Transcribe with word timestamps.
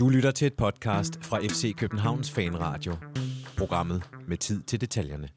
Du 0.00 0.08
lytter 0.08 0.30
til 0.30 0.46
et 0.46 0.54
podcast 0.54 1.24
fra 1.24 1.38
FC 1.38 1.74
Københavns 1.76 2.30
Fanradio. 2.30 2.96
Programmet 3.56 4.02
med 4.26 4.36
tid 4.36 4.62
til 4.62 4.80
detaljerne. 4.80 5.28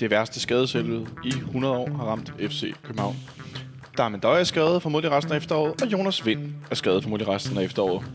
Det 0.00 0.10
værste 0.10 0.40
skadeshelvede 0.40 1.06
i 1.24 1.28
100 1.28 1.74
år 1.74 1.90
har 1.90 2.04
ramt 2.04 2.34
FC 2.38 2.74
København. 2.82 3.16
Darmen 3.98 4.20
Døje 4.20 4.40
er 4.40 4.44
skadet 4.44 4.82
formodentlig 4.82 5.12
resten 5.12 5.32
af 5.32 5.36
efteråret, 5.36 5.82
og 5.82 5.92
Jonas 5.92 6.26
Vind 6.26 6.54
er 6.70 6.74
skadet 6.74 7.02
formodentlig 7.02 7.34
resten 7.34 7.58
af 7.58 7.64
efteråret. 7.64 8.06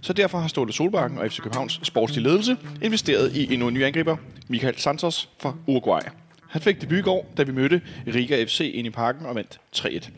Så 0.00 0.12
derfor 0.12 0.38
har 0.38 0.48
Ståle 0.48 0.72
Solbakken 0.72 1.18
og 1.18 1.30
FC 1.30 1.40
Københavns 1.40 1.80
sportslige 1.82 2.24
ledelse 2.24 2.56
investeret 2.82 3.36
i 3.36 3.52
endnu 3.52 3.68
en 3.68 3.74
ny 3.74 3.84
angriber, 3.84 4.16
Michael 4.48 4.78
Santos 4.78 5.28
fra 5.40 5.54
Uruguay. 5.66 6.00
Han 6.48 6.60
fik 6.60 6.80
debut 6.80 6.98
i 6.98 7.02
går, 7.02 7.32
da 7.36 7.42
vi 7.42 7.52
mødte 7.52 7.80
Riga 8.06 8.44
FC 8.44 8.70
ind 8.74 8.86
i 8.86 8.90
parken 8.90 9.26
og 9.26 9.34
vandt 9.34 9.60
3-1. 9.76 10.10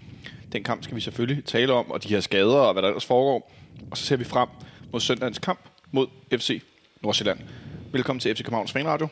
Den 0.53 0.64
kamp 0.64 0.84
skal 0.84 0.96
vi 0.96 1.00
selvfølgelig 1.00 1.45
tale 1.45 1.72
om, 1.72 1.90
og 1.90 2.03
de 2.03 2.08
her 2.08 2.21
skader 2.21 2.57
og 2.57 2.72
hvad 2.72 2.82
der 2.82 2.89
ellers 2.89 3.04
foregår. 3.04 3.53
Og 3.90 3.96
så 3.96 4.04
ser 4.04 4.17
vi 4.17 4.25
frem 4.25 4.49
mod 4.93 5.00
søndagens 5.00 5.39
kamp 5.39 5.61
mod 5.93 6.07
FC 6.32 6.63
Nordsjælland. 7.03 7.39
Velkommen 7.93 8.21
til 8.21 8.35
FC 8.35 8.39
Københavns 8.39 8.73
Fanradio. 8.73 9.09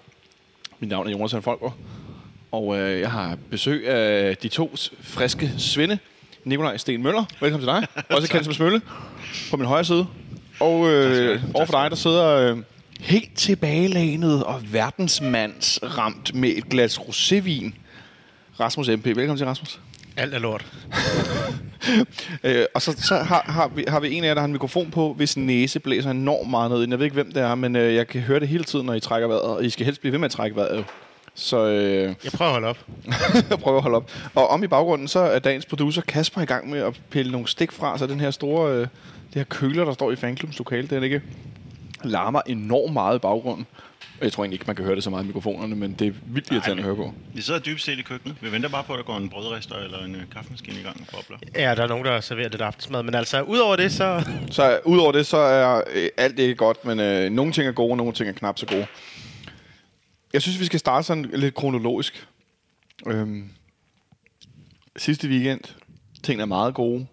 Mit 0.79 0.91
navn 0.91 1.07
er 1.07 1.11
Jonas 1.11 1.35
Folker, 1.45 1.71
og 2.53 2.79
øh, 2.79 3.01
jeg 3.01 3.11
har 3.11 3.39
besøg 3.51 3.89
af 3.89 4.37
de 4.37 4.49
to 4.49 4.77
friske 5.01 5.51
svinde. 5.59 5.99
Nikolaj 6.45 6.77
Sten 6.77 7.03
Møller, 7.03 7.25
velkommen 7.41 7.69
til 7.69 7.75
dig. 7.75 7.87
Også 8.17 8.29
kendt 8.29 8.45
som 8.45 8.55
Smølle, 8.55 8.81
på 9.51 9.57
min 9.57 9.67
højre 9.67 9.85
side. 9.85 10.07
Og 10.61 10.91
øh, 10.91 11.43
overfor 11.55 11.73
dig, 11.73 11.91
der 11.91 11.97
sidder 11.97 12.27
øh, 12.27 12.59
helt 13.01 13.37
tilbagelænet 13.37 14.45
og 14.45 14.73
verdensmands 14.73 15.79
ramt 15.83 16.35
med 16.35 16.49
et 16.49 16.69
glas 16.69 16.99
rosévin. 16.99 17.73
Rasmus 18.61 18.89
MP, 18.89 19.07
velkommen 19.07 19.37
til 19.37 19.47
Rasmus. 19.47 19.81
Alt 20.21 20.35
er 20.35 20.39
lort. 20.39 20.67
Øh, 22.45 22.65
og 22.75 22.83
så, 22.83 22.93
så 23.03 23.17
har, 23.17 23.45
har, 23.49 23.69
vi, 23.69 23.85
har 23.89 24.01
vi 24.01 24.13
en 24.15 24.25
af 24.25 24.29
jer, 24.29 24.35
der 24.35 24.41
har 24.41 24.47
en 24.47 24.53
mikrofon 24.53 24.91
på, 24.91 25.13
hvis 25.13 25.37
næse 25.37 25.81
blæser 25.81 26.11
enormt 26.11 26.51
meget 26.51 26.71
ned. 26.71 26.89
Jeg 26.89 26.99
ved 26.99 27.05
ikke, 27.07 27.15
hvem 27.15 27.33
det 27.33 27.43
er, 27.43 27.55
men 27.55 27.77
øh, 27.77 27.95
jeg 27.95 28.07
kan 28.07 28.21
høre 28.21 28.41
det 28.41 28.49
hele 28.49 28.65
tiden, 28.65 28.87
når 28.87 28.95
I 28.95 29.01
trækker 29.01 29.29
vejret. 29.29 29.43
Og 29.43 29.65
I 29.65 29.71
skal 29.71 29.85
helst 29.85 30.01
blive 30.01 30.13
ved 30.13 30.19
med 30.19 30.25
at 30.25 30.31
trække 30.31 30.57
vejret. 30.57 30.85
Så 31.35 31.67
øh, 31.67 32.15
Jeg 32.25 32.33
prøver 32.33 32.49
at 32.49 32.53
holde 32.53 32.69
op. 32.69 32.79
jeg 33.51 33.59
prøver 33.65 33.77
at 33.77 33.83
holde 33.83 33.97
op. 33.97 34.11
Og 34.35 34.49
om 34.49 34.65
i 34.65 34.67
baggrunden, 34.67 35.09
så 35.09 35.19
er 35.19 35.39
dagens 35.39 35.67
producer 35.67 36.03
Kasper 36.03 36.41
i 36.41 36.45
gang 36.45 36.71
med 36.71 36.79
at 36.81 37.01
pille 37.11 37.33
nogle 37.33 37.49
stik 37.49 37.73
fra, 37.73 37.99
så 37.99 38.07
den 38.07 38.21
her 38.21 38.31
store, 38.31 38.73
øh, 38.73 38.81
det 38.81 38.89
her 39.35 39.45
køler, 39.45 39.85
der 39.85 39.93
står 39.93 40.13
i 40.13 40.17
fanklubbens 40.17 40.59
lokale, 40.59 40.87
den 40.89 41.03
ikke 41.03 41.23
larmer 42.05 42.41
enormt 42.47 42.93
meget 42.93 43.17
i 43.17 43.19
baggrunden. 43.19 43.67
Jeg 44.21 44.33
tror 44.33 44.45
egentlig 44.45 44.55
ikke, 44.55 44.67
man 44.67 44.77
kan 44.77 44.85
høre 44.85 44.95
det 44.95 45.05
så 45.05 45.11
meget 45.11 45.25
i 45.25 45.27
mikrofonerne, 45.27 45.77
men 45.77 45.93
det 45.95 46.07
er 46.07 46.13
vildt 46.27 46.51
irriterende 46.51 46.81
at 46.81 46.85
høre 46.85 46.97
på. 46.97 47.15
Vi 47.35 47.43
sidder 47.43 47.61
dybt 47.61 47.83
set 47.83 47.99
i 47.99 48.03
køkkenet. 48.03 48.37
Vi 48.41 48.53
venter 48.53 48.69
bare 48.69 48.85
på, 48.85 48.93
at 48.93 48.97
der 48.97 49.05
går 49.05 49.17
en 49.17 49.29
brødrester 49.29 49.77
eller 49.77 50.05
en 50.05 50.15
øh, 50.15 50.23
kaffemaskine 50.33 50.81
i 50.81 50.83
gang 50.83 51.01
og 51.01 51.07
bobler. 51.13 51.39
Ja, 51.55 51.75
der 51.75 51.83
er 51.83 51.87
nogen, 51.87 52.05
der 52.05 52.21
serverer 52.21 52.49
lidt 52.49 52.63
aftensmad. 52.63 53.03
Men 53.03 53.15
altså, 53.15 53.43
udover 53.43 53.77
det, 53.77 53.93
så... 53.93 54.31
Så 54.51 54.73
øh, 54.73 54.79
udover 54.85 55.13
det, 55.13 55.27
så 55.27 55.37
er 55.37 55.83
øh, 55.95 56.09
alt 56.17 56.39
ikke 56.39 56.55
godt, 56.55 56.85
men 56.85 57.01
øh, 57.01 57.31
nogle 57.31 57.53
ting 57.53 57.69
er 57.69 57.73
gode, 57.73 57.91
og 57.91 57.97
nogle 57.97 58.13
ting 58.13 58.29
er 58.29 58.33
knap 58.33 58.59
så 58.59 58.67
gode. 58.67 58.87
Jeg 60.33 60.43
synes, 60.43 60.61
vi 60.61 60.65
skal 60.65 60.81
starte 60.81 61.07
sådan 61.07 61.31
lidt 61.35 61.55
kronologisk. 61.55 62.27
Øhm, 63.07 63.51
sidste 64.97 65.29
weekend, 65.29 65.61
tingene 66.23 66.43
er 66.43 66.47
meget 66.47 66.75
gode. 66.75 67.07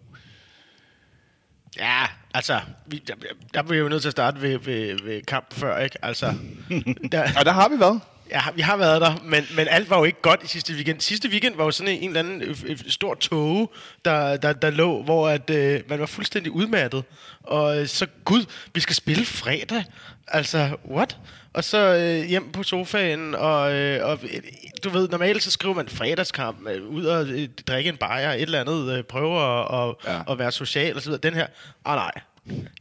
Ja, 1.78 2.06
altså, 2.38 2.60
vi, 2.86 3.04
der, 3.08 3.14
der 3.54 3.62
bliver 3.62 3.74
vi 3.74 3.84
jo 3.84 3.90
nødt 3.90 4.02
til 4.02 4.10
at 4.10 4.12
starte 4.12 4.42
ved, 4.42 4.60
ved, 4.60 4.98
ved 5.04 5.22
kamp 5.22 5.54
før, 5.54 5.78
ikke? 5.78 6.06
Altså, 6.06 6.34
der, 7.12 7.24
Og 7.40 7.46
der 7.46 7.52
har 7.52 7.70
vi 7.70 7.80
været. 7.80 8.02
ja, 8.32 8.42
vi 8.56 8.62
har 8.62 8.78
været 8.78 9.02
der, 9.02 9.16
men, 9.24 9.44
men 9.56 9.68
alt 9.68 9.90
var 9.90 9.98
jo 9.98 10.04
ikke 10.04 10.22
godt 10.22 10.44
i 10.44 10.48
sidste 10.48 10.74
weekend. 10.74 11.02
Sidste 11.02 11.30
weekend 11.30 11.56
var 11.56 11.64
jo 11.64 11.72
sådan 11.72 11.94
en, 11.94 12.00
en 12.02 12.08
eller 12.10 12.20
anden 12.20 12.42
øh, 12.42 12.58
øh, 12.66 12.78
stor 12.88 13.14
tåge, 13.16 13.68
der, 14.06 14.38
der, 14.38 14.54
der 14.54 14.70
lå, 14.70 15.04
hvor 15.04 15.30
at, 15.30 15.50
øh, 15.50 15.82
man 15.90 16.00
var 16.00 16.06
fuldstændig 16.06 16.52
udmattet. 16.52 17.04
Og 17.44 17.88
så, 17.88 18.08
gud, 18.26 18.46
vi 18.74 18.80
skal 18.80 18.96
spille 18.96 19.26
fredag. 19.26 19.84
Altså, 20.28 20.78
what? 20.90 21.18
Og 21.58 21.64
så 21.64 21.78
øh, 21.96 22.30
hjem 22.30 22.52
på 22.52 22.64
sofaen, 22.64 23.36
og, 23.36 23.74
øh, 23.74 24.06
og 24.10 24.20
øh, 24.24 24.40
du 24.84 24.90
ved, 24.90 25.10
normalt 25.10 25.44
så 25.44 25.52
skriver 25.52 25.76
man 25.76 25.88
fredagskamp, 25.88 26.68
øh, 26.68 26.84
ud 26.88 27.06
og 27.06 27.28
øh, 27.28 27.48
drikke 27.68 27.90
en 27.90 27.98
bajer, 27.98 28.32
et 28.34 28.42
eller 28.42 28.62
andet, 28.62 28.98
øh, 28.98 29.04
prøve 29.04 29.36
at, 29.38 29.68
og, 29.68 30.00
Ja. 30.08 30.20
at 30.32 30.40
være 30.40 30.52
social 30.52 30.96
og 30.96 31.02
så 31.02 31.10
videre. 31.10 31.22
Den 31.24 31.34
her, 31.34 31.48
ah 31.86 31.96
nej, 31.96 32.12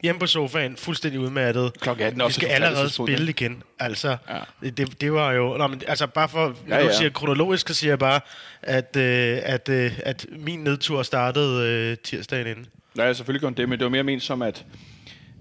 hjemme 0.02 0.18
på 0.18 0.26
sofaen, 0.26 0.76
fuldstændig 0.76 1.20
udmattet. 1.20 1.80
Klokken 1.80 2.06
18 2.06 2.20
er 2.20 2.24
Vi 2.24 2.26
også 2.26 2.40
skal 2.40 2.48
allerede 2.48 2.90
spille 2.90 3.30
igen. 3.30 3.62
Altså, 3.78 4.16
Ja. 4.62 4.68
det, 4.70 5.00
det 5.00 5.12
var 5.12 5.32
jo... 5.32 5.56
Nå, 5.56 5.66
men, 5.66 5.82
altså, 5.88 6.06
bare 6.06 6.28
for... 6.28 6.54
Ja, 6.68 6.84
ja, 6.84 6.92
siger 6.92 7.10
kronologisk, 7.10 7.68
så 7.68 7.74
siger 7.74 7.90
jeg 7.90 7.98
bare, 7.98 8.20
at, 8.62 8.96
øh, 8.96 9.38
at, 9.42 9.68
øh, 9.68 9.92
at 10.04 10.26
min 10.38 10.58
nedtur 10.58 11.02
startede 11.02 11.68
øh, 11.68 11.96
tirsdagen 12.04 12.46
inden. 12.46 12.66
Ja, 12.98 13.12
selvfølgelig 13.12 13.40
gjorde 13.40 13.56
det, 13.56 13.68
men 13.68 13.78
det 13.78 13.84
var 13.84 13.90
mere 13.90 14.02
ment 14.02 14.22
som, 14.22 14.42
at 14.42 14.64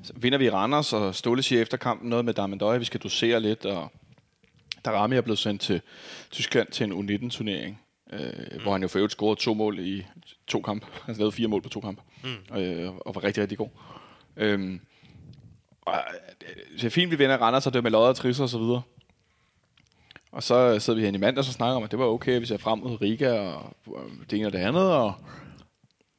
så 0.05 0.13
vinder 0.15 0.37
vi 0.37 0.49
Randers, 0.49 0.93
og 0.93 1.15
Ståle 1.15 1.43
siger 1.43 1.61
efter 1.61 1.77
kampen 1.77 2.09
noget 2.09 2.25
med 2.25 2.33
Darmendøje, 2.33 2.79
vi 2.79 2.85
skal 2.85 2.99
dosere 2.99 3.39
lidt, 3.39 3.65
og 3.65 3.91
Darami 4.85 5.15
er 5.15 5.21
blevet 5.21 5.39
sendt 5.39 5.61
til 5.61 5.81
Tyskland 6.31 6.67
til 6.67 6.91
en 6.91 6.93
U19-turnering, 6.93 7.81
øh, 8.13 8.19
mm. 8.19 8.61
hvor 8.61 8.71
han 8.71 8.81
jo 8.81 8.87
for 8.87 8.99
øvrigt 8.99 9.13
scorede 9.13 9.39
to 9.39 9.53
mål 9.53 9.79
i 9.79 10.05
to 10.47 10.61
kampe. 10.61 10.87
Han 11.05 11.15
lavede 11.15 11.31
fire 11.31 11.47
mål 11.47 11.61
på 11.61 11.69
to 11.69 11.79
kampe, 11.79 12.01
mm. 12.23 12.57
øh, 12.57 12.91
og 12.95 13.15
var 13.15 13.23
rigtig, 13.23 13.41
rigtig 13.41 13.57
god. 13.57 13.69
Øhm, 14.37 14.79
og, 15.81 15.93
øh, 16.41 16.75
det 16.75 16.83
er 16.83 16.89
fint, 16.89 17.11
vi 17.11 17.15
vinder 17.15 17.37
Randers, 17.37 17.67
og 17.67 17.73
det 17.73 17.79
er 17.79 17.83
med 17.83 17.91
lodder 17.91 18.09
og 18.09 18.15
trisser 18.15 18.43
og 18.43 18.49
så 18.49 18.59
videre. 18.59 18.81
Og 20.31 20.43
så 20.43 20.79
sidder 20.79 20.99
vi 20.99 21.05
her 21.05 21.13
i 21.13 21.17
mandag 21.17 21.37
og 21.37 21.45
snakker 21.45 21.75
om, 21.75 21.83
at 21.83 21.91
det 21.91 21.99
var 21.99 22.05
okay, 22.05 22.39
vi 22.39 22.45
ser 22.45 22.57
frem 22.57 22.79
mod 22.79 23.01
Riga 23.01 23.39
og 23.39 23.75
det 24.29 24.39
ene 24.39 24.47
og 24.47 24.53
det 24.53 24.59
andet, 24.59 24.91
og 24.91 25.13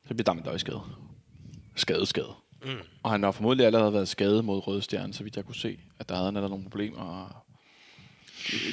så 0.09 0.15
bliver 0.15 0.25
Darmendøje 0.25 0.59
skadet. 0.59 0.83
Skade, 1.75 2.07
skade. 2.07 2.35
Mm. 2.67 2.79
Og 3.03 3.11
han 3.11 3.23
har 3.23 3.31
formodentlig 3.31 3.67
allerede 3.67 3.93
været 3.93 4.09
skadet 4.09 4.45
mod 4.45 4.67
Røde 4.67 4.83
Stjerne, 4.83 5.13
så 5.13 5.25
vidt 5.25 5.37
jeg 5.37 5.45
kunne 5.45 5.55
se, 5.55 5.79
at 5.99 6.09
der 6.09 6.15
havde 6.15 6.27
han 6.27 6.37
allerede 6.37 6.51
nogle 6.51 6.65
problemer. 6.65 7.43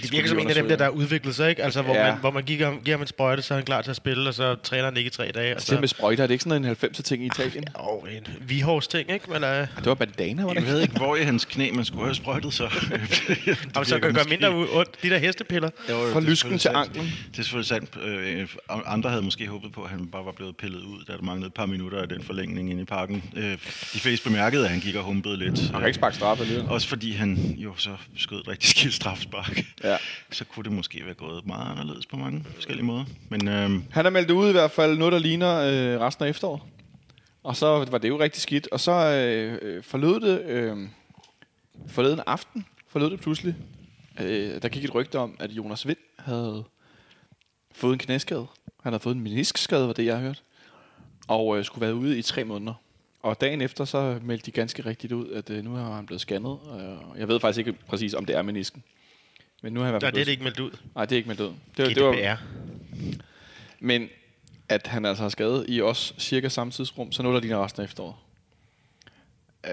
Det 0.01 0.11
virker 0.11 0.29
som 0.29 0.39
en 0.39 0.49
af 0.49 0.55
dem 0.55 0.67
der, 0.67 0.75
der 0.75 0.89
udvikler 0.89 1.31
sig, 1.31 1.49
ikke? 1.49 1.63
Altså, 1.63 1.81
hvor, 1.81 1.95
Ja. 1.95 2.11
man, 2.11 2.19
hvor 2.19 2.31
man 2.31 2.43
giver, 2.43 2.71
giver 2.83 2.97
ham 2.97 3.01
en 3.01 3.07
sprøjte, 3.07 3.41
så 3.41 3.53
er 3.53 3.57
han 3.57 3.65
klar 3.65 3.81
til 3.81 3.89
at 3.89 3.95
spille, 3.95 4.29
og 4.29 4.33
så 4.33 4.55
træner 4.63 4.83
han 4.85 4.97
ikke 4.97 5.07
i 5.07 5.11
tre 5.11 5.31
dage. 5.35 5.49
Altså, 5.53 5.71
det 5.71 5.79
med 5.79 5.87
sprøjter, 5.87 6.23
er 6.23 6.27
det 6.27 6.33
ikke 6.33 6.43
sådan 6.43 6.65
en 6.65 6.71
90'er 6.71 7.01
ting 7.01 7.23
i 7.23 7.25
Italien? 7.25 7.63
Og 7.73 8.07
en 8.11 8.27
vihårs 8.41 8.87
ting, 8.87 9.11
ikke? 9.11 9.31
Men, 9.31 9.43
øh, 9.43 9.49
Det 9.77 9.85
var 9.85 9.93
bandana, 9.93 10.43
var 10.43 10.53
det 10.53 10.59
Jeg 10.63 10.67
ved 10.67 10.81
ikke, 10.81 10.93
hvor 10.97 11.15
i 11.15 11.23
hans 11.23 11.45
knæ 11.45 11.71
man 11.71 11.85
skulle 11.85 12.03
have 12.03 12.15
sprøjtet 12.15 12.53
så. 12.53 12.63
og 13.75 13.85
så 13.85 13.99
kan 13.99 14.07
det 14.07 14.15
gøre 14.15 14.25
mindre 14.29 14.49
ondt. 14.49 15.03
De 15.03 15.09
der 15.09 15.17
hestepiller. 15.17 15.69
Fra 15.87 16.19
lysken 16.19 16.57
til 16.59 16.69
anklen. 16.73 17.05
Det 17.31 17.39
er 17.39 17.43
selvfølgelig 17.43 17.67
sandt. 17.67 17.89
Øh, 18.03 18.47
andre 18.85 19.09
havde 19.09 19.21
måske 19.23 19.47
håbet 19.47 19.71
på, 19.71 19.81
at 19.83 19.89
han 19.89 20.07
bare 20.07 20.25
var 20.25 20.31
blevet 20.31 20.57
pillet 20.57 20.81
ud, 20.81 21.03
da 21.07 21.13
der 21.13 21.21
manglede 21.21 21.47
et 21.47 21.53
par 21.53 21.65
minutter 21.65 22.01
af 22.01 22.09
den 22.09 22.23
forlængning 22.23 22.71
inde 22.71 22.81
i 22.81 22.85
parken. 22.85 23.23
Øh, 23.37 23.51
de 23.93 23.99
fleste 23.99 24.23
bemærkede, 24.29 24.63
at 24.63 24.69
han 24.69 24.79
gik 24.79 24.95
og 24.95 25.03
humpede 25.03 25.37
lidt. 25.37 25.59
Han 25.59 25.79
kan 25.79 25.85
ikke 25.87 25.95
sparke 25.95 26.15
straf 26.15 26.39
alligevel. 26.41 26.65
Også 26.69 26.87
fordi 26.87 27.11
han 27.11 27.55
jo 27.57 27.73
så 27.77 27.89
skød 28.17 28.39
et 28.39 28.47
rigtig 28.47 28.69
skidt 28.69 28.93
strafspark. 28.93 29.62
Ja. 29.83 29.97
Så 30.31 30.45
kunne 30.45 30.63
det 30.63 30.71
måske 30.71 31.05
være 31.05 31.13
gået 31.13 31.45
meget 31.45 31.71
anderledes 31.71 32.05
på 32.05 32.17
mange 32.17 32.45
forskellige 32.53 32.85
måder. 32.85 33.05
Men 33.29 33.47
øh, 33.47 33.69
Han 33.91 34.05
har 34.05 34.09
meldt 34.09 34.31
ud 34.31 34.49
i 34.49 34.51
hvert 34.51 34.71
fald 34.71 34.97
noget, 34.97 35.11
der 35.11 35.19
ligner 35.19 35.55
øh, 35.57 36.01
resten 36.01 36.25
af 36.25 36.29
efteråret. 36.29 36.61
Og 37.43 37.55
så 37.55 37.85
var 37.91 37.97
det 37.97 38.09
jo 38.09 38.19
rigtig 38.19 38.41
skidt. 38.41 38.67
Og 38.71 38.79
så 38.79 38.91
øh, 38.91 39.59
øh, 39.61 39.83
forlød 39.83 40.19
det 40.19 40.41
øh, 40.45 40.77
forleden 41.87 42.21
aften, 42.27 42.65
forlød 42.87 43.09
det 43.09 43.19
pludselig. 43.19 43.55
Øh, 44.21 44.61
der 44.61 44.69
gik 44.69 44.83
et 44.83 44.95
rygte 44.95 45.19
om, 45.19 45.37
at 45.39 45.51
Jonas 45.51 45.87
Vind 45.87 45.97
havde 46.19 46.63
fået 47.71 47.93
en 47.93 47.99
knæskade. 47.99 48.45
Han 48.83 48.93
havde 48.93 49.03
fået 49.03 49.15
en 49.15 49.21
meniskskade, 49.21 49.87
var 49.87 49.93
det 49.93 50.05
jeg 50.05 50.15
har 50.15 50.21
hørt. 50.21 50.43
Og 51.27 51.57
øh, 51.57 51.65
skulle 51.65 51.85
være 51.85 51.95
ude 51.95 52.17
i 52.17 52.21
tre 52.21 52.43
måneder. 52.43 52.73
Og 53.23 53.41
dagen 53.41 53.61
efter, 53.61 53.85
så 53.85 54.19
meldte 54.21 54.45
de 54.45 54.51
ganske 54.51 54.85
rigtigt 54.85 55.13
ud, 55.13 55.31
at 55.31 55.49
øh, 55.49 55.63
nu 55.63 55.75
har 55.75 55.95
han 55.95 56.05
blevet 56.05 56.21
scannet. 56.21 56.59
Øh, 56.79 57.19
jeg 57.19 57.27
ved 57.27 57.39
faktisk 57.39 57.59
ikke 57.59 57.73
præcis, 57.87 58.13
om 58.13 58.25
det 58.25 58.35
er 58.35 58.41
menisken. 58.41 58.83
Men 59.63 59.73
nu 59.73 59.79
har 59.79 59.85
han 59.87 59.91
i 59.91 59.93
hvert 59.93 60.01
Der 60.01 60.07
er 60.07 60.11
fald 60.11 60.25
det, 60.25 60.31
ikke 60.31 60.43
meldt 60.43 60.59
ud. 60.59 60.71
Nej, 60.95 61.05
det 61.05 61.11
er 61.15 61.17
ikke 61.17 61.27
meldt 61.27 61.41
ud. 61.41 61.53
Det, 61.77 61.87
var- 61.87 61.93
det 61.93 62.03
var, 62.03 62.13
GDPR. 62.13 62.41
men 63.79 64.09
at 64.69 64.87
han 64.87 65.05
altså 65.05 65.23
har 65.23 65.29
skadet 65.29 65.65
i 65.67 65.81
os 65.81 66.15
cirka 66.19 66.49
samme 66.49 66.71
tidsrum, 66.71 67.11
så 67.11 67.23
nu 67.23 67.33
der 67.33 67.39
ligner 67.39 67.63
resten 67.63 67.81
af 67.81 67.85
efteråret. 67.85 68.15
Øh, 69.65 69.71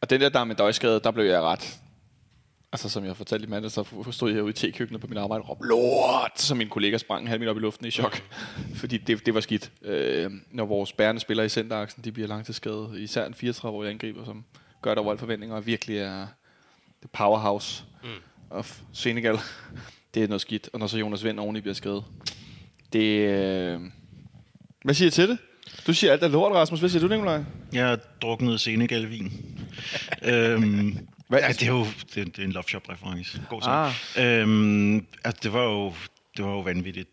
og 0.00 0.10
den 0.10 0.20
der, 0.20 0.28
der 0.28 0.44
med 0.44 0.54
døjskade, 0.56 1.00
der 1.00 1.10
blev 1.10 1.24
jeg 1.24 1.40
ret... 1.42 1.78
Altså, 2.72 2.88
som 2.88 3.04
jeg 3.04 3.16
fortalte 3.16 3.46
i 3.46 3.48
mandag, 3.48 3.70
så 3.70 3.84
stod 4.10 4.28
jeg 4.28 4.34
herude 4.36 4.50
i 4.50 4.52
tekøkkenet 4.52 5.00
på 5.00 5.06
min 5.06 5.18
arbejde 5.18 5.42
og 5.42 5.48
råbte, 5.48 5.66
lort! 5.68 6.40
Så 6.40 6.54
min 6.54 6.68
kollega 6.68 6.98
sprang 6.98 7.22
en 7.22 7.28
halv 7.28 7.40
meter 7.40 7.50
op 7.50 7.56
i 7.56 7.60
luften 7.60 7.86
i 7.86 7.90
chok. 7.90 8.22
Fordi 8.74 8.96
det, 8.98 9.26
det 9.26 9.34
var 9.34 9.40
skidt. 9.40 9.72
Øh, 9.82 10.30
når 10.50 10.64
vores 10.64 10.92
bærende 10.92 11.20
spillere 11.20 11.46
i 11.46 11.48
centeraksen, 11.48 12.04
de 12.04 12.12
bliver 12.12 12.28
langtidsskadet. 12.28 12.98
Især 12.98 13.26
en 13.26 13.34
34-årig 13.34 13.90
angriber, 13.90 14.24
som 14.24 14.44
gør 14.82 14.94
der 14.94 15.02
alle 15.08 15.18
forventninger, 15.18 15.56
og 15.56 15.66
virkelig 15.66 15.98
er 15.98 16.26
det 17.02 17.10
powerhouse 17.10 17.84
mm. 18.02 18.08
Of 18.52 18.78
Senegal. 18.92 19.38
det 20.14 20.22
er 20.22 20.28
noget 20.28 20.40
skidt. 20.40 20.68
Og 20.72 20.78
når 20.78 20.86
så 20.86 20.98
Jonas 20.98 21.24
Vind 21.24 21.38
oveni 21.40 21.60
bliver 21.60 21.74
skadet. 21.74 22.04
Det... 22.92 23.28
Øh... 23.28 23.80
Hvad 24.84 24.94
siger 24.94 25.08
I 25.08 25.10
til 25.10 25.28
det? 25.28 25.38
Du 25.86 25.94
siger 25.94 26.12
alt 26.12 26.22
er 26.22 26.28
lort, 26.28 26.52
Rasmus. 26.52 26.80
Hvad 26.80 26.90
siger 26.90 27.02
du, 27.02 27.08
Nikolaj? 27.14 27.42
jeg 27.72 27.86
har 27.88 27.96
druknet 28.22 28.60
Senegal-vin. 28.60 29.32
øhm, 30.32 30.98
Hvad- 31.28 31.40
ja, 31.40 31.48
det 31.48 31.62
er 31.62 31.66
jo 31.66 31.86
det, 32.14 32.20
er- 32.20 32.24
det 32.24 32.38
er 32.38 32.42
en 32.44 32.52
Love 32.52 32.64
Shop-reference. 32.68 33.40
God 33.48 33.60
Ah. 33.64 33.92
sang. 34.14 34.26
Øhm, 34.26 35.06
altså, 35.24 35.40
det 35.42 35.52
var 35.52 35.62
jo 35.64 35.92
det 36.36 36.44
var 36.44 36.50
jo 36.50 36.60
vanvittigt 36.60 37.08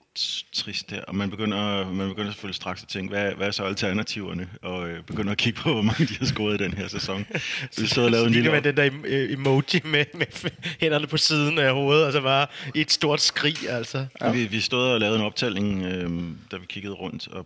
trist 0.53 0.89
der, 0.89 1.01
og 1.01 1.15
man 1.15 1.29
begynder, 1.29 1.91
man 1.91 2.09
begynder 2.09 2.31
selvfølgelig 2.31 2.55
straks 2.55 2.83
at 2.83 2.89
tænke, 2.89 3.09
hvad, 3.09 3.33
hvad 3.33 3.47
er 3.47 3.51
så 3.51 3.63
alternativerne, 3.63 4.49
og 4.61 4.89
øh, 4.89 5.03
begynder 5.03 5.31
at 5.31 5.37
kigge 5.37 5.59
på, 5.59 5.73
hvor 5.73 5.81
mange 5.81 6.05
de 6.05 6.15
har 6.19 6.25
scoret 6.25 6.61
i 6.61 6.63
den 6.63 6.73
her 6.73 6.87
sæson. 6.87 7.25
Så 7.71 7.81
vi 7.81 7.87
stod 7.87 8.05
og 8.05 8.11
lavede 8.11 8.27
en 8.27 8.33
Så 8.33 8.39
lille... 8.39 8.51
med 8.51 8.61
den 8.61 8.77
der 8.77 8.89
øh, 9.05 9.31
emoji 9.31 9.81
med, 9.83 10.05
med 10.13 10.51
hænderne 10.79 11.07
på 11.07 11.17
siden 11.17 11.57
af 11.57 11.73
hovedet, 11.73 12.05
og 12.05 12.13
så 12.13 12.21
bare 12.21 12.47
et 12.75 12.91
stort 12.91 13.21
skrig, 13.21 13.69
altså. 13.69 14.05
Ja. 14.21 14.31
Vi, 14.31 14.45
vi 14.45 14.59
stod 14.59 14.91
og 14.91 14.99
lavede 14.99 15.19
en 15.19 15.25
optælling, 15.25 15.85
øh, 15.85 16.21
da 16.51 16.57
vi 16.57 16.65
kiggede 16.65 16.93
rundt, 16.93 17.27
og 17.27 17.45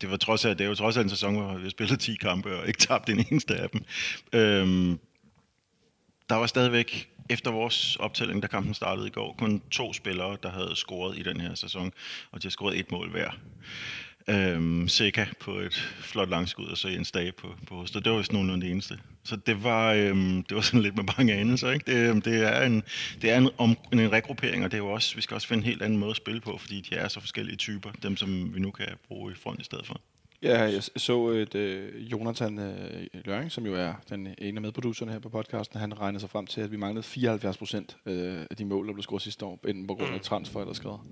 det 0.00 0.10
var 0.10 0.16
trods 0.16 0.44
af, 0.44 0.56
det 0.56 0.66
jo 0.66 0.74
trods 0.74 0.96
af 0.96 1.02
en 1.02 1.08
sæson, 1.08 1.34
hvor 1.34 1.56
vi 1.56 1.62
har 1.62 1.70
spillet 1.70 2.00
10 2.00 2.16
kampe 2.16 2.56
og 2.56 2.68
ikke 2.68 2.78
tabt 2.78 3.08
en 3.08 3.26
eneste 3.30 3.56
af 3.56 3.70
dem. 3.70 3.84
Øhm, 4.32 4.98
der 6.28 6.34
var 6.34 6.46
stadigvæk, 6.46 7.08
efter 7.30 7.50
vores 7.50 7.96
optælling, 7.96 8.42
da 8.42 8.46
kampen 8.46 8.74
startede 8.74 9.06
i 9.06 9.10
går, 9.10 9.34
kun 9.38 9.62
to 9.70 9.92
spillere, 9.92 10.36
der 10.42 10.50
havde 10.50 10.76
scoret 10.76 11.18
i 11.18 11.22
den 11.22 11.40
her 11.40 11.54
sæson, 11.54 11.92
og 12.32 12.42
de 12.42 12.46
har 12.46 12.50
scoret 12.50 12.78
et 12.78 12.90
mål 12.90 13.10
hver. 13.10 13.30
Øhm, 14.28 14.88
Seca 14.88 15.26
på 15.40 15.58
et 15.58 15.74
flot 15.98 16.30
langskud, 16.30 16.66
og 16.66 16.78
så 16.78 16.88
en 16.88 17.04
Dage 17.14 17.32
på, 17.32 17.54
på 17.66 17.74
hostet. 17.74 18.04
Det 18.04 18.12
var 18.12 18.18
vist 18.18 18.32
nogenlunde 18.32 18.66
det 18.66 18.72
eneste. 18.72 18.98
Så 19.24 19.36
det 19.36 19.64
var, 19.64 19.92
øhm, 19.92 20.42
det 20.42 20.54
var 20.54 20.60
sådan 20.60 20.82
lidt 20.82 20.96
med 20.96 21.04
mange 21.18 21.34
anelser, 21.34 21.70
ikke? 21.70 21.92
Det, 21.92 22.08
øhm, 22.08 22.22
det 22.22 22.42
er, 22.42 22.62
en, 22.62 22.82
det 23.22 23.30
er 23.30 23.38
en, 23.38 23.50
om, 23.58 23.76
en 23.92 24.12
regruppering, 24.12 24.64
og 24.64 24.70
det 24.70 24.76
er 24.76 24.82
jo 24.82 24.92
også, 24.92 25.14
vi 25.14 25.20
skal 25.20 25.34
også 25.34 25.48
finde 25.48 25.60
en 25.60 25.66
helt 25.66 25.82
anden 25.82 25.98
måde 25.98 26.10
at 26.10 26.16
spille 26.16 26.40
på, 26.40 26.58
fordi 26.58 26.80
de 26.80 26.94
er 26.94 27.08
så 27.08 27.20
forskellige 27.20 27.56
typer, 27.56 27.90
dem 28.02 28.16
som 28.16 28.54
vi 28.54 28.60
nu 28.60 28.70
kan 28.70 28.88
bruge 29.08 29.32
i 29.32 29.34
front 29.34 29.60
i 29.60 29.64
stedet 29.64 29.86
for. 29.86 30.00
Ja, 30.44 30.62
jeg 30.62 30.82
så 30.82 31.28
et 31.28 31.54
øh, 31.54 32.12
Jonathan 32.12 32.58
øh, 32.58 33.06
Løring, 33.24 33.52
som 33.52 33.66
jo 33.66 33.74
er 33.74 33.92
den 34.10 34.28
ene 34.38 34.56
af 34.58 34.62
medproducerne 34.62 35.12
her 35.12 35.18
på 35.18 35.28
podcasten, 35.28 35.80
han 35.80 36.00
regnede 36.00 36.20
sig 36.20 36.30
frem 36.30 36.46
til, 36.46 36.60
at 36.60 36.72
vi 36.72 36.76
manglede 36.76 37.02
74 37.02 37.56
procent 37.56 37.96
øh, 38.06 38.46
af 38.50 38.56
de 38.56 38.64
mål, 38.64 38.86
der 38.86 38.92
blev 38.92 39.02
scoret 39.02 39.22
sidste 39.22 39.44
år, 39.44 39.58
enten 39.68 39.86
på 39.86 39.94
grund 39.94 40.14
af 40.14 40.20
transfer 40.20 40.60
eller 40.60 40.74
skader. 40.74 41.06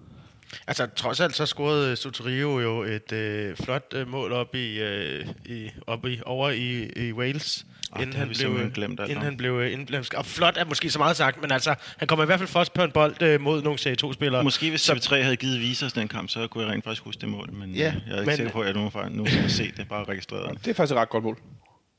Altså, 0.67 0.87
trods 0.97 1.21
alt 1.21 1.37
så 1.37 1.47
scorede 1.47 1.97
Soterio 1.97 2.61
jo 2.61 2.83
et 2.83 3.13
øh, 3.13 3.57
flot 3.57 3.93
øh, 3.95 4.09
mål 4.09 4.33
op 4.33 4.55
i, 4.55 4.79
øh, 4.81 5.27
i, 5.45 5.71
op 5.87 6.07
i, 6.07 6.21
over 6.27 6.51
i, 6.51 6.91
i 6.97 7.13
Wales. 7.13 7.67
Det 7.99 8.15
har 8.15 8.25
vi 8.27 8.35
simpelthen 8.35 8.71
glemt 8.71 9.01
alt 9.01 9.11
inden 9.11 9.25
han 9.25 9.37
blev 9.37 9.53
øh, 9.53 9.73
indblandet. 9.73 10.15
Og 10.15 10.27
flot 10.27 10.57
er 10.57 10.65
måske 10.65 10.91
så 10.91 10.99
meget 10.99 11.17
sagt, 11.17 11.43
men 11.43 11.53
altså, 11.53 11.75
han 11.97 12.09
kommer 12.09 12.25
i 12.25 12.27
hvert 12.27 12.39
fald 12.39 12.49
først 12.49 12.75
på 12.75 12.83
en 12.85 12.91
bold 12.91 13.23
øh, 13.23 13.41
mod 13.41 13.63
nogle 13.63 13.79
Serie 13.79 13.97
2-spillere. 14.05 14.45
Måske 14.45 14.71
hvis 14.71 14.91
TV3 14.91 15.15
havde 15.23 15.37
givet 15.37 15.61
vise 15.61 15.87
os 15.87 15.93
den 15.93 16.09
kamp, 16.09 16.31
så 16.31 16.47
kunne 16.47 16.65
jeg 16.65 16.73
rent 16.73 16.85
faktisk 16.85 17.03
huske 17.05 17.21
det 17.21 17.29
mål, 17.29 17.53
men 17.53 17.71
Ja, 17.75 17.83
ja, 17.85 17.85
jeg 18.07 18.15
er 18.15 18.19
ikke 18.21 18.27
men- 18.27 18.37
sikker 18.37 18.53
på, 18.53 18.61
at 18.61 18.67
jeg 18.67 19.11
nu 19.11 19.25
har 19.25 19.49
set 19.49 19.77
det, 19.77 19.89
bare 19.89 20.05
registreret 20.05 20.51
det. 20.55 20.65
Det 20.65 20.71
er 20.71 20.75
faktisk 20.75 20.93
et 20.95 20.99
ret 21.01 21.09
godt 21.09 21.25
mål. 21.25 21.39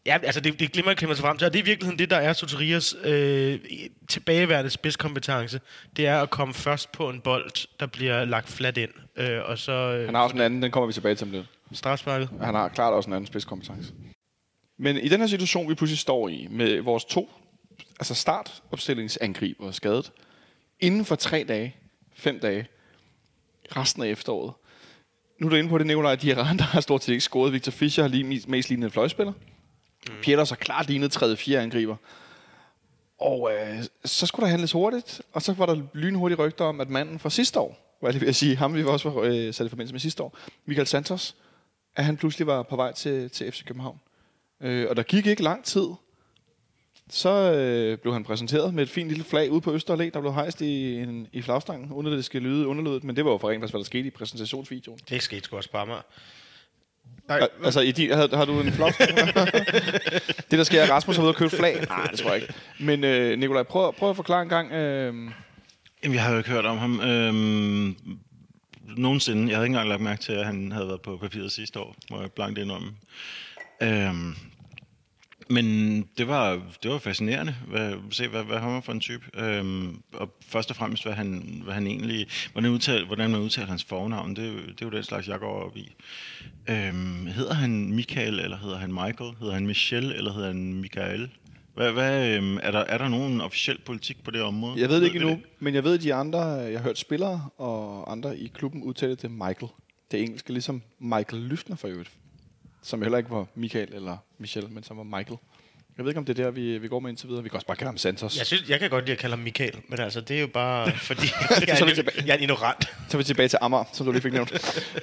Ja, 0.06 0.18
altså 0.24 0.42
det, 0.42 0.60
det 0.60 0.72
glemmer 0.72 1.08
man 1.08 1.16
sig 1.16 1.24
frem 1.24 1.38
til, 1.38 1.46
og 1.46 1.54
det 1.54 1.60
er 1.60 1.64
i 1.64 1.66
virkeligheden 1.66 2.00
det, 2.00 2.10
der 2.10 2.18
er 2.18 2.34
Soterias 2.34 2.96
øh, 3.04 3.60
tilbageværende 4.08 4.70
spidskompetence. 4.70 5.62
Det 5.96 6.08
er 6.08 6.22
at 6.22 6.30
komme 6.30 6.54
først 6.54 6.92
på 6.92 7.10
en 7.10 7.22
bold, 7.22 7.68
der 7.80 7.86
bliver 7.86 8.26
lagt 8.26 8.50
flat 8.50 8.78
ind, 8.78 8.90
øh, 9.18 9.40
og 9.46 9.58
så 9.58 9.72
øh, 9.72 10.06
Han 10.06 10.16
har 10.16 10.22
også 10.22 10.36
en 10.36 10.42
anden, 10.42 10.62
den 10.62 10.72
kommer 10.72 10.88
vi 10.88 10.94
tilbage 10.94 11.16
til 11.16 11.28
om 11.28 11.32
lidt. 11.32 11.46
strafsparket. 11.72 12.30
Han 12.42 12.56
har 12.56 12.68
klart 12.68 12.94
også 12.94 13.10
en 13.10 13.14
anden 13.14 13.28
spidskompetence. 13.28 13.94
Men 14.78 14.98
i 14.98 15.08
den 15.08 15.20
her 15.20 15.28
situation, 15.28 15.70
vi 15.70 15.76
pludselig 15.76 16.00
står 16.00 16.30
i, 16.30 16.48
med 16.52 16.82
vores 16.82 17.06
to 17.06 17.30
altså 18.00 18.16
startopstillingsangriber 18.16 19.72
skadet, 19.72 20.12
inden 20.80 21.06
for 21.06 21.16
tre 21.16 21.46
dage, 21.48 21.76
fem 22.16 22.40
dage, 22.40 22.68
resten 23.76 24.04
af 24.04 24.08
efteråret. 24.08 24.54
Nu 25.40 25.48
er 25.48 25.50
du 25.50 25.56
inde 25.56 25.70
på 25.70 25.78
det, 25.78 25.88
Nikolaj, 25.88 26.16
de 26.16 26.28
her 26.28 26.36
der 26.36 26.64
har 26.64 26.82
stort 26.82 27.04
set 27.04 27.14
ikke 27.14 27.24
scoret. 27.24 27.54
Victor 27.54 27.72
Fischer 27.72 28.04
har 28.04 28.10
lige 28.10 28.24
mest, 28.24 28.48
mest 28.48 28.70
lignet 28.70 28.86
en 28.86 28.92
fløjspiller. 28.92 29.34
Mm. 30.10 30.16
Pieters 30.22 30.50
har 30.50 30.56
klart 30.56 30.88
lignet 30.88 31.12
tredje 31.12 31.36
fire 31.36 31.62
angriber. 31.62 31.96
Og 33.20 33.52
øh, 33.54 33.84
så 34.06 34.26
skulle 34.26 34.44
der 34.44 34.50
handles 34.50 34.72
hurtigt, 34.72 35.22
og 35.34 35.42
så 35.42 35.54
var 35.54 35.66
der 35.66 35.82
lynhurtige 35.94 36.38
rygter 36.38 36.66
om, 36.66 36.82
at 36.82 36.90
manden 36.90 37.20
fra 37.20 37.30
sidste 37.30 37.60
år, 37.60 37.98
hvad 38.00 38.10
jeg 38.10 38.14
lige 38.14 38.26
ved 38.26 38.34
sige, 38.34 38.56
ham 38.56 38.76
vi 38.76 38.84
også 38.84 39.10
var 39.10 39.22
øh, 39.22 39.54
sat 39.54 39.66
i 39.66 39.70
forbindelse 39.70 39.94
med 39.94 40.00
sidste 40.00 40.24
år, 40.24 40.38
Michael 40.66 40.88
Santos, 40.88 41.36
at 41.96 42.06
han 42.06 42.18
pludselig 42.18 42.48
var 42.48 42.64
på 42.64 42.76
vej 42.76 42.94
til, 42.94 43.30
til 43.30 43.52
FC 43.52 43.66
København. 43.66 44.00
Øh, 44.62 44.88
og 44.90 44.96
der 44.96 45.04
gik 45.04 45.28
ikke 45.28 45.44
lang 45.44 45.64
tid, 45.64 45.88
så 47.10 47.54
øh, 47.54 47.98
blev 47.98 48.14
han 48.14 48.24
præsenteret 48.24 48.74
med 48.74 48.84
et 48.84 48.90
fint 48.90 49.10
lille 49.10 49.24
flag 49.24 49.52
ude 49.52 49.62
på 49.62 49.74
Østerlæ, 49.74 50.10
der 50.14 50.22
blev 50.22 50.34
hejst 50.34 50.62
i, 50.62 50.96
en, 50.96 51.28
i 51.32 51.42
flagstangen, 51.42 51.92
uden 51.92 52.08
at 52.08 52.14
det 52.14 52.26
skal 52.26 52.42
lyde 52.42 52.68
underlydet, 52.68 53.04
men 53.04 53.16
det 53.16 53.26
var 53.26 53.32
jo 53.32 53.38
for 53.38 53.50
rent 53.50 53.62
faktisk, 53.62 53.74
hvad 53.74 53.80
der 53.80 53.86
skete 53.86 54.08
i 54.08 54.10
præsentationsvideoen. 54.10 55.00
Det 55.10 55.24
skete 55.24 55.42
sgu 55.42 55.58
også 55.58 55.72
bare 55.72 55.86
mig. 55.86 56.02
Nej, 57.28 57.38
Al- 57.40 57.66
Altså, 57.66 57.80
i 57.82 57.92
din, 57.92 58.12
har, 58.12 58.36
har 58.36 58.46
du 58.46 58.60
en 58.62 58.72
flagstang? 58.72 59.18
det, 60.52 60.60
der 60.60 60.64
sker, 60.64 60.80
er, 60.80 60.84
at 60.84 60.90
Rasmus 60.90 61.16
har 61.16 61.24
været 61.24 61.36
og 61.36 61.40
købe 61.40 61.56
flag. 61.56 61.86
Nej, 61.90 62.08
det 62.12 62.20
tror 62.20 62.32
jeg 62.34 62.42
ikke. 62.42 62.54
Men 62.80 63.04
øh, 63.04 63.40
Nikolaj, 63.40 63.64
prøv, 63.64 63.94
prøv 63.94 64.10
at 64.10 64.16
forklare 64.16 64.42
en 64.42 64.50
gang. 64.50 64.72
Øh, 64.72 65.14
Jamen, 66.04 66.16
jeg 66.16 66.24
har 66.24 66.32
jo 66.32 66.38
ikke 66.38 66.50
hørt 66.50 66.66
om 66.66 66.78
ham 66.78 67.00
øhm, 67.02 67.96
nogensinde. 68.98 69.50
Jeg 69.50 69.58
havde 69.58 69.66
ikke 69.66 69.72
engang 69.74 69.90
lagt 69.90 70.02
mærke 70.02 70.22
til, 70.22 70.32
at 70.34 70.46
han 70.46 70.72
havde 70.72 70.88
været 70.88 71.02
på 71.02 71.18
papiret 71.18 71.52
sidste 71.52 71.80
år, 71.80 71.96
må 72.12 72.22
jeg 72.22 72.32
blankt 72.32 72.60
indrømme. 72.60 72.92
Øhm, 73.84 74.36
men 75.50 75.66
det 76.18 76.28
var, 76.28 76.62
det 76.84 76.92
var 76.92 76.98
fascinerende 76.98 77.56
at 77.74 77.98
se, 78.12 78.28
hvad, 78.28 78.44
hvad 78.44 78.58
han 78.60 78.70
var 78.74 78.82
for 78.82 78.92
en 78.92 79.00
type. 79.00 79.24
Øhm, 79.46 80.02
og 80.14 80.30
først 80.48 80.70
og 80.70 80.76
fremmest, 80.76 81.04
hvad 81.04 81.14
han, 81.14 81.62
hvad 81.64 81.74
han 81.74 81.88
egentlig, 81.88 82.28
hvordan, 82.52 82.72
udtal, 82.72 83.06
hvordan 83.06 83.30
man 83.32 83.40
udtaler 83.42 83.68
hans 83.68 83.84
fornavn, 83.84 84.36
det, 84.36 84.44
er 84.48 84.52
jo- 84.52 84.58
det 84.58 84.82
er 84.82 84.86
jo 84.86 84.90
den 84.90 85.04
slags, 85.04 85.28
jeg 85.28 85.40
går 85.40 85.64
op 85.66 85.78
i. 85.78 85.96
Øhm, 86.70 87.26
hedder 87.28 87.54
han 87.54 87.94
Michael, 87.96 88.40
eller 88.40 88.58
hedder 88.58 88.78
han 88.78 88.94
Michael? 88.94 89.32
Hedder 89.40 89.54
han 89.54 89.68
Michel, 89.68 90.12
eller 90.12 90.34
hedder 90.34 90.48
han 90.48 90.74
Michael? 90.74 91.30
Hvad, 91.76 91.92
hvad, 91.92 92.38
øhm, 92.38 92.58
er, 92.64 92.72
der, 92.72 92.80
er 92.80 92.98
der 92.98 93.08
nogen 93.10 93.42
officiel 93.42 93.78
politik 93.86 94.24
på 94.24 94.32
det 94.32 94.42
område? 94.42 94.82
jeg 94.82 94.90
ved 94.90 95.02
det 95.02 95.06
ikke 95.06 95.20
endnu, 95.20 95.40
men 95.60 95.74
jeg 95.74 95.84
ved, 95.84 95.94
at 95.98 96.04
de 96.04 96.14
andre, 96.14 96.40
jeg 96.42 96.80
har 96.80 96.84
hørt 96.84 96.98
spillere 96.98 97.50
og 97.58 98.12
andre 98.12 98.38
i 98.38 98.52
klubben 98.54 98.84
udtale 98.84 99.16
det 99.16 99.32
Michael. 99.32 99.72
Det 100.12 100.22
engelske, 100.22 100.54
ligesom 100.54 100.82
Michael 101.00 101.44
Lyftner 101.44 101.76
for 101.76 101.88
øvrigt. 101.88 102.12
Som 102.84 103.02
heller 103.02 103.18
ikke 103.18 103.30
var 103.30 103.46
Michael 103.56 103.94
eller 103.94 104.18
Michel, 104.40 104.70
men 104.70 104.84
som 104.84 104.98
var 104.98 105.04
Michael. 105.04 105.38
Jeg 105.98 106.06
ved 106.06 106.12
ikke, 106.12 106.20
om 106.20 106.26
det 106.26 106.40
er 106.40 106.44
der, 106.44 106.52
vi, 106.52 106.78
vi 106.78 106.88
går 106.88 107.00
med 107.00 107.10
indtil 107.10 107.30
videre. 107.30 107.44
Vi 107.44 107.50
kan 107.50 107.56
også 107.56 107.68
bare 107.68 107.78
kalde 107.78 107.88
ham 107.90 107.98
Santos. 107.98 108.38
jeg, 108.38 108.46
synes, 108.46 108.70
jeg 108.70 108.80
kan 108.80 108.90
godt 108.90 109.06
lide 109.06 109.12
at 109.14 109.20
kalde 109.20 109.36
ham 109.36 109.44
Michael, 109.44 109.74
men 109.88 110.00
altså, 110.00 110.22
det 110.22 110.36
er 110.38 110.42
jo 110.42 110.48
bare 110.48 110.92
fordi, 110.92 111.22
jeg, 111.68 111.80
er 111.80 111.86
en- 111.86 112.26
jeg 112.28 112.30
er 112.34 112.38
en 112.38 112.42
ignorant. 112.42 112.84
Så 113.10 113.18
er 113.18 113.18
vi 113.18 113.24
tilbage 113.24 113.48
til 113.48 113.60
Amager, 113.62 113.84
som 113.94 114.06
du 114.06 114.12
lige 114.12 114.22
fik 114.22 114.34
nævnt. 114.34 114.54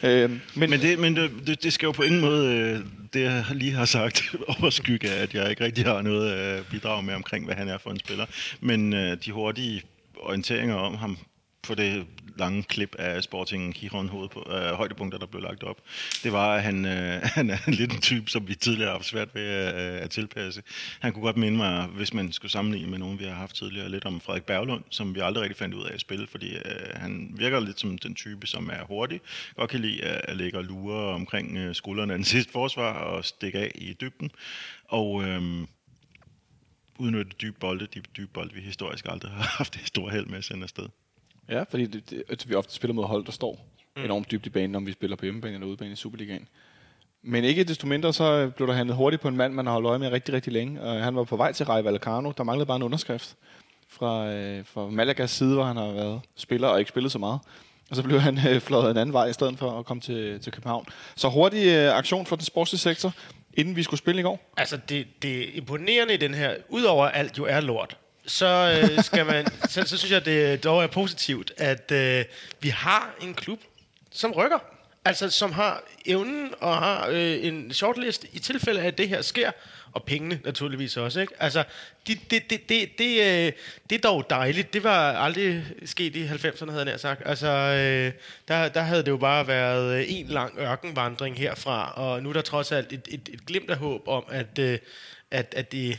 øhm, 0.02 0.40
men, 0.54 0.70
Men, 0.70 0.80
det, 0.80 0.98
men 0.98 1.16
det, 1.16 1.62
det, 1.62 1.72
skal 1.72 1.86
jo 1.86 1.92
på 1.92 2.02
ingen 2.02 2.20
måde, 2.20 2.54
øh, 2.56 2.78
det 3.12 3.20
jeg 3.20 3.44
lige 3.54 3.72
har 3.72 3.84
sagt, 3.84 4.22
overskygge 4.60 5.10
at 5.10 5.34
jeg 5.34 5.50
ikke 5.50 5.64
rigtig 5.64 5.84
har 5.84 6.02
noget 6.02 6.32
at 6.32 6.66
bidrage 6.66 7.02
med 7.02 7.14
omkring, 7.14 7.44
hvad 7.44 7.54
han 7.54 7.68
er 7.68 7.78
for 7.78 7.90
en 7.90 7.98
spiller. 7.98 8.26
Men 8.60 8.92
øh, 8.92 9.16
de 9.24 9.32
hurtige 9.32 9.82
orienteringer 10.16 10.74
om 10.74 10.94
ham 10.94 11.18
på 11.62 11.74
det 11.74 12.04
lange 12.38 12.62
klip 12.62 12.94
af 12.98 13.22
Sporting 13.22 13.74
Giron 13.74 14.08
hovedpo- 14.08 14.54
øh, 14.54 14.72
højdepunkter, 14.72 15.18
der 15.18 15.26
blev 15.26 15.42
lagt 15.42 15.62
op, 15.62 15.76
det 16.22 16.32
var, 16.32 16.54
at 16.54 16.62
han, 16.62 16.84
øh, 16.84 17.20
han 17.36 17.50
er 17.50 17.70
lidt 17.70 17.92
en 17.92 18.00
type, 18.00 18.30
som 18.30 18.48
vi 18.48 18.54
tidligere 18.54 18.88
har 18.88 18.96
haft 18.96 19.06
svært 19.06 19.34
ved 19.34 19.42
at, 19.42 19.74
at 19.74 20.10
tilpasse. 20.10 20.62
Han 21.00 21.12
kunne 21.12 21.22
godt 21.22 21.36
minde 21.36 21.56
mig, 21.56 21.86
hvis 21.86 22.14
man 22.14 22.32
skulle 22.32 22.52
sammenligne 22.52 22.90
med 22.90 22.98
nogen, 22.98 23.18
vi 23.18 23.24
har 23.24 23.34
haft 23.34 23.56
tidligere, 23.56 23.88
lidt 23.88 24.04
om 24.04 24.20
Frederik 24.20 24.44
Berglund, 24.44 24.84
som 24.90 25.14
vi 25.14 25.20
aldrig 25.20 25.42
rigtig 25.42 25.56
fandt 25.56 25.74
ud 25.74 25.84
af 25.84 25.94
at 25.94 26.00
spille, 26.00 26.26
fordi 26.26 26.54
øh, 26.54 26.62
han 26.94 27.32
virker 27.36 27.60
lidt 27.60 27.80
som 27.80 27.98
den 27.98 28.14
type, 28.14 28.46
som 28.46 28.70
er 28.72 28.84
hurtig, 28.84 29.20
godt 29.56 29.70
kan 29.70 29.80
lide 29.80 30.02
at, 30.02 30.20
at 30.24 30.36
lægge 30.36 30.58
og 30.58 30.64
lure 30.64 31.14
omkring 31.14 31.56
øh, 31.56 31.74
skuldrene 31.74 32.12
af 32.12 32.18
den 32.18 32.24
sidste 32.24 32.52
forsvar 32.52 32.92
og 32.92 33.24
stikke 33.24 33.58
af 33.58 33.72
i 33.74 33.92
dybden. 34.00 34.30
Og 34.84 35.24
øh, 35.24 35.66
udnytte 36.98 37.32
dybe 37.42 37.56
bolde, 37.60 37.86
de 37.86 38.00
dybe 38.00 38.30
bolde, 38.32 38.54
vi 38.54 38.60
historisk 38.60 39.06
aldrig 39.08 39.30
har 39.30 39.42
haft 39.58 39.74
det 39.74 39.86
store 39.86 40.12
held 40.12 40.26
med 40.26 40.38
at 40.38 40.44
sende 40.44 40.62
afsted. 40.62 40.86
Ja, 41.50 41.62
fordi 41.70 41.86
det, 41.86 42.10
det, 42.10 42.22
altså, 42.28 42.48
vi 42.48 42.54
ofte 42.54 42.74
spiller 42.74 42.94
mod 42.94 43.04
hold, 43.04 43.24
der 43.24 43.32
står 43.32 43.66
mm. 43.96 44.04
enormt 44.04 44.30
dybt 44.30 44.46
i 44.46 44.50
banen, 44.50 44.74
om 44.74 44.86
vi 44.86 44.92
spiller 44.92 45.16
på 45.16 45.24
hjemmebane 45.24 45.54
eller 45.54 45.66
udebane 45.66 45.92
i 45.92 45.96
Superligaen. 45.96 46.48
Men 47.22 47.44
ikke 47.44 47.64
desto 47.64 47.86
mindre, 47.86 48.12
så 48.12 48.50
blev 48.56 48.68
der 48.68 48.74
handlet 48.74 48.96
hurtigt 48.96 49.22
på 49.22 49.28
en 49.28 49.36
mand, 49.36 49.54
man 49.54 49.66
har 49.66 49.72
holdt 49.72 49.86
øje 49.86 49.98
med 49.98 50.08
rigtig, 50.08 50.34
rigtig 50.34 50.52
længe. 50.52 50.82
Og 50.82 51.04
han 51.04 51.16
var 51.16 51.24
på 51.24 51.36
vej 51.36 51.52
til 51.52 51.66
Rayo 51.66 51.82
Vallecano. 51.82 52.32
Der 52.36 52.44
manglede 52.44 52.66
bare 52.66 52.76
en 52.76 52.82
underskrift 52.82 53.36
fra, 53.88 54.32
øh, 54.32 54.64
fra 54.64 54.86
Malagas 54.86 55.30
side, 55.30 55.54
hvor 55.54 55.64
han 55.64 55.76
har 55.76 55.92
været 55.92 56.20
spiller 56.36 56.68
og 56.68 56.78
ikke 56.78 56.88
spillet 56.88 57.12
så 57.12 57.18
meget. 57.18 57.40
Og 57.90 57.96
så 57.96 58.02
blev 58.02 58.20
han 58.20 58.38
øh, 58.48 58.60
fløjet 58.60 58.90
en 58.90 58.96
anden 58.96 59.12
vej 59.12 59.26
i 59.26 59.32
stedet 59.32 59.58
for 59.58 59.78
at 59.78 59.84
komme 59.84 60.00
til, 60.00 60.40
til 60.40 60.52
København. 60.52 60.86
Så 61.16 61.28
hurtig 61.28 61.66
øh, 61.66 61.96
aktion 61.98 62.26
for 62.26 62.36
den 62.36 62.44
sportslige 62.44 62.78
sektor, 62.80 63.12
inden 63.54 63.76
vi 63.76 63.82
skulle 63.82 63.98
spille 63.98 64.20
i 64.20 64.22
går. 64.22 64.52
Altså, 64.56 64.78
det, 64.88 65.06
det 65.22 65.50
imponerende 65.54 66.14
i 66.14 66.16
den 66.16 66.34
her, 66.34 66.54
udover 66.68 67.06
alt 67.06 67.38
jo 67.38 67.44
er 67.44 67.60
lort, 67.60 67.96
så, 68.30 68.80
øh, 68.82 69.04
skal 69.04 69.26
man, 69.26 69.46
så, 69.68 69.82
så 69.86 69.96
synes 69.96 70.12
jeg, 70.12 70.24
det 70.24 70.52
øh, 70.52 70.64
dog 70.64 70.82
er 70.82 70.86
positivt, 70.86 71.52
at 71.56 71.92
øh, 71.92 72.24
vi 72.60 72.68
har 72.68 73.14
en 73.22 73.34
klub, 73.34 73.60
som 74.10 74.32
rykker. 74.32 74.58
Altså, 75.04 75.30
som 75.30 75.52
har 75.52 75.82
evnen 76.06 76.54
og 76.60 76.76
har 76.76 77.08
øh, 77.08 77.44
en 77.46 77.72
shortlist 77.72 78.26
i 78.32 78.38
tilfælde 78.38 78.80
af, 78.80 78.86
at 78.86 78.98
det 78.98 79.08
her 79.08 79.22
sker. 79.22 79.50
Og 79.92 80.04
pengene 80.04 80.40
naturligvis 80.44 80.96
også, 80.96 81.20
ikke? 81.20 81.32
Altså, 81.38 81.64
det, 82.06 82.18
det, 82.30 82.50
det, 82.50 82.68
det, 82.68 82.98
det, 82.98 83.20
øh, 83.20 83.52
det 83.90 83.96
er 83.96 84.00
dog 84.02 84.26
dejligt. 84.30 84.72
Det 84.72 84.84
var 84.84 85.12
aldrig 85.12 85.64
sket 85.84 86.16
i 86.16 86.26
90'erne, 86.26 86.70
havde 86.70 86.76
jeg 86.76 86.84
nær 86.84 86.96
sagt. 86.96 87.22
Altså, 87.26 87.48
øh, 87.48 88.12
der, 88.48 88.68
der 88.68 88.80
havde 88.80 89.02
det 89.02 89.10
jo 89.10 89.16
bare 89.16 89.46
været 89.46 89.98
øh, 89.98 90.04
en 90.08 90.26
lang 90.26 90.58
ørkenvandring 90.58 91.38
herfra, 91.38 91.92
og 91.96 92.22
nu 92.22 92.28
er 92.28 92.32
der 92.32 92.40
trods 92.40 92.72
alt 92.72 92.92
et, 92.92 93.08
et, 93.08 93.28
et 93.32 93.46
glimt 93.46 93.70
af 93.70 93.76
håb 93.76 94.08
om, 94.08 94.24
at, 94.28 94.58
øh, 94.58 94.78
at, 95.30 95.54
at 95.56 95.72
det 95.72 95.98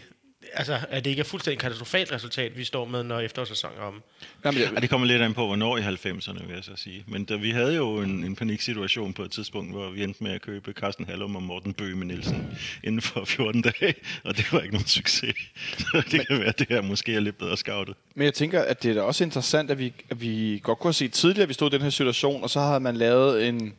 altså, 0.53 0.79
at 0.89 1.03
det 1.05 1.09
ikke 1.09 1.19
er 1.19 1.23
fuldstændig 1.23 1.59
katastrofalt 1.59 2.11
resultat, 2.11 2.57
vi 2.57 2.63
står 2.63 2.85
med, 2.85 3.03
når 3.03 3.19
efterårssæsonen 3.19 3.77
er 3.79 3.83
om. 3.83 4.01
Jamen, 4.45 4.61
Ja, 4.61 4.71
jeg, 4.73 4.81
det 4.81 4.89
kommer 4.89 5.07
lidt 5.07 5.21
an 5.21 5.33
på, 5.33 5.45
hvornår 5.45 5.77
i 5.77 5.81
90'erne, 5.81 6.47
vil 6.47 6.55
jeg 6.55 6.63
så 6.63 6.71
sige. 6.75 7.03
Men 7.07 7.25
da, 7.25 7.35
vi 7.35 7.49
havde 7.51 7.75
jo 7.75 7.97
en, 7.97 8.23
en 8.23 8.35
paniksituation 8.35 9.13
på 9.13 9.23
et 9.23 9.31
tidspunkt, 9.31 9.73
hvor 9.73 9.89
vi 9.89 10.03
endte 10.03 10.23
med 10.23 10.31
at 10.31 10.41
købe 10.41 10.71
Carsten 10.71 11.05
Hallum 11.05 11.35
og 11.35 11.43
Morten 11.43 11.73
Bøge 11.73 12.05
Nielsen 12.05 12.57
inden 12.83 13.01
for 13.01 13.25
14 13.25 13.61
dage, 13.61 13.95
og 14.23 14.37
det 14.37 14.53
var 14.53 14.61
ikke 14.61 14.73
nogen 14.73 14.87
succes. 14.87 15.35
Så 15.77 16.03
det 16.11 16.27
kan 16.27 16.39
være, 16.39 16.47
at 16.47 16.59
det 16.59 16.67
her 16.69 16.81
måske 16.81 17.15
er 17.15 17.19
lidt 17.19 17.37
bedre 17.37 17.57
scoutet. 17.57 17.95
men 18.15 18.25
jeg 18.25 18.33
tænker, 18.33 18.61
at 18.61 18.83
det 18.83 18.91
er 18.91 18.95
da 18.95 19.01
også 19.01 19.23
interessant, 19.23 19.71
at 19.71 19.79
vi, 19.79 19.93
at 20.09 20.21
vi 20.21 20.59
godt 20.63 20.79
kunne 20.79 20.87
have 20.87 20.93
set 20.93 21.13
tidligere, 21.13 21.43
at 21.43 21.49
vi 21.49 21.53
stod 21.53 21.73
i 21.73 21.75
den 21.75 21.81
her 21.81 21.89
situation, 21.89 22.43
og 22.43 22.49
så 22.49 22.59
havde 22.59 22.79
man 22.79 22.97
lavet 22.97 23.47
en 23.47 23.73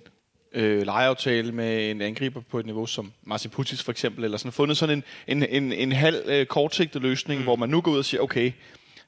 øh, 0.54 0.82
lejeaftale 0.82 1.52
med 1.52 1.90
en 1.90 2.00
angriber 2.00 2.40
på 2.50 2.58
et 2.58 2.66
niveau 2.66 2.86
som 2.86 3.12
Marcin 3.22 3.50
Putic 3.50 3.80
for 3.82 3.92
eksempel, 3.92 4.24
eller 4.24 4.38
sådan 4.38 4.52
fundet 4.52 4.76
sådan 4.76 5.02
en, 5.26 5.42
en, 5.42 5.48
en, 5.64 5.72
en 5.72 5.92
halv 5.92 6.22
øh, 6.26 6.46
kortsigtet 6.46 7.02
løsning, 7.02 7.38
mm. 7.40 7.44
hvor 7.44 7.56
man 7.56 7.68
nu 7.68 7.80
går 7.80 7.92
ud 7.92 7.98
og 7.98 8.04
siger, 8.04 8.20
okay, 8.20 8.52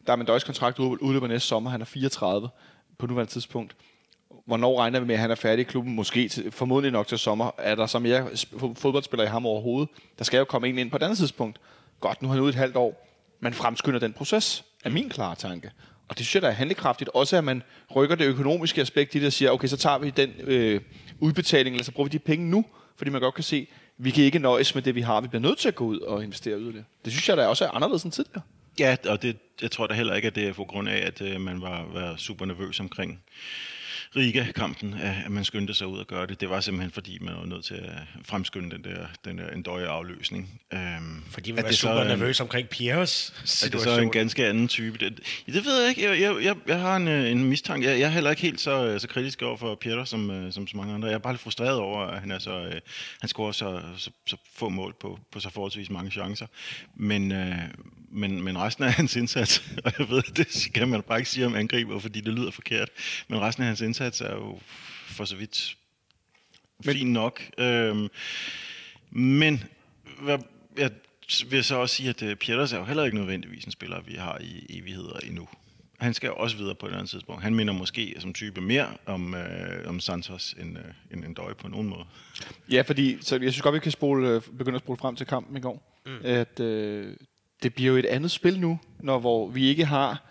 der 0.07 0.13
er 0.13 0.17
Mandøjs 0.17 0.45
kontrakt 0.45 0.79
ud- 0.79 0.99
udløber 1.01 1.29
næste 1.29 1.49
sommer, 1.49 1.71
han 1.71 1.81
er 1.81 1.85
34 1.85 2.49
på 2.99 3.07
nuværende 3.07 3.33
tidspunkt. 3.33 3.77
Hvornår 4.47 4.79
regner 4.81 5.01
vi 5.01 5.07
med, 5.07 5.15
at 5.15 5.21
han 5.21 5.31
er 5.31 5.35
færdig 5.35 5.61
i 5.61 5.65
klubben? 5.65 5.95
Måske 5.95 6.29
til, 6.29 6.51
formodentlig 6.51 6.93
nok 6.93 7.07
til 7.07 7.19
sommer. 7.19 7.51
Er 7.59 7.75
der 7.75 7.87
så 7.87 7.99
mere 7.99 8.25
sp- 8.27 8.75
fodboldspillere 8.75 9.27
i 9.27 9.31
ham 9.31 9.47
overhovedet? 9.47 9.89
Der 10.19 10.25
skal 10.25 10.39
jo 10.39 10.45
komme 10.45 10.69
en 10.69 10.79
ind 10.79 10.91
på 10.91 10.97
et 10.97 11.03
andet 11.03 11.19
tidspunkt. 11.19 11.61
Godt, 12.01 12.23
nu 12.23 12.29
er 12.29 12.33
han 12.33 12.41
ude 12.43 12.49
et 12.49 12.55
halvt 12.55 12.77
år. 12.77 13.07
Man 13.41 13.55
fremskynder 13.55 13.99
den 14.01 14.13
proces, 14.13 14.65
er 14.85 14.91
min 14.91 15.09
klare 15.09 15.35
tanke. 15.35 15.71
Og 16.15 16.19
det 16.19 16.27
synes 16.27 16.35
jeg, 16.35 16.43
der 16.43 16.49
er 16.49 16.53
handlekraftigt. 16.53 17.11
Også 17.15 17.37
at 17.37 17.45
man 17.45 17.63
rykker 17.97 18.17
det 18.17 18.25
økonomiske 18.25 18.81
aspekt 18.81 19.15
i 19.15 19.19
det 19.19 19.27
og 19.27 19.33
siger, 19.33 19.51
okay, 19.51 19.69
så 19.69 19.77
tager 19.77 19.99
vi 19.99 20.11
den 20.11 20.31
øh, 20.41 20.81
udbetaling, 21.21 21.75
eller 21.75 21.85
så 21.85 21.93
bruger 21.93 22.09
vi 22.09 22.13
de 22.13 22.19
penge 22.19 22.51
nu, 22.51 22.65
fordi 22.97 23.11
man 23.11 23.21
godt 23.21 23.35
kan 23.35 23.45
se, 23.45 23.67
vi 23.99 24.11
kan 24.11 24.25
ikke 24.25 24.39
nøjes 24.39 24.75
med 24.75 24.83
det, 24.83 24.95
vi 24.95 25.01
har. 25.01 25.21
Vi 25.21 25.29
bliver 25.29 25.43
nødt 25.43 25.59
til 25.59 25.69
at 25.69 25.75
gå 25.75 25.85
ud 25.85 25.99
og 25.99 26.25
investere 26.25 26.59
yderligere. 26.59 26.85
Det 27.05 27.13
synes 27.13 27.29
jeg, 27.29 27.37
der 27.37 27.47
også 27.47 27.65
er 27.65 27.69
anderledes 27.71 28.03
end 28.03 28.13
tidligere. 28.13 28.41
Ja, 28.79 28.97
og 29.09 29.23
det, 29.23 29.37
jeg 29.63 29.71
tror 29.71 29.87
da 29.87 29.95
heller 29.95 30.15
ikke, 30.15 30.29
at 30.29 30.35
det 30.35 30.49
er 30.49 30.53
på 30.53 30.65
grund 30.65 30.89
af, 30.89 31.07
at 31.07 31.21
øh, 31.21 31.41
man 31.41 31.61
var, 31.61 31.85
var 31.93 32.17
super 32.17 32.45
nervøs 32.47 32.81
omkring 32.81 33.23
Riga-kampen, 34.17 34.95
at 34.95 35.15
at 35.25 35.31
man 35.31 35.45
skyndte 35.45 35.75
sig 35.75 35.87
ud 35.87 35.99
og 35.99 36.07
gøre 36.07 36.27
det. 36.27 36.41
Det 36.41 36.51
var 36.51 36.61
simpelthen, 36.61 36.91
fordi 36.91 37.19
man 37.21 37.35
var 37.35 37.47
nødt 37.47 37.65
til 37.65 37.75
at 37.75 37.91
fremskynde 38.25 38.71
den 38.71 38.85
der, 38.85 39.07
den 39.25 39.39
der 39.39 39.51
endøje 39.51 39.87
afløsning. 39.87 40.61
Øhm, 40.73 41.23
Fordi 41.31 41.51
at 41.51 41.57
var 41.57 41.63
det 41.63 41.79
super 41.79 41.95
er 41.95 42.03
en- 42.03 42.09
nervøse 42.09 42.43
omkring 42.43 42.69
Pierres 42.69 43.29
Er 43.37 43.41
det 43.41 43.49
situation. 43.49 43.95
så 43.95 44.01
en 44.01 44.11
ganske 44.11 44.47
anden 44.47 44.69
type? 44.69 44.99
Det, 44.99 45.21
det 45.47 45.65
ved 45.65 45.81
jeg 45.81 45.89
ikke. 45.89 46.03
Jeg, 46.11 46.21
jeg, 46.21 46.45
jeg, 46.45 46.57
jeg 46.67 46.81
har 46.81 46.97
en, 46.97 47.09
øh, 47.09 47.31
en 47.31 47.45
mistanke. 47.45 47.89
Jeg, 47.89 47.99
jeg 48.01 48.07
er 48.07 48.11
heller 48.11 48.31
ikke 48.31 48.43
helt 48.43 48.61
så, 48.61 48.87
øh, 48.87 49.01
så 49.01 49.09
kritisk 49.09 49.43
over 49.43 49.57
for 49.57 49.75
Pieter 49.75 50.05
som, 50.05 50.31
øh, 50.31 50.53
som 50.53 50.67
så 50.67 50.77
mange 50.77 50.95
andre. 50.95 51.09
Jeg 51.09 51.15
er 51.15 51.19
bare 51.19 51.33
lidt 51.33 51.43
frustreret 51.43 51.79
over, 51.79 52.01
at 52.01 52.21
han, 52.21 52.31
er 52.31 52.39
så, 52.39 52.51
øh, 52.59 52.81
han 53.21 53.29
scorer 53.29 53.53
så, 53.53 53.81
så, 53.97 54.11
så 54.27 54.37
få 54.55 54.69
mål 54.69 54.95
på, 55.01 55.19
på 55.33 55.41
så 55.41 55.51
forholdsvis 55.51 55.91
mange 55.91 56.11
chancer. 56.11 56.47
Men, 56.97 57.33
øh, 57.33 57.59
men, 58.15 58.43
men 58.43 58.59
resten 58.59 58.85
af 58.85 58.93
hans 58.93 59.17
indsats, 59.17 59.63
og 59.85 59.93
jeg 59.99 60.09
ved, 60.09 60.23
det 60.23 60.69
kan 60.75 60.89
man 60.89 61.03
bare 61.03 61.19
ikke 61.19 61.31
sige 61.31 61.47
om 61.47 61.55
angriber, 61.55 61.99
fordi 61.99 62.21
det 62.21 62.33
lyder 62.33 62.51
forkert, 62.51 62.89
men 63.29 63.41
resten 63.41 63.63
af 63.63 63.67
hans 63.67 63.81
indsats 63.81 64.21
er 64.21 64.33
jo 64.35 64.59
for 65.07 65.25
så 65.25 65.37
vidt 65.37 65.77
Men- 66.85 66.95
fint 66.95 67.11
nok. 67.11 67.43
Øhm, 67.59 68.09
men 69.11 69.65
hvad, 70.23 70.39
jeg 70.79 70.91
vil 71.51 71.65
så 71.65 71.77
også 71.77 71.95
sige, 71.97 72.09
at 72.09 72.23
uh, 72.23 72.35
Pieters 72.35 72.73
er 72.73 72.79
jo 72.79 72.85
heller 72.85 73.05
ikke 73.05 73.17
nødvendigvis 73.17 73.65
en 73.65 73.71
spiller, 73.73 74.01
vi 74.01 74.15
har 74.15 74.39
i 74.41 74.79
evigheder 74.79 75.19
endnu. 75.19 75.49
Han 75.99 76.15
skal 76.15 76.27
jo 76.27 76.35
også 76.35 76.57
videre 76.57 76.75
på 76.75 76.87
et 76.87 76.93
andet 76.93 77.09
tidspunkt. 77.09 77.43
Han 77.43 77.55
minder 77.55 77.75
måske 77.75 78.15
som 78.19 78.33
type 78.33 78.61
mere 78.61 78.89
om, 79.07 79.35
øh, 79.35 79.89
om 79.89 80.01
Santos 80.01 80.55
end, 80.61 80.79
øh, 80.79 80.85
end 81.11 81.25
en 81.25 81.35
døje 81.35 81.55
på 81.55 81.69
nogen 81.69 81.89
måde. 81.89 82.05
Ja, 82.71 82.83
fordi 82.83 83.17
så 83.21 83.35
jeg 83.37 83.53
synes 83.53 83.63
godt, 83.63 83.75
vi 83.75 83.79
kan 83.79 83.93
spole, 83.93 84.29
øh, 84.29 84.43
begynde 84.59 84.77
at 84.77 84.83
spole 84.83 84.99
frem 84.99 85.17
til 85.17 85.27
kampen 85.27 85.57
i 85.57 85.61
går. 85.61 86.01
Mm. 86.07 86.19
At 86.25 86.61
øh, 86.61 87.17
det 87.65 87.75
bliver 87.75 87.93
jo 87.93 87.99
et 87.99 88.07
andet 88.07 88.31
spil 88.31 88.61
nu, 88.61 88.79
når 89.01 89.19
hvor 89.19 89.49
vi 89.49 89.67
ikke 89.67 89.85
har... 89.85 90.23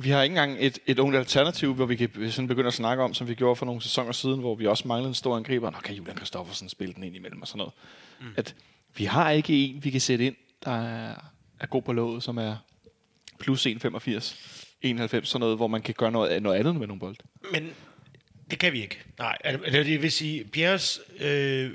Vi 0.00 0.10
har 0.10 0.22
ikke 0.22 0.32
engang 0.32 0.56
et, 0.60 0.78
et 0.86 0.98
ungt 0.98 1.16
alternativ, 1.16 1.74
hvor 1.74 1.86
vi 1.86 1.96
kan 1.96 2.30
sådan 2.30 2.48
begynde 2.48 2.66
at 2.66 2.74
snakke 2.74 3.02
om, 3.02 3.14
som 3.14 3.28
vi 3.28 3.34
gjorde 3.34 3.56
for 3.56 3.66
nogle 3.66 3.82
sæsoner 3.82 4.12
siden, 4.12 4.40
hvor 4.40 4.54
vi 4.54 4.66
også 4.66 4.88
manglede 4.88 5.08
en 5.08 5.14
stor 5.14 5.36
angriber. 5.36 5.70
Nå, 5.70 5.78
kan 5.78 5.94
Julian 5.94 6.16
Kristoffersen 6.16 6.68
spille 6.68 6.94
den 6.94 7.04
ind 7.04 7.16
imellem 7.16 7.42
og 7.42 7.48
sådan 7.48 7.58
noget. 7.58 7.72
Mm. 8.20 8.26
At 8.36 8.54
vi 8.96 9.04
har 9.04 9.30
ikke 9.30 9.64
en, 9.64 9.84
vi 9.84 9.90
kan 9.90 10.00
sætte 10.00 10.26
ind, 10.26 10.36
der 10.64 10.70
er, 10.70 11.14
er 11.60 11.66
god 11.66 11.82
på 11.82 11.92
låget, 11.92 12.22
som 12.22 12.38
er 12.38 12.56
plus 13.38 13.66
1,85, 13.66 14.36
91, 14.82 15.28
sådan 15.28 15.40
noget, 15.40 15.56
hvor 15.56 15.66
man 15.66 15.82
kan 15.82 15.94
gøre 15.98 16.10
noget, 16.10 16.42
noget 16.42 16.58
andet 16.58 16.76
med 16.76 16.86
nogle 16.86 17.00
bold. 17.00 17.16
Men 17.52 17.70
det 18.50 18.58
kan 18.58 18.72
vi 18.72 18.82
ikke. 18.82 19.02
Nej, 19.18 19.38
det, 19.44 19.86
det 19.86 20.02
vil 20.02 20.12
sige, 20.12 20.44
Pierres 20.44 21.00
øh, 21.20 21.70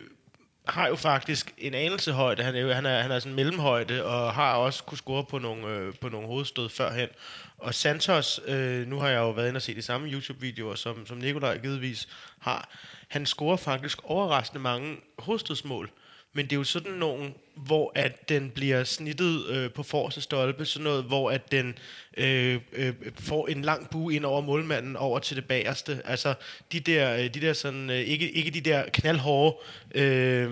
har 0.70 0.88
jo 0.88 0.96
faktisk 0.96 1.54
en 1.58 1.74
anelse 1.74 2.12
højde. 2.12 2.44
Han 2.44 2.56
er, 2.56 2.74
han 2.74 2.86
er, 2.86 3.02
han 3.02 3.12
er 3.12 3.20
sådan 3.20 3.36
mellemhøjde, 3.36 4.06
og 4.06 4.34
har 4.34 4.54
også 4.54 4.84
kunne 4.84 4.98
score 4.98 5.24
på 5.24 5.40
nogle, 5.40 5.68
øh, 5.68 5.94
på 6.02 6.10
nogle 6.10 6.28
hovedstød 6.28 6.70
førhen. 6.70 7.10
Og 7.58 7.74
Santos, 7.74 8.40
øh, 8.46 8.88
nu 8.88 9.00
har 9.00 9.10
jeg 9.10 9.18
jo 9.18 9.30
været 9.30 9.48
inde 9.48 9.58
og 9.58 9.62
se 9.62 9.76
de 9.76 9.82
samme 9.82 10.08
YouTube-videoer, 10.08 10.76
som, 10.76 11.06
som 11.06 11.18
Nikolaj 11.18 11.58
givetvis 11.58 12.08
har. 12.40 12.70
Han 13.08 13.26
scorer 13.26 13.58
faktisk 13.58 14.00
overraskende 14.04 14.62
mange 14.62 14.98
hovedstødsmål. 15.20 15.90
Men 16.38 16.46
det 16.46 16.52
er 16.52 16.58
jo 16.58 16.64
sådan 16.64 16.92
nogle, 16.92 17.34
hvor 17.56 17.92
at 17.96 18.30
den 18.30 18.50
bliver 18.50 18.84
snittet 18.84 19.48
øh, 19.48 19.72
på 19.72 19.84
forreste 19.84 20.22
stolpe, 20.22 20.66
sådan 20.66 20.84
noget, 20.84 21.04
hvor 21.04 21.32
at 21.32 21.52
den 21.52 21.78
øh, 22.18 22.60
øh, 22.74 22.94
får 23.20 23.48
en 23.48 23.62
lang 23.62 23.90
bue 23.90 24.16
ind 24.16 24.26
over 24.26 24.42
målmanden 24.42 24.96
over 24.96 25.20
til 25.20 25.36
det 25.36 25.46
bagerste. 25.46 26.02
Altså 26.06 26.34
de 26.72 26.80
der, 26.80 27.14
øh, 27.14 27.34
de 27.34 27.42
der 27.42 27.54
sådan, 27.54 27.90
øh, 27.90 27.96
ikke, 27.96 28.32
ikke 28.32 28.52
de 28.52 28.62
der 28.62 28.84
knaldhårde 28.94 29.58
øh, 29.96 30.52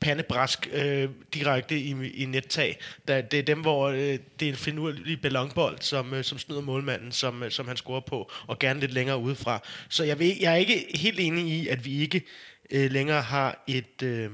pandebrask 0.00 0.68
øh, 0.72 1.08
direkte 1.34 1.78
i, 1.78 2.10
i 2.10 2.24
nettag. 2.24 2.78
Der, 3.08 3.20
det 3.20 3.38
er 3.38 3.42
dem, 3.42 3.60
hvor 3.60 3.88
øh, 3.88 4.18
det 4.40 4.42
er 4.42 4.48
en 4.48 4.54
finurlig 4.54 5.20
ballonbold, 5.20 5.76
som, 5.80 6.14
øh, 6.14 6.24
som 6.24 6.38
snyder 6.38 6.60
målmanden, 6.60 7.12
som, 7.12 7.42
øh, 7.42 7.50
som 7.50 7.68
han 7.68 7.76
scorer 7.76 8.00
på, 8.00 8.30
og 8.46 8.58
gerne 8.58 8.80
lidt 8.80 8.92
længere 8.92 9.18
udefra. 9.18 9.62
Så 9.88 10.04
jeg, 10.04 10.18
ved, 10.18 10.32
jeg 10.40 10.52
er 10.52 10.56
ikke 10.56 10.86
helt 10.94 11.20
enig 11.20 11.46
i, 11.46 11.68
at 11.68 11.84
vi 11.84 12.00
ikke 12.00 12.22
øh, 12.70 12.90
længere 12.90 13.22
har 13.22 13.64
et... 13.66 14.02
Øh, 14.02 14.30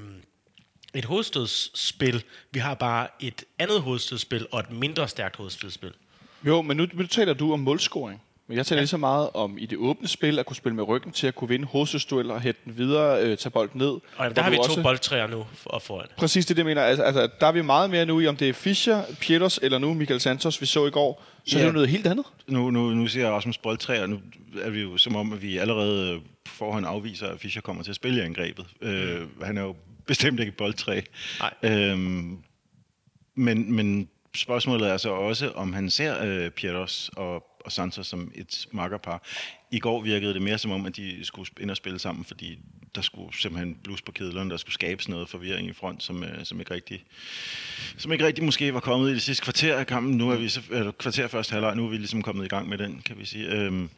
et 0.97 1.05
hovedstødsspil. 1.05 2.23
Vi 2.51 2.59
har 2.59 2.73
bare 2.73 3.07
et 3.19 3.43
andet 3.59 3.81
hovedstødsspil 3.81 4.45
og 4.51 4.59
et 4.59 4.71
mindre 4.71 5.07
stærkt 5.07 5.35
hovedstødsspil. 5.35 5.91
Jo, 6.43 6.61
men 6.61 6.77
nu, 6.77 6.87
nu 6.93 7.07
taler 7.07 7.33
du 7.33 7.53
om 7.53 7.59
målscoring. 7.59 8.21
Men 8.49 8.57
jeg 8.57 8.65
taler 8.65 8.77
ja. 8.79 8.81
lige 8.81 8.87
så 8.87 8.97
meget 8.97 9.29
om 9.33 9.57
i 9.57 9.65
det 9.65 9.77
åbne 9.77 10.07
spil, 10.07 10.39
at 10.39 10.45
kunne 10.45 10.55
spille 10.55 10.75
med 10.75 10.83
ryggen 10.87 11.11
til 11.11 11.27
at 11.27 11.35
kunne 11.35 11.47
vinde 11.47 11.65
hovedstødsdueller, 11.65 12.33
og 12.33 12.41
hætte 12.41 12.61
den 12.65 12.77
videre, 12.77 13.21
øh, 13.23 13.37
tage 13.37 13.51
bolden 13.51 13.77
ned. 13.79 13.87
Og 13.87 14.01
jamen, 14.19 14.35
der 14.35 14.41
har 14.41 14.49
vi 14.49 14.55
to 14.55 14.61
også- 14.61 14.81
boldtræer 14.83 15.27
nu 15.27 15.45
og 15.65 15.81
foran. 15.81 16.07
Præcis 16.17 16.45
det, 16.45 16.55
det 16.57 16.61
jeg 16.61 16.65
mener. 16.65 16.81
Altså, 16.81 17.03
altså, 17.03 17.29
der 17.39 17.47
er 17.47 17.51
vi 17.51 17.61
meget 17.61 17.89
mere 17.89 18.05
nu 18.05 18.19
i, 18.19 18.27
om 18.27 18.37
det 18.37 18.49
er 18.49 18.53
Fischer, 18.53 19.03
Pietos 19.21 19.59
eller 19.63 19.77
nu 19.77 19.93
Michael 19.93 20.19
Santos, 20.19 20.61
vi 20.61 20.65
så 20.65 20.85
i 20.85 20.89
går. 20.91 21.23
Så 21.45 21.57
Ja. 21.57 21.57
er 21.57 21.63
det 21.63 21.67
jo 21.67 21.73
noget 21.73 21.89
helt 21.89 22.07
andet. 22.07 22.25
Nu, 22.47 22.69
nu, 22.71 22.89
nu 22.89 23.07
siger 23.07 23.25
jeg 23.25 23.33
Rasmus 23.33 23.57
Boldtræ, 23.57 24.01
og 24.01 24.09
nu 24.09 24.19
er 24.61 24.69
vi 24.69 24.81
jo 24.81 24.97
som 24.97 25.15
om, 25.15 25.33
at 25.33 25.41
vi 25.41 25.57
allerede 25.57 26.19
på 26.45 26.51
forhånd 26.55 26.85
afviser, 26.87 27.27
at 27.27 27.39
Fischer 27.39 27.61
kommer 27.61 27.83
til 27.83 27.91
at 27.91 27.95
spille 27.95 28.17
i 28.21 28.25
angrebet. 28.25 28.65
Mm. 28.81 28.87
Øh, 28.87 29.27
han 29.43 29.57
er 29.57 29.61
jo 29.61 29.75
bestemt 30.07 30.39
ikke 30.39 30.49
et 30.49 30.57
boldtræ. 30.57 31.01
Nej. 31.39 31.53
Øhm, 31.63 32.37
men, 33.35 33.73
men 33.73 34.09
spørgsmålet 34.35 34.89
er 34.89 34.97
så 34.97 35.09
også, 35.09 35.51
om 35.51 35.73
han 35.73 35.89
ser 35.89 36.23
øh, 36.23 36.49
Pietos 36.49 37.09
og, 37.15 37.43
og 37.65 37.71
Santos 37.71 38.07
som 38.07 38.31
et 38.35 38.67
makkerpar. 38.71 39.23
I 39.71 39.79
går 39.79 40.01
virkede 40.01 40.33
det 40.33 40.41
mere 40.41 40.57
som 40.57 40.71
om, 40.71 40.85
at 40.85 40.95
de 40.95 41.25
skulle 41.25 41.49
ind 41.59 41.71
og 41.71 41.77
spille 41.77 41.99
sammen, 41.99 42.25
fordi 42.25 42.59
der 42.95 43.01
skulle 43.01 43.37
simpelthen 43.37 43.75
blus 43.83 44.01
på 44.01 44.11
kedlerne, 44.11 44.49
der 44.49 44.57
skulle 44.57 44.73
skabes 44.73 45.09
noget 45.09 45.29
forvirring 45.29 45.69
i 45.69 45.73
front, 45.73 46.03
som, 46.03 46.23
øh, 46.23 46.45
som 46.45 46.59
ikke 46.59 46.73
rigtig 46.73 47.05
som 47.97 48.11
ikke 48.11 48.25
rigtig 48.25 48.43
måske 48.43 48.73
var 48.73 48.79
kommet 48.79 49.09
i 49.09 49.13
det 49.13 49.21
sidste 49.21 49.43
kvarter 49.43 49.77
af 49.77 49.87
kampen. 49.87 50.17
Nu 50.17 50.29
er 50.29 50.35
vi 50.35 50.49
så, 50.49 50.61
eller 50.71 50.91
kvarter 50.91 51.27
første 51.27 51.53
halvleg, 51.53 51.75
nu 51.75 51.85
er 51.85 51.89
vi 51.89 51.97
ligesom 51.97 52.21
kommet 52.21 52.45
i 52.45 52.47
gang 52.47 52.69
med 52.69 52.77
den, 52.77 53.01
kan 53.05 53.19
vi 53.19 53.25
sige. 53.25 53.47
Øhm, 53.47 53.89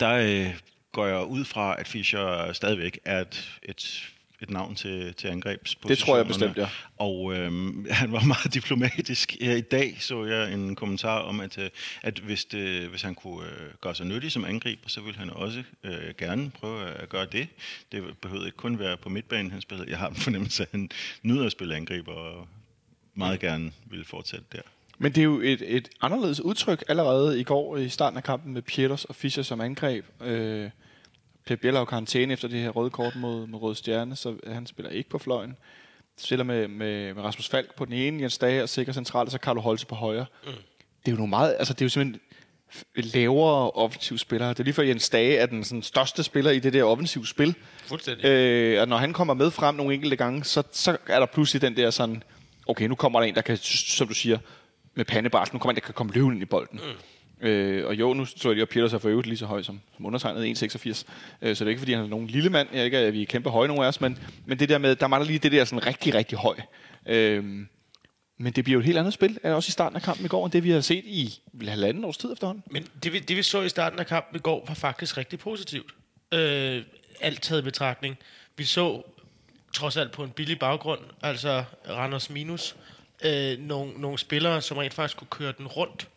der 0.00 0.12
øh, 0.12 0.54
går 0.92 1.06
jeg 1.06 1.24
ud 1.24 1.44
fra, 1.44 1.80
at 1.80 1.88
Fischer 1.88 2.52
stadigvæk 2.52 2.98
er 3.04 3.20
et, 3.20 3.58
et, 3.62 4.10
et 4.42 4.50
navn 4.50 4.74
til, 4.74 5.14
til 5.14 5.28
angrebspositionerne. 5.28 5.96
Det 5.96 5.98
tror 5.98 6.16
jeg 6.16 6.26
bestemt, 6.26 6.56
ja. 6.56 6.68
Og 6.96 7.34
øhm, 7.34 7.86
han 7.90 8.12
var 8.12 8.24
meget 8.24 8.54
diplomatisk. 8.54 9.36
Her 9.40 9.56
i 9.56 9.60
dag 9.60 9.96
så 10.00 10.24
jeg 10.24 10.54
en 10.54 10.74
kommentar 10.74 11.18
om, 11.18 11.40
at, 11.40 11.58
øh, 11.58 11.70
at 12.02 12.18
hvis, 12.18 12.44
det, 12.44 12.88
hvis 12.88 13.02
han 13.02 13.14
kunne 13.14 13.46
øh, 13.46 13.70
gøre 13.80 13.94
sig 13.94 14.06
nyttig 14.06 14.32
som 14.32 14.44
angriber, 14.44 14.88
så 14.88 15.00
ville 15.00 15.18
han 15.18 15.30
også 15.30 15.62
øh, 15.84 16.14
gerne 16.18 16.50
prøve 16.50 16.86
at 16.86 17.08
gøre 17.08 17.26
det. 17.32 17.48
Det 17.92 18.04
behøvede 18.22 18.46
ikke 18.46 18.56
kun 18.56 18.78
være 18.78 18.96
på 18.96 19.08
midtbanen, 19.08 19.50
han 19.50 19.60
spillede. 19.60 19.90
Jeg 19.90 19.98
har 19.98 20.08
en 20.08 20.16
fornemmelse, 20.16 20.62
at 20.62 20.68
han 20.70 20.90
nyder 21.22 21.46
at 21.46 21.52
spille 21.52 21.76
angriber 21.76 22.12
og 22.12 22.48
meget 23.14 23.40
gerne 23.40 23.72
ville 23.86 24.04
fortsætte 24.04 24.46
der. 24.52 24.62
Men 24.98 25.12
det 25.12 25.20
er 25.20 25.24
jo 25.24 25.40
et, 25.40 25.76
et 25.76 25.88
anderledes 26.00 26.40
udtryk 26.40 26.84
allerede 26.88 27.40
i 27.40 27.42
går 27.42 27.76
i 27.76 27.88
starten 27.88 28.16
af 28.16 28.24
kampen 28.24 28.52
med 28.52 28.62
Pietos 28.62 29.04
og 29.04 29.14
Fischer 29.14 29.42
som 29.42 29.60
angreb. 29.60 30.04
Øh, 30.20 30.70
Pep 31.46 31.60
Biel 31.60 31.72
har 31.72 31.80
jo 31.80 31.84
karantæne 31.84 32.32
efter 32.32 32.48
det 32.48 32.60
her 32.60 32.70
røde 32.70 32.90
kort 32.90 33.16
mod, 33.16 33.46
mod 33.46 33.60
Røde 33.60 33.74
Stjerne, 33.74 34.16
så 34.16 34.36
han 34.46 34.66
spiller 34.66 34.90
ikke 34.90 35.10
på 35.10 35.18
fløjen. 35.18 35.56
Spiller 36.18 36.44
med, 36.44 36.68
med, 36.68 37.14
med 37.14 37.22
Rasmus 37.22 37.48
Falk 37.48 37.76
på 37.76 37.84
den 37.84 37.92
ene, 37.92 38.22
Jens 38.22 38.38
Dage 38.38 38.62
og 38.62 38.68
sikker 38.68 38.92
centralt, 38.92 39.26
og 39.26 39.32
så 39.32 39.38
Carlo 39.38 39.60
Holse 39.60 39.86
på 39.86 39.94
højre. 39.94 40.26
Mm. 40.44 40.50
Det 40.50 41.08
er 41.08 41.12
jo 41.12 41.16
nogle 41.16 41.30
meget, 41.30 41.56
altså 41.58 41.74
det 41.74 41.80
er 41.80 41.84
jo 41.84 41.88
simpelthen 41.88 42.20
lavere 42.96 43.70
offensive 43.70 44.18
spillere. 44.18 44.48
Det 44.48 44.60
er 44.60 44.64
lige 44.64 44.74
for 44.74 44.82
Jens 44.82 45.10
Dage 45.10 45.36
er 45.36 45.46
den 45.46 45.64
sådan, 45.64 45.82
største 45.82 46.22
spiller 46.22 46.50
i 46.50 46.58
det 46.58 46.72
der 46.72 46.84
offensive 46.84 47.26
spil. 47.26 47.54
Fuldstændig. 47.86 48.24
Øh, 48.24 48.80
og 48.80 48.88
når 48.88 48.96
han 48.96 49.12
kommer 49.12 49.34
med 49.34 49.50
frem 49.50 49.74
nogle 49.74 49.94
enkelte 49.94 50.16
gange, 50.16 50.44
så, 50.44 50.62
så 50.72 50.96
er 51.06 51.18
der 51.18 51.26
pludselig 51.26 51.62
den 51.62 51.76
der 51.76 51.90
sådan 51.90 52.22
okay, 52.66 52.86
nu 52.86 52.94
kommer 52.94 53.20
der 53.20 53.26
en, 53.26 53.34
der 53.34 53.40
kan, 53.40 53.56
som 53.56 54.08
du 54.08 54.14
siger, 54.14 54.38
med 54.94 55.04
pandebars, 55.04 55.52
nu 55.52 55.58
kommer 55.58 55.72
en, 55.72 55.76
der 55.76 55.80
kan 55.80 55.94
komme 55.94 56.12
løven 56.12 56.32
ind 56.32 56.42
i 56.42 56.46
bolden. 56.46 56.80
Mm. 56.82 57.13
Øh, 57.40 57.86
og 57.86 57.94
jo, 57.94 58.14
nu 58.14 58.24
så 58.24 58.48
jeg 58.48 58.54
lige, 58.54 58.62
at 58.62 58.68
Peter 58.68 58.88
sig 58.88 59.00
for 59.00 59.08
øvrigt 59.08 59.26
lige 59.26 59.38
så 59.38 59.46
høj 59.46 59.62
som, 59.62 59.80
som 59.96 60.06
undertegnet 60.06 60.62
1,86. 60.62 61.04
Øh, 61.42 61.56
så 61.56 61.64
det 61.64 61.68
er 61.68 61.68
ikke, 61.68 61.78
fordi 61.78 61.92
han 61.92 62.04
er 62.04 62.08
nogen 62.08 62.26
lille 62.26 62.50
mand. 62.50 62.68
Jeg 62.72 62.80
er 62.80 62.84
ikke, 62.84 62.98
at 62.98 63.12
vi 63.12 63.22
er 63.22 63.26
kæmpe 63.26 63.50
høje, 63.50 63.68
nogen 63.68 63.82
af 63.82 63.88
os, 63.88 64.00
men, 64.00 64.18
men 64.46 64.58
det 64.58 64.68
der 64.68 64.78
med, 64.78 64.96
der 64.96 65.06
mangler 65.06 65.26
lige 65.26 65.38
det 65.38 65.52
der 65.52 65.64
sådan 65.64 65.86
rigtig, 65.86 66.14
rigtig 66.14 66.38
høj. 66.38 66.56
Øh, 67.06 67.44
men 68.38 68.52
det 68.52 68.64
bliver 68.64 68.74
jo 68.74 68.80
et 68.80 68.86
helt 68.86 68.98
andet 68.98 69.12
spil, 69.12 69.38
er 69.42 69.54
også 69.54 69.68
i 69.68 69.70
starten 69.70 69.96
af 69.96 70.02
kampen 70.02 70.26
i 70.26 70.28
går, 70.28 70.44
end 70.44 70.52
det 70.52 70.64
vi 70.64 70.70
har 70.70 70.80
set 70.80 71.04
i 71.04 71.40
vel, 71.52 71.68
halvanden 71.68 72.04
års 72.04 72.16
tid 72.16 72.32
efterhånden. 72.32 72.64
Men 72.70 72.86
det 73.02 73.12
vi, 73.12 73.18
det, 73.18 73.36
vi 73.36 73.42
så 73.42 73.62
i 73.62 73.68
starten 73.68 73.98
af 73.98 74.06
kampen 74.06 74.36
i 74.36 74.38
går, 74.38 74.64
var 74.68 74.74
faktisk 74.74 75.16
rigtig 75.16 75.38
positivt. 75.38 75.94
Øh, 76.32 76.82
alt 77.20 77.42
taget 77.42 77.60
i 77.60 77.64
betragtning. 77.64 78.18
Vi 78.56 78.64
så 78.64 79.02
trods 79.74 79.96
alt 79.96 80.12
på 80.12 80.24
en 80.24 80.30
billig 80.30 80.58
baggrund, 80.58 81.00
altså 81.22 81.64
Randers 81.88 82.30
minus, 82.30 82.76
øh, 83.24 83.58
nogle, 83.58 83.92
nogle 83.92 84.18
spillere, 84.18 84.62
som 84.62 84.76
rent 84.76 84.94
faktisk 84.94 85.18
kunne 85.18 85.28
køre 85.30 85.52
den 85.58 85.66
rundt. 85.66 86.08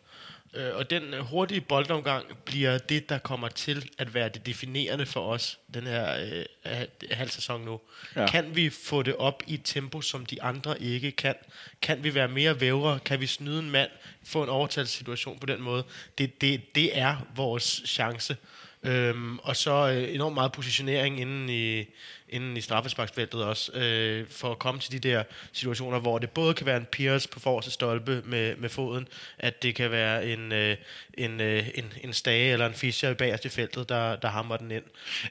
Øh, 0.58 0.76
og 0.76 0.90
den 0.90 1.14
øh, 1.14 1.20
hurtige 1.20 1.60
boldomgang 1.60 2.26
bliver 2.44 2.78
det, 2.78 3.08
der 3.08 3.18
kommer 3.18 3.48
til 3.48 3.90
at 3.98 4.14
være 4.14 4.28
det 4.28 4.46
definerende 4.46 5.06
for 5.06 5.20
os, 5.20 5.58
den 5.74 5.86
her 5.86 6.44
øh, 6.66 6.86
halv 7.10 7.30
sæson 7.30 7.64
nu. 7.64 7.80
Ja. 8.16 8.26
Kan 8.26 8.56
vi 8.56 8.70
få 8.70 9.02
det 9.02 9.16
op 9.16 9.42
i 9.46 9.54
et 9.54 9.60
tempo, 9.64 10.00
som 10.00 10.26
de 10.26 10.42
andre 10.42 10.82
ikke 10.82 11.10
kan? 11.10 11.34
Kan 11.82 12.04
vi 12.04 12.14
være 12.14 12.28
mere 12.28 12.60
vævre? 12.60 12.98
Kan 13.04 13.20
vi 13.20 13.26
snyde 13.26 13.58
en 13.58 13.70
mand? 13.70 13.90
Få 14.24 14.42
en 14.42 14.48
overtagelsessituation 14.48 15.38
på 15.38 15.46
den 15.46 15.62
måde? 15.62 15.84
Det, 16.18 16.40
det, 16.40 16.74
det 16.74 16.98
er 16.98 17.16
vores 17.36 17.82
chance. 17.86 18.36
Øhm, 18.82 19.38
og 19.38 19.56
så 19.56 19.88
øh, 19.88 20.14
enormt 20.14 20.34
meget 20.34 20.52
positionering 20.52 21.20
inden 21.20 21.48
i, 21.48 21.84
inden 22.30 22.56
i 22.56 22.60
straffesparksfeltet 22.60 23.44
også, 23.44 23.72
øh, 23.72 24.26
for 24.30 24.50
at 24.50 24.58
komme 24.58 24.80
til 24.80 24.92
de 24.92 25.08
der 25.08 25.22
situationer, 25.52 25.98
hvor 25.98 26.18
det 26.18 26.30
både 26.30 26.54
kan 26.54 26.66
være 26.66 26.76
en 26.76 26.86
Pierce 26.92 27.28
på 27.28 27.40
forreste 27.40 27.70
stolpe 27.70 28.22
med, 28.24 28.56
med 28.56 28.68
foden, 28.68 29.08
at 29.38 29.62
det 29.62 29.74
kan 29.74 29.90
være 29.90 30.26
en, 30.26 30.52
øh, 30.52 30.76
en, 31.18 31.40
øh, 31.40 31.64
en, 31.74 31.84
en 32.04 32.12
Stage 32.12 32.52
eller 32.52 32.66
en 32.66 32.74
Fischer 32.74 33.14
bagerst 33.14 33.44
i 33.44 33.48
feltet, 33.48 33.88
der, 33.88 34.16
der 34.16 34.28
hammer 34.28 34.56
den 34.56 34.70
ind. 34.70 34.82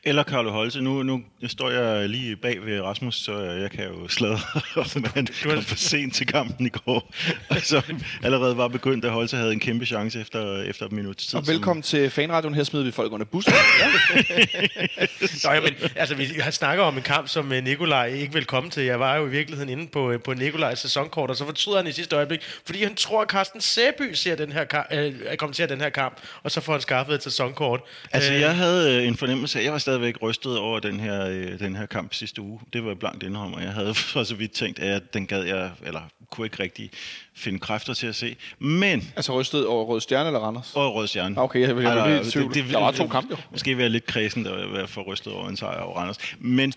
Eller 0.04 0.24
Carlo 0.24 0.52
Holse. 0.52 0.82
Nu, 0.82 1.04
nu 1.04 1.24
står 1.48 1.70
jeg 1.70 2.10
lige 2.10 2.36
bag 2.36 2.66
ved 2.66 2.82
Rasmus, 2.82 3.16
så 3.16 3.40
jeg 3.40 3.72
kan 3.72 3.88
jo 3.88 4.08
sladre, 4.08 4.40
men 5.16 5.28
kom 5.44 5.64
for 5.64 5.76
sent 5.76 6.16
til 6.16 6.28
kampen 6.28 6.66
i 6.66 6.70
går. 6.70 7.14
Og 7.50 7.58
så 7.64 7.82
allerede 8.24 8.58
var 8.58 8.68
begyndt, 8.68 9.06
at 9.06 9.12
Holse 9.12 9.38
havde 9.38 9.54
en 9.54 9.60
kæmpe 9.60 9.86
chance 9.86 10.22
efter, 10.22 10.62
efter 10.62 10.86
et 10.86 10.92
minut 10.92 11.18
tid. 11.18 11.40
Og 11.40 11.48
velkommen 11.48 11.84
som... 11.84 12.00
til 12.00 12.10
fanradioen. 12.10 12.56
Her 12.56 12.64
smider 12.64 12.86
vi 12.86 12.92
folk 12.92 13.12
under 13.12 13.26
bussen. 13.26 13.54
ja. 13.80 15.08
Nå, 15.44 15.52
ja, 15.52 15.62
men, 15.62 15.74
altså, 15.96 16.16
vi 16.16 16.26
har 16.26 16.52
snakket 16.52 16.84
om 16.84 16.98
en 16.98 17.04
kamp, 17.04 17.28
som 17.28 17.52
øh, 17.52 17.64
Nikolaj 17.64 18.06
ikke 18.08 18.34
vil 18.34 18.46
komme 18.46 18.70
til. 18.70 18.84
Jeg 18.84 19.00
var 19.00 19.16
jo 19.16 19.28
i 19.28 19.30
virkeligheden 19.30 19.70
inde 19.70 19.88
på, 19.88 20.12
øh, 20.12 20.20
på 20.22 20.34
Nikolajs 20.34 20.80
sæsonkort, 20.80 21.30
og 21.30 21.36
så 21.36 21.46
fortryder 21.46 21.78
han 21.78 21.88
i 21.88 21.92
sidste 21.92 22.16
øjeblik, 22.16 22.44
fordi 22.66 22.84
han 22.84 22.96
tror, 22.96 23.22
at 23.22 23.30
Carsten 23.30 23.62
Sæby 23.62 24.14
ser 24.14 24.36
den 24.36 24.52
her 24.52 24.66
øh, 24.92 25.38
kommenterer 25.38 25.68
den 25.78 25.84
her 25.84 25.90
kamp, 25.90 26.18
og 26.44 26.52
så 26.52 26.62
får 26.62 26.74
han 26.74 26.82
skaffet 26.82 27.16
et 27.16 27.24
sæsonkort. 27.24 27.82
Altså, 28.12 28.34
øh, 28.34 28.40
jeg 28.40 28.56
havde 28.56 29.06
en 29.06 29.18
fornemmelse 29.18 29.60
af, 29.60 29.64
jeg 29.64 29.72
var 29.72 29.78
stadigvæk 29.78 30.16
rystet 30.22 30.58
over 30.58 30.80
den 30.80 31.00
her, 31.00 31.26
den 31.58 31.76
her 31.76 31.86
kamp 31.86 32.14
sidste 32.14 32.42
uge. 32.42 32.60
Det 32.74 32.86
var 32.86 32.94
blankt 32.94 33.24
og 33.24 33.64
jeg 33.64 33.72
havde 33.72 33.94
for 34.14 34.24
så 34.24 34.36
vidt 34.36 34.52
tænkt, 34.52 34.80
at 34.80 35.14
den 35.14 35.28
gad 35.28 35.44
jeg, 35.44 35.72
eller 35.86 36.02
kunne 36.32 36.48
ikke 36.48 36.64
rigtig 36.64 36.92
finde 37.36 37.60
kræfter 37.60 37.94
til 37.94 38.08
at 38.08 38.16
se. 38.16 38.36
Men... 38.60 39.12
Altså 39.16 39.40
rystet 39.40 39.68
over 39.68 39.86
Rød 39.86 40.02
Stjerne 40.02 40.28
eller 40.28 40.40
Randers? 40.40 40.72
Over 40.76 40.90
Rød 40.90 41.08
Stjerne. 41.08 41.42
Okay, 41.42 41.68
jeg 41.68 41.76
vil 41.76 41.88
have 41.88 42.18
det, 42.18 42.34
det, 42.34 42.54
det, 42.54 42.66
Der 42.72 42.80
var 42.80 42.92
to 42.92 43.08
kampe 43.08 43.30
jo. 43.32 43.38
Måske 43.52 43.78
være 43.78 43.90
lidt 43.90 44.06
kredsen, 44.06 44.46
der 44.46 44.74
være 44.74 44.88
for 44.88 45.02
rystet 45.02 45.34
over 45.34 45.50
en 45.50 45.58
sejr 45.58 45.80
over 45.80 45.98
Randers. 45.98 46.18
Men 46.40 46.74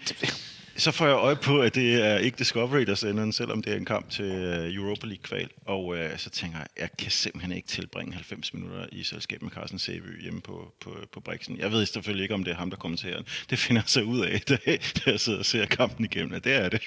så 0.80 0.90
får 0.90 1.06
jeg 1.06 1.16
øje 1.16 1.36
på, 1.36 1.60
at 1.60 1.74
det 1.74 2.06
er 2.06 2.18
ikke 2.18 2.38
Discovery, 2.38 2.80
der 2.80 2.94
sender 2.94 3.22
den, 3.22 3.32
selvom 3.32 3.62
det 3.62 3.72
er 3.72 3.76
en 3.76 3.84
kamp 3.84 4.10
til 4.10 4.24
øh, 4.24 4.74
Europa 4.74 5.06
League-kval. 5.06 5.48
Og 5.66 5.96
øh, 5.96 6.18
så 6.18 6.30
tænker 6.30 6.58
jeg, 6.58 6.66
jeg 6.80 6.88
kan 6.98 7.10
simpelthen 7.10 7.52
ikke 7.52 7.68
tilbringe 7.68 8.14
90 8.14 8.54
minutter 8.54 8.86
i 8.92 9.02
selskab 9.02 9.42
med 9.42 9.50
Carsten 9.50 9.78
Sæby 9.78 10.22
hjemme 10.22 10.40
på, 10.40 10.72
på, 10.80 10.96
på 11.12 11.20
Brixen. 11.20 11.58
Jeg 11.58 11.72
ved 11.72 11.86
selvfølgelig 11.86 12.22
ikke, 12.22 12.34
om 12.34 12.44
det 12.44 12.50
er 12.50 12.56
ham, 12.56 12.70
der 12.70 12.76
kommenterer 12.76 13.16
den. 13.16 13.26
Det 13.50 13.58
finder 13.58 13.82
sig 13.86 14.04
ud 14.04 14.20
af, 14.20 14.40
da, 14.48 14.56
da 14.66 15.10
jeg 15.10 15.20
sidder 15.20 15.38
og 15.38 15.44
ser 15.44 15.66
kampen 15.66 16.04
igennem. 16.04 16.40
Det 16.40 16.52
er 16.52 16.68
det. 16.68 16.82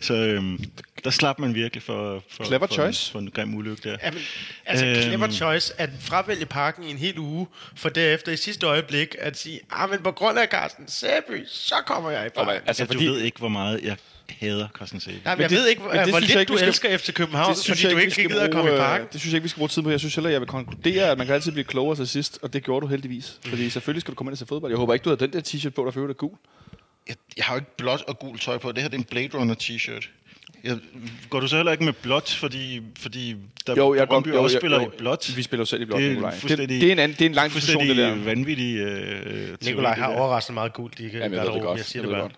Så 0.00 0.14
øhm, 0.14 0.64
der 1.04 1.10
slap 1.10 1.38
man 1.38 1.54
virkelig 1.54 1.82
for, 1.82 2.24
for, 2.30 2.44
clever 2.44 2.66
for, 2.66 2.74
choice. 2.74 3.08
En, 3.08 3.12
for 3.12 3.18
en 3.18 3.30
grim 3.30 3.54
ulykke 3.54 3.90
der. 3.90 3.96
Ja, 4.02 4.10
men, 4.10 4.20
altså 4.66 4.86
øhm, 4.86 5.02
clever 5.02 5.30
choice 5.30 5.80
at 5.80 5.90
fravælge 6.00 6.46
parken 6.46 6.84
i 6.84 6.90
en 6.90 6.98
hel 6.98 7.18
uge, 7.18 7.46
for 7.76 7.88
derefter 7.88 8.32
i 8.32 8.36
sidste 8.36 8.66
øjeblik 8.66 9.16
at 9.18 9.38
sige, 9.38 9.60
ah, 9.70 9.90
men 9.90 10.02
på 10.02 10.12
grund 10.12 10.38
af 10.38 10.48
Carsten 10.48 10.88
Sæby, 10.88 11.46
så 11.46 11.74
kommer 11.86 12.10
jeg 12.10 12.26
i 12.26 12.28
parken. 12.28 12.62
Altså, 12.66 12.82
ja, 12.82 12.86
fordi, 12.86 13.06
du 13.06 13.12
ved 13.12 13.20
ikke, 13.20 13.37
hvor 13.38 13.48
meget 13.48 13.80
jeg 13.82 13.96
hader 14.28 14.68
Carsten. 14.78 15.02
Nej, 15.06 15.34
men 15.34 15.42
jeg 15.42 15.50
det, 15.50 15.58
ved 15.58 15.68
ikke, 15.68 15.82
hvor, 15.82 15.92
det 15.92 16.08
hvor 16.08 16.18
lidt 16.18 16.30
ikke, 16.30 16.52
du 16.52 16.56
skal, 16.56 16.68
elsker 16.68 16.98
FC 16.98 17.12
København, 17.12 17.54
det 17.54 17.66
fordi 17.66 17.82
du 17.82 17.96
ikke 17.96 18.28
gider 18.28 18.42
at 18.42 18.50
komme 18.50 18.74
i 18.74 18.76
parken. 18.76 19.08
Det 19.12 19.20
synes 19.20 19.32
jeg 19.32 19.36
ikke, 19.36 19.42
vi 19.42 19.48
skal 19.48 19.58
bruge 19.58 19.68
tid 19.68 19.82
på. 19.82 19.90
Jeg 19.90 20.00
synes 20.00 20.14
heller, 20.14 20.30
jeg 20.30 20.40
vil 20.40 20.48
konkludere, 20.48 21.10
at 21.10 21.18
man 21.18 21.26
kan 21.26 21.34
altid 21.34 21.52
blive 21.52 21.64
klogere 21.64 21.96
til 21.96 22.08
sidst, 22.08 22.38
og 22.42 22.52
det 22.52 22.64
gjorde 22.64 22.86
du 22.86 22.90
heldigvis. 22.90 23.38
Mm. 23.44 23.50
Fordi 23.50 23.70
selvfølgelig 23.70 24.00
skal 24.00 24.12
du 24.12 24.16
komme 24.16 24.28
ind 24.30 24.34
og 24.34 24.38
se 24.38 24.46
fodbold. 24.46 24.72
Jeg 24.72 24.78
håber 24.78 24.94
ikke, 24.94 25.04
du 25.04 25.08
har 25.08 25.16
den 25.16 25.32
der 25.32 25.40
t-shirt 25.40 25.70
på, 25.70 25.84
der 25.84 25.90
føler 25.90 26.06
dig 26.06 26.16
gul. 26.16 26.36
Jeg, 27.08 27.16
jeg 27.36 27.44
har 27.44 27.54
jo 27.54 27.58
ikke 27.58 27.76
blåt 27.76 28.02
og 28.08 28.18
gul 28.18 28.38
tøj 28.38 28.58
på. 28.58 28.72
Det 28.72 28.82
her 28.82 28.88
det 28.88 28.96
er 28.96 28.98
en 28.98 29.04
Blade 29.04 29.38
Runner 29.38 29.54
t-shirt. 29.54 30.08
Jeg, 30.64 30.78
går 31.30 31.40
du 31.40 31.48
så 31.48 31.56
heller 31.56 31.72
ikke 31.72 31.84
med 31.84 31.92
blåt, 31.92 32.30
fordi, 32.30 32.82
fordi 32.98 33.36
der, 33.66 33.74
jo, 33.76 33.94
jeg 33.94 34.08
Brøndby 34.08 34.28
jo, 34.28 34.42
også 34.42 34.56
jo, 34.56 34.60
spiller 34.60 34.80
jo, 34.80 34.86
i 34.86 34.90
blåt? 34.98 35.36
Vi 35.36 35.42
spiller 35.42 35.60
jo 35.60 35.64
selv 35.64 35.82
i 35.82 35.84
blåt, 35.84 36.00
det, 36.00 36.10
Nikolaj. 36.10 36.34
Det, 36.48 36.68
det, 36.68 36.82
er 36.82 36.92
en, 36.92 36.98
anden, 36.98 37.18
det 37.18 37.24
er 37.24 37.28
en 37.28 37.32
lang 37.32 37.54
diskussion, 37.54 37.86
det 37.86 37.96
der. 37.96 38.14
vanvittig 38.14 38.76
øh, 38.76 39.56
Nikolaj 39.64 39.94
har 39.94 40.06
overraskende 40.06 40.54
meget 40.54 40.72
gult 40.72 41.00
i 41.00 41.08
Jamen, 41.08 41.38
jeg 41.38 41.46
godt. 41.46 41.78
Jeg 41.78 41.84
siger 41.84 42.02
det, 42.02 42.10
det 42.10 42.20
godt. 42.20 42.32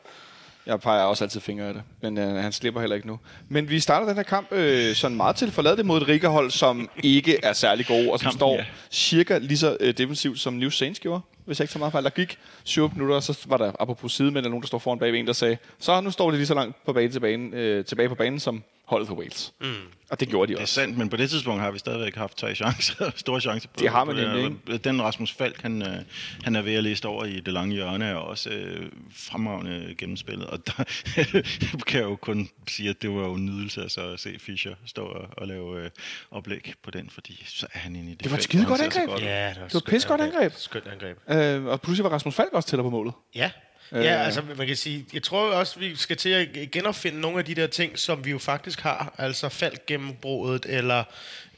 Jeg 0.66 0.80
peger 0.80 1.02
også 1.02 1.24
altid 1.24 1.40
fingre 1.40 1.64
af 1.66 1.74
det, 1.74 1.82
men 2.02 2.18
øh, 2.18 2.34
han 2.34 2.52
slipper 2.52 2.80
heller 2.80 2.96
ikke 2.96 3.08
nu. 3.08 3.18
Men 3.48 3.68
vi 3.68 3.80
starter 3.80 4.06
den 4.06 4.16
her 4.16 4.22
kamp 4.22 4.52
øh, 4.52 4.94
sådan 4.94 5.16
meget 5.16 5.36
til 5.36 5.50
forladet 5.50 5.86
mod 5.86 6.00
et 6.00 6.08
Riga-hold, 6.08 6.50
som 6.50 6.90
ikke 7.02 7.44
er 7.44 7.52
særlig 7.52 7.86
gode, 7.86 8.12
og 8.12 8.18
som 8.18 8.24
Kampen, 8.24 8.38
står 8.38 8.54
ja. 8.56 8.64
cirka 8.90 9.38
lige 9.38 9.58
så 9.58 9.76
øh, 9.80 9.94
defensivt, 9.98 10.40
som 10.40 10.54
New 10.54 10.70
Saints 10.70 11.00
gjorde, 11.00 11.20
hvis 11.44 11.60
jeg 11.60 11.64
ikke 11.64 11.72
tager 11.72 11.78
meget 11.78 11.92
fejl. 11.92 12.04
Der 12.04 12.10
gik 12.10 12.38
7 12.64 12.90
minutter, 12.92 13.16
og 13.16 13.22
så 13.22 13.38
var 13.46 13.56
der 13.56 13.72
apropos 13.80 14.12
side, 14.12 14.30
men 14.30 14.44
der 14.44 14.50
nogen, 14.50 14.62
der 14.62 14.66
står 14.66 14.78
foran 14.78 14.98
bag 14.98 15.18
en, 15.18 15.26
der 15.26 15.32
sagde, 15.32 15.56
så 15.78 16.00
nu 16.00 16.10
står 16.10 16.30
de 16.30 16.36
lige 16.36 16.46
så 16.46 16.54
langt 16.54 16.76
på 16.86 16.92
bane, 16.92 17.12
til 17.12 17.20
banen, 17.20 17.54
øh, 17.54 17.84
tilbage 17.84 18.08
på 18.08 18.14
banen, 18.14 18.40
som 18.40 18.62
holdet 18.90 19.08
for 19.08 19.14
Wales. 19.14 19.52
Mm. 19.60 19.74
Og 20.10 20.20
det 20.20 20.28
gjorde 20.28 20.52
de 20.52 20.58
også. 20.58 20.60
Det 20.60 20.82
er 20.82 20.86
sandt, 20.86 20.98
men 20.98 21.08
på 21.08 21.16
det 21.16 21.30
tidspunkt 21.30 21.62
har 21.62 21.70
vi 21.70 21.78
stadigvæk 21.78 22.16
haft 22.16 22.36
tre 22.36 22.54
chancer, 22.54 23.10
store 23.16 23.40
chancer. 23.40 23.68
På, 23.68 23.74
det 23.78 23.90
har 23.90 24.04
man 24.04 24.16
nemlig, 24.16 24.44
ikke? 24.44 24.78
Den 24.78 25.02
Rasmus 25.02 25.32
Falk, 25.32 25.62
han, 25.62 25.82
øh, 25.82 25.96
han 26.44 26.56
er 26.56 26.62
ved 26.62 26.74
at 26.74 26.84
læse 26.84 27.08
over 27.08 27.24
i 27.24 27.40
det 27.40 27.52
lange 27.52 27.74
hjørne, 27.74 28.18
og 28.18 28.24
også 28.24 28.50
øh, 28.50 28.90
fremragende 29.12 29.94
gennemspillet. 29.98 30.46
Og 30.46 30.66
der 30.66 30.84
kan 31.86 32.00
jeg 32.00 32.08
jo 32.08 32.16
kun 32.16 32.48
sige, 32.68 32.90
at 32.90 33.02
det 33.02 33.10
var 33.10 33.20
jo 33.20 33.34
en 33.34 33.46
nydelse 33.46 33.82
altså, 33.82 34.12
at 34.12 34.20
se 34.20 34.38
Fischer 34.38 34.74
stå 34.86 35.04
og, 35.04 35.28
og 35.36 35.46
lave 35.46 35.84
øh, 35.84 35.90
oplæg 36.30 36.72
på 36.82 36.90
den, 36.90 37.10
fordi 37.10 37.42
så 37.46 37.66
er 37.72 37.78
han 37.78 37.96
inde 37.96 38.10
i 38.10 38.14
det 38.14 38.24
Det 38.24 38.30
var 38.30 38.36
et 38.36 38.42
skide 38.42 38.66
godt 38.66 38.80
angreb. 38.80 39.08
Ja, 39.08 39.48
det 39.48 39.56
var, 39.60 39.80
det 39.80 39.92
var 39.92 39.96
et 39.96 40.06
godt 40.06 40.20
angreb. 40.20 40.52
Skønt 40.56 40.86
angreb. 40.86 41.18
Øh, 41.28 41.64
og 41.64 41.80
pludselig 41.80 42.04
var 42.04 42.10
Rasmus 42.10 42.34
Falk 42.34 42.52
også 42.52 42.68
tæller 42.68 42.82
på 42.82 42.90
målet. 42.90 43.14
Ja, 43.34 43.50
Ja, 43.92 44.14
øh. 44.14 44.26
altså 44.26 44.42
man 44.56 44.66
kan 44.66 44.76
sige, 44.76 45.06
jeg 45.12 45.22
tror 45.22 45.52
også, 45.52 45.78
vi 45.78 45.96
skal 45.96 46.16
til 46.16 46.28
at 46.28 46.70
genopfinde 46.72 47.20
nogle 47.20 47.38
af 47.38 47.44
de 47.44 47.54
der 47.54 47.66
ting, 47.66 47.98
som 47.98 48.24
vi 48.24 48.30
jo 48.30 48.38
faktisk 48.38 48.80
har, 48.80 49.14
altså 49.18 49.48
fald 49.48 49.86
gennembrudet, 49.86 50.66
eller 50.68 51.04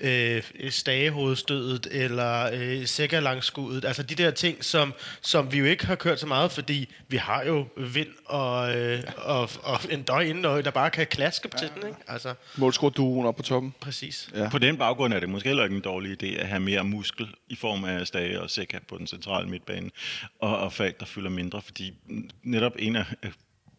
øh, 0.02 0.42
stagehovedstødet, 0.70 1.88
eller 1.90 2.50
øh, 2.52 2.86
sækkerlangskuddet, 2.86 3.84
altså 3.84 4.02
de 4.02 4.14
der 4.14 4.30
ting, 4.30 4.64
som, 4.64 4.94
som 5.20 5.52
vi 5.52 5.58
jo 5.58 5.64
ikke 5.64 5.86
har 5.86 5.94
kørt 5.94 6.20
så 6.20 6.26
meget, 6.26 6.52
fordi 6.52 6.88
vi 7.08 7.16
har 7.16 7.44
jo 7.44 7.66
vind 7.76 8.08
og, 8.24 8.76
øh, 8.76 9.02
og, 9.16 9.50
og 9.62 9.80
en 9.90 10.02
døj 10.02 10.22
inden, 10.22 10.44
der 10.44 10.70
bare 10.70 10.90
kan 10.90 11.06
klaske 11.06 11.48
ja. 11.52 11.58
til 11.58 11.68
den, 11.74 11.88
ikke? 11.88 11.98
Altså, 12.08 12.34
Målscore-duoen 12.56 13.26
op 13.26 13.36
på 13.36 13.42
toppen. 13.42 13.74
Præcis. 13.80 14.30
Ja. 14.34 14.48
På 14.48 14.58
den 14.58 14.76
baggrund 14.78 15.14
er 15.14 15.20
det 15.20 15.28
måske 15.28 15.48
heller 15.48 15.64
ikke 15.64 15.76
en 15.76 15.82
dårlig 15.82 16.22
idé 16.22 16.40
at 16.40 16.48
have 16.48 16.60
mere 16.60 16.84
muskel 16.84 17.28
i 17.48 17.56
form 17.56 17.84
af 17.84 18.06
Stage 18.06 18.40
og 18.40 18.50
Sækker 18.50 18.78
på 18.88 18.98
den 18.98 19.06
centrale 19.06 19.48
midtbane, 19.48 19.90
og, 20.40 20.58
og 20.58 20.72
Falk, 20.72 21.00
der 21.00 21.06
fylder 21.06 21.30
mindre, 21.30 21.62
fordi 21.62 21.92
netop 22.42 22.72
en 22.78 22.96
af 22.96 23.04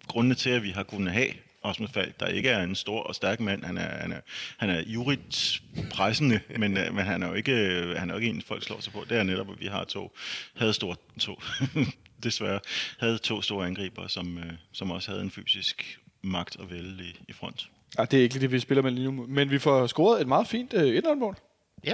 grundene 0.07 0.35
til, 0.35 0.49
at 0.49 0.63
vi 0.63 0.69
har 0.69 0.83
kunnet 0.83 1.13
have 1.13 1.29
Rasmus 1.65 1.91
Falk, 1.91 2.19
der 2.19 2.27
ikke 2.27 2.49
er 2.49 2.63
en 2.63 2.75
stor 2.75 3.03
og 3.03 3.15
stærk 3.15 3.39
mand. 3.39 3.63
Han 3.63 3.77
er, 3.77 4.01
han 4.01 4.11
er, 4.11 4.19
han 4.57 4.69
er 4.69 4.81
jurigt 4.85 5.61
pressende, 5.91 6.39
men, 6.59 6.77
øh, 6.77 6.95
men 6.95 7.05
han 7.05 7.23
er 7.23 7.27
jo 7.27 7.33
ikke, 7.33 7.53
han 7.97 8.09
er 8.09 8.13
jo 8.13 8.19
ikke 8.19 8.29
en, 8.29 8.41
folk 8.41 8.63
slår 8.63 8.79
sig 8.79 8.93
på. 8.93 9.05
Det 9.09 9.17
er 9.17 9.23
netop, 9.23 9.51
at 9.51 9.59
vi 9.59 9.67
har 9.67 9.83
to, 9.83 10.11
havde 10.55 10.73
store, 10.73 10.95
to, 11.19 11.41
desværre, 12.23 12.59
havde 12.99 13.17
to 13.17 13.41
store 13.41 13.67
angriber, 13.67 14.07
som, 14.07 14.37
øh, 14.37 14.51
som 14.71 14.91
også 14.91 15.11
havde 15.11 15.23
en 15.23 15.31
fysisk 15.31 15.99
magt 16.21 16.55
og 16.55 16.71
vælge 16.71 17.03
i, 17.03 17.23
i 17.27 17.33
front. 17.33 17.69
Ja, 17.97 18.05
det 18.05 18.19
er 18.19 18.23
ikke 18.23 18.39
det, 18.39 18.51
vi 18.51 18.59
spiller 18.59 18.81
med 18.81 18.91
lige 18.91 19.11
nu. 19.11 19.25
Men 19.29 19.51
vi 19.51 19.59
får 19.59 19.87
scoret 19.87 20.21
et 20.21 20.27
meget 20.27 20.47
fint 20.47 20.73
uh, 20.73 20.95
indholdmål. 20.95 21.37
Ja, 21.85 21.93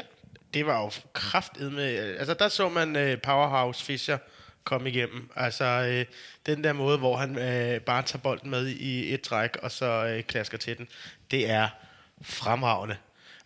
det 0.53 0.65
var 0.65 0.82
jo 0.82 0.91
kraftet 1.13 1.73
med... 1.73 1.95
Altså, 1.97 2.34
der 2.34 2.47
så 2.47 2.69
man 2.69 2.95
uh, 2.95 3.21
Powerhouse 3.21 3.86
Fischer 3.86 4.17
komme 4.69 4.89
igennem. 4.89 5.29
Altså 5.36 5.65
øh, 5.65 6.05
den 6.45 6.63
der 6.63 6.73
måde, 6.73 6.97
hvor 6.97 7.17
han 7.17 7.38
øh, 7.38 7.82
bare 7.82 8.03
tager 8.03 8.21
bolden 8.21 8.49
med 8.49 8.67
i 8.67 9.13
et 9.13 9.21
træk, 9.21 9.58
og 9.58 9.71
så 9.71 9.86
øh, 9.86 10.23
klasker 10.23 10.58
til 10.58 10.77
den, 10.77 10.88
det 11.32 11.49
er 11.49 11.67
fremragende. 12.21 12.95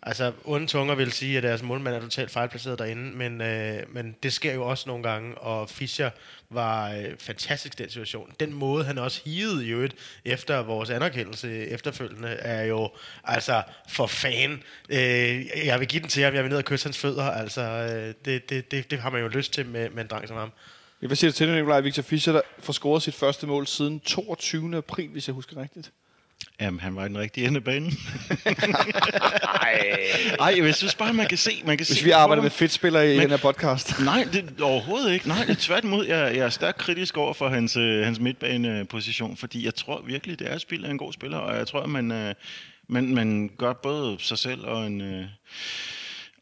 Altså, 0.06 0.32
onde 0.44 0.66
tunger 0.66 0.94
vil 0.94 1.12
sige, 1.12 1.36
at 1.36 1.42
deres 1.42 1.62
målmand 1.62 1.94
er 1.94 2.00
totalt 2.00 2.30
fejlplaceret 2.30 2.78
derinde, 2.78 3.16
men, 3.16 3.40
øh, 3.40 3.82
men 3.88 4.16
det 4.22 4.32
sker 4.32 4.54
jo 4.54 4.66
også 4.66 4.88
nogle 4.88 5.02
gange, 5.02 5.38
og 5.38 5.70
Fischer 5.70 6.10
var 6.50 6.90
øh, 6.90 7.04
fantastisk 7.18 7.80
i 7.80 7.82
den 7.82 7.90
situation. 7.90 8.34
Den 8.40 8.52
måde, 8.52 8.84
han 8.84 8.98
også 8.98 9.20
hivede 9.24 9.66
i 9.66 9.70
øvrigt 9.70 9.94
efter 10.24 10.62
vores 10.62 10.90
anerkendelse 10.90 11.66
efterfølgende, 11.66 12.28
er 12.28 12.64
jo 12.64 12.90
altså 13.24 13.62
for 13.88 14.06
fan. 14.06 14.62
Øh, 14.88 15.46
jeg 15.66 15.80
vil 15.80 15.88
give 15.88 16.00
den 16.00 16.08
til 16.08 16.22
ham, 16.22 16.34
jeg 16.34 16.42
vil 16.42 16.50
ned 16.50 16.58
og 16.58 16.64
kysse 16.64 16.86
hans 16.86 16.98
fødder. 16.98 17.30
Altså, 17.30 17.60
øh, 17.62 18.14
det, 18.24 18.50
det, 18.50 18.70
det, 18.70 18.90
det 18.90 18.98
har 18.98 19.10
man 19.10 19.20
jo 19.20 19.28
lyst 19.28 19.52
til 19.52 19.66
med, 19.66 19.90
med 19.90 20.02
en 20.02 20.08
dreng 20.08 20.28
som 20.28 20.36
ham. 20.36 20.52
Jeg 21.02 21.10
vil 21.10 21.16
sige 21.16 21.28
det 21.28 21.34
til 21.34 21.46
dig, 21.46 21.56
Nikolaj 21.56 21.80
Victor 21.80 22.02
Fischer, 22.02 22.32
der 22.32 22.40
får 22.58 22.72
scoret 22.72 23.02
sit 23.02 23.14
første 23.14 23.46
mål 23.46 23.66
siden 23.66 24.00
22. 24.00 24.76
april, 24.76 25.08
hvis 25.08 25.28
jeg 25.28 25.34
husker 25.34 25.56
rigtigt. 25.56 25.92
Jamen, 26.60 26.80
han 26.80 26.96
var 26.96 27.04
i 27.04 27.08
den 27.08 27.18
rigtige 27.18 27.46
ende 27.46 27.56
af 27.56 27.64
banen. 27.64 27.92
Ej, 30.40 30.54
jeg 30.56 30.74
synes 30.74 30.94
bare, 30.94 31.12
man 31.12 31.26
kan 31.26 31.38
se... 31.38 31.62
Man 31.64 31.76
kan 31.76 31.86
Hvis 31.86 31.98
se 31.98 32.04
vi 32.04 32.10
arbejder 32.10 32.42
med 32.42 32.50
fedtspillere 32.50 33.14
i 33.14 33.18
den 33.18 33.30
her 33.30 33.36
podcast. 33.36 33.94
Nej, 34.04 34.28
det, 34.32 34.60
overhovedet 34.60 35.12
ikke. 35.12 35.28
Nej, 35.28 35.44
det 35.44 35.50
er 35.50 35.60
tværtimod. 35.60 36.06
Jeg, 36.06 36.36
jeg 36.36 36.44
er 36.44 36.50
stærkt 36.50 36.78
kritisk 36.78 37.16
over 37.16 37.34
for 37.34 37.48
hans, 37.48 37.76
øh, 37.76 38.04
hans 38.04 38.20
midtbaneposition, 38.20 39.36
fordi 39.36 39.64
jeg 39.64 39.74
tror 39.74 40.02
virkelig, 40.06 40.38
det 40.38 40.52
er 40.52 40.58
spild 40.58 40.84
af 40.84 40.90
en 40.90 40.98
god 40.98 41.12
spiller, 41.12 41.38
og 41.38 41.56
jeg 41.56 41.66
tror, 41.66 41.80
at 41.80 41.88
man, 41.88 42.12
øh, 42.12 42.34
man, 42.88 43.14
man 43.14 43.50
gør 43.58 43.72
både 43.72 44.16
sig 44.18 44.38
selv 44.38 44.64
og 44.66 44.86
en... 44.86 45.00
Øh, 45.00 45.24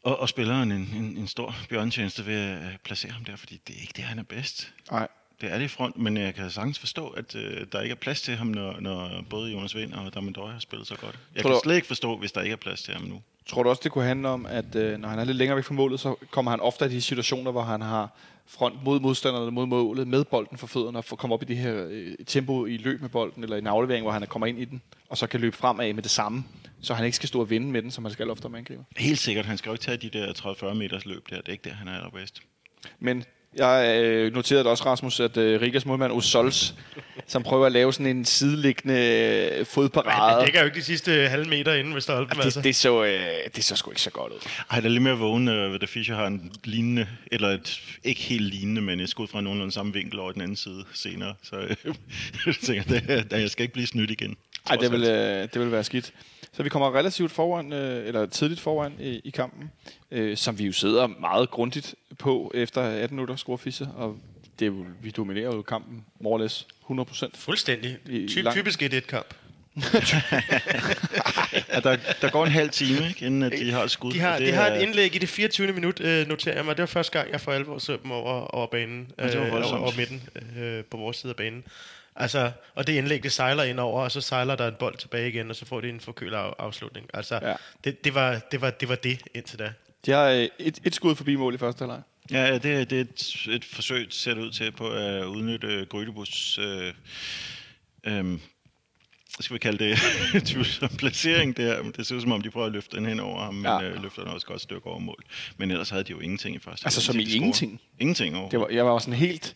og, 0.03 0.19
og 0.19 0.29
spilleren 0.29 0.71
en, 0.71 0.89
en, 0.95 1.17
en 1.17 1.27
stor 1.27 1.55
bjørntjeneste 1.69 2.25
ved 2.25 2.35
at 2.35 2.57
øh, 2.57 2.77
placere 2.83 3.11
ham 3.11 3.23
der, 3.25 3.35
fordi 3.35 3.61
det 3.67 3.75
er 3.77 3.81
ikke 3.81 3.93
det, 3.95 4.03
han 4.03 4.19
er 4.19 4.23
bedst. 4.23 4.73
Nej. 4.91 5.07
Det 5.41 5.51
er 5.51 5.57
det 5.57 5.65
i 5.65 5.67
front, 5.67 5.97
men 5.97 6.17
jeg 6.17 6.35
kan 6.35 6.49
sagtens 6.49 6.79
forstå, 6.79 7.07
at 7.07 7.35
øh, 7.35 7.65
der 7.71 7.81
ikke 7.81 7.91
er 7.93 7.97
plads 7.97 8.21
til 8.21 8.35
ham, 8.35 8.47
når, 8.47 8.79
når 8.79 9.23
både 9.29 9.51
Jonas 9.51 9.75
Vind 9.75 9.93
og 9.93 10.13
Damendøj 10.13 10.51
har 10.51 10.59
spillet 10.59 10.87
så 10.87 10.95
godt. 10.95 11.19
Jeg 11.35 11.43
Tror 11.43 11.49
kan 11.49 11.55
du- 11.55 11.61
slet 11.63 11.75
ikke 11.75 11.87
forstå, 11.87 12.17
hvis 12.17 12.31
der 12.31 12.41
ikke 12.41 12.53
er 12.53 12.57
plads 12.57 12.83
til 12.83 12.93
ham 12.93 13.03
nu. 13.03 13.21
Tror 13.47 13.63
du 13.63 13.69
også, 13.69 13.81
det 13.83 13.91
kunne 13.91 14.03
handle 14.05 14.27
om, 14.29 14.45
at 14.45 14.75
øh, 14.75 14.99
når 14.99 15.09
han 15.09 15.19
er 15.19 15.23
lidt 15.23 15.37
længere 15.37 15.55
væk 15.55 15.63
fra 15.65 15.73
målet, 15.73 15.99
så 15.99 16.15
kommer 16.31 16.51
han 16.51 16.59
ofte 16.59 16.85
i 16.85 16.89
de 16.89 17.01
situationer, 17.01 17.51
hvor 17.51 17.61
han 17.63 17.81
har 17.81 18.09
front 18.57 18.83
mod 18.83 18.99
modstanderne 18.99 19.51
mod 19.51 19.65
målet, 19.65 20.07
med 20.07 20.23
bolden 20.23 20.57
for 20.57 20.67
fødderne, 20.67 20.97
og 20.97 21.17
kommer 21.17 21.35
op 21.35 21.41
i 21.41 21.45
det 21.45 21.57
her 21.57 21.87
øh, 21.89 22.15
tempo 22.27 22.65
i 22.65 22.77
løb 22.77 23.01
med 23.01 23.09
bolden, 23.09 23.43
eller 23.43 23.55
i 23.55 23.59
en 23.59 23.67
aflevering, 23.67 24.03
hvor 24.03 24.11
han 24.11 24.27
kommer 24.27 24.47
ind 24.47 24.59
i 24.59 24.65
den, 24.65 24.81
og 25.09 25.17
så 25.17 25.27
kan 25.27 25.39
løbe 25.39 25.57
fremad 25.57 25.93
med 25.93 26.03
det 26.03 26.11
samme, 26.11 26.43
så 26.81 26.93
han 26.93 27.05
ikke 27.05 27.15
skal 27.15 27.29
stå 27.29 27.39
og 27.39 27.49
vinde 27.49 27.67
med 27.67 27.81
den, 27.81 27.91
som 27.91 28.05
han 28.05 28.13
skal 28.13 28.29
ofte 28.29 28.45
om 28.45 28.55
angriber. 28.55 28.83
Helt 28.97 29.19
sikkert, 29.19 29.45
han 29.45 29.57
skal 29.57 29.69
jo 29.69 29.73
ikke 29.73 29.83
tage 29.83 29.97
de 29.97 30.09
der 30.09 30.33
30-40 30.71 30.73
meters 30.73 31.05
løb 31.05 31.29
der. 31.29 31.35
Det 31.35 31.47
er 31.47 31.51
ikke 31.51 31.69
der, 31.69 31.75
han 31.75 31.87
er 31.87 31.97
allerbedst. 31.97 32.41
Men 32.99 33.23
jeg 33.55 34.01
øh, 34.03 34.33
noterede 34.33 34.69
også, 34.69 34.85
Rasmus, 34.85 35.19
at 35.19 35.37
øh, 35.37 35.61
Rigas 35.61 35.85
målmand 35.85 36.11
Osols, 36.11 36.75
som 37.27 37.43
prøver 37.43 37.65
at 37.65 37.71
lave 37.71 37.93
sådan 37.93 38.17
en 38.17 38.25
sideliggende 38.25 38.95
øh, 38.95 39.57
Han 39.57 39.65
fodparade, 39.65 40.45
dækker 40.45 40.59
jo 40.59 40.65
ikke 40.65 40.77
de 40.77 40.83
sidste 40.83 41.27
halve 41.27 41.45
meter 41.45 41.73
inden 41.73 41.93
ved 41.93 42.01
stolpen, 42.01 42.41
altså. 42.41 42.59
det, 42.59 42.63
det, 42.63 42.75
så, 42.75 43.03
øh, 43.03 43.19
det 43.55 43.63
så 43.63 43.75
sgu 43.75 43.91
ikke 43.91 44.01
så 44.01 44.09
godt 44.09 44.33
ud. 44.33 44.39
Ej, 44.71 44.79
der 44.79 44.85
er 44.85 44.91
lidt 44.91 45.03
mere 45.03 45.17
vågen, 45.17 45.47
øh, 45.47 45.81
da 45.81 45.85
Fischer 45.85 46.15
har 46.15 46.27
en 46.27 46.51
lignende, 46.63 47.07
eller 47.31 47.49
et, 47.49 47.81
ikke 48.03 48.21
helt 48.21 48.43
lignende, 48.43 48.81
men 48.81 48.99
et 48.99 49.09
skud 49.09 49.27
fra 49.27 49.41
nogenlunde 49.41 49.73
samme 49.73 49.93
vinkel 49.93 50.19
over 50.19 50.31
den 50.31 50.41
anden 50.41 50.57
side 50.57 50.83
senere. 50.93 51.33
Så 51.43 51.55
øh, 51.55 51.75
jeg 52.45 52.55
tænker, 52.63 52.83
det, 52.83 53.31
jeg 53.31 53.49
skal 53.49 53.63
ikke 53.63 53.73
blive 53.73 53.87
snydt 53.87 54.11
igen. 54.11 54.35
Nej, 54.69 54.77
det 54.77 54.91
vil, 54.91 55.03
øh, 55.03 55.47
det 55.53 55.59
vil 55.61 55.71
være 55.71 55.83
skidt. 55.83 56.13
Så 56.55 56.63
vi 56.63 56.69
kommer 56.69 56.95
relativt 56.95 57.31
foran, 57.31 57.73
øh, 57.73 58.07
eller 58.07 58.25
tidligt 58.25 58.59
foran 58.61 58.93
i, 58.99 59.21
i 59.23 59.29
kampen, 59.29 59.71
øh, 60.11 60.37
som 60.37 60.59
vi 60.59 60.65
jo 60.65 60.71
sidder 60.73 61.07
meget 61.07 61.49
grundigt 61.49 61.95
på 62.19 62.51
efter 62.55 62.81
18 62.81 63.15
minutter 63.15 63.35
score 63.35 63.57
Fischer, 63.57 63.87
og 63.87 64.17
det 64.59 64.65
er 64.65 64.69
jo, 64.69 64.85
vi 65.01 65.09
dominerer 65.09 65.55
jo 65.55 65.61
kampen 65.61 66.05
more 66.19 66.33
or 66.33 66.37
less 66.37 66.67
100 66.81 67.07
procent. 67.07 67.37
Fuldstændig. 67.37 67.97
I 68.09 68.27
Ty- 68.27 68.37
lang- 68.39 68.53
typisk 68.55 68.81
et 68.81 68.93
et 68.93 69.07
kamp. 69.07 69.33
Ja, 71.73 71.79
der, 71.79 71.97
der 72.21 72.29
går 72.31 72.45
en 72.45 72.51
halv 72.51 72.69
time, 72.69 73.07
ikke, 73.07 73.25
inden 73.25 73.43
at 73.43 73.51
de 73.51 73.71
har 73.71 73.83
et 73.83 73.91
skud. 73.91 74.11
De 74.13 74.19
har, 74.19 74.33
og 74.33 74.39
de 74.39 74.45
det 74.45 74.53
har 74.53 74.65
er- 74.67 74.75
et 74.75 74.81
indlæg 74.81 75.15
i 75.15 75.17
det 75.17 75.29
24. 75.29 75.71
minut, 75.73 75.99
øh, 76.01 76.27
noterer 76.27 76.55
jeg 76.55 76.65
mig. 76.65 76.77
Det 76.77 76.81
var 76.81 76.85
første 76.87 77.19
gang, 77.19 77.31
jeg 77.31 77.41
for 77.41 77.51
alvor 77.51 77.77
så 77.77 77.97
dem 78.03 78.11
over, 78.11 78.31
over 78.55 78.67
banen. 78.67 79.11
Det 79.19 79.35
øh, 79.35 79.53
over, 79.53 79.63
over 79.77 79.91
midten 79.97 80.23
øh, 80.57 80.83
på 80.83 80.97
vores 80.97 81.17
side 81.17 81.29
af 81.29 81.35
banen. 81.35 81.63
Altså, 82.15 82.51
og 82.75 82.87
det 82.87 82.93
indlæg, 82.93 83.23
det 83.23 83.31
sejler 83.31 83.63
ind 83.63 83.79
over, 83.79 84.01
og 84.03 84.11
så 84.11 84.21
sejler 84.21 84.55
der 84.55 84.67
en 84.67 84.75
bold 84.79 84.97
tilbage 84.97 85.29
igen, 85.29 85.49
og 85.49 85.55
så 85.55 85.65
får 85.65 85.81
de 85.81 85.89
en 85.89 85.99
forkølet 85.99 86.37
af, 86.37 86.53
afslutning. 86.59 87.07
Altså, 87.13 87.39
Ja. 87.41 87.53
det, 87.83 88.03
det, 88.03 88.15
var, 88.15 88.39
det, 88.51 88.61
var, 88.61 88.69
det 88.69 88.89
var 88.89 88.95
det 88.95 89.21
indtil 89.33 89.59
da. 89.59 89.73
De 90.05 90.11
har 90.11 90.25
øh, 90.29 90.47
et, 90.59 90.79
et 90.85 90.95
skud 90.95 91.15
forbi 91.15 91.35
mål 91.35 91.53
i 91.55 91.57
første 91.57 91.79
halvleg. 91.81 92.01
Ja, 92.31 92.43
ja, 92.45 92.53
det, 92.53 92.89
det 92.89 92.97
er 92.97 93.01
et, 93.01 93.45
et 93.55 93.65
forsøg, 93.65 94.07
ser 94.09 94.33
det 94.33 94.41
ud 94.41 94.51
til, 94.51 94.71
på 94.71 94.89
at 94.89 95.23
udnytte 95.25 95.85
Grydebus 95.89 96.57
øh, 96.57 96.93
øh, 98.03 98.39
skal 99.39 99.53
vi 99.53 99.59
kalde 99.59 99.85
det, 99.85 99.97
tvivlsom 100.47 100.89
placering 100.97 101.57
der. 101.57 101.83
Men 101.83 101.91
Det 101.97 102.07
ser 102.07 102.15
ud 102.15 102.21
som 102.21 102.31
om, 102.31 102.41
de 102.41 102.49
prøver 102.49 102.65
at 102.65 102.71
løfte 102.73 102.97
den 102.97 103.05
hen 103.05 103.19
over 103.19 103.43
ham, 103.43 103.53
men 103.53 103.65
Ja. 103.65 103.81
øh, 103.83 104.03
løfter 104.03 104.21
den 104.23 104.31
også 104.31 104.47
godt 104.47 104.61
stykke 104.61 104.87
over 104.87 104.99
mål. 104.99 105.23
Men 105.57 105.71
ellers 105.71 105.89
havde 105.89 106.03
de 106.03 106.11
jo 106.11 106.19
ingenting 106.19 106.55
i 106.55 106.59
første. 106.59 106.85
Altså, 106.85 107.01
som 107.01 107.19
i 107.19 107.23
ingenting? 107.35 107.81
Ingenting 107.99 108.37
over. 108.37 108.49
Det 108.49 108.59
var, 108.59 108.67
jeg 108.69 108.85
var 108.85 108.99
sådan 108.99 109.13
helt... 109.13 109.55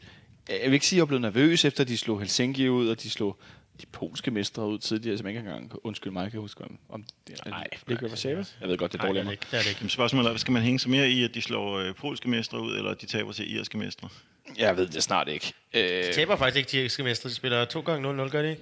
Jeg 0.49 0.59
vil 0.65 0.73
ikke 0.73 0.87
sige, 0.87 0.97
at 0.97 0.99
jeg 0.99 1.07
blevet 1.07 1.21
nervøs, 1.21 1.65
efter 1.65 1.83
de 1.83 1.97
slog 1.97 2.19
Helsinki 2.19 2.69
ud, 2.69 2.89
og 2.89 3.03
de 3.03 3.09
slog 3.09 3.39
de 3.81 3.85
polske 3.85 4.31
mestre 4.31 4.67
ud 4.67 4.79
tidligere, 4.79 5.17
som 5.17 5.27
ikke 5.27 5.39
engang... 5.39 5.71
Undskyld 5.83 6.13
mig, 6.13 6.23
kan 6.23 6.33
jeg 6.33 6.41
huske, 6.41 6.63
om, 6.63 6.77
om 6.89 7.05
det 7.27 7.39
er, 7.45 7.49
Nej, 7.49 7.63
det 7.73 7.91
ikke 7.91 8.01
var 8.03 8.09
Warszawa? 8.09 8.43
Jeg 8.61 8.69
ved 8.69 8.77
godt, 8.77 8.91
det 8.91 8.97
er 8.99 9.03
Nej, 9.03 9.07
dårligt 9.07 9.21
det 9.21 9.25
mig. 9.25 9.31
det 9.31 9.41
ikke. 9.41 9.51
Det 9.51 9.57
er 9.57 9.61
det 9.61 9.69
ikke. 9.69 9.79
Jamen, 9.79 9.89
spørgsmålet 9.89 10.31
er, 10.31 10.37
skal 10.37 10.51
man 10.51 10.61
hænge 10.61 10.79
sig 10.79 10.89
mere 10.91 11.09
i, 11.09 11.23
at 11.23 11.33
de 11.33 11.41
slår 11.41 11.77
øh, 11.79 11.95
polske 11.95 12.29
mestre 12.29 12.61
ud, 12.61 12.75
eller 12.77 12.91
at 12.91 13.01
de 13.01 13.05
taber 13.05 13.31
til 13.31 13.55
irske 13.55 13.77
mestre? 13.77 14.09
Jeg 14.57 14.77
ved 14.77 14.87
det 14.87 15.03
snart 15.03 15.27
ikke. 15.27 15.53
Øh, 15.73 15.81
De 16.03 16.13
taber 16.13 16.35
faktisk 16.35 16.57
ikke 16.57 16.71
de 16.71 16.83
irske 16.83 17.03
mestre. 17.03 17.29
De 17.29 17.35
spiller 17.35 17.65
2 17.65 17.79
gange 17.81 18.23
0-0, 18.25 18.29
gør 18.29 18.41
de 18.41 18.49
ikke? 18.49 18.61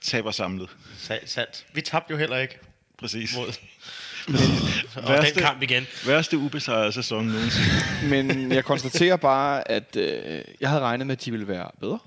Taber 0.00 0.30
samlet. 0.30 0.68
Sa- 0.98 1.26
sandt. 1.26 1.66
Vi 1.72 1.80
tabte 1.80 2.10
jo 2.12 2.18
heller 2.18 2.36
ikke 2.38 2.58
Præcis. 2.98 3.36
mod. 3.36 3.46
Og 4.96 5.10
Værste- 5.14 5.34
den 5.34 5.42
kamp 5.42 5.62
igen. 5.62 5.86
Værste 6.06 6.38
ubesejrede 6.38 6.92
sæson 6.92 7.26
nogensinde. 7.26 7.68
Men 8.10 8.52
jeg 8.52 8.64
konstaterer 8.64 9.16
bare, 9.16 9.70
at 9.70 9.96
øh, 9.96 10.40
jeg 10.60 10.68
havde 10.68 10.82
regnet 10.82 11.06
med, 11.06 11.16
at 11.16 11.24
de 11.24 11.30
ville 11.30 11.48
være 11.48 11.70
bedre, 11.80 11.98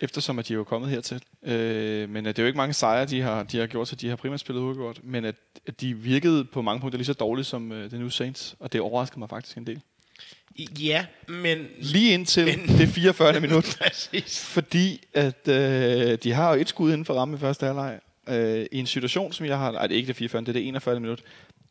eftersom 0.00 0.38
at 0.38 0.48
de 0.48 0.58
var 0.58 0.64
kommet 0.64 0.90
hertil. 0.90 1.22
Øh, 1.46 2.08
men 2.10 2.26
at 2.26 2.36
det 2.36 2.42
er 2.42 2.44
jo 2.44 2.46
ikke 2.46 2.56
mange 2.56 2.72
sejre, 2.74 3.04
de 3.06 3.20
har, 3.20 3.42
de 3.42 3.58
har 3.58 3.66
gjort, 3.66 3.88
så 3.88 3.96
de 3.96 4.08
har 4.08 4.16
primært 4.16 4.40
spillet 4.40 4.62
uafgjort. 4.62 5.00
Men 5.02 5.24
at, 5.24 5.34
at 5.66 5.80
de 5.80 5.94
virkede 5.94 6.44
på 6.44 6.62
mange 6.62 6.80
punkter 6.80 6.96
lige 6.96 7.06
så 7.06 7.12
dårligt 7.12 7.48
som 7.48 7.72
øh, 7.72 7.90
det 7.90 8.00
nu 8.00 8.10
Saints, 8.10 8.54
og 8.60 8.72
det 8.72 8.80
overraskede 8.80 9.18
mig 9.18 9.28
faktisk 9.28 9.56
en 9.56 9.66
del. 9.66 9.80
Ja, 10.80 11.06
men... 11.28 11.58
Lige 11.80 12.14
indtil 12.14 12.44
Men- 12.44 12.78
det 12.78 12.88
44. 12.88 13.40
minut, 13.40 13.76
Præcis. 13.80 14.44
fordi 14.44 15.04
at 15.14 15.48
øh, 15.48 16.18
de 16.22 16.32
har 16.32 16.54
jo 16.54 16.60
et 16.60 16.68
skud 16.68 16.90
inden 16.92 17.04
for 17.04 17.14
rammen 17.14 17.36
i 17.36 17.40
første 17.40 17.66
halvleg, 17.66 17.98
øh, 18.28 18.66
i 18.72 18.78
en 18.78 18.86
situation, 18.86 19.32
som 19.32 19.46
jeg 19.46 19.58
har... 19.58 19.72
Nej, 19.72 19.86
det 19.86 19.94
er 19.94 19.96
ikke 19.96 20.06
det 20.08 20.16
44, 20.16 20.40
det 20.42 20.48
er 20.48 20.52
det 20.52 20.68
41. 20.68 21.00
minut. 21.00 21.20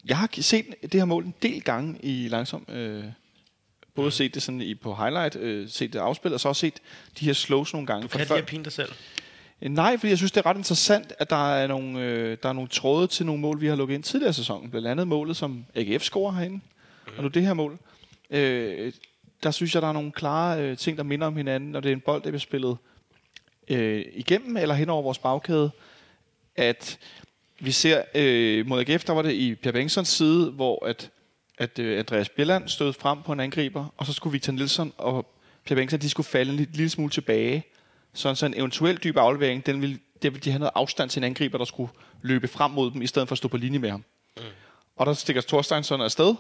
Jeg 0.06 0.18
har 0.18 0.30
set 0.42 0.66
det 0.82 0.94
her 0.94 1.06
mål 1.06 1.26
en 1.26 1.34
del 1.42 1.62
gange 1.62 2.00
i 2.04 2.28
langsom... 2.28 2.66
Øh, 2.70 3.04
både 3.96 4.12
set 4.12 4.34
det 4.34 4.44
sådan 4.44 4.62
i, 4.62 4.76
på 4.76 4.96
highlight, 4.96 5.36
øh, 5.36 5.70
set 5.70 5.94
det 5.94 6.00
afspillet, 6.00 6.34
og 6.34 6.40
så 6.40 6.50
også 6.50 6.60
set 6.60 6.80
de 7.20 7.26
her 7.26 7.34
slows 7.34 7.74
nogle 7.74 7.88
gange. 7.88 8.08
Kan 8.08 8.20
de 8.20 8.26
have 8.26 8.44
pine 8.44 8.64
dig 8.64 8.72
selv? 8.72 8.92
Øh, 9.62 9.72
Nej, 9.72 9.98
fordi 9.98 10.10
jeg 10.10 10.18
synes, 10.18 10.32
det 10.32 10.42
er 10.42 10.46
ret 10.46 10.58
interessant, 10.58 11.14
at 11.20 11.30
der 11.30 11.54
er 11.56 11.68
nogle, 11.68 12.00
øh, 12.00 12.38
der 12.44 12.50
er 12.50 12.54
nogle 12.54 12.70
tråde 12.70 13.08
til 13.08 13.26
nogle 13.26 13.42
mål, 13.42 13.62
vi 13.62 13.68
har 13.68 13.76
lukket 13.76 13.96
ind 13.96 14.04
tidligere 14.04 14.30
i 14.30 14.34
sæsonen. 14.34 14.70
Blandt 14.70 14.88
andet 14.88 15.08
målet, 15.08 15.38
som 15.38 15.66
AGF 15.76 16.04
scorer 16.04 16.32
herinde, 16.32 16.60
og 17.18 17.24
nu 17.24 17.30
det 17.30 17.46
her 17.46 17.54
mål. 17.54 17.80
Øh, 18.30 18.94
der 19.44 19.52
synes 19.52 19.74
jeg, 19.74 19.82
der 19.82 19.88
er 19.88 19.94
nogle 19.94 20.12
klare 20.12 20.62
øh, 20.62 20.78
ting, 20.78 20.98
der 20.98 21.04
minder 21.04 21.28
om 21.28 21.36
hinanden, 21.36 21.72
når 21.72 21.80
det 21.80 21.90
er 21.90 21.94
en 21.94 22.02
bold, 22.02 22.22
der 22.22 22.30
bliver 22.30 22.40
spillet 22.40 22.78
øh, 23.68 24.06
igennem 24.14 24.58
eller 24.58 24.76
hen 24.76 24.90
over 24.90 25.02
vores 25.02 25.20
bagkæde. 25.20 25.72
At 26.56 27.00
vi 27.60 27.72
ser 27.72 28.04
øh, 28.16 28.68
mod 28.68 28.80
AGF, 28.80 29.04
der 29.04 29.14
var 29.14 29.22
det 29.22 29.34
i 29.34 29.56
Per 29.56 29.72
Bengtsons 29.72 30.10
side, 30.10 30.52
hvor 30.52 30.86
at, 30.86 31.10
at 31.58 31.80
øh, 31.80 32.00
Andreas 32.00 32.30
Bjelland 32.30 32.68
stod 32.68 32.94
frem 32.94 33.22
på 33.26 33.32
en 33.32 33.40
angriber, 33.40 33.94
og 33.98 34.06
så 34.06 34.14
skulle 34.14 34.32
Victor 34.32 34.54
Nielsen 34.54 34.94
og 34.98 35.26
Per 35.66 35.76
Bengtsson, 35.76 36.00
de 36.00 36.10
skulle 36.10 36.28
falde 36.28 36.52
en 36.52 36.58
lille, 36.58 36.74
lille 36.74 36.90
smule 36.90 37.12
tilbage. 37.12 37.64
Sådan 38.14 38.36
så 38.36 38.46
en 38.46 38.54
eventuel 38.58 38.98
dyb 38.98 39.18
aflevering, 39.18 39.66
den 39.66 39.82
ville, 39.82 40.00
det 40.22 40.34
ville 40.34 40.44
de 40.44 40.52
have 40.52 40.60
noget 40.60 40.72
afstand 40.76 41.10
til 41.10 41.20
en 41.20 41.24
angriber, 41.24 41.58
der 41.58 41.66
skulle 41.66 41.92
løbe 42.22 42.48
frem 42.48 42.72
mod 42.72 42.92
dem, 42.92 43.02
i 43.02 43.08
stedet 43.08 43.28
for 43.28 43.34
at 43.34 43.38
stå 43.38 43.48
på 43.48 43.58
linje 43.58 43.80
med 43.80 43.90
ham. 43.90 44.04
Mm. 44.38 44.44
Og 44.96 45.06
der 45.06 45.14
stikker 45.14 45.42
Thorsteinsson 45.42 46.02
afsted, 46.02 46.36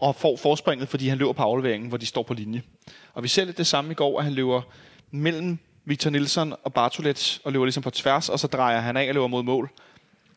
og 0.00 0.16
får 0.16 0.36
forspringet, 0.36 0.88
fordi 0.88 1.08
han 1.08 1.18
løber 1.18 1.32
på 1.32 1.42
afleveringen, 1.42 1.88
hvor 1.88 1.98
de 1.98 2.06
står 2.06 2.22
på 2.22 2.34
linje. 2.34 2.62
Og 3.14 3.22
vi 3.22 3.28
ser 3.28 3.44
lidt 3.44 3.58
det 3.58 3.66
samme 3.66 3.90
i 3.90 3.94
går, 3.94 4.18
at 4.18 4.24
han 4.24 4.32
løber 4.32 4.62
mellem 5.10 5.58
Victor 5.84 6.10
Nielsen 6.10 6.54
og 6.64 6.72
Bartolets, 6.72 7.40
og 7.44 7.52
løber 7.52 7.64
ligesom 7.64 7.82
på 7.82 7.90
tværs, 7.90 8.28
og 8.28 8.40
så 8.40 8.46
drejer 8.46 8.80
han 8.80 8.96
af 8.96 9.08
og 9.08 9.14
løber 9.14 9.26
mod 9.26 9.42
mål. 9.42 9.70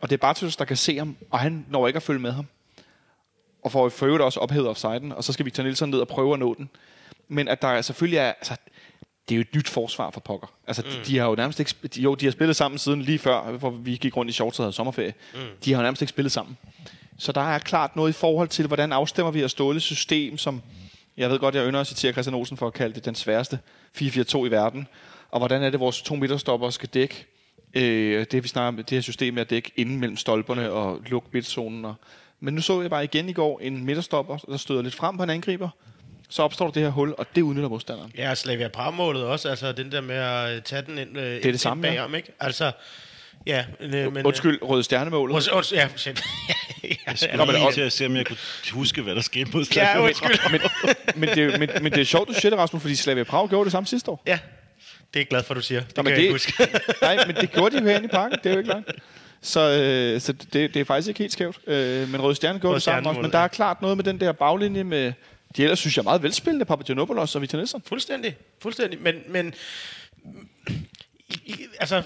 Og 0.01 0.09
det 0.09 0.15
er 0.15 0.17
Bartolets, 0.17 0.55
der 0.55 0.65
kan 0.65 0.77
se 0.77 0.97
ham, 0.97 1.15
og 1.29 1.39
han 1.39 1.65
når 1.69 1.87
ikke 1.87 1.97
at 1.97 2.03
følge 2.03 2.19
med 2.19 2.31
ham. 2.31 2.47
Og 3.63 3.71
får 3.71 3.89
for 3.89 4.05
øvrigt 4.05 4.23
også 4.23 4.39
ophævet 4.39 4.67
offsiden, 4.67 5.11
og 5.11 5.23
så 5.23 5.33
skal 5.33 5.45
Victor 5.45 5.63
Nielsen 5.63 5.89
ned 5.89 5.99
og 5.99 6.07
prøve 6.07 6.33
at 6.33 6.39
nå 6.39 6.53
den. 6.53 6.69
Men 7.27 7.47
at 7.47 7.61
der 7.61 7.81
selvfølgelig 7.81 8.17
er, 8.17 8.27
altså, 8.27 8.55
det 9.29 9.35
er 9.35 9.37
jo 9.37 9.41
et 9.41 9.55
nyt 9.55 9.69
forsvar 9.69 10.11
for 10.11 10.19
pokker. 10.19 10.47
Altså, 10.67 10.81
mm. 10.85 10.89
de, 10.89 10.97
de 11.05 11.17
har 11.17 11.29
jo 11.29 11.35
nærmest 11.35 11.59
ikke, 11.59 11.75
de, 11.95 12.01
jo, 12.01 12.15
de 12.15 12.25
har 12.25 12.31
spillet 12.31 12.55
sammen 12.55 12.77
siden 12.77 13.01
lige 13.01 13.19
før, 13.19 13.51
hvor 13.51 13.69
vi 13.69 13.95
gik 13.95 14.17
rundt 14.17 14.29
i 14.29 14.33
shorts 14.33 14.59
og 14.59 14.63
havde 14.63 14.73
sommerferie. 14.73 15.13
Mm. 15.33 15.39
De 15.65 15.73
har 15.73 15.81
jo 15.81 15.83
nærmest 15.83 16.01
ikke 16.01 16.09
spillet 16.09 16.31
sammen. 16.31 16.57
Så 17.17 17.31
der 17.31 17.41
er 17.41 17.59
klart 17.59 17.95
noget 17.95 18.09
i 18.09 18.13
forhold 18.13 18.47
til, 18.47 18.67
hvordan 18.67 18.91
afstemmer 18.91 19.31
vi 19.31 19.41
at 19.41 19.51
Ståles 19.51 19.83
system, 19.83 20.37
som 20.37 20.61
jeg 21.17 21.29
ved 21.29 21.39
godt, 21.39 21.55
jeg 21.55 21.67
ynder 21.67 21.79
at 21.79 21.87
citere 21.87 22.11
Christian 22.11 22.33
Olsen 22.33 22.57
for 22.57 22.67
at 22.67 22.73
kalde 22.73 22.95
det 22.95 23.05
den 23.05 23.15
sværeste 23.15 23.59
4-4-2 23.97 24.45
i 24.45 24.51
verden. 24.51 24.87
Og 25.31 25.39
hvordan 25.39 25.63
er 25.63 25.69
det, 25.69 25.79
vores 25.79 26.01
to 26.01 26.15
midterstopper 26.15 26.69
skal 26.69 26.89
dække 26.89 27.25
øh, 27.73 28.25
det, 28.31 28.43
vi 28.43 28.47
snakker 28.47 28.67
om, 28.67 28.75
det 28.75 28.89
her 28.89 29.01
system 29.01 29.33
med 29.33 29.41
at 29.41 29.49
dække 29.49 29.71
inden 29.75 29.99
mellem 29.99 30.17
stolperne 30.17 30.71
og 30.71 31.01
lukke 31.07 31.27
midtzonen 31.31 31.85
og 31.85 31.95
Men 32.43 32.53
nu 32.53 32.61
så 32.61 32.81
jeg 32.81 32.89
bare 32.89 33.03
igen 33.03 33.29
i 33.29 33.33
går 33.33 33.59
en 33.59 33.85
midterstopper, 33.85 34.37
der 34.37 34.57
støder 34.57 34.81
lidt 34.81 34.95
frem 34.95 35.17
på 35.17 35.23
en 35.23 35.29
angriber. 35.29 35.69
Så 36.29 36.43
opstår 36.43 36.65
der 36.65 36.71
det 36.71 36.83
her 36.83 36.89
hul, 36.89 37.13
og 37.17 37.25
det 37.35 37.41
udnytter 37.41 37.69
modstanderen. 37.69 38.11
Ja, 38.17 38.35
Slavia 38.35 38.67
Prag-målet 38.67 39.23
også, 39.23 39.49
altså 39.49 39.71
den 39.71 39.91
der 39.91 40.01
med 40.01 40.15
at 40.15 40.55
øh, 40.55 40.61
tage 40.61 40.81
den 40.81 40.97
ind, 40.97 41.17
øh, 41.17 41.23
det 41.23 41.43
det 41.43 41.59
samme, 41.59 41.87
ja. 41.87 41.93
bagom, 41.93 42.15
ikke? 42.15 42.31
Altså, 42.39 42.71
ja, 43.45 43.65
øh, 43.79 44.13
men... 44.13 44.25
Undskyld, 44.25 44.59
røde 44.61 44.83
stjernemålet. 44.83 45.33
Undskyld, 45.35 45.55
undskyld, 45.55 45.79
ja, 45.79 45.87
shit. 45.95 46.21
ja, 46.83 46.87
Jeg 47.07 47.17
skulle 47.17 47.37
Nå, 47.37 47.45
men 47.45 47.55
lige 47.55 47.71
til 47.71 47.81
at 47.81 47.91
se, 47.91 48.05
om 48.05 48.15
jeg 48.15 48.25
kunne 48.25 48.37
huske, 48.71 49.01
hvad 49.01 49.15
der 49.15 49.21
skete 49.21 49.51
mod 49.53 49.65
ja, 49.65 49.73
Slavia 49.73 50.07
undskyld. 50.07 50.51
men, 50.51 50.61
men, 51.15 51.29
det, 51.29 51.59
men, 51.59 51.69
men 51.81 51.91
det 51.91 52.01
er 52.01 52.05
sjovt, 52.05 52.27
du 52.27 52.33
siger 52.33 52.49
det, 52.49 52.59
Rasmus, 52.59 52.81
fordi 52.81 52.95
Slavia 52.95 53.23
Prag 53.23 53.49
gjorde 53.49 53.65
det 53.65 53.71
samme 53.71 53.87
sidste 53.87 54.11
år. 54.11 54.23
ja, 54.27 54.39
det 55.13 55.19
er 55.19 55.21
jeg 55.21 55.27
glad 55.27 55.43
for, 55.43 55.53
du 55.53 55.61
siger. 55.61 55.79
Det 55.81 55.97
Nå, 55.97 56.03
kan 56.03 56.03
men 56.03 56.13
jeg 56.13 56.21
det- 56.23 56.31
huske. 56.31 56.53
Nej, 57.01 57.25
men 57.27 57.35
det 57.35 57.51
gjorde 57.51 57.75
de 57.75 57.81
jo 57.81 57.87
herinde 57.87 58.05
i 58.05 58.09
parken. 58.09 58.37
Det 58.43 58.45
er 58.49 58.51
jo 58.53 58.57
ikke 58.57 58.69
langt. 58.69 58.91
Så, 59.41 59.59
øh, 59.59 60.21
så 60.21 60.33
det, 60.33 60.53
det 60.73 60.75
er 60.75 60.85
faktisk 60.85 61.07
ikke 61.07 61.17
helt 61.19 61.33
skævt. 61.33 61.59
Øh, 61.67 62.09
men 62.09 62.21
Røde 62.21 62.35
Stjerne 62.35 62.59
gjorde 62.59 62.69
Røde 62.71 62.75
det 62.75 62.83
samme 62.83 63.09
også. 63.09 63.21
Men 63.21 63.31
der 63.31 63.37
er 63.39 63.47
klart 63.47 63.81
noget 63.81 63.97
med 63.97 64.03
den 64.03 64.19
der 64.19 64.31
baglinje 64.31 64.83
med... 64.83 65.13
De 65.57 65.63
ellers 65.63 65.79
synes 65.79 65.95
jeg 65.97 66.01
er 66.01 66.03
meget 66.03 66.23
velspillende, 66.23 66.65
Papagenopoulos 66.65 67.35
og 67.35 67.41
Victor 67.41 67.57
Nielsen. 67.57 67.81
Fuldstændig, 67.87 68.37
fuldstændig. 68.61 69.01
Men, 69.01 69.15
men 69.27 69.53
i, 71.29 71.35
i, 71.45 71.57
altså, 71.79 72.03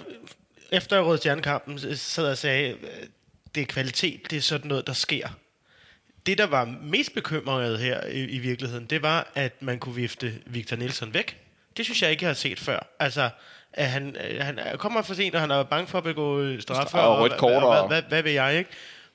efter 0.72 1.02
Røde 1.02 1.18
Stjernekampen 1.18 1.80
sad 1.96 2.24
jeg 2.24 2.32
og 2.32 2.38
sagde, 2.38 2.76
det 3.56 3.62
er 3.62 3.66
kvalitet, 3.66 4.22
det 4.32 4.38
er 4.38 4.42
sådan 4.42 4.68
noget, 4.68 4.88
der 4.88 4.94
sker. 4.94 5.28
Det, 6.26 6.38
der 6.38 6.46
var 6.46 6.66
mest 6.84 7.14
bekymret 7.14 7.80
her 7.80 8.06
i, 8.08 8.24
i 8.24 8.38
virkeligheden, 8.38 8.86
det 8.86 9.02
var, 9.02 9.32
at 9.36 9.62
man 9.62 9.80
kunne 9.80 9.96
vifte 9.96 10.34
Victor 10.46 10.76
Nielsen 10.78 11.14
væk. 11.14 11.38
Det 11.78 11.86
synes 11.86 12.02
jeg 12.02 12.12
ikke, 12.12 12.24
jeg 12.24 12.30
har 12.30 12.34
set 12.34 12.60
før. 12.60 12.88
Altså, 13.00 13.30
at 13.74 13.90
han, 13.90 14.16
øh, 14.30 14.42
han 14.42 14.60
er- 14.60 14.78
kommer 14.78 15.02
for 15.02 15.14
sent, 15.14 15.36
og 15.36 15.42
han 15.42 15.52
er 15.52 15.64
bange 15.64 15.88
for 15.88 15.98
at 15.98 16.04
begå 16.04 16.40
øh, 16.42 16.62
straffe, 16.62 16.98
Og 16.98 17.20
rødt 17.20 17.32
hvad- 17.32 17.40
kort, 17.40 17.52
hvad, 17.52 17.62
og- 17.62 17.88
hvad, 17.88 18.02
hvad, 18.02 18.10
hvad 18.10 18.24
vil 18.24 18.32
jeg, 18.34 18.58
ikke? 18.58 18.70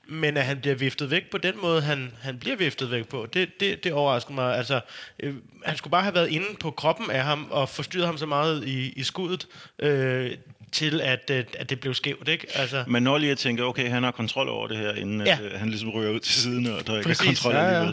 Men 0.08 0.36
at 0.36 0.44
han 0.44 0.60
bliver 0.60 0.74
viftet 0.76 1.10
væk 1.10 1.30
på 1.30 1.38
den 1.38 1.54
måde, 1.62 1.80
han, 1.82 2.12
han 2.22 2.38
bliver 2.38 2.56
viftet 2.56 2.90
væk 2.90 3.08
på, 3.08 3.26
det, 3.34 3.60
det, 3.60 3.84
det 3.84 3.92
overrasker 3.92 4.32
mig. 4.32 4.56
Altså, 4.56 4.80
øh, 5.20 5.34
han 5.64 5.76
skulle 5.76 5.90
bare 5.90 6.02
have 6.02 6.14
været 6.14 6.28
inde 6.28 6.46
på 6.60 6.70
kroppen 6.70 7.10
af 7.10 7.22
ham 7.24 7.46
og 7.50 7.68
forstyrret 7.68 8.06
ham 8.06 8.18
så 8.18 8.26
meget 8.26 8.64
i, 8.68 8.92
i 8.96 9.02
skuddet, 9.02 9.46
øh, 9.78 10.30
til 10.72 11.00
at, 11.00 11.30
øh, 11.30 11.44
at 11.58 11.70
det 11.70 11.80
blev 11.80 11.94
skævt, 11.94 12.28
ikke? 12.28 12.46
Altså, 12.54 12.84
Man 12.86 13.02
når 13.02 13.18
lige 13.18 13.32
at 13.32 13.38
tænke, 13.38 13.64
okay, 13.64 13.88
han 13.90 14.02
har 14.02 14.10
kontrol 14.10 14.48
over 14.48 14.66
det 14.68 14.76
her, 14.76 14.92
inden 14.94 15.26
Ja. 15.26 15.32
at, 15.32 15.52
øh, 15.52 15.58
han 15.60 15.68
ligesom 15.68 15.90
ryger 15.90 16.10
ud 16.10 16.20
til 16.20 16.34
siden, 16.34 16.66
og 16.66 16.86
der 16.86 16.98
ikke 16.98 17.10
er 17.10 17.14
kontrol 17.26 17.54
Ja, 17.54 17.82
ja. 17.82 17.92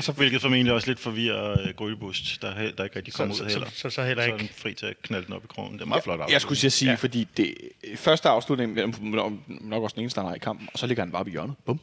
Og 0.00 0.04
så, 0.04 0.12
Hvilket 0.12 0.40
formentlig 0.40 0.72
også 0.74 0.88
lidt 0.88 1.00
forvirrer 1.00 1.52
uh, 1.68 1.74
Grølbust, 1.76 2.42
der, 2.42 2.54
der 2.72 2.84
ikke 2.84 2.96
rigtig 2.96 3.14
kommer 3.14 3.34
ud 3.34 3.40
heller. 3.50 3.68
så, 3.70 3.78
så, 3.78 3.90
så 3.90 4.04
heller 4.04 4.22
Så 4.24 4.28
er 4.30 4.32
den 4.36 4.42
ikke. 4.42 4.54
fri 4.54 4.74
til 4.74 4.86
at 4.86 5.02
knalde 5.02 5.26
den 5.26 5.34
op 5.34 5.44
i 5.44 5.46
krogen. 5.46 5.72
Det 5.72 5.80
er 5.82 5.86
meget 5.86 6.04
flot 6.04 6.20
jeg 6.30 6.40
skulle 6.40 6.58
sige, 6.58 6.86
Ja. 6.86 6.90
ja. 6.90 6.96
fordi 6.96 7.28
det 7.36 7.54
første 7.96 8.28
afslutning, 8.28 8.74
nok 9.60 9.82
også 9.82 9.94
den 9.94 10.02
eneste, 10.02 10.20
har 10.20 10.34
i 10.34 10.38
kampen, 10.38 10.68
og 10.72 10.78
så 10.78 10.86
ligger 10.86 11.02
han 11.02 11.12
bare 11.12 11.24
på 11.24 11.30
hjørnet. 11.30 11.54
Bum. 11.66 11.80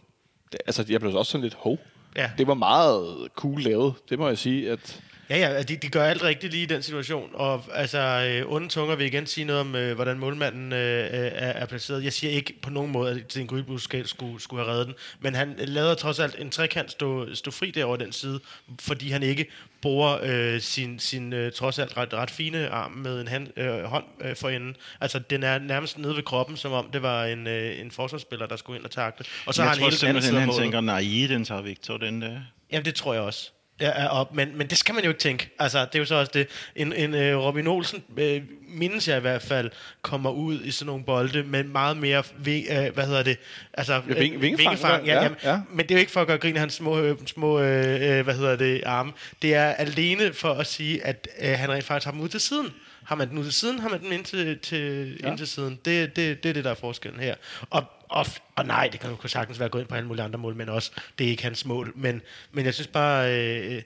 Det, 0.51 0.59
altså, 0.67 0.85
jeg 0.89 0.99
blev 0.99 1.15
også 1.15 1.31
sådan 1.31 1.43
lidt 1.43 1.53
hov. 1.53 1.79
Ja. 2.15 2.31
Det 2.37 2.47
var 2.47 2.53
meget 2.53 3.27
cool 3.35 3.61
lavet, 3.61 3.93
det 4.09 4.19
må 4.19 4.27
jeg 4.27 4.37
sige. 4.37 4.71
At, 4.71 5.01
Ja, 5.29 5.37
ja, 5.37 5.61
de, 5.61 5.75
de 5.75 5.89
gør 5.89 6.03
alt 6.03 6.23
rigtigt 6.23 6.53
lige 6.53 6.63
i 6.63 6.65
den 6.65 6.83
situation. 6.83 7.29
Og 7.33 7.63
altså, 7.73 7.99
øh, 7.99 8.51
onde 8.51 8.67
tunger 8.67 8.95
vil 8.95 9.05
igen 9.05 9.25
sige 9.25 9.45
noget 9.45 9.61
om, 9.61 9.75
øh, 9.75 9.95
hvordan 9.95 10.19
målmanden 10.19 10.73
øh, 10.73 11.03
øh, 11.03 11.09
er, 11.11 11.51
er 11.51 11.65
placeret. 11.65 12.03
Jeg 12.03 12.13
siger 12.13 12.33
ikke 12.33 12.53
på 12.61 12.69
nogen 12.69 12.91
måde, 12.91 13.11
at 13.11 13.17
Sten 13.29 13.47
Grybus 13.47 13.89
skulle, 14.05 14.41
skulle 14.41 14.63
have 14.63 14.73
reddet 14.73 14.87
den. 14.87 14.95
Men 15.19 15.35
han 15.35 15.55
lader 15.57 15.95
trods 15.95 16.19
alt 16.19 16.35
en 16.39 16.49
trekant 16.49 16.91
stå, 16.91 17.35
stå 17.35 17.51
fri 17.51 17.71
derovre 17.71 18.05
den 18.05 18.11
side, 18.11 18.39
fordi 18.79 19.09
han 19.09 19.23
ikke 19.23 19.45
bruger 19.81 20.19
øh, 20.23 20.61
sin, 20.61 20.99
sin 20.99 21.33
øh, 21.33 21.51
trods 21.51 21.79
alt 21.79 21.97
ret, 21.97 22.13
ret 22.13 22.31
fine 22.31 22.69
arm 22.69 22.91
med 22.91 23.21
en 23.21 23.27
hand, 23.27 23.59
øh, 23.59 23.83
hånd 23.83 24.05
øh, 24.21 24.35
for 24.35 24.49
enden. 24.49 24.75
Altså, 25.01 25.19
den 25.19 25.43
er 25.43 25.59
nærmest 25.59 25.97
nede 25.97 26.15
ved 26.15 26.23
kroppen, 26.23 26.57
som 26.57 26.71
om 26.71 26.89
det 26.93 27.01
var 27.01 27.25
en, 27.25 27.47
øh, 27.47 27.79
en 27.79 27.91
forsvarsspiller, 27.91 28.45
der 28.45 28.55
skulle 28.55 28.77
ind 28.77 28.85
og 28.85 28.91
takle. 28.91 29.25
Og 29.45 29.53
så 29.53 29.61
jeg 29.61 29.69
har 29.69 29.75
han 29.75 29.79
tror 29.79 29.89
hele 29.89 29.97
simpelthen, 29.97 30.35
han 30.35 30.53
tænker, 30.53 30.81
nej, 30.81 31.03
den 31.27 31.45
tager 31.45 31.61
Victor, 31.61 31.97
den 31.97 32.21
der. 32.21 32.39
Jamen, 32.71 32.85
det 32.85 32.95
tror 32.95 33.13
jeg 33.13 33.21
også. 33.21 33.51
Ja, 33.81 34.05
og, 34.07 34.27
men, 34.33 34.57
men 34.57 34.67
det 34.67 34.77
skal 34.77 34.95
man 34.95 35.03
jo 35.03 35.09
ikke 35.09 35.19
tænke. 35.19 35.49
Altså, 35.59 35.79
det 35.85 35.95
er 35.95 35.99
jo 35.99 36.05
så 36.05 36.15
også 36.15 36.31
det. 36.33 36.47
En, 36.75 36.93
en 36.93 37.13
uh, 37.13 37.43
Robin 37.43 37.67
Olsen, 37.67 38.03
uh, 38.17 38.23
mindes 38.67 39.07
jeg 39.07 39.17
i 39.17 39.21
hvert 39.21 39.41
fald, 39.41 39.69
kommer 40.01 40.29
ud 40.31 40.61
i 40.61 40.71
sådan 40.71 40.85
nogle 40.85 41.03
bolde 41.03 41.43
med 41.43 41.63
meget 41.63 41.97
mere, 41.97 42.23
vi, 42.39 42.65
uh, 42.69 42.93
hvad 42.93 43.05
hedder 43.05 43.23
det? 43.23 43.37
Altså, 43.73 43.93
Ja, 43.93 43.99
ving- 44.13 44.33
øh, 44.35 44.41
vingefang, 44.41 45.05
ja, 45.05 45.13
ja, 45.15 45.23
jamen, 45.23 45.37
ja. 45.43 45.59
Men 45.69 45.79
det 45.79 45.91
er 45.91 45.95
jo 45.95 45.99
ikke 45.99 46.11
for 46.11 46.21
at 46.21 46.27
gøre 46.27 46.37
grin 46.37 46.53
af 46.55 46.59
hans 46.59 46.73
små, 46.73 46.99
øh, 46.99 47.17
små 47.25 47.59
øh, 47.59 48.23
hvad 48.23 48.33
hedder 48.35 48.55
det, 48.55 48.83
arme. 48.85 49.11
Det 49.41 49.53
er 49.55 49.65
alene 49.69 50.33
for 50.33 50.53
at 50.53 50.67
sige, 50.67 51.05
at 51.05 51.27
øh, 51.41 51.49
han 51.49 51.71
rent 51.71 51.83
faktisk 51.85 52.05
har 52.05 52.11
dem 52.11 52.21
ud 52.21 52.29
til 52.29 52.39
siden. 52.39 52.73
Har 53.07 53.15
man 53.15 53.29
den 53.29 53.37
ud 53.37 53.43
til 53.43 53.53
siden, 53.53 53.79
har 53.79 53.89
man 53.89 54.01
den 54.01 54.11
ind 54.11 54.25
til, 54.25 54.59
til, 54.59 55.17
ja. 55.23 55.29
ind 55.29 55.37
til 55.37 55.47
siden. 55.47 55.79
Det, 55.85 56.15
det, 56.15 56.43
det 56.43 56.49
er 56.49 56.53
det, 56.53 56.63
der 56.63 56.69
er 56.71 56.75
forskellen 56.75 57.19
her. 57.19 57.35
Og, 57.69 57.83
og, 58.09 58.25
og 58.55 58.65
nej, 58.65 58.89
det 58.91 58.99
kan 58.99 59.09
jo 59.23 59.27
sagtens 59.27 59.59
være 59.59 59.69
gået 59.69 59.81
ind 59.81 59.89
på 59.89 59.95
alle 59.95 60.07
mulige 60.07 60.23
andre 60.23 60.39
mål, 60.39 60.55
men 60.55 60.69
også, 60.69 60.91
det 61.19 61.25
er 61.25 61.31
ikke 61.31 61.43
hans 61.43 61.65
mål. 61.65 61.93
Men, 61.95 62.21
men 62.51 62.65
jeg 62.65 62.73
synes 62.73 62.87
bare, 62.87 63.35
øh, 63.35 63.81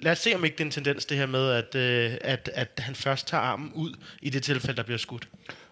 lad 0.00 0.12
os 0.12 0.18
se, 0.18 0.34
om 0.34 0.44
ikke 0.44 0.56
det 0.56 0.60
er 0.60 0.64
en 0.64 0.70
tendens, 0.70 1.04
det 1.04 1.16
her 1.16 1.26
med, 1.26 1.50
at, 1.50 1.74
øh, 1.74 2.16
at, 2.20 2.50
at 2.54 2.68
han 2.78 2.94
først 2.94 3.26
tager 3.26 3.42
armen 3.42 3.72
ud 3.74 3.94
i 4.22 4.30
det 4.30 4.42
tilfælde, 4.42 4.76
der 4.76 4.82
bliver 4.82 4.98
skudt. 4.98 5.28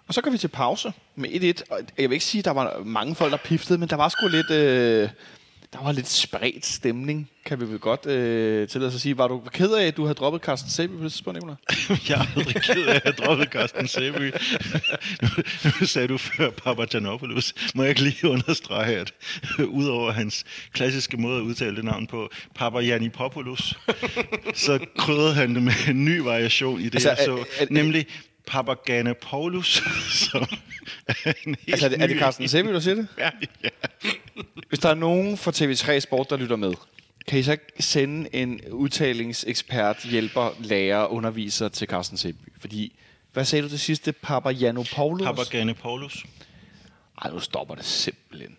Og 0.07 0.15
så 0.15 0.21
går 0.21 0.31
vi 0.31 0.39
til 0.39 0.49
pause 0.49 0.93
med 1.17 1.55
1-1. 1.61 1.63
Og 1.71 1.81
Jeg 1.99 2.11
vil 2.11 2.15
ikke 2.15 2.25
sige, 2.25 2.39
at 2.39 2.45
der 2.45 2.51
var 2.51 2.83
mange 2.85 3.15
folk, 3.15 3.33
der 3.33 3.39
piftede, 3.39 3.79
men 3.79 3.89
der 3.89 3.97
var 3.97 4.09
sgu 4.09 4.29
lidt... 4.29 4.51
Øh, 4.51 5.09
der 5.73 5.85
var 5.85 5.93
lidt 5.93 6.09
spredt 6.09 6.67
stemning, 6.67 7.31
kan 7.45 7.61
vi 7.61 7.65
vel 7.69 7.79
godt 7.79 8.07
øh, 8.07 8.69
tillade 8.69 8.89
os 8.89 8.95
at 8.95 9.01
sige. 9.01 9.19
Var 9.19 9.29
du 9.29 9.43
ked 9.53 9.73
af, 9.73 9.87
at 9.87 9.97
du 9.97 10.03
havde 10.03 10.15
droppet 10.15 10.43
Carsten 10.43 10.71
Sæby 10.71 10.91
på 10.97 11.03
det 11.05 11.13
tidspunkt, 11.13 11.37
Nicolaj? 11.41 11.57
Jeg 12.09 12.21
er 12.21 12.37
aldrig 12.39 12.55
ked 12.63 12.87
af 12.87 12.95
at 12.95 13.03
have 13.03 13.13
droppet 13.13 13.49
Carsten 13.49 13.89
Sæby. 13.89 14.33
nu, 15.23 15.29
nu 15.81 15.87
sagde 15.87 16.09
du 16.09 16.19
før 16.19 16.51
Papagiannopoulos. 16.51 17.55
Må 17.75 17.83
jeg 17.83 17.91
ikke 17.91 18.03
lige 18.03 18.29
understrege, 18.29 18.97
at 18.97 19.13
udover 19.69 20.13
hans 20.13 20.45
klassiske 20.73 21.17
måde 21.17 21.37
at 21.37 21.43
udtale 21.43 21.77
det 21.77 21.85
navn 21.85 22.07
på, 22.07 22.31
Papagiannopoulos, 22.55 23.75
så 24.55 24.79
krydrede 24.99 25.35
han 25.35 25.55
det 25.55 25.63
med 25.63 25.73
en 25.89 26.05
ny 26.05 26.19
variation 26.19 26.81
i 26.81 26.85
det, 26.85 26.95
Altså, 26.95 27.09
jeg 27.09 27.19
er- 27.21 27.25
så. 27.25 27.45
er- 27.61 27.67
nemlig 27.71 28.07
Papaganopoulos, 28.47 29.83
som 30.31 30.47
er 31.09 31.33
en 31.47 31.57
helt 31.61 31.69
Altså, 31.69 31.87
er 31.87 31.91
det, 31.91 32.03
er 32.03 32.07
det 32.07 32.19
Carsten 32.19 32.49
Sæby, 32.49 32.69
der 32.69 32.81
siger 32.81 32.95
det? 32.95 33.09
Ja. 33.19 33.31
Hvis 34.69 34.79
der 34.79 34.89
er 34.89 34.95
nogen 34.95 35.37
fra 35.37 35.51
TV3 35.51 35.99
Sport, 35.99 36.31
der 36.31 36.37
lytter 36.37 36.57
med, 36.57 36.73
kan 37.27 37.39
I 37.39 37.43
så 37.43 37.53
ikke 37.53 37.65
sende 37.81 38.35
en 38.35 38.61
udtalingsekspert, 38.71 40.05
hjælper, 40.05 40.51
lærer, 40.61 41.07
underviser 41.07 41.69
til 41.69 41.89
Carsten 41.89 42.19
Sæby? 42.19 42.53
Fordi, 42.61 42.93
hvad 43.33 43.45
sagde 43.45 43.63
du 43.63 43.69
til 43.69 43.81
sidste? 43.81 44.13
Papagiannopoulos? 44.13 45.27
Papaganopoulos. 45.27 46.25
Ej, 47.25 47.31
nu 47.31 47.41
stopper 47.41 47.75
det 47.75 47.85
simpelthen. 47.85 48.57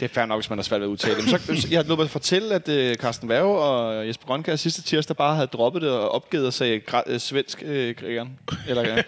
Det 0.00 0.04
er 0.04 0.08
fair 0.08 0.26
nok, 0.26 0.40
hvis 0.40 0.50
man 0.50 0.58
har 0.58 0.62
svært 0.62 0.80
ved 0.80 0.86
at 0.86 0.90
udtale 0.90 1.16
det. 1.16 1.48
Men 1.48 1.60
så, 1.60 1.68
jeg 1.70 1.78
har 1.78 1.84
løbet 1.84 2.04
at 2.04 2.10
fortælle, 2.10 2.54
at 2.54 2.68
uh, 2.68 2.94
Carsten 2.94 3.28
Værge 3.28 3.58
og 3.58 4.06
Jesper 4.06 4.26
Grønkær 4.26 4.56
sidste 4.56 4.82
tirsdag 4.82 5.16
bare 5.16 5.34
havde 5.34 5.46
droppet 5.46 5.82
det 5.82 5.90
og 5.90 6.12
opgivet 6.12 6.46
og 6.46 6.52
sagde 6.52 6.80
uh, 7.10 7.18
svensk 7.18 7.62
uh, 7.62 7.68
grægeren. 7.68 8.38
Eller 8.68 8.82
ja. 8.88 9.02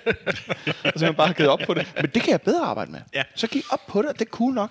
og 0.84 0.92
så 0.96 1.04
man 1.04 1.14
bare 1.14 1.32
givet 1.32 1.50
op 1.50 1.60
på 1.66 1.74
det. 1.74 1.92
Men 1.96 2.10
det 2.14 2.22
kan 2.22 2.30
jeg 2.30 2.42
bedre 2.42 2.64
arbejde 2.64 2.92
med. 2.92 3.00
Ja. 3.14 3.22
Så 3.34 3.46
giv 3.46 3.62
op 3.70 3.80
på 3.88 4.02
det, 4.02 4.08
og 4.08 4.18
det 4.18 4.26
er 4.26 4.30
cool 4.30 4.54
nok. 4.54 4.70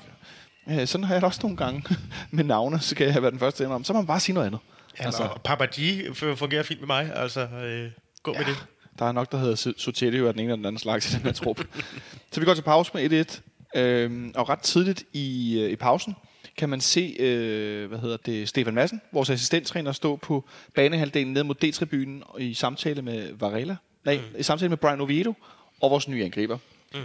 Uh, 0.65 0.86
sådan 0.86 1.03
har 1.03 1.13
jeg 1.13 1.21
det 1.21 1.27
også 1.27 1.39
nogle 1.43 1.58
gange 1.58 1.84
med 2.32 2.43
navne, 2.43 2.80
så 2.80 2.95
kan 2.95 3.06
jeg 3.06 3.13
have 3.13 3.21
været 3.21 3.32
den 3.32 3.39
første 3.39 3.63
til 3.63 3.71
om. 3.71 3.84
Så 3.84 3.93
må 3.93 3.99
man 3.99 4.08
bare 4.08 4.19
sige 4.19 4.34
noget 4.34 4.47
andet. 4.47 4.60
Ja, 4.99 5.06
altså. 5.06 5.23
Og 5.23 5.41
Papa 5.41 5.65
G 5.65 6.15
fungerer 6.15 6.63
fint 6.63 6.80
med 6.80 6.88
mig. 6.88 7.12
Altså, 7.15 7.41
øh, 7.41 7.91
gå 8.23 8.34
ja. 8.34 8.38
med 8.38 8.45
det. 8.45 8.65
Der 8.99 9.06
er 9.06 9.12
nok, 9.12 9.32
der 9.32 9.38
hedder 9.38 9.73
Sotelio 9.77 10.27
af 10.27 10.34
den 10.34 10.39
ene 10.39 10.47
eller 10.47 10.56
den 10.56 10.65
anden 10.65 10.80
slags 10.80 11.13
i 11.13 11.15
den 11.15 11.23
her 11.23 11.32
trup. 11.32 11.62
så 12.32 12.39
vi 12.39 12.45
går 12.45 12.53
til 12.53 12.62
pause 12.62 12.91
med 12.93 13.25
1-1. 13.32 13.39
Øhm, 13.75 14.32
og 14.36 14.49
ret 14.49 14.60
tidligt 14.60 15.03
i, 15.13 15.60
øh, 15.60 15.69
i 15.69 15.75
pausen 15.75 16.15
kan 16.58 16.69
man 16.69 16.82
se, 16.82 17.15
øh, 17.19 17.88
hvad 17.88 17.99
hedder 17.99 18.17
det, 18.17 18.49
Stefan 18.49 18.73
Madsen, 18.73 19.01
vores 19.12 19.30
assistenttræner, 19.30 19.91
stå 19.91 20.15
på 20.15 20.45
banehalvdelen 20.75 21.34
ned 21.34 21.43
mod 21.43 21.56
D-tribunen 21.56 22.23
i 22.39 22.53
samtale 22.53 23.01
med 23.01 23.34
Varela. 23.34 23.75
Nej, 24.06 24.15
mm. 24.15 24.39
i 24.39 24.43
samtale 24.43 24.69
med 24.69 24.77
Brian 24.77 25.01
Oviedo 25.01 25.34
og 25.82 25.91
vores 25.91 26.08
nye 26.08 26.23
angriber, 26.23 26.58
mm. 26.93 26.99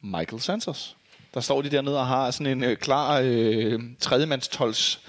Michael 0.00 0.40
Santos. 0.40 0.96
Der 1.34 1.40
står 1.40 1.62
de 1.62 1.70
dernede 1.70 1.98
og 1.98 2.06
har 2.06 2.30
sådan 2.30 2.46
en 2.46 2.64
øh, 2.64 2.76
klar 2.76 3.20
øh, 3.24 3.80
tredjemandstolds 4.00 5.00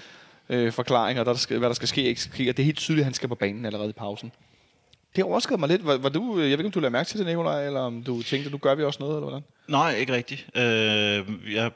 øh, 0.48 0.72
forklaring, 0.72 1.20
og 1.20 1.26
der, 1.26 1.32
der 1.32 1.38
skal, 1.38 1.58
hvad 1.58 1.68
der 1.68 1.74
skal 1.74 1.88
ske, 1.88 2.02
ikke 2.02 2.20
ske. 2.20 2.50
Og 2.50 2.56
det 2.56 2.62
er 2.62 2.64
helt 2.64 2.78
tydeligt, 2.78 3.02
at 3.02 3.04
han 3.04 3.14
skal 3.14 3.28
på 3.28 3.34
banen 3.34 3.64
allerede 3.64 3.88
i 3.88 3.92
pausen. 3.92 4.32
Det 5.16 5.24
overskrider 5.24 5.58
mig 5.60 5.68
lidt. 5.68 5.86
Var, 5.86 5.96
var 5.96 6.08
du, 6.08 6.32
jeg 6.38 6.42
ved 6.44 6.50
ikke, 6.50 6.64
om 6.64 6.70
du 6.70 6.80
lader 6.80 6.90
mærke 6.90 7.08
til 7.08 7.18
det, 7.18 7.26
Nicolaj, 7.26 7.66
eller 7.66 7.80
om 7.80 8.02
du 8.02 8.22
tænkte, 8.22 8.50
nu 8.50 8.58
gør 8.58 8.74
vi 8.74 8.84
også 8.84 8.96
noget, 9.00 9.14
eller 9.16 9.28
hvordan? 9.28 9.44
Nej, 9.68 9.94
ikke 9.96 10.12
rigtigt. 10.12 10.46
Øh, 10.54 11.54
jeg 11.54 11.70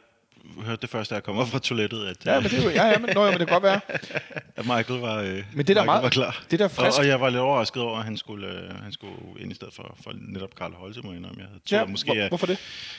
hørte 0.64 0.80
det 0.82 0.90
første, 0.90 1.14
da 1.14 1.16
jeg 1.16 1.22
kommer 1.24 1.44
fra 1.44 1.58
toilettet, 1.58 2.06
at, 2.06 2.26
Ja, 2.26 2.40
men 2.40 2.50
det, 2.50 2.64
jo- 2.64 2.70
ja, 2.70 2.86
ja, 2.86 2.98
men, 2.98 3.10
nå, 3.14 3.24
ja, 3.24 3.30
men 3.30 3.40
det 3.40 3.48
kan 3.48 3.54
godt 3.60 3.62
være. 3.62 3.80
at 4.56 4.64
Michael 4.66 5.00
var, 5.00 5.16
øh, 5.20 5.26
Men 5.26 5.34
det 5.34 5.44
er 5.44 5.52
da 5.54 5.64
Michael 5.66 5.84
meget- 5.86 6.02
var 6.02 6.08
klar. 6.08 6.44
det 6.50 6.60
er 6.60 6.68
da 6.68 6.74
frisk. 6.74 6.98
Og, 6.98 7.02
og 7.02 7.06
jeg 7.08 7.20
var 7.20 7.28
lidt 7.30 7.40
overrasket 7.40 7.82
over, 7.82 7.98
at 7.98 8.04
han 8.04 8.16
skulle, 8.16 8.46
øh, 8.48 8.82
han 8.82 8.92
skulle 8.92 9.14
ind 9.38 9.52
i 9.52 9.54
stedet 9.54 9.74
for, 9.74 9.96
for 10.04 10.12
netop 10.14 10.54
Karl 10.54 10.72
Holte, 10.72 11.00
må 11.02 11.10
jeg 11.10 11.16
indrømme. 11.18 11.40
Jeg 11.40 11.48
tror, 11.70 11.78
Ja, 11.78 11.84
måske, 11.84 12.12
hvor, 12.14 12.28
hvorfor 12.28 12.46
det? 12.46 12.58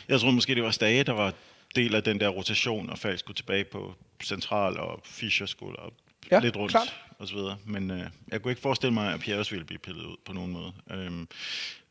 Jeg 0.09 0.19
tror 0.19 0.31
måske, 0.31 0.55
det 0.55 0.63
var 0.63 0.71
Stage, 0.71 1.03
der 1.03 1.13
var 1.13 1.33
del 1.75 1.95
af 1.95 2.03
den 2.03 2.19
der 2.19 2.27
rotation, 2.29 2.89
og 2.89 2.97
Falk 2.97 3.19
skulle 3.19 3.35
tilbage 3.35 3.63
på 3.63 3.93
central, 4.23 4.77
og 4.77 4.99
Fischer 5.05 5.45
skulle 5.45 5.79
op 5.79 5.93
Ja, 6.31 6.39
lidt 6.39 6.55
rundt, 6.57 6.71
klart. 6.71 6.95
og 7.19 7.27
så 7.27 7.35
videre. 7.35 7.57
Men 7.65 7.91
øh, 7.91 8.03
jeg 8.31 8.41
kunne 8.41 8.51
ikke 8.51 8.61
forestille 8.61 8.93
mig, 8.93 9.13
at 9.13 9.19
Pierre 9.19 9.39
også 9.39 9.51
ville 9.51 9.65
blive 9.65 9.79
pillet 9.79 10.05
ud 10.05 10.15
på 10.25 10.33
nogen 10.33 10.51
måde. 10.51 10.71
Øhm, 10.91 11.27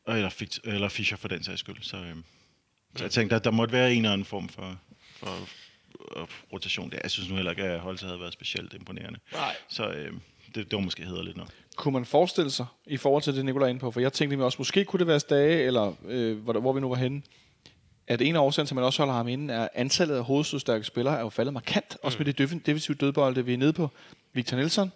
og 0.07 0.17
eller, 0.17 0.59
eller 0.65 0.89
Fischer 0.89 1.17
for 1.17 1.29
den 1.29 1.43
sags 1.43 1.61
skyld. 1.61 1.77
Så, 1.83 1.97
øhm, 1.97 2.25
så 2.97 3.05
jeg 3.05 3.11
tænkte, 3.11 3.37
at 3.37 3.45
der 3.45 3.51
måtte 3.51 3.73
være 3.73 3.93
en 3.93 3.97
eller 3.99 4.13
anden 4.13 4.25
form 4.25 4.49
for, 4.49 4.79
for 5.13 5.49
rotation 6.53 6.91
der. 6.91 6.99
Jeg 7.03 7.11
synes 7.11 7.29
nu 7.29 7.35
heller 7.35 7.51
ikke, 7.51 7.63
at 7.65 7.81
Holte 7.81 8.07
havde 8.07 8.21
været 8.21 8.33
specielt 8.33 8.75
imponerende. 8.75 9.19
Nej. 9.33 9.57
Så 9.69 9.89
øh, 9.89 10.13
det, 10.47 10.55
det 10.55 10.73
var 10.73 10.81
måske 10.81 11.05
hederligt 11.05 11.37
nok. 11.37 11.49
Kunne 11.77 11.93
man 11.93 12.05
forestille 12.05 12.51
sig, 12.51 12.67
i 12.87 12.97
forhold 12.97 13.23
til 13.23 13.37
det, 13.37 13.45
Nicolai 13.45 13.67
er 13.67 13.71
inde 13.71 13.81
på, 13.81 13.91
for 13.91 14.01
jeg 14.01 14.13
tænkte 14.13 14.37
mig 14.37 14.47
også, 14.47 14.57
måske 14.59 14.85
kunne 14.85 14.99
det 14.99 15.07
være 15.07 15.21
Stage, 15.21 15.63
eller 15.63 15.93
øh, 16.05 16.39
hvor, 16.39 16.53
hvor 16.61 16.73
vi 16.73 16.81
nu 16.81 16.89
var 16.89 16.97
henne, 16.97 17.23
at 18.11 18.21
en 18.23 18.37
af 18.37 18.41
årsagen 18.41 18.67
til, 18.67 18.75
at 18.75 18.77
man 18.77 18.85
også 18.85 18.99
holder 19.03 19.15
ham 19.15 19.29
inde, 19.29 19.55
er, 19.55 19.63
at 19.63 19.69
antallet 19.75 20.17
af 20.17 20.25
hovedstødstærke 20.25 20.85
spillere 20.85 21.17
er 21.17 21.21
jo 21.21 21.29
faldet 21.29 21.53
markant, 21.55 21.97
også 22.03 22.19
med 22.19 22.27
det 22.33 22.41
defen- 22.41 22.63
defensive 22.67 22.97
dødbolde, 23.01 23.45
vi 23.45 23.53
er 23.55 23.59
nede 23.59 23.73
på. 23.73 23.91
Victor 24.33 24.57
Nielsen, 24.57 24.93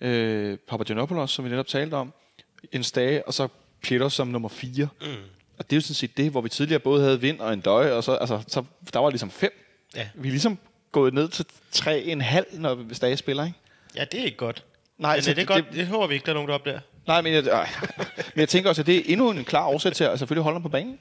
øh, 0.00 0.58
Papagenopoulos, 0.68 1.30
som 1.30 1.44
vi 1.44 1.50
netop 1.50 1.66
talte 1.66 1.94
om, 1.94 2.12
en 2.72 2.84
Stage, 2.84 3.26
og 3.26 3.34
så 3.34 3.48
Pieters 3.82 4.12
som 4.14 4.28
nummer 4.28 4.48
4. 4.48 4.88
Mm. 5.00 5.06
Og 5.58 5.70
det 5.70 5.72
er 5.72 5.76
jo 5.76 5.80
sådan 5.80 5.94
set 5.94 6.16
det, 6.16 6.30
hvor 6.30 6.40
vi 6.40 6.48
tidligere 6.48 6.80
både 6.80 7.02
havde 7.04 7.20
vind 7.20 7.40
og 7.40 7.52
en 7.52 7.60
døje, 7.60 7.92
og 7.92 8.04
så, 8.04 8.12
altså, 8.14 8.42
så 8.48 8.64
der 8.92 8.98
var 9.00 9.10
ligesom 9.10 9.30
fem. 9.30 9.64
Ja. 9.96 10.08
Vi 10.14 10.28
er 10.28 10.32
ligesom 10.32 10.58
gået 10.92 11.14
ned 11.14 11.28
til 11.28 11.46
3,5, 11.72 12.58
når 12.60 12.94
Stage 12.94 13.16
spiller, 13.16 13.44
ikke? 13.44 13.58
Ja, 13.96 14.04
det 14.04 14.20
er 14.20 14.24
ikke 14.24 14.36
godt. 14.36 14.64
Nej, 14.98 15.16
Men 15.16 15.22
så 15.22 15.30
det, 15.30 15.36
det, 15.36 15.42
er 15.50 15.54
det- 15.54 15.64
godt. 15.64 15.74
Det, 15.74 15.86
håber 15.86 16.06
vi 16.06 16.14
ikke, 16.14 16.24
der 16.26 16.30
er 16.30 16.34
nogen, 16.34 16.48
der 16.48 16.54
op 16.54 16.64
der. 16.64 16.80
Nej, 17.06 17.22
men 17.22 17.32
jeg, 17.32 17.44
ej, 17.46 17.68
men 18.34 18.40
jeg 18.40 18.48
tænker 18.48 18.68
også, 18.70 18.82
at 18.82 18.86
det 18.86 18.96
er 18.96 19.02
endnu 19.06 19.30
en 19.30 19.44
klar 19.44 19.66
årsag 19.66 19.92
til 19.92 20.04
at 20.04 20.18
selvfølgelig 20.18 20.42
holde 20.42 20.54
ham 20.54 20.62
på 20.62 20.68
banen. 20.68 20.98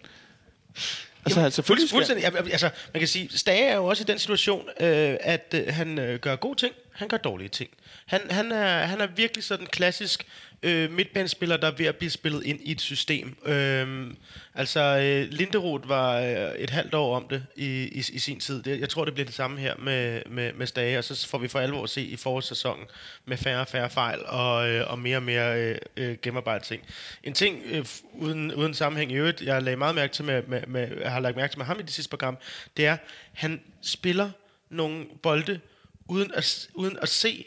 Altså, 1.28 1.42
altså 1.42 1.56
selvfølgelig 1.56 1.90
Fuld, 1.90 2.04
skal... 2.06 2.16
fuldstændig. 2.16 2.46
Ja, 2.46 2.52
Altså, 2.52 2.70
man 2.94 3.00
kan 3.02 3.08
sige, 3.08 3.38
Stage 3.38 3.66
er 3.66 3.76
jo 3.76 3.86
også 3.86 4.04
i 4.04 4.06
den 4.06 4.20
situation, 4.20 4.70
øh, 4.80 5.18
at 5.20 5.54
øh, 5.54 5.74
han 5.74 6.00
øh, 6.00 6.20
gør 6.20 6.36
gode 6.36 6.60
ting, 6.60 6.74
han 6.92 7.08
gør 7.08 7.18
dårlige 7.18 7.50
ting. 7.50 7.70
Han, 8.06 8.22
han, 8.30 8.52
er, 8.52 8.86
han 8.86 9.02
er 9.02 9.08
virkelig 9.08 9.44
sådan 9.44 9.68
klassisk 9.68 10.26
øh, 10.64 10.92
midtbanespiller, 10.92 11.58
der 11.58 11.68
er 11.68 11.76
ved 11.78 11.86
at 11.86 11.96
blive 11.96 12.10
spillet 12.10 12.44
ind 12.44 12.60
i 12.62 12.72
et 12.72 12.82
system. 12.82 13.38
Øh, 13.46 14.14
altså, 14.56 14.80
øh, 14.80 15.32
Linderoth 15.32 15.90
var 15.90 16.20
øh, 16.20 16.56
et 16.58 16.70
halvt 16.70 16.94
år 16.94 17.16
om 17.16 17.28
det 17.30 17.46
i, 17.56 17.84
i, 17.84 17.98
i 17.98 18.20
sin 18.20 18.40
tid. 18.40 18.64
Det, 18.64 18.80
jeg 18.80 18.90
tror, 18.90 19.06
det 19.06 19.14
bliver 19.14 19.26
det 19.26 19.36
samme 19.36 19.60
her 19.60 19.76
med, 19.78 20.22
med, 20.30 20.54
med 20.54 20.68
Stage, 20.68 20.98
og 20.98 21.04
så 21.04 21.28
får 21.28 21.38
vi 21.38 21.48
for 21.48 21.60
alvor 21.60 21.84
at 21.84 21.90
se 21.90 22.02
i 22.02 22.16
forårssæsonen 22.16 22.86
med 23.26 23.38
færre 23.38 23.62
og 23.62 23.68
færre 23.68 23.90
fejl 23.90 24.20
og, 24.26 24.70
øh, 24.70 24.92
og 24.92 25.00
mere 25.00 25.18
og 25.18 25.24
mere 25.24 25.62
øh, 25.62 25.78
øh, 25.98 26.18
gennemarbejdet 26.22 26.68
ting. 26.68 26.84
En 27.24 27.34
ting 27.34 27.62
øh, 27.66 27.86
uden, 28.14 28.54
uden 28.54 28.74
sammenhæng 28.74 29.12
i 29.12 29.16
øvrigt, 29.16 29.42
jeg 29.42 29.64
lagde 29.64 29.78
meget 29.78 29.96
mærke 29.96 30.14
til 30.14 30.26
med, 30.26 30.44
med, 30.48 30.62
med, 30.68 30.88
jeg 31.02 31.12
har 31.12 31.20
lagt 31.20 31.36
mærke 31.36 31.52
til 31.52 31.60
med 31.60 31.66
ham 31.66 31.80
i 31.80 31.82
det 31.82 31.92
sidste 31.92 32.10
program, 32.10 32.38
det 32.78 32.86
er, 32.86 32.98
han 33.34 33.62
spiller 33.82 34.30
nogle 34.70 35.06
bolde 35.24 35.60
uden 36.08 36.32
at, 36.34 36.68
uden 36.74 36.98
at 37.02 37.10
se, 37.10 37.46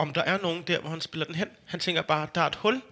om 0.00 0.12
der 0.12 0.22
er 0.22 0.38
nogen 0.42 0.62
der, 0.66 0.80
hvor 0.80 0.90
han 0.90 1.00
spiller 1.00 1.26
den 1.26 1.34
hen. 1.34 1.48
Han 1.64 1.80
tænker 1.80 2.02
bare, 2.02 2.26
der 2.34 2.40
er 2.40 2.46
et 2.46 2.54
hul. 2.54 2.82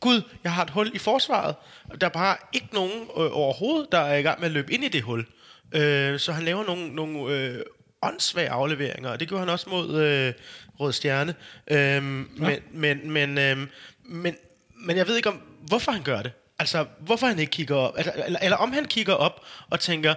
Gud, 0.00 0.22
jeg 0.44 0.52
har 0.52 0.62
et 0.62 0.70
hul 0.70 0.90
i 0.94 0.98
forsvaret. 0.98 1.54
Der 2.00 2.06
er 2.06 2.10
bare 2.10 2.36
ikke 2.52 2.68
nogen 2.72 3.02
øh, 3.02 3.30
overhovedet, 3.32 3.92
der 3.92 3.98
er 3.98 4.16
i 4.16 4.22
gang 4.22 4.40
med 4.40 4.46
at 4.46 4.52
løbe 4.52 4.72
ind 4.72 4.84
i 4.84 4.88
det 4.88 5.02
hul. 5.02 5.26
Øh, 5.72 6.18
så 6.18 6.32
han 6.32 6.44
laver 6.44 6.64
nogle, 6.64 6.94
nogle 6.94 7.34
øh, 7.34 7.62
åndssvage 8.02 8.50
afleveringer, 8.50 9.10
og 9.10 9.20
det 9.20 9.28
gjorde 9.28 9.40
han 9.40 9.48
også 9.48 9.70
mod 9.70 10.00
øh, 10.02 10.32
Rød 10.80 10.92
Stjerne. 10.92 11.34
Øh, 11.70 12.02
men, 12.02 12.58
men, 12.72 13.10
men, 13.10 13.38
øh, 13.38 13.56
men, 14.04 14.36
men 14.74 14.96
jeg 14.96 15.08
ved 15.08 15.16
ikke 15.16 15.28
om, 15.28 15.42
hvorfor 15.68 15.92
han 15.92 16.02
gør 16.02 16.22
det. 16.22 16.32
Altså, 16.58 16.86
hvorfor 16.98 17.26
han 17.26 17.38
ikke 17.38 17.50
kigger 17.50 17.76
op. 17.76 17.94
Altså, 17.96 18.12
eller, 18.26 18.40
eller 18.42 18.56
om 18.56 18.72
han 18.72 18.84
kigger 18.84 19.14
op 19.14 19.44
og 19.70 19.80
tænker, 19.80 20.14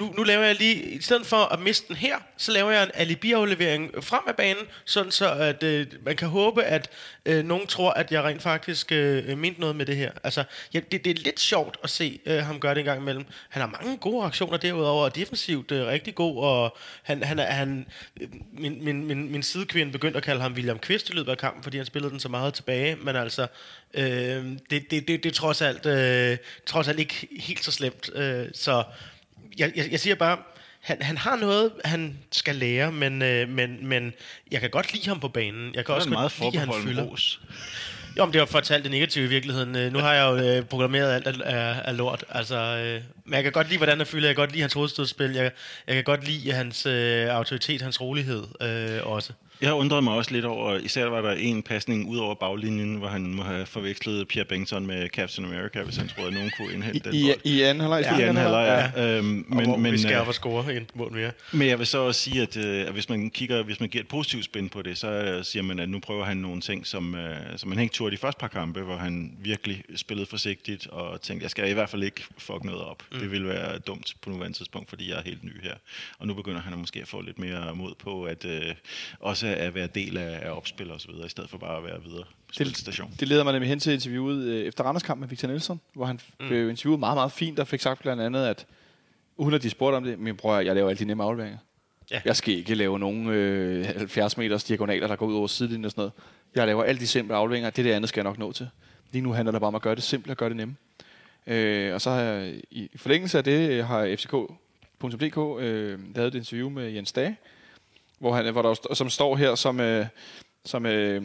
nu, 0.00 0.12
nu 0.16 0.22
laver 0.22 0.44
jeg 0.44 0.54
lige, 0.54 0.82
i 0.82 1.00
stedet 1.00 1.26
for 1.26 1.36
at 1.36 1.60
miste 1.60 1.88
den 1.88 1.96
her, 1.96 2.16
så 2.36 2.52
laver 2.52 2.70
jeg 2.70 2.82
en 2.82 2.90
alibi-aflevering 2.94 4.04
frem 4.04 4.22
af 4.26 4.36
banen, 4.36 4.64
sådan 4.84 5.12
så 5.12 5.32
at 5.32 5.62
øh, 5.62 5.86
man 6.04 6.16
kan 6.16 6.28
håbe, 6.28 6.64
at 6.64 6.90
øh, 7.26 7.44
nogen 7.44 7.66
tror, 7.66 7.90
at 7.90 8.12
jeg 8.12 8.24
rent 8.24 8.42
faktisk 8.42 8.92
øh, 8.92 9.38
mente 9.38 9.60
noget 9.60 9.76
med 9.76 9.86
det 9.86 9.96
her. 9.96 10.10
Altså, 10.24 10.44
ja, 10.74 10.80
det, 10.92 11.04
det 11.04 11.10
er 11.10 11.22
lidt 11.24 11.40
sjovt 11.40 11.76
at 11.82 11.90
se 11.90 12.20
øh, 12.26 12.38
ham 12.38 12.60
gøre 12.60 12.74
det 12.74 12.80
en 12.80 12.84
gang 12.84 13.00
imellem. 13.00 13.24
Han 13.48 13.60
har 13.60 13.68
mange 13.82 13.96
gode 13.96 14.24
aktioner 14.24 14.56
derudover, 14.56 15.04
og 15.04 15.16
defensivt 15.16 15.72
øh, 15.72 15.86
rigtig 15.86 16.14
god, 16.14 16.42
og 16.42 16.76
han, 17.02 17.22
han, 17.22 17.38
er, 17.38 17.44
han 17.44 17.86
øh, 18.20 18.28
min, 18.52 18.84
min, 18.84 19.06
min, 19.06 19.32
min 19.32 19.42
sidekvinde 19.42 19.92
begyndte 19.92 20.16
at 20.16 20.22
kalde 20.22 20.40
ham 20.40 20.52
William 20.52 20.78
Kvist 20.78 21.10
i 21.10 21.12
løbet 21.12 21.30
af 21.30 21.38
kampen, 21.38 21.62
fordi 21.62 21.76
han 21.76 21.86
spillede 21.86 22.10
den 22.10 22.20
så 22.20 22.28
meget 22.28 22.54
tilbage, 22.54 22.96
men 22.96 23.16
altså, 23.16 23.46
øh, 23.94 24.02
det, 24.02 24.90
det, 24.90 24.90
det, 24.90 25.08
det 25.08 25.26
er 25.26 25.30
trods 25.30 25.62
alt, 25.62 25.86
øh, 25.86 26.36
trods 26.66 26.88
alt 26.88 26.98
ikke 26.98 27.28
helt 27.40 27.64
så 27.64 27.72
slemt. 27.72 28.10
Øh, 28.14 28.46
så 28.54 28.84
jeg, 29.58 29.72
jeg, 29.76 29.88
jeg 29.90 30.00
siger 30.00 30.14
bare, 30.14 30.38
han, 30.80 31.02
han 31.02 31.16
har 31.18 31.36
noget, 31.36 31.72
han 31.84 32.18
skal 32.32 32.54
lære, 32.54 32.92
men, 32.92 33.22
øh, 33.22 33.48
men, 33.48 33.86
men 33.88 34.12
jeg 34.50 34.60
kan 34.60 34.70
godt 34.70 34.92
lide 34.92 35.08
ham 35.08 35.20
på 35.20 35.28
banen. 35.28 35.74
Jeg 35.74 35.86
kan 35.86 35.94
også 35.94 36.08
meget 36.08 36.32
godt 36.38 36.52
lide, 36.52 36.62
at 36.62 36.68
han 36.74 36.82
fylder. 36.88 37.02
ros. 37.02 37.40
Jo, 38.18 38.24
men 38.24 38.32
det 38.32 38.40
var 38.40 38.46
fortalt 38.46 38.82
det 38.84 38.90
negative 38.90 39.24
i 39.24 39.28
virkeligheden. 39.28 39.76
Øh, 39.76 39.92
Nu 39.92 39.98
har 39.98 40.12
jeg 40.14 40.22
jo 40.22 40.36
øh, 40.36 40.64
programmeret 40.64 41.12
alt 41.14 41.26
af, 41.42 41.56
af, 41.56 41.82
af 41.84 41.96
lort. 41.96 42.24
Altså, 42.28 42.56
øh, 42.56 43.02
men 43.24 43.34
jeg 43.34 43.42
kan 43.42 43.52
godt 43.52 43.66
lide, 43.68 43.78
hvordan 43.78 43.98
han 43.98 44.06
fylder. 44.06 44.28
Jeg 44.28 44.36
kan 44.36 44.42
godt 44.42 44.50
lide 44.52 44.60
hans 44.60 44.72
hovedstødspil. 44.72 45.32
Jeg, 45.32 45.50
jeg 45.86 45.94
kan 45.94 46.04
godt 46.04 46.24
lide 46.24 46.52
hans 46.52 46.86
øh, 46.86 47.26
autoritet, 47.28 47.82
hans 47.82 48.00
rolighed 48.00 48.44
øh, 48.62 49.06
også. 49.06 49.32
Jeg 49.60 49.72
undrede 49.72 50.02
mig 50.02 50.14
også 50.14 50.30
lidt 50.32 50.44
over, 50.44 50.76
især 50.78 51.04
var 51.04 51.20
der 51.20 51.32
en 51.32 51.62
pasning 51.62 52.08
ud 52.08 52.18
over 52.18 52.34
baglinjen, 52.34 52.94
hvor 52.94 53.08
han 53.08 53.34
må 53.34 53.42
have 53.42 53.66
forvekslet 53.66 54.28
Pierre 54.28 54.46
Bengtsson 54.46 54.86
med 54.86 55.08
Captain 55.08 55.46
America, 55.46 55.82
hvis 55.82 55.96
han 55.96 56.08
troede, 56.08 56.28
at 56.28 56.34
nogen 56.34 56.50
kunne 56.56 56.72
indhente 56.72 57.00
den 57.10 57.14
I, 57.14 57.22
bold. 57.26 57.40
I 57.44 57.62
anden 57.62 57.80
halvleg. 57.80 58.18
I 58.18 58.22
anden 58.22 58.36
halvleg, 58.36 58.92
ja. 58.96 59.16
Øhm, 59.16 59.24
Men, 59.24 59.44
men, 59.48 59.64
hvor 59.66 59.76
men, 59.76 59.92
vi 59.92 59.98
skal 59.98 60.24
øh, 60.26 60.32
score 60.32 60.76
en 60.76 60.86
mål 60.94 61.12
mere. 61.12 61.30
men 61.52 61.68
jeg 61.68 61.78
vil 61.78 61.86
så 61.86 61.98
også 61.98 62.20
sige, 62.20 62.42
at, 62.42 62.56
øh, 62.56 62.86
at 62.86 62.92
hvis 62.92 63.08
man 63.08 63.30
kigger, 63.30 63.62
hvis 63.62 63.80
man 63.80 63.88
giver 63.88 64.02
et 64.02 64.08
positivt 64.08 64.44
spin 64.44 64.68
på 64.68 64.82
det, 64.82 64.98
så 64.98 65.08
øh, 65.10 65.44
siger 65.44 65.62
man, 65.62 65.78
at 65.78 65.88
nu 65.88 65.98
prøver 65.98 66.24
han 66.24 66.36
nogle 66.36 66.60
ting, 66.60 66.86
som, 66.86 67.14
øh, 67.14 67.36
som 67.56 67.68
man 67.68 67.78
ikke 67.78 67.92
turde 67.92 68.12
de 68.12 68.20
første 68.20 68.40
par 68.40 68.48
kampe, 68.48 68.80
hvor 68.80 68.96
han 68.96 69.32
virkelig 69.38 69.82
spillede 69.96 70.26
forsigtigt 70.26 70.86
og 70.86 71.20
tænkte, 71.20 71.42
jeg 71.44 71.50
skal 71.50 71.70
i 71.70 71.72
hvert 71.72 71.88
fald 71.90 72.02
ikke 72.02 72.24
fuck 72.38 72.64
noget 72.64 72.80
op. 72.80 73.02
Mm. 73.12 73.18
Det 73.18 73.30
ville 73.30 73.48
være 73.48 73.78
dumt 73.78 74.14
på 74.22 74.30
nuværende 74.30 74.58
tidspunkt, 74.58 74.88
fordi 74.88 75.10
jeg 75.10 75.18
er 75.18 75.22
helt 75.22 75.44
ny 75.44 75.62
her. 75.62 75.74
Og 76.18 76.26
nu 76.26 76.34
begynder 76.34 76.60
han 76.60 76.78
måske 76.78 77.00
at 77.00 77.08
få 77.08 77.20
lidt 77.20 77.38
mere 77.38 77.74
mod 77.74 77.94
på, 77.98 78.24
at 78.24 78.44
øh, 78.44 78.74
også 79.20 79.49
at 79.54 79.74
være 79.74 79.86
del 79.86 80.16
af, 80.16 80.38
af 80.42 80.50
opspil 80.50 80.90
og 80.90 81.00
så 81.00 81.08
videre, 81.10 81.26
i 81.26 81.28
stedet 81.28 81.50
for 81.50 81.58
bare 81.58 81.76
at 81.76 81.84
være 81.84 82.02
videre 82.04 82.24
station. 82.74 83.14
Det 83.20 83.28
leder 83.28 83.44
mig 83.44 83.52
nemlig 83.52 83.68
hen 83.68 83.80
til 83.80 83.92
interviewet 83.92 84.44
øh, 84.44 84.66
efter 84.66 84.84
Randers 84.84 85.02
kamp 85.02 85.20
med 85.20 85.28
Victor 85.28 85.48
Nielsen, 85.48 85.80
hvor 85.94 86.04
han 86.04 86.20
mm. 86.40 86.48
blev 86.48 86.70
interviewet 86.70 87.00
meget, 87.00 87.16
meget 87.16 87.32
fint, 87.32 87.58
og 87.58 87.68
fik 87.68 87.80
sagt 87.80 88.02
blandt 88.02 88.22
andet, 88.22 88.46
at 88.46 88.66
uden 89.36 89.54
at 89.54 89.62
de 89.62 89.70
spurgte 89.70 89.96
om 89.96 90.04
det, 90.04 90.18
min 90.18 90.36
bror, 90.36 90.58
jeg 90.58 90.74
laver 90.74 90.88
alle 90.88 90.98
de 90.98 91.04
nemme 91.04 91.24
afleveringer. 91.24 91.58
Ja. 92.10 92.20
Jeg 92.24 92.36
skal 92.36 92.54
ikke 92.54 92.74
lave 92.74 92.98
nogen 92.98 93.28
øh, 93.28 93.84
70 93.84 94.36
meters 94.36 94.64
diagonaler, 94.64 95.06
der 95.06 95.16
går 95.16 95.26
ud 95.26 95.34
over 95.34 95.46
sidelinjen 95.46 95.84
og 95.84 95.90
sådan 95.90 96.00
noget. 96.00 96.12
Jeg 96.54 96.66
laver 96.66 96.84
alle 96.84 97.00
de 97.00 97.06
simple 97.06 97.36
afleveringer. 97.36 97.70
Det 97.70 97.84
der 97.84 97.96
andet 97.96 98.08
skal 98.08 98.20
jeg 98.20 98.24
nok 98.24 98.38
nå 98.38 98.52
til. 98.52 98.68
Lige 99.12 99.22
nu 99.22 99.32
handler 99.32 99.52
det 99.52 99.60
bare 99.60 99.68
om 99.68 99.74
at 99.74 99.82
gøre 99.82 99.94
det 99.94 100.02
simple 100.02 100.32
og 100.32 100.36
gøre 100.36 100.48
det 100.48 100.56
nemme. 100.56 100.76
Øh, 101.46 101.94
og 101.94 102.00
så 102.00 102.10
har 102.10 102.20
jeg, 102.20 102.54
i 102.70 102.90
i 102.92 102.98
forlængelse 102.98 103.38
af 103.38 103.44
det 103.44 103.70
øh, 103.70 103.84
har 103.84 104.16
fck.dk 104.16 105.62
øh, 105.62 105.98
lavet 106.16 106.34
et 106.34 106.38
interview 106.38 106.68
med 106.68 106.90
Jens 106.90 107.12
Dage, 107.12 107.36
hvor, 108.20 108.34
han, 108.34 108.52
hvor 108.52 108.62
der, 108.62 108.94
som 108.94 109.10
står 109.10 109.36
her 109.36 109.54
som, 109.54 109.80
øh, 109.80 110.06
som, 110.64 110.86
øh, 110.86 111.22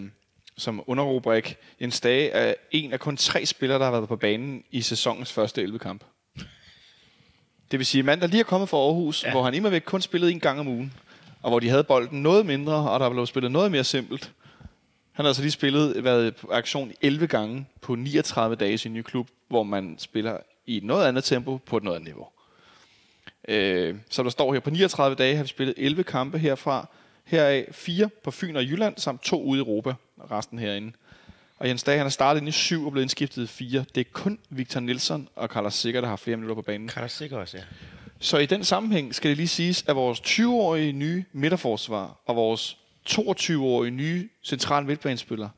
som 0.58 0.84
underrubrik. 0.88 1.58
Jens 1.81 2.01
Dage 2.01 2.29
er 2.29 2.53
en 2.71 2.93
af 2.93 2.99
kun 2.99 3.17
tre 3.17 3.45
spillere, 3.45 3.79
der 3.79 3.86
har 3.86 3.91
været 3.91 4.08
på 4.08 4.15
banen 4.15 4.63
i 4.71 4.81
sæsonens 4.81 5.34
første 5.34 5.62
11 5.62 5.79
kamp. 5.79 6.03
Det 7.71 7.79
vil 7.79 7.86
sige, 7.86 8.03
mand, 8.03 8.21
der 8.21 8.27
lige 8.27 8.39
er 8.39 8.43
kommet 8.43 8.69
fra 8.69 8.77
Aarhus. 8.77 9.23
Ja. 9.23 9.31
hvor 9.31 9.43
han 9.43 9.53
imod 9.53 9.69
væk 9.69 9.81
kun 9.86 10.01
spillede 10.01 10.31
en 10.31 10.39
gang 10.39 10.60
om 10.60 10.67
ugen, 10.67 10.93
og 11.41 11.49
hvor 11.49 11.60
de 11.60 11.69
havde 11.69 11.84
bolden 11.84 12.21
noget 12.23 12.45
mindre, 12.45 12.89
og 12.89 12.99
der 12.99 13.10
blev 13.10 13.25
spillet 13.25 13.51
noget 13.51 13.71
mere 13.71 13.84
simpelt. 13.84 14.31
Han 15.12 15.25
har 15.25 15.29
altså 15.29 15.41
lige 15.41 15.51
spillet, 15.51 16.03
været 16.03 16.36
på 16.36 16.47
aktion 16.51 16.91
11 17.01 17.27
gange 17.27 17.65
på 17.81 17.95
39 17.95 18.55
dage 18.55 18.73
i 18.73 18.77
sin 18.77 18.93
nye 18.93 19.03
klub, 19.03 19.27
hvor 19.47 19.63
man 19.63 19.95
spiller 19.99 20.38
i 20.65 20.77
et 20.77 20.84
noget 20.84 21.08
andet 21.08 21.23
tempo 21.23 21.58
på 21.58 21.77
et 21.77 21.84
noget 21.84 21.95
andet 21.95 22.13
niveau. 22.13 22.27
Øh, 23.47 23.95
så 24.10 24.23
der 24.23 24.29
står 24.29 24.53
her, 24.53 24.60
på 24.60 24.69
39 24.69 25.15
dage 25.15 25.36
har 25.36 25.43
vi 25.43 25.47
spillet 25.47 25.75
11 25.77 26.03
kampe 26.03 26.38
herfra, 26.38 26.89
heraf 27.23 27.67
fire 27.71 28.10
på 28.23 28.31
Fyn 28.31 28.55
og 28.55 28.63
Jylland, 28.63 28.97
samt 28.97 29.23
to 29.23 29.43
ude 29.43 29.60
i 29.60 29.62
Europa, 29.62 29.93
og 30.17 30.31
resten 30.31 30.60
herinde. 30.60 30.91
Og 31.60 31.67
Jens 31.67 31.84
Dage, 31.84 31.97
han 31.97 32.05
har 32.05 32.10
startet 32.10 32.41
ind 32.41 32.49
i 32.49 32.51
syv 32.51 32.86
og 32.86 32.91
blevet 32.91 33.03
indskiftet 33.03 33.43
i 33.43 33.47
fire. 33.47 33.86
Det 33.95 34.01
er 34.01 34.10
kun 34.13 34.39
Victor 34.49 34.79
Nielsen 34.79 35.27
og 35.36 35.47
Carlos 35.47 35.73
Sikker, 35.73 36.01
der 36.01 36.08
har 36.08 36.15
flere 36.15 36.38
minutter 36.38 36.55
på 36.55 36.62
banen. 36.62 36.88
Kan 36.88 37.01
der 37.01 37.08
sikkert 37.08 37.39
også, 37.39 37.58
ja. 37.58 37.63
Så 38.19 38.38
i 38.38 38.45
den 38.45 38.63
sammenhæng 38.63 39.15
skal 39.15 39.29
det 39.29 39.38
lige 39.38 39.47
siges, 39.47 39.86
at 39.88 39.95
vores 39.95 40.19
20-årige 40.19 40.91
nye 40.91 41.25
midterforsvar 41.31 42.17
og 42.25 42.36
vores 42.36 42.77
22-årige 43.10 43.91
nye 43.91 44.29
central 44.43 44.86
midtbanespiller, 44.86 45.49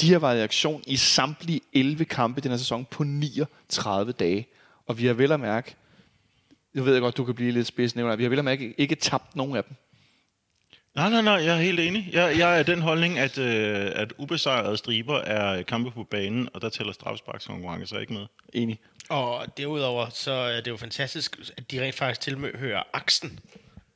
de 0.00 0.12
har 0.12 0.18
været 0.18 0.38
i 0.38 0.42
aktion 0.42 0.82
i 0.86 0.96
samtlige 0.96 1.60
11 1.72 2.04
kampe 2.04 2.40
den 2.40 2.50
her 2.50 2.58
sæson 2.58 2.84
på 2.90 3.04
39 3.04 4.12
dage. 4.12 4.46
Og 4.86 4.98
vi 4.98 5.06
har 5.06 5.14
vel 5.14 5.32
at 5.32 5.40
mærke, 5.40 5.74
nu 6.74 6.82
ved 6.82 6.92
jeg 6.92 7.02
godt, 7.02 7.16
du 7.16 7.24
kan 7.24 7.34
blive 7.34 7.52
lidt 7.52 7.66
spids 7.66 7.96
nævner, 7.96 8.16
vi 8.16 8.22
har 8.22 8.30
vel 8.30 8.38
at 8.38 8.44
mærke 8.44 8.74
ikke 8.78 8.94
tabt 8.94 9.36
nogen 9.36 9.56
af 9.56 9.64
dem. 9.64 9.76
Nej, 10.94 11.10
nej, 11.10 11.22
nej, 11.22 11.32
jeg 11.32 11.56
er 11.56 11.60
helt 11.60 11.80
enig. 11.80 12.08
Jeg, 12.12 12.38
jeg 12.38 12.54
er 12.54 12.58
af 12.58 12.66
den 12.66 12.82
holdning, 12.82 13.18
at, 13.18 13.38
øh, 13.38 13.92
at 13.94 14.12
ubesejrede 14.18 14.76
striber 14.76 15.18
er 15.18 15.62
kampe 15.62 15.90
på 15.90 16.04
banen, 16.04 16.48
og 16.54 16.62
der 16.62 16.68
tæller 16.68 16.92
straffesparkskonkurrencer 16.92 17.98
ikke 17.98 18.12
med. 18.12 18.26
Enig. 18.52 18.80
Og 19.08 19.46
derudover, 19.56 20.08
så 20.10 20.32
er 20.32 20.60
det 20.60 20.70
jo 20.70 20.76
fantastisk, 20.76 21.38
at 21.56 21.70
de 21.70 21.82
rent 21.82 21.94
faktisk 21.94 22.20
tilhører 22.20 22.82
aksen 22.92 23.40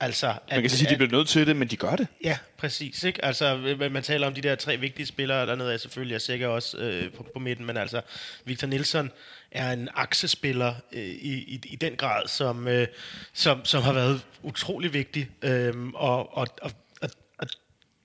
Altså, 0.00 0.34
Man 0.50 0.60
kan 0.60 0.70
sige, 0.70 0.88
at 0.88 0.92
de 0.92 0.96
bliver 0.96 1.18
nødt 1.18 1.28
til 1.28 1.46
det, 1.46 1.56
men 1.56 1.68
de 1.68 1.76
gør 1.76 1.96
det. 1.96 2.06
Ja, 2.24 2.38
præcis. 2.58 3.04
Ikke? 3.04 3.24
Altså, 3.24 3.76
man 3.90 4.02
taler 4.02 4.26
om 4.26 4.34
de 4.34 4.40
der 4.40 4.54
tre 4.54 4.76
vigtige 4.76 5.06
spillere 5.06 5.46
dernede, 5.46 5.74
er 5.74 5.76
selvfølgelig 5.76 6.14
er 6.14 6.18
sikkert 6.18 6.50
også 6.50 6.78
øh, 6.78 7.12
på, 7.12 7.26
på 7.32 7.38
midten, 7.38 7.66
men 7.66 7.76
altså, 7.76 8.00
Victor 8.44 8.66
Nielsen 8.66 9.10
er 9.50 9.72
en 9.72 9.88
aksespiller 9.94 10.74
øh, 10.92 11.02
i, 11.02 11.32
i, 11.32 11.60
i 11.64 11.76
den 11.76 11.96
grad, 11.96 12.28
som, 12.28 12.68
øh, 12.68 12.86
som, 13.32 13.64
som 13.64 13.82
har 13.82 13.92
været 13.92 14.26
utrolig 14.42 14.92
vigtig. 14.92 15.30
Øh, 15.42 15.74
og, 15.94 16.36
og, 16.36 16.46
og, 16.62 16.70
og, 17.00 17.10
og 17.38 17.46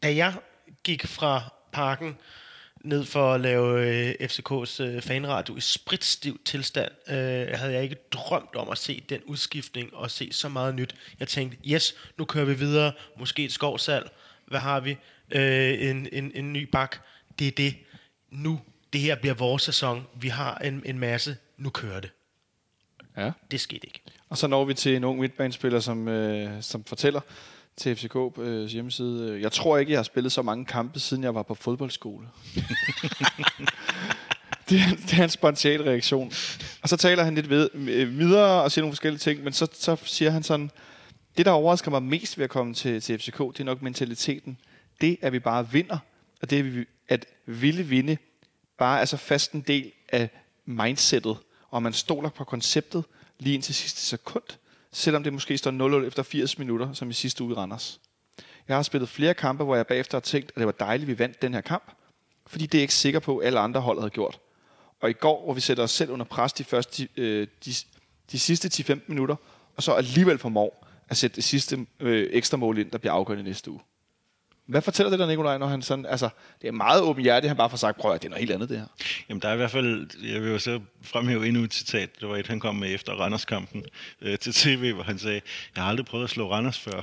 da 0.03 0.15
jeg 0.15 0.33
gik 0.83 1.07
fra 1.07 1.53
parken 1.71 2.17
ned 2.83 3.05
for 3.05 3.33
at 3.33 3.41
lave 3.41 3.87
øh, 3.87 4.15
FCK's 4.21 4.83
øh, 4.83 5.01
fanradio 5.01 5.55
i 5.55 5.61
spritstiv 5.61 6.41
tilstand, 6.45 6.91
øh, 7.07 7.59
havde 7.59 7.73
jeg 7.73 7.83
ikke 7.83 7.95
drømt 8.11 8.55
om 8.55 8.69
at 8.69 8.77
se 8.77 9.03
den 9.09 9.21
udskiftning 9.25 9.93
og 9.93 10.11
se 10.11 10.29
så 10.31 10.49
meget 10.49 10.75
nyt. 10.75 10.95
Jeg 11.19 11.27
tænkte, 11.27 11.57
yes, 11.69 11.95
nu 12.17 12.25
kører 12.25 12.45
vi 12.45 12.53
videre, 12.53 12.91
måske 13.19 13.45
et 13.45 13.51
skovsal, 13.51 14.03
hvad 14.45 14.59
har 14.59 14.79
vi? 14.79 14.97
Øh, 15.31 15.89
en, 15.89 16.07
en, 16.11 16.31
en 16.35 16.53
ny 16.53 16.69
bak. 16.71 16.97
Det 17.39 17.47
er 17.47 17.51
det. 17.51 17.75
Nu, 18.31 18.61
det 18.93 19.01
her 19.01 19.15
bliver 19.15 19.33
vores 19.33 19.63
sæson. 19.63 20.07
Vi 20.15 20.27
har 20.27 20.57
en, 20.57 20.81
en 20.85 20.99
masse. 20.99 21.37
Nu 21.57 21.69
kører 21.69 21.99
det. 21.99 22.11
Ja. 23.17 23.31
Det 23.51 23.61
skete 23.61 23.87
ikke. 23.87 24.01
Og 24.29 24.37
så 24.37 24.47
når 24.47 24.65
vi 24.65 24.73
til 24.73 24.95
en 24.95 25.03
ung 25.03 25.19
midtbanespiller, 25.19 25.79
som, 25.79 26.07
øh, 26.07 26.63
som 26.63 26.83
fortæller 26.83 27.21
til 27.77 27.95
FCK 27.95 28.15
øh, 28.37 28.65
hjemmeside, 28.65 29.29
øh, 29.29 29.41
jeg 29.41 29.51
tror 29.51 29.77
ikke, 29.77 29.91
jeg 29.91 29.99
har 29.99 30.03
spillet 30.03 30.31
så 30.31 30.41
mange 30.41 30.65
kampe, 30.65 30.99
siden 30.99 31.23
jeg 31.23 31.35
var 31.35 31.43
på 31.43 31.53
fodboldskole. 31.53 32.27
det, 34.69 34.79
er, 34.79 34.95
det 34.95 35.19
er 35.19 35.23
en 35.23 35.29
spontan 35.29 35.85
reaktion. 35.85 36.31
Og 36.81 36.89
så 36.89 36.97
taler 36.97 37.23
han 37.23 37.35
lidt 37.35 37.49
ved, 37.49 37.69
øh, 37.73 38.19
videre 38.19 38.63
og 38.63 38.71
siger 38.71 38.83
nogle 38.83 38.93
forskellige 38.93 39.19
ting, 39.19 39.43
men 39.43 39.53
så, 39.53 39.67
så 39.73 39.95
siger 40.03 40.31
han 40.31 40.43
sådan, 40.43 40.71
det 41.37 41.45
der 41.45 41.51
overrasker 41.51 41.91
mig 41.91 42.03
mest 42.03 42.37
ved 42.37 42.43
at 42.43 42.49
komme 42.49 42.73
til, 42.73 43.01
til 43.01 43.19
FCK, 43.19 43.37
det 43.37 43.59
er 43.59 43.63
nok 43.63 43.81
mentaliteten. 43.81 44.57
Det, 45.01 45.17
at 45.21 45.33
vi 45.33 45.39
bare 45.39 45.71
vinder, 45.71 45.97
og 46.41 46.49
det, 46.49 46.59
at, 46.59 46.75
vi, 46.75 46.85
at 47.07 47.25
ville 47.45 47.83
vinde, 47.83 48.17
bare 48.83 49.01
er 49.01 49.05
så 49.05 49.17
fast 49.17 49.51
en 49.51 49.61
del 49.61 49.91
af 50.09 50.29
mindsetet, 50.65 51.37
og 51.69 51.83
man 51.83 51.93
stoler 51.93 52.29
på 52.29 52.43
konceptet 52.43 53.03
lige 53.39 53.53
indtil 53.53 53.75
sidste 53.75 54.01
sekund, 54.01 54.43
selvom 54.91 55.23
det 55.23 55.33
måske 55.33 55.57
står 55.57 56.01
0-0 56.01 56.07
efter 56.07 56.23
80 56.23 56.59
minutter, 56.59 56.93
som 56.93 57.09
i 57.09 57.13
sidste 57.13 57.43
uge 57.43 57.51
i 57.51 57.55
Randers. 57.55 57.99
Jeg 58.67 58.75
har 58.75 58.83
spillet 58.83 59.09
flere 59.09 59.33
kampe, 59.33 59.63
hvor 59.63 59.75
jeg 59.75 59.87
bagefter 59.87 60.17
har 60.17 60.21
tænkt, 60.21 60.51
at 60.51 60.55
det 60.55 60.65
var 60.65 60.71
dejligt, 60.71 61.09
at 61.09 61.17
vi 61.17 61.19
vandt 61.19 61.41
den 61.41 61.53
her 61.53 61.61
kamp, 61.61 61.91
fordi 62.47 62.65
det 62.65 62.77
er 62.77 62.79
jeg 62.79 62.83
ikke 62.83 62.93
sikker 62.93 63.19
på, 63.19 63.37
at 63.37 63.47
alle 63.47 63.59
andre 63.59 63.81
hold 63.81 63.99
havde 63.99 64.09
gjort. 64.09 64.39
Og 65.01 65.09
i 65.09 65.13
går, 65.13 65.43
hvor 65.43 65.53
vi 65.53 65.61
sætter 65.61 65.83
os 65.83 65.91
selv 65.91 66.11
under 66.11 66.25
pres 66.25 66.53
de, 66.53 66.63
første, 66.63 67.07
øh, 67.17 67.47
de, 67.65 67.73
de 68.31 68.39
sidste 68.39 68.93
10-15 68.93 68.99
minutter, 69.07 69.35
og 69.75 69.83
så 69.83 69.93
alligevel 69.93 70.37
formår 70.37 70.87
at 71.09 71.17
sætte 71.17 71.35
det 71.35 71.43
sidste 71.43 71.85
øh, 71.99 72.29
ekstra 72.31 72.57
mål 72.57 72.77
ind, 72.77 72.91
der 72.91 72.97
bliver 72.97 73.13
afgørende 73.13 73.43
næste 73.43 73.71
uge. 73.71 73.79
Hvad 74.67 74.81
fortæller 74.81 75.09
det 75.09 75.19
der, 75.19 75.27
Nikolaj, 75.27 75.57
når 75.57 75.67
han 75.67 75.81
sådan, 75.81 76.05
altså, 76.05 76.29
det 76.61 76.67
er 76.67 76.71
meget 76.71 77.01
åben 77.01 77.23
hjerte, 77.23 77.47
han 77.47 77.57
bare 77.57 77.69
får 77.69 77.77
sagt, 77.77 77.97
prøv 77.97 78.11
at 78.11 78.21
det 78.21 78.27
er 78.27 78.29
noget 78.29 78.39
helt 78.39 78.51
andet, 78.51 78.69
det 78.69 78.77
her. 78.77 78.85
Jamen, 79.29 79.41
der 79.41 79.49
er 79.49 79.53
i 79.53 79.57
hvert 79.57 79.71
fald, 79.71 80.07
jeg 80.33 80.41
vil 80.41 80.51
jo 80.51 80.59
så 80.59 80.79
fremhæve 81.01 81.47
endnu 81.47 81.63
et 81.63 81.73
citat, 81.73 82.09
det 82.21 82.29
var 82.29 82.37
et, 82.37 82.47
han 82.47 82.59
kom 82.59 82.75
med 82.75 82.93
efter 82.93 83.13
Randers-kampen 83.13 83.83
øh, 84.21 84.39
til 84.39 84.53
tv, 84.53 84.93
hvor 84.93 85.03
han 85.03 85.19
sagde, 85.19 85.41
jeg 85.75 85.83
har 85.83 85.89
aldrig 85.89 86.05
prøvet 86.05 86.23
at 86.23 86.29
slå 86.29 86.51
Randers 86.51 86.79
før. 86.79 86.91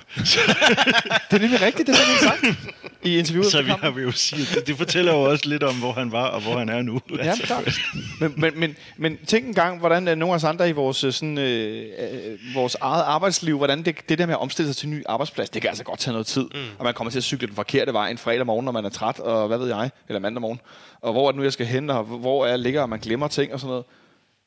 Det 1.30 1.36
er 1.36 1.38
nemlig 1.38 1.60
rigtigt, 1.60 1.86
det 1.86 1.96
har 1.96 2.04
han 2.04 2.40
sagt 2.42 2.70
i 3.02 3.18
interviewet. 3.18 3.50
så 3.50 3.62
vi 3.62 3.70
har 3.70 3.90
vi 3.90 4.02
jo 4.02 4.12
sige, 4.12 4.46
det, 4.54 4.66
det 4.66 4.76
fortæller 4.76 5.12
jo 5.12 5.22
også 5.22 5.48
lidt 5.48 5.62
om, 5.62 5.74
hvor 5.74 5.92
han 5.92 6.12
var 6.12 6.26
og 6.26 6.40
hvor 6.40 6.58
han 6.58 6.68
er 6.68 6.82
nu. 6.82 7.00
Ja, 7.16 7.34
klart. 7.36 7.78
Men, 8.20 8.34
men, 8.36 8.52
men, 8.60 8.76
men 8.96 9.18
tænk 9.26 9.46
en 9.46 9.54
gang, 9.54 9.78
hvordan 9.78 10.08
øh, 10.08 10.16
nogle 10.16 10.32
af 10.32 10.36
os 10.36 10.44
andre 10.44 10.68
i 10.68 10.72
vores, 10.72 11.04
øh, 11.04 11.12
sådan, 11.12 11.38
øh, 11.38 11.84
øh, 11.98 12.54
vores 12.54 12.76
eget 12.80 13.02
arbejdsliv, 13.02 13.56
hvordan 13.56 13.82
det, 13.82 14.08
det 14.08 14.18
der 14.18 14.26
med 14.26 14.34
at 14.34 14.40
omstille 14.40 14.68
sig 14.72 14.76
til 14.76 14.86
en 14.86 14.94
ny 14.94 15.02
arbejdsplads, 15.08 15.50
det 15.50 15.62
kan 15.62 15.68
altså 15.68 15.84
godt 15.84 16.00
tage 16.00 16.12
noget 16.12 16.26
tid. 16.26 16.42
Mm. 16.54 16.60
Og 16.78 16.84
man 16.84 16.94
kommer 16.94 17.10
til 17.10 17.18
at 17.18 17.24
cykle 17.24 17.49
den 17.50 17.56
forkerte 17.56 17.92
vej 17.92 18.10
en 18.10 18.18
fredag 18.18 18.46
morgen, 18.46 18.64
når 18.64 18.72
man 18.72 18.84
er 18.84 18.88
træt, 18.88 19.20
og 19.20 19.48
hvad 19.48 19.58
ved 19.58 19.68
jeg, 19.68 19.90
eller 20.08 20.20
mandag 20.20 20.40
morgen. 20.40 20.60
Og 21.00 21.12
hvor 21.12 21.26
er 21.26 21.32
det 21.32 21.36
nu, 21.36 21.42
jeg 21.42 21.52
skal 21.52 21.66
hen, 21.66 21.90
og 21.90 22.04
hvor 22.04 22.46
jeg 22.46 22.58
ligger, 22.58 22.82
og 22.82 22.88
man 22.88 22.98
glemmer 22.98 23.28
ting 23.28 23.52
og 23.52 23.60
sådan 23.60 23.70
noget. 23.70 23.84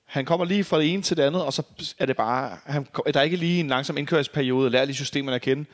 Han 0.05 0.25
kommer 0.25 0.45
lige 0.45 0.63
fra 0.63 0.79
det 0.79 0.93
ene 0.93 1.01
til 1.01 1.17
det 1.17 1.23
andet, 1.23 1.43
og 1.43 1.53
så 1.53 1.63
er 1.99 2.05
det 2.05 2.15
bare... 2.15 2.57
Han, 2.65 2.87
der 3.13 3.19
er 3.19 3.23
ikke 3.23 3.37
lige 3.37 3.59
en 3.59 3.67
langsom 3.67 3.97
indkørsperiode, 3.97 4.69
lærer 4.69 4.85
lige 4.85 4.95
systemerne 4.95 5.35
at 5.35 5.41
kende. 5.41 5.65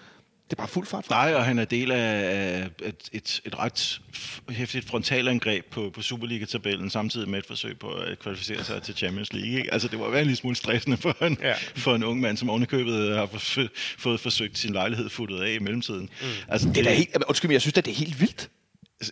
Det 0.49 0.55
er 0.55 0.57
bare 0.57 0.67
fuld 0.67 0.87
fart. 0.87 1.09
Nej, 1.09 1.33
og 1.35 1.45
han 1.45 1.59
er 1.59 1.65
del 1.65 1.91
af 1.91 2.69
et, 2.85 3.09
et, 3.11 3.41
et 3.45 3.59
ret 3.59 4.01
hæftigt 4.49 4.87
frontalangreb 4.87 5.65
på, 5.65 5.89
på 5.93 6.01
Superliga-tabellen, 6.01 6.89
samtidig 6.89 7.29
med 7.29 7.39
et 7.39 7.45
forsøg 7.45 7.79
på 7.79 7.87
at 7.91 8.19
kvalificere 8.19 8.63
sig 8.63 8.83
til 8.83 8.95
Champions 8.95 9.33
League. 9.33 9.57
Ikke? 9.57 9.73
Altså, 9.73 9.87
det 9.87 9.99
var 9.99 10.07
en 10.07 10.13
lille 10.13 10.35
smule 10.35 10.55
stressende 10.55 10.97
for 10.97 11.23
en, 11.23 11.37
ja. 11.41 11.53
for 11.75 11.95
en 11.95 12.03
ung 12.03 12.19
mand, 12.19 12.37
som 12.37 12.49
ovenikøbet 12.49 13.15
har 13.15 13.25
for, 13.25 13.61
fået 13.97 14.19
forsøgt 14.19 14.57
sin 14.57 14.73
lejlighed 14.73 15.09
futtet 15.09 15.41
af 15.41 15.51
i 15.53 15.59
mellemtiden. 15.59 16.09
Mm. 16.21 16.27
Altså, 16.47 16.69
Det 16.69 16.77
er 16.77 16.83
da 16.83 16.93
helt... 16.93 17.23
Undskyld 17.27 17.49
mig, 17.49 17.53
jeg 17.53 17.61
synes 17.61 17.77
at 17.77 17.85
det 17.85 17.91
er 17.91 17.95
helt 17.95 18.19
vildt. 18.21 18.49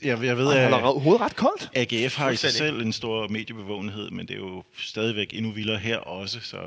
jeg, 0.03 0.23
jeg 0.23 0.37
ved, 0.37 0.53
at 0.53 0.71
hovedet 0.81 1.21
ret 1.21 1.35
koldt. 1.35 1.69
AGF 1.75 2.15
har 2.15 2.29
i 2.29 2.35
sig 2.35 2.51
selv 2.51 2.81
en 2.81 2.93
stor 2.93 3.27
mediebevågenhed, 3.27 4.09
men 4.09 4.27
det 4.27 4.33
er 4.33 4.37
jo 4.39 4.63
stadigvæk 4.77 5.29
endnu 5.33 5.51
vildere 5.51 5.77
her 5.77 5.97
også, 5.97 6.39
så 6.43 6.57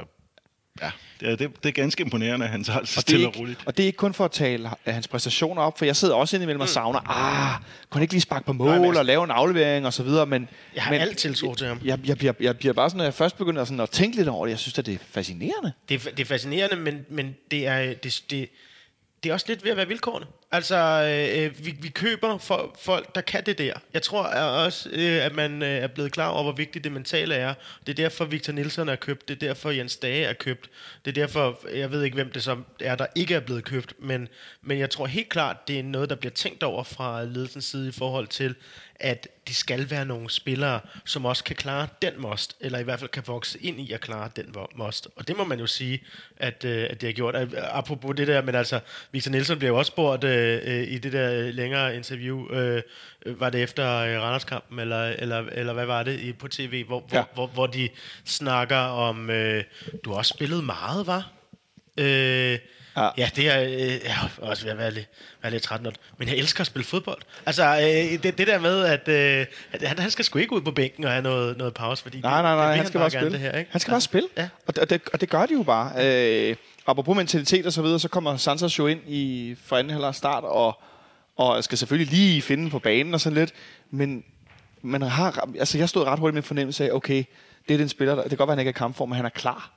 ja, 0.83 0.91
det 1.21 1.29
er, 1.33 1.37
det, 1.37 1.63
det 1.63 1.69
er 1.69 1.73
ganske 1.73 2.03
imponerende, 2.03 2.47
at 2.47 2.53
han 2.53 2.65
tager 2.65 2.81
det 2.81 2.89
så 2.89 3.01
Og 3.01 3.07
det, 3.07 3.13
er 3.15 3.17
stille 3.17 3.29
og 3.29 3.39
roligt. 3.39 3.61
og 3.67 3.77
det 3.77 3.83
er 3.83 3.87
ikke 3.87 3.97
kun 3.97 4.15
for 4.15 4.25
at 4.25 4.31
tale 4.31 4.71
hans 4.87 5.09
præstationer 5.09 5.63
op, 5.63 5.79
for 5.79 5.85
jeg 5.85 5.97
sidder 5.97 6.15
også 6.15 6.37
indimellem 6.37 6.61
og 6.61 6.69
savner, 6.69 7.01
ah, 7.11 7.61
kunne 7.91 8.03
ikke 8.03 8.15
lige 8.15 8.21
sparke 8.21 8.47
på 8.47 8.53
mål 8.53 8.67
Nej, 8.67 8.79
men 8.79 8.85
altså- 8.87 8.99
og 8.99 9.05
lave 9.07 9.25
en 9.25 9.31
aflevering 9.31 9.87
og 9.87 9.93
så 9.93 10.03
videre, 10.03 10.27
men... 10.27 10.49
Jeg 10.75 10.83
har 10.83 10.91
men, 10.93 11.01
alt 11.01 11.19
tiltro 11.19 11.55
til 11.55 11.67
ham. 11.67 11.81
Jeg, 11.85 11.99
jeg, 12.07 12.19
bliver, 12.19 12.33
jeg 12.41 12.59
bliver 12.59 12.73
bare 12.73 12.91
sådan, 12.91 12.99
når 12.99 13.05
jeg 13.05 13.15
først 13.15 13.39
begynder 13.39 13.65
sådan 13.65 13.81
at 13.81 13.91
tænke 13.91 14.17
lidt 14.17 14.29
over 14.29 14.47
det, 14.47 14.51
jeg 14.51 14.59
synes, 14.59 14.79
at 14.79 14.87
det 14.87 14.95
er 14.95 14.99
fascinerende. 15.11 15.73
Det 15.89 16.07
er, 16.07 16.11
det 16.11 16.21
er 16.21 16.27
fascinerende, 16.27 16.77
men, 16.77 17.07
men 17.09 17.37
det, 17.51 17.67
er, 17.67 17.95
det, 17.95 18.23
det, 18.31 18.49
det 19.23 19.31
er 19.31 19.33
også 19.33 19.47
lidt 19.49 19.65
ved 19.65 19.71
at 19.71 19.77
være 19.77 19.89
vilkårene. 19.89 20.27
Altså, 20.53 20.77
øh, 20.77 21.45
øh, 21.45 21.67
vi, 21.67 21.77
vi 21.81 21.89
køber 21.89 22.39
for 22.39 22.77
folk, 22.79 23.15
der 23.15 23.21
kan 23.21 23.47
det 23.47 23.59
der. 23.59 23.75
Jeg 23.95 24.03
tror 24.03 24.23
også, 24.65 24.91
øh, 24.93 25.25
at 25.25 25.35
man 25.35 25.63
øh, 25.63 25.69
er 25.69 25.87
blevet 25.87 26.13
klar 26.13 26.29
over, 26.29 26.43
hvor 26.43 26.53
vigtigt 26.53 26.85
det 26.85 26.93
mentale 26.93 27.35
er. 27.35 27.55
Det 27.87 27.89
er 27.89 28.03
derfor, 28.03 28.25
Victor 28.25 28.53
Nielsen 28.53 28.89
er 28.89 28.97
købt. 28.97 29.29
Det 29.29 29.35
er 29.35 29.49
derfor, 29.49 29.71
Jens 29.71 29.97
Dage 29.97 30.25
er 30.25 30.33
købt. 30.33 30.71
Det 31.05 31.11
er 31.11 31.15
derfor, 31.15 31.61
jeg 31.75 31.91
ved 31.91 32.03
ikke, 32.03 32.15
hvem 32.15 32.33
det 32.33 32.43
så 32.43 32.57
er, 32.81 32.95
der 32.95 33.07
ikke 33.15 33.35
er 33.35 33.41
blevet 33.41 33.65
købt. 33.65 33.95
Men, 33.99 34.29
men 34.63 34.79
jeg 34.79 34.91
tror 34.91 35.07
helt 35.07 35.29
klart, 35.29 35.69
det 35.69 35.79
er 35.79 35.83
noget, 35.83 36.11
der 36.11 36.17
bliver 36.17 36.33
tænkt 36.33 36.63
over 36.63 36.85
fra 36.85 37.25
ledelsens 37.25 37.65
side 37.65 37.89
i 37.89 37.93
forhold 37.93 38.27
til, 38.27 38.55
at 38.95 39.29
de 39.49 39.55
skal 39.55 39.91
være 39.91 40.05
nogle 40.05 40.31
spillere, 40.31 40.81
som 41.05 41.25
også 41.25 41.45
kan 41.45 41.57
klare 41.57 41.89
den 42.03 42.13
most, 42.19 42.57
eller 42.61 42.79
i 42.79 42.83
hvert 42.83 42.99
fald 42.99 43.11
kan 43.11 43.23
vokse 43.27 43.59
ind 43.61 43.81
i 43.81 43.93
at 43.93 44.01
klare 44.01 44.31
den 44.37 44.55
most. 44.75 45.09
Og 45.17 45.29
det 45.29 45.37
må 45.37 45.45
man 45.45 45.61
jo 45.61 45.67
sige, 45.67 46.03
at, 46.37 46.65
øh, 46.65 46.87
at 46.91 47.01
det 47.01 47.07
har 47.07 47.13
gjort. 47.13 47.35
Apropos 47.57 48.17
det 48.17 48.27
der, 48.29 48.43
men 48.43 48.55
altså, 48.55 48.81
Victor 49.13 49.31
Nielsen 49.31 49.59
blev 49.59 49.69
jo 49.69 49.79
også 49.79 49.91
spurgt 49.91 50.25
øh, 50.25 50.61
øh, 50.65 50.83
i 50.89 50.99
det 50.99 51.13
der 51.13 51.51
længere 51.53 51.97
interview, 51.97 52.53
øh, 52.53 52.83
var 53.27 53.51
det 53.51 53.63
efter 53.63 53.97
øh, 53.97 54.21
Randerskampen, 54.23 54.79
eller, 54.79 55.05
eller, 55.05 55.39
eller 55.53 55.73
hvad 55.73 55.87
var 55.87 56.03
det 56.03 56.39
på 56.39 56.49
tv, 56.49 56.85
hvor, 56.87 57.01
hvor, 57.01 57.19
Ja. 57.19 57.25
hvor, 57.35 57.47
hvor 57.47 57.67
de 57.67 57.89
snakker 58.25 58.77
om, 58.77 59.31
øh, 59.31 59.65
du 60.05 60.11
har 60.11 60.17
også 60.17 60.35
spillet 60.37 60.65
meget, 60.65 61.07
var? 61.07 61.31
Øh, 61.99 62.59
Ja. 62.97 63.03
ja. 63.03 63.11
ja, 63.19 63.31
det 63.37 63.49
er 63.49 63.63
øh, 63.63 63.71
jeg 63.81 63.99
er 64.11 64.43
også 64.43 64.65
ved 64.65 64.73
at 64.73 64.79
være 64.79 64.91
lidt, 64.91 65.09
være 65.43 65.53
lidt 65.53 65.63
træt, 65.63 65.81
men 66.19 66.29
jeg 66.29 66.37
elsker 66.37 66.61
at 66.61 66.67
spille 66.67 66.87
fodbold. 66.87 67.23
Altså, 67.47 67.65
øh, 67.65 68.23
det, 68.23 68.39
det 68.39 68.47
der 68.47 68.59
med, 68.59 68.85
at, 68.85 69.09
øh, 69.09 69.47
at 69.73 69.83
han, 69.83 69.99
han 69.99 70.11
skal 70.11 70.25
sgu 70.25 70.39
ikke 70.39 70.53
ud 70.53 70.61
på 70.61 70.71
bænken 70.71 71.05
og 71.05 71.11
have 71.11 71.23
noget, 71.23 71.59
noget 71.59 71.75
pause, 71.75 72.03
fordi 72.03 72.21
Nej, 72.21 72.37
det, 72.37 72.43
nej, 72.43 72.51
det 72.51 72.59
nej, 72.59 72.69
vil 72.69 72.77
han 72.77 72.87
skal 72.87 73.01
bare 73.01 73.11
spille. 73.11 73.33
Det 73.33 73.41
her, 73.41 73.59
ikke? 73.59 73.71
Han 73.71 73.81
skal 73.81 73.91
bare 73.91 74.01
spille. 74.01 74.29
Ja. 74.37 74.49
Og, 74.67 74.75
det, 74.75 74.83
og, 74.83 74.91
det, 74.91 75.03
og 75.13 75.21
det 75.21 75.29
gør 75.29 75.47
de 75.47 75.55
jo 75.55 75.63
bare. 75.63 75.93
Øh, 76.07 76.57
apropos 76.87 77.17
mentalitet 77.17 77.67
og 77.67 77.73
så 77.73 77.83
videre, 77.83 77.99
så 78.01 78.09
kommer 78.09 78.37
Santos 78.37 78.79
jo 78.79 78.87
ind 78.87 79.01
i 79.07 79.57
for 79.65 79.77
anden 79.77 79.91
halvleg 79.91 80.15
start, 80.15 80.45
og, 80.45 80.81
og 81.37 81.65
skal 81.65 81.79
selvfølgelig 81.79 82.13
lige 82.15 82.43
finde 82.43 82.71
på 82.71 82.79
banen 82.79 83.15
og 83.15 83.21
sådan 83.21 83.39
lidt. 83.39 83.53
Men 83.91 84.25
man 84.83 85.03
har, 85.03 85.49
altså 85.59 85.79
jeg 85.79 85.89
stod 85.89 86.05
ret 86.05 86.19
hurtigt 86.19 86.35
med 86.35 86.43
en 86.43 86.47
fornemmelse 86.47 86.85
af, 86.85 86.91
okay, 86.93 87.25
det 87.69 87.75
er 87.75 87.79
den 87.79 87.89
spiller, 87.89 88.15
der, 88.15 88.23
det 88.23 88.31
kan 88.31 88.39
godt 88.39 88.49
være, 88.49 88.55
han 88.55 88.59
ikke 88.59 88.69
er 88.69 88.73
kampform, 88.73 89.09
men 89.09 89.17
han 89.17 89.25
er 89.25 89.31
klar. 89.31 89.71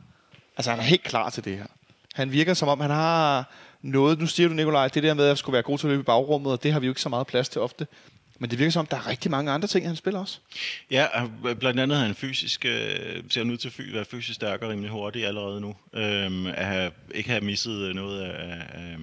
Altså 0.57 0.71
han 0.71 0.79
er 0.79 0.83
helt 0.83 1.03
klar 1.03 1.29
til 1.29 1.45
det 1.45 1.57
her. 1.57 1.65
Han 2.13 2.31
virker 2.31 2.53
som 2.53 2.67
om, 2.67 2.79
han 2.79 2.89
har 2.89 3.53
noget, 3.81 4.19
nu 4.19 4.27
siger 4.27 4.49
du 4.49 4.55
Nikolaj, 4.55 4.87
det 4.87 5.03
der 5.03 5.13
med 5.13 5.27
at 5.27 5.37
skulle 5.37 5.53
være 5.53 5.63
god 5.63 5.77
til 5.77 5.87
at 5.87 5.91
løbe 5.91 6.01
i 6.01 6.03
bagrummet, 6.03 6.51
og 6.51 6.63
det 6.63 6.73
har 6.73 6.79
vi 6.79 6.85
jo 6.85 6.91
ikke 6.91 7.01
så 7.01 7.09
meget 7.09 7.27
plads 7.27 7.49
til 7.49 7.61
ofte. 7.61 7.87
Men 8.39 8.49
det 8.49 8.59
virker 8.59 8.71
som 8.71 8.79
om, 8.79 8.85
der 8.85 8.97
er 8.97 9.07
rigtig 9.07 9.31
mange 9.31 9.51
andre 9.51 9.67
ting, 9.67 9.87
han 9.87 9.95
spiller 9.95 10.19
også. 10.19 10.39
Ja, 10.91 11.07
blandt 11.59 11.79
andet 11.79 11.97
har 11.97 12.05
han 12.05 12.15
fysisk, 12.15 12.65
øh, 12.65 13.23
ser 13.29 13.41
han 13.41 13.51
ud 13.51 13.57
til 13.57 13.67
at 13.67 13.73
fy- 13.73 13.93
være 13.93 14.05
fysisk 14.05 14.35
stærkere 14.35 14.67
og 14.67 14.71
rimelig 14.71 14.91
hurtigt 14.91 15.25
allerede 15.25 15.61
nu. 15.61 15.75
Øhm, 15.93 16.47
at 16.47 16.65
have, 16.65 16.91
ikke 17.15 17.29
have 17.29 17.41
misset 17.41 17.81
øh, 17.81 17.95
noget 17.95 18.21
af, 18.21 18.57
af, 18.73 18.97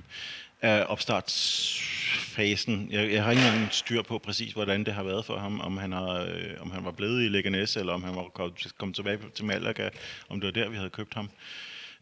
af 0.62 0.84
opstartsfasen. 0.88 2.88
Jeg, 2.90 3.12
jeg 3.12 3.24
har 3.24 3.30
ikke 3.30 3.42
engang 3.46 3.68
styr 3.72 4.02
på 4.02 4.18
præcis, 4.18 4.52
hvordan 4.52 4.84
det 4.84 4.94
har 4.94 5.02
været 5.02 5.24
for 5.24 5.38
ham. 5.38 5.60
Om 5.60 5.76
han, 5.76 5.92
har, 5.92 6.12
øh, 6.12 6.50
om 6.60 6.70
han 6.70 6.84
var 6.84 6.90
blevet 6.90 7.24
i 7.24 7.28
Leganes, 7.28 7.76
eller 7.76 7.92
om 7.92 8.04
han 8.04 8.16
var 8.16 8.24
kommet, 8.34 8.66
kom 8.78 8.92
tilbage 8.92 9.18
til 9.34 9.44
Malaga. 9.44 9.88
Om 10.28 10.40
det 10.40 10.46
var 10.46 10.52
der, 10.62 10.68
vi 10.68 10.76
havde 10.76 10.90
købt 10.90 11.14
ham. 11.14 11.30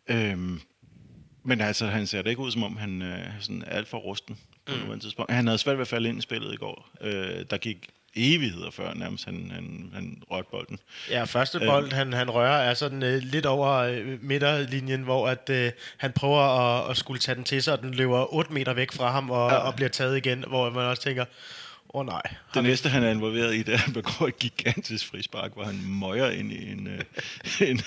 Øhm, 0.09 0.61
men 1.49 1.61
altså, 1.61 1.87
han 1.87 2.07
ser 2.07 2.23
det 2.23 2.31
ikke 2.31 2.43
ud, 2.43 2.51
som 2.51 2.63
om 2.63 2.77
han 2.77 3.03
øh, 3.03 3.19
er 3.19 3.31
sådan 3.41 3.65
alt 3.67 3.89
for 3.89 3.99
rusten 3.99 4.39
på 4.67 4.75
mm. 4.75 4.81
nuværende 4.81 5.05
tidspunkt. 5.05 5.33
Han 5.33 5.47
havde 5.47 5.59
svært 5.59 5.77
ved 5.77 5.83
at 5.83 5.89
falde 5.89 6.09
ind 6.09 6.19
i 6.19 6.21
spillet 6.21 6.55
i 6.55 6.57
går. 6.57 6.89
Øh, 7.01 7.45
der 7.51 7.57
gik 7.57 7.89
evigheder 8.17 8.71
før 8.71 8.95
nærmest 8.95 9.25
han, 9.25 9.51
han, 9.55 9.91
han 9.95 10.23
rørte 10.31 10.49
bolden. 10.51 10.79
Ja, 11.11 11.25
første 11.25 11.61
bold, 11.61 11.93
han, 11.93 12.13
han 12.13 12.31
rører, 12.31 12.71
er 12.71 12.75
sådan 12.75 13.03
øh, 13.03 13.23
lidt 13.23 13.47
over 13.47 13.73
øh, 13.73 14.25
midterlinjen, 14.25 15.03
hvor 15.03 15.29
at, 15.29 15.51
øh, 15.51 15.73
han 15.97 16.13
prøver 16.13 16.41
at, 16.41 16.91
at 16.91 16.97
skulle 16.97 17.21
tage 17.21 17.37
den 17.37 17.45
til 17.45 17.63
sig, 17.63 17.73
og 17.73 17.83
den 17.83 17.95
løber 17.95 18.35
8 18.35 18.53
meter 18.53 18.73
væk 18.73 18.93
fra 18.93 19.11
ham 19.11 19.31
og, 19.31 19.51
ja. 19.51 19.57
og 19.57 19.75
bliver 19.75 19.89
taget 19.89 20.17
igen, 20.17 20.45
hvor 20.49 20.71
man 20.71 20.85
også 20.85 21.03
tænker, 21.03 21.25
åh 21.95 22.01
oh, 22.01 22.07
nej. 22.07 22.23
Det 22.55 22.63
næste, 22.63 22.89
han 22.89 23.03
er 23.03 23.11
involveret 23.11 23.55
i, 23.55 23.59
det 23.59 23.69
er, 23.69 23.73
at 23.73 23.81
han 23.81 23.95
begår 23.95 24.29
et 24.29 24.39
gigantisk 24.39 25.07
frispark, 25.11 25.53
hvor 25.55 25.65
han 25.65 25.81
møjer 25.87 26.31
ind 26.31 26.53
i 26.53 26.73
en, 26.73 26.87
øh, 26.87 27.01
en, 27.69 27.81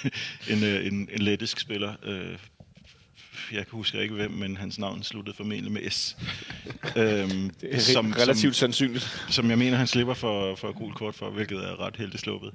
en, 0.50 0.64
øh, 0.64 0.86
en, 0.86 1.10
en 1.12 1.22
lettisk 1.22 1.60
spiller. 1.60 1.94
Øh, 2.04 2.38
jeg 3.54 3.68
kan 3.68 3.72
huske 3.72 4.02
ikke 4.02 4.16
hvem, 4.16 4.32
men 4.32 4.58
hans 4.58 4.80
navn 4.80 5.04
sluttede 5.04 5.38
formentlig 5.38 5.72
med 5.72 5.90
S. 5.90 6.18
øhm, 6.98 7.50
Det 7.62 7.76
er 7.76 7.80
som, 7.80 8.12
relativt 8.12 8.56
som, 8.56 8.60
sandsynligt. 8.60 9.26
Som 9.30 9.50
jeg 9.50 9.58
mener, 9.58 9.78
han 9.78 9.88
slipper 9.88 10.14
for, 10.14 10.56
for 10.56 10.72
gul 10.72 10.94
kort 10.94 11.16
for, 11.16 11.30
hvilket 11.30 11.58
er 11.58 11.80
ret 11.80 11.96
heldigt 11.96 12.22
sluppet. 12.22 12.52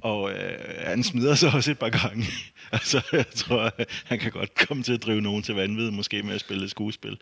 Og 0.00 0.32
øh, 0.32 0.58
han 0.86 1.02
smider 1.02 1.34
sig 1.34 1.52
også 1.54 1.70
et 1.70 1.78
par 1.78 1.88
gange. 1.88 2.24
altså, 2.72 3.02
jeg 3.12 3.26
tror, 3.26 3.70
han 4.04 4.18
kan 4.18 4.32
godt 4.32 4.54
komme 4.54 4.82
til 4.82 4.92
at 4.92 5.02
drive 5.02 5.20
nogen 5.20 5.42
til 5.42 5.54
vanvid, 5.54 5.90
måske 5.90 6.22
med 6.22 6.34
at 6.34 6.40
spille 6.40 6.64
et 6.64 6.70
skuespil. 6.70 7.18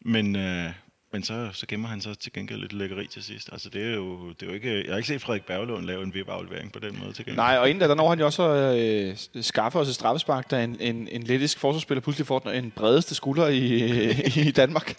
Men, 0.00 0.36
øh, 0.36 0.70
men 1.12 1.22
så, 1.22 1.48
så 1.52 1.66
gemmer 1.66 1.88
han 1.88 2.00
så 2.00 2.14
til 2.14 2.32
gengæld 2.32 2.60
lidt 2.60 2.72
lækkeri 2.72 3.06
til 3.06 3.22
sidst. 3.22 3.48
Altså, 3.52 3.68
det 3.68 3.86
er 3.86 3.94
jo, 3.94 4.28
det 4.28 4.42
er 4.42 4.46
jo 4.46 4.52
ikke... 4.52 4.76
Jeg 4.84 4.92
har 4.92 4.96
ikke 4.96 5.06
set 5.08 5.22
Frederik 5.22 5.44
Berglund 5.46 5.84
lave 5.86 6.02
en 6.02 6.14
vip-aflevering 6.14 6.72
på 6.72 6.78
den 6.78 6.98
måde 7.02 7.12
til 7.12 7.24
gengæld. 7.24 7.36
Nej, 7.36 7.58
og 7.58 7.70
inden 7.70 7.80
da, 7.80 7.88
der 7.88 7.94
når 7.94 8.08
han 8.08 8.18
jo 8.18 8.24
også 8.24 8.42
øh, 8.42 9.42
skaffe 9.42 9.78
os 9.78 9.88
et 9.88 9.94
straffespark, 9.94 10.50
da 10.50 10.64
en, 10.64 10.76
en, 10.80 11.08
en 11.08 11.22
lettisk 11.22 11.58
forsvarsspiller 11.58 12.00
pludselig 12.00 12.26
får 12.26 12.38
den, 12.38 12.64
en 12.64 12.70
bredeste 12.70 13.14
skulder 13.14 13.48
i, 13.48 13.60
i 14.48 14.50
Danmark. 14.50 14.94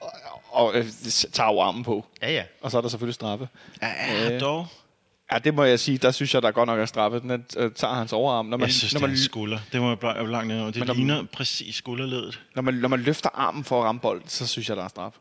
Og, 0.00 0.08
og 0.50 0.74
øh, 0.76 0.84
tager 1.32 1.52
jo 1.52 1.60
armen 1.60 1.84
på. 1.84 2.06
Ja, 2.22 2.30
ja. 2.32 2.42
Og 2.60 2.70
så 2.70 2.76
er 2.76 2.82
der 2.82 2.88
selvfølgelig 2.88 3.14
straffe. 3.14 3.48
Ja, 3.82 4.34
Øh, 4.34 4.40
dog. 4.40 4.66
Ja, 5.32 5.38
det 5.38 5.54
må 5.54 5.64
jeg 5.64 5.80
sige. 5.80 5.98
Der 5.98 6.10
synes 6.10 6.34
jeg, 6.34 6.42
der 6.42 6.50
godt 6.50 6.66
nok 6.66 6.80
er 6.80 6.86
straffe. 6.86 7.20
Den 7.20 7.30
øh, 7.56 7.72
tager 7.72 7.94
hans 7.94 8.12
overarm. 8.12 8.46
Når 8.46 8.56
man, 8.56 8.66
Jeg 8.66 8.74
synes, 8.74 8.92
når 8.94 8.98
det 8.98 9.04
er 9.04 9.08
man, 9.08 9.18
skulder. 9.18 9.58
Det 9.72 9.80
må 9.80 9.88
jeg 9.88 9.98
bl- 10.04 10.22
langt 10.30 10.48
ned 10.48 10.60
over. 10.60 10.70
Det 10.70 10.86
når- 10.86 10.94
ligner 10.94 11.24
præcis 11.32 11.74
skulderledet. 11.74 12.40
når, 12.54 12.62
man, 12.62 12.74
når 12.74 12.88
man 12.88 13.00
løfter 13.00 13.28
armen 13.34 13.64
for 13.64 13.80
at 13.80 13.84
ramme 13.86 14.00
bolden, 14.00 14.28
så 14.28 14.46
synes 14.46 14.68
jeg, 14.68 14.76
der 14.76 14.84
er 14.84 14.88
straf. 14.88 15.12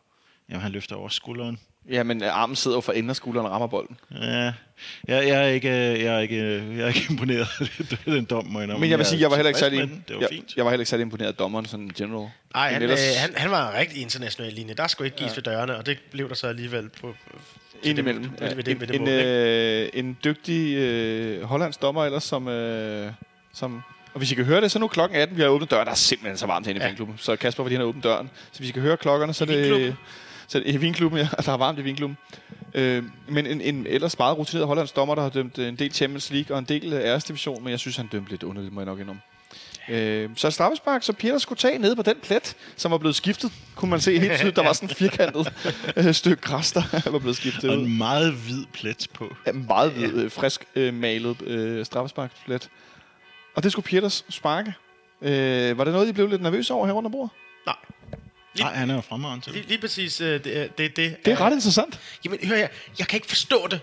Jamen, 0.50 0.62
han 0.62 0.72
løfter 0.72 0.95
over 0.95 1.10
skulderen. 1.10 1.60
Ja, 1.91 2.04
men 2.04 2.24
øh, 2.24 2.38
armen 2.38 2.56
sidder 2.56 2.78
jo 2.78 2.82
for 2.82 2.91
enden 2.91 3.10
af 3.10 3.16
skulderen 3.16 3.45
og 3.45 3.52
rammer 3.52 3.68
bolden. 3.68 3.97
Ja, 4.12 4.28
jeg, 4.28 4.54
jeg, 5.08 5.30
er 5.30 5.43
ikke, 5.47 5.70
jeg, 5.70 6.16
er 6.16 6.20
ikke, 6.20 6.38
jeg 6.78 6.84
er 6.84 6.88
ikke 6.88 7.06
imponeret 7.10 7.47
af 7.91 7.97
den 8.06 8.26
dom, 8.26 8.45
må 8.47 8.60
jeg. 8.60 8.80
Men 8.80 8.89
jeg 8.89 8.97
vil 8.97 9.06
sige, 9.06 9.22
jeg 9.22 9.30
var 9.30 9.36
heller 9.36 9.47
ikke 9.50 9.60
særlig. 9.60 9.80
Det 10.08 10.16
var 10.16 10.22
jeg, 10.22 10.30
fint. 10.32 10.54
jeg 10.56 10.66
var 10.66 10.72
heller 10.72 10.82
ikke 10.82 10.89
særlig 10.89 11.02
imponeret 11.04 11.28
af 11.30 11.36
dommeren 11.36 11.66
sådan 11.66 11.86
in 11.86 11.91
general. 11.95 12.30
Ej, 12.56 12.66
Men 12.72 12.74
han, 12.74 12.82
ellers- 12.89 13.16
øh, 13.16 13.22
han, 13.22 13.34
han 13.36 13.52
var 13.52 13.72
en 13.72 13.78
rigtig 13.78 14.02
international 14.02 14.54
linje. 14.54 14.74
Der 14.74 14.88
skulle 14.88 15.06
ikke 15.08 15.18
gives 15.18 15.32
ja. 15.32 15.36
ved 15.36 15.43
dørene, 15.43 15.78
og 15.78 15.86
det 15.86 15.97
blev 16.12 16.30
der 16.30 16.36
så 16.36 16.47
alligevel 16.47 16.89
på... 17.02 17.16
Indimellem. 17.84 18.24
det- 18.30 18.41
Ja, 18.41 18.54
ved 18.54 18.64
det- 18.64 18.80
ved 18.80 18.88
det 18.88 18.95
en, 18.95 20.06
en, 20.06 20.10
øh, 20.10 20.16
dygtig 20.24 20.76
øh, 20.78 21.43
hollandsk 21.43 21.82
dommer 21.82 22.06
ellers, 22.06 22.24
som, 22.24 22.47
øh, 22.47 23.12
som... 23.54 23.82
Og 24.14 24.18
hvis 24.18 24.32
I 24.32 24.36
kan 24.36 24.45
høre 24.45 24.62
det, 24.62 24.72
så 24.72 24.80
er 24.80 24.82
nu 24.82 24.88
klokken 24.88 25.20
18, 25.20 25.38
vi 25.38 25.41
har 25.41 25.50
åbnet 25.50 25.72
døren. 25.72 25.86
Der 25.86 25.91
er 25.91 25.95
simpelthen 25.95 26.38
så 26.38 26.45
varmt 26.47 26.66
herinde 26.68 26.86
i 27.00 27.04
Ja. 27.04 27.06
Så 27.18 27.36
Kasper, 27.36 27.64
fordi 27.64 27.76
han 27.76 27.82
har 27.82 27.88
åbnet 27.88 28.04
døren. 28.04 28.30
Så 28.52 28.60
hvis 28.60 28.70
I 28.70 28.74
kan 28.74 28.82
høre 28.82 28.97
klokkerne, 28.97 29.34
så 29.34 29.43
er 29.43 29.45
det... 29.47 29.58
vinklubben? 29.62 29.97
Så 30.50 30.62
i 30.66 30.78
vinklubben, 30.78 31.20
ja. 31.20 31.28
Der 31.45 31.52
er 31.52 31.58
varmt 31.58 31.80
i 31.80 31.82
vinklubben. 31.82 32.18
Øh, 32.74 33.04
men 33.28 33.45
en, 33.45 33.62
en 33.62 33.88
ellers 33.88 34.20
meget 34.20 34.38
rutineret 34.38 34.68
hollandsk 34.68 34.95
dommer, 34.95 35.16
der 35.16 35.22
har 35.22 35.30
dømt 35.30 35.60
en 35.60 35.76
del 35.76 35.93
Champions 35.93 36.32
League 36.32 36.56
og 36.56 36.60
en 36.60 36.66
del 36.66 36.93
øh, 36.93 37.02
æresdivision, 37.02 37.64
men 37.64 37.72
jeg 37.72 37.80
synes, 37.80 37.97
han 37.97 38.08
dømte 38.08 38.32
lidt 38.32 38.43
underligt, 38.43 38.74
må 38.74 38.82
jeg 38.82 38.86
nok 38.86 39.00
indrømme. 39.00 39.22
Øh, 39.89 40.30
så 40.36 40.52
straffespark, 40.52 41.04
så 41.04 41.14
Peter 41.14 41.38
skulle 41.38 41.58
tage 41.58 41.78
nede 41.78 41.95
på 41.95 42.02
den 42.02 42.16
plet, 42.24 42.56
som 42.76 42.91
var 42.91 42.97
blevet 42.97 43.16
skiftet. 43.16 43.52
Kunne 43.76 43.91
man 43.91 44.00
se 44.00 44.20
helt 44.20 44.34
tydeligt, 44.34 44.56
der 44.56 44.64
var 44.64 44.74
sådan 44.74 44.89
et 44.89 44.95
firkantet 44.95 45.54
øh, 45.97 46.14
stykke 46.14 46.41
græs, 46.41 46.72
der 46.72 46.82
var 47.12 47.20
blevet 47.20 47.36
skiftet 47.36 47.70
Og 47.70 47.76
en 47.76 47.97
meget 47.97 48.34
hvid 48.34 48.66
plet 48.74 49.08
på. 49.14 49.36
Ja, 49.47 49.52
meget 49.52 49.91
hvid, 49.91 50.14
øh, 50.14 50.32
frisk 50.32 50.66
øh, 50.76 50.93
malet 50.93 51.41
øh, 51.41 51.86
straffesparksplet. 51.86 52.70
Og 53.56 53.64
det 53.64 53.72
skulle 53.72 53.86
Peters 53.86 54.26
sparke. 54.30 54.74
Øh, 55.22 55.78
var 55.78 55.84
det 55.84 55.93
noget, 55.93 56.08
I 56.08 56.12
blev 56.12 56.28
lidt 56.28 56.41
nervøse 56.41 56.74
over 56.74 56.86
her 56.86 56.93
under 56.93 57.10
bordet? 57.10 57.32
Nej. 57.66 57.76
Lige- 58.54 58.64
Nej, 58.66 58.74
han 58.76 58.89
er 58.89 58.95
jo 58.95 59.02
fremragende 59.02 59.45
til 59.45 59.52
Lige, 59.54 59.62
det. 59.62 59.70
lige 59.70 59.82
præcis 59.82 60.22
øh, 60.22 60.43
det, 60.43 60.58
er- 60.58 60.68
det, 60.68 60.95
det, 60.95 61.26
Det 61.26 61.34
er 61.34 61.41
ret 61.41 61.54
interessant. 61.54 62.00
Jamen, 62.26 62.39
hør 62.47 62.56
jeg, 62.56 62.70
jeg 63.00 63.08
kan 63.08 63.18
ikke 63.18 63.28
forstå 63.28 63.68
det. 63.68 63.80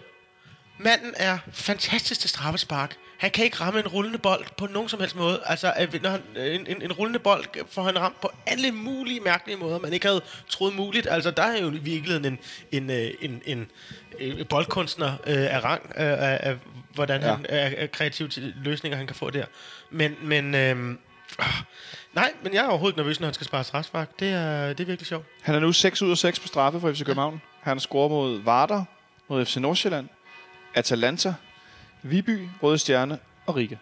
Manden 0.78 1.14
er 1.16 1.38
fantastisk 1.52 2.20
til 2.20 2.30
straffespark. 2.30 2.96
Han 3.18 3.30
kan 3.30 3.44
ikke 3.44 3.56
ramme 3.60 3.80
en 3.80 3.88
rullende 3.88 4.18
bold 4.18 4.44
på 4.58 4.66
nogen 4.66 4.88
som 4.88 5.00
helst 5.00 5.16
måde. 5.16 5.40
Altså, 5.46 5.72
øh, 5.80 6.02
når 6.02 6.10
han, 6.10 6.22
øh, 6.36 6.54
en, 6.54 6.66
en, 6.66 6.82
en 6.82 6.92
rullende 6.92 7.18
bold 7.18 7.44
får 7.70 7.82
han 7.82 7.98
ramt 7.98 8.20
på 8.20 8.30
alle 8.46 8.72
mulige 8.72 9.20
mærkelige 9.20 9.56
måder, 9.56 9.78
man 9.78 9.92
ikke 9.92 10.06
havde 10.06 10.20
troet 10.48 10.74
muligt. 10.74 11.06
Altså, 11.10 11.30
der 11.30 11.42
er 11.42 11.60
jo 11.62 11.70
i 11.70 11.78
virkeligheden 11.78 12.24
en, 12.24 12.38
en, 12.72 12.90
øh, 12.90 13.10
en, 13.20 13.42
en, 13.46 13.70
en 14.18 14.46
boldkunstner 14.46 15.12
øh, 15.26 15.54
af 15.54 15.64
rang, 15.64 15.82
øh, 15.86 15.92
af, 16.06 16.38
af 16.42 16.56
hvordan 16.94 17.20
Ja. 17.20 17.26
han 17.34 17.46
er, 17.48 17.70
er 17.76 17.86
kreativ 17.86 18.28
til 18.28 18.54
løsninger, 18.64 18.96
han 18.96 19.06
kan 19.06 19.16
få 19.16 19.30
der. 19.30 19.44
Men, 19.90 20.16
men 20.22 20.54
øh, 20.54 20.94
nej, 22.14 22.32
men 22.42 22.54
jeg 22.54 22.64
er 22.64 22.68
overhovedet 22.68 22.92
ikke 22.92 23.00
nervøs, 23.00 23.20
når 23.20 23.26
han 23.26 23.34
skal 23.34 23.46
spare 23.46 23.64
straffespark. 23.64 24.20
Det 24.20 24.28
er, 24.28 24.68
det 24.68 24.80
er 24.80 24.84
virkelig 24.84 25.06
sjovt. 25.06 25.26
Han 25.42 25.54
er 25.54 25.60
nu 25.60 25.72
6 25.72 26.02
ud 26.02 26.10
af 26.10 26.18
6 26.18 26.40
på 26.40 26.46
straffe 26.46 26.80
for 26.80 26.92
FC 26.92 27.04
København. 27.04 27.40
Han 27.60 27.80
scorer 27.80 28.08
mod 28.08 28.42
Varder, 28.42 28.84
mod 29.28 29.44
FC 29.44 29.56
Nordsjælland, 29.56 30.08
Atalanta, 30.74 31.34
Viby, 32.02 32.48
Røde 32.62 32.78
Stjerne 32.78 33.18
og 33.46 33.56
Riga. 33.56 33.76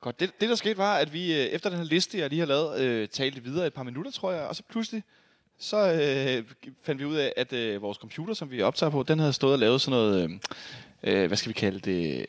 Godt, 0.00 0.20
det, 0.20 0.40
det 0.40 0.48
der 0.48 0.54
skete 0.54 0.78
var, 0.78 0.96
at 0.96 1.12
vi 1.12 1.32
øh, 1.32 1.46
efter 1.46 1.70
den 1.70 1.78
her 1.78 1.84
liste, 1.84 2.18
jeg 2.18 2.28
lige 2.28 2.38
har 2.38 2.46
lavet, 2.46 2.80
øh, 2.80 3.08
talte 3.08 3.42
videre 3.42 3.66
et 3.66 3.74
par 3.74 3.82
minutter, 3.82 4.10
tror 4.10 4.32
jeg, 4.32 4.42
og 4.42 4.56
så 4.56 4.62
pludselig 4.70 5.02
så 5.58 5.92
øh, 5.92 6.44
fandt 6.82 7.00
vi 7.00 7.06
ud 7.06 7.16
af, 7.16 7.32
at 7.36 7.52
øh, 7.52 7.82
vores 7.82 7.98
computer, 7.98 8.34
som 8.34 8.50
vi 8.50 8.62
optager 8.62 8.90
på, 8.90 9.02
den 9.02 9.18
havde 9.18 9.32
stået 9.32 9.52
og 9.52 9.58
lavet 9.58 9.80
sådan 9.80 9.98
noget, 9.98 10.30
øh, 11.04 11.20
øh, 11.22 11.26
hvad 11.26 11.36
skal 11.36 11.48
vi 11.48 11.52
kalde 11.52 11.78
det, 11.78 12.26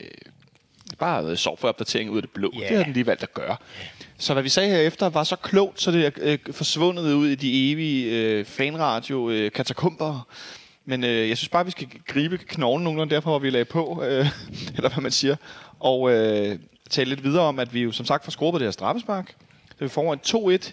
bare 0.98 1.38
softwareopdatering 1.38 2.10
ud 2.10 2.18
af 2.18 2.22
det 2.22 2.32
blå. 2.32 2.52
Ja. 2.60 2.68
Det 2.68 2.78
har 2.78 2.84
den 2.84 2.94
lige 2.94 3.06
valgt 3.06 3.24
at 3.24 3.34
gøre. 3.34 3.56
Så 4.18 4.34
hvad 4.34 4.44
vi 4.44 4.50
sagde 4.50 4.70
herefter 4.70 5.10
var 5.10 5.24
så 5.24 5.36
klogt, 5.36 5.82
så 5.82 5.92
det 5.92 6.06
er 6.06 6.12
øh, 6.18 6.38
forsvundet 6.52 7.14
ud 7.14 7.28
i 7.28 7.36
de 7.36 7.72
evige 7.72 8.12
øh, 8.12 8.46
fanradio 8.46 9.30
øh. 9.30 9.52
Men 10.86 11.04
øh, 11.04 11.30
jeg 11.30 11.38
synes 11.38 11.50
bare, 11.50 11.66
vi 11.66 11.72
skal 11.72 11.88
gribe 12.08 12.38
knoglen 12.38 12.84
nogenlunde 12.84 13.16
derfor, 13.16 13.30
hvor 13.30 13.40
vi 13.40 13.50
lagde 13.50 13.66
på, 13.66 14.04
øh, 14.04 14.28
eller 14.76 14.90
hvad 14.90 15.02
man 15.02 15.12
siger, 15.12 15.36
og 15.80 16.12
øh, 16.12 16.60
tale 16.90 17.10
lidt 17.10 17.24
videre 17.24 17.44
om, 17.44 17.60
at 17.60 17.74
vi 17.74 17.82
jo 17.82 17.92
som 17.92 18.06
sagt 18.06 18.26
får 18.26 18.52
på 18.52 18.58
det 18.58 18.66
her 18.66 18.72
straffespark. 18.72 19.36
Så 19.70 19.76
vi 19.80 19.88
får 19.88 20.14
en 20.14 20.20
2-1. 20.58 20.72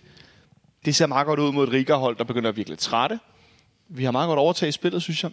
Det 0.85 0.97
ser 0.97 1.07
meget 1.07 1.27
godt 1.27 1.41
ud 1.41 1.53
mod 1.53 1.67
et 1.67 1.73
Riga-hold, 1.73 2.17
der 2.17 2.25
begynder 2.25 2.49
at 2.49 2.57
virkelig 2.57 2.79
trætte. 2.79 3.19
Vi 3.89 4.05
har 4.05 4.11
meget 4.11 4.29
godt 4.29 4.39
overtaget 4.39 4.75
spillet, 4.75 5.03
synes 5.03 5.23
jeg. 5.23 5.31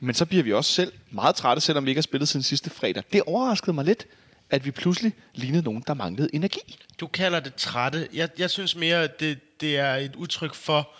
Men 0.00 0.14
så 0.14 0.26
bliver 0.26 0.44
vi 0.44 0.52
også 0.52 0.72
selv 0.72 0.92
meget 1.10 1.36
trætte, 1.36 1.60
selvom 1.60 1.84
vi 1.84 1.90
ikke 1.90 1.98
har 1.98 2.02
spillet 2.02 2.28
siden 2.28 2.42
sidste 2.42 2.70
fredag. 2.70 3.02
Det 3.12 3.22
overraskede 3.26 3.72
mig 3.72 3.84
lidt, 3.84 4.06
at 4.50 4.64
vi 4.64 4.70
pludselig 4.70 5.12
lignede 5.34 5.62
nogen, 5.62 5.84
der 5.86 5.94
manglede 5.94 6.28
energi. 6.32 6.78
Du 7.00 7.06
kalder 7.06 7.40
det 7.40 7.54
trætte. 7.54 8.08
Jeg, 8.12 8.28
jeg 8.38 8.50
synes 8.50 8.76
mere, 8.76 9.02
at 9.02 9.20
det, 9.20 9.60
det 9.60 9.78
er 9.78 9.94
et 9.94 10.16
udtryk 10.16 10.54
for, 10.54 10.90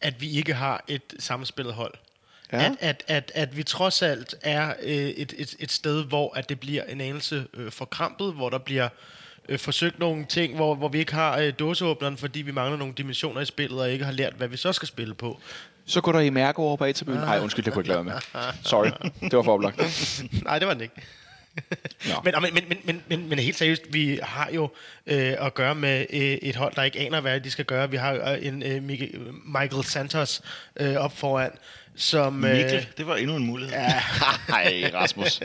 at 0.00 0.20
vi 0.20 0.30
ikke 0.30 0.54
har 0.54 0.84
et 0.88 1.02
sammenspillet 1.18 1.74
hold. 1.74 1.94
Ja. 2.52 2.64
At, 2.64 2.76
at, 2.80 3.02
at, 3.06 3.32
at 3.34 3.56
vi 3.56 3.62
trods 3.62 4.02
alt 4.02 4.34
er 4.42 4.74
øh, 4.82 4.94
et, 4.94 5.34
et, 5.38 5.56
et 5.58 5.72
sted, 5.72 6.04
hvor 6.04 6.36
at 6.36 6.48
det 6.48 6.60
bliver 6.60 6.84
en 6.84 7.00
anelse 7.00 7.46
øh, 7.54 7.72
forkrampet, 7.72 8.32
hvor 8.32 8.50
der 8.50 8.58
bliver 8.58 8.88
øh, 9.48 9.58
forsøgt 9.58 9.98
nogle 9.98 10.24
ting, 10.24 10.54
hvor, 10.54 10.74
hvor 10.74 10.88
vi 10.88 10.98
ikke 10.98 11.14
har 11.14 11.38
øh, 11.38 11.52
dåseåbneren, 11.58 12.16
fordi 12.16 12.42
vi 12.42 12.52
mangler 12.52 12.78
nogle 12.78 12.94
dimensioner 12.96 13.40
i 13.40 13.44
spillet, 13.44 13.80
og 13.80 13.90
ikke 13.90 14.04
har 14.04 14.12
lært, 14.12 14.32
hvad 14.32 14.48
vi 14.48 14.56
så 14.56 14.72
skal 14.72 14.88
spille 14.88 15.14
på. 15.14 15.40
Så 15.86 16.00
går 16.00 16.12
der 16.12 16.20
i 16.20 16.30
mærke 16.30 16.58
over 16.58 16.76
på 16.76 16.84
A-tribunen. 16.84 17.20
Nej, 17.30 17.40
undskyld, 17.40 17.64
det 17.64 17.72
kunne 17.72 17.86
jeg 17.88 17.98
ikke 17.98 18.10
lade 18.10 18.20
med. 18.34 18.52
Sorry, 18.62 18.90
det 19.20 19.32
var 19.32 19.42
for 19.42 19.52
oplagt. 19.52 19.78
Nej, 20.44 20.58
det 20.58 20.68
var 20.68 20.74
den 20.74 20.82
ikke. 20.82 20.94
Men, 22.24 22.34
men, 22.42 22.54
men, 22.54 22.78
men, 22.84 23.02
men, 23.08 23.28
men, 23.28 23.38
helt 23.38 23.56
seriøst, 23.56 23.82
vi 23.90 24.20
har 24.22 24.50
jo 24.50 24.70
øh, 25.06 25.34
at 25.38 25.54
gøre 25.54 25.74
med 25.74 26.06
øh, 26.10 26.20
et 26.20 26.56
hold, 26.56 26.74
der 26.74 26.82
ikke 26.82 26.98
aner, 27.00 27.20
hvad 27.20 27.40
de 27.40 27.50
skal 27.50 27.64
gøre. 27.64 27.90
Vi 27.90 27.96
har 27.96 28.12
øh, 28.12 28.46
en 28.46 28.62
øh, 28.62 28.82
Michael 29.44 29.84
Santos 29.84 30.42
øh, 30.76 30.96
op 30.96 31.18
foran, 31.18 31.50
som... 31.96 32.32
Mikkel, 32.32 32.88
det 32.96 33.06
var 33.06 33.16
endnu 33.16 33.36
en 33.36 33.46
mulighed. 33.46 33.74
Ja. 33.74 34.02
Nej, 34.48 34.90
Rasmus. 34.94 35.40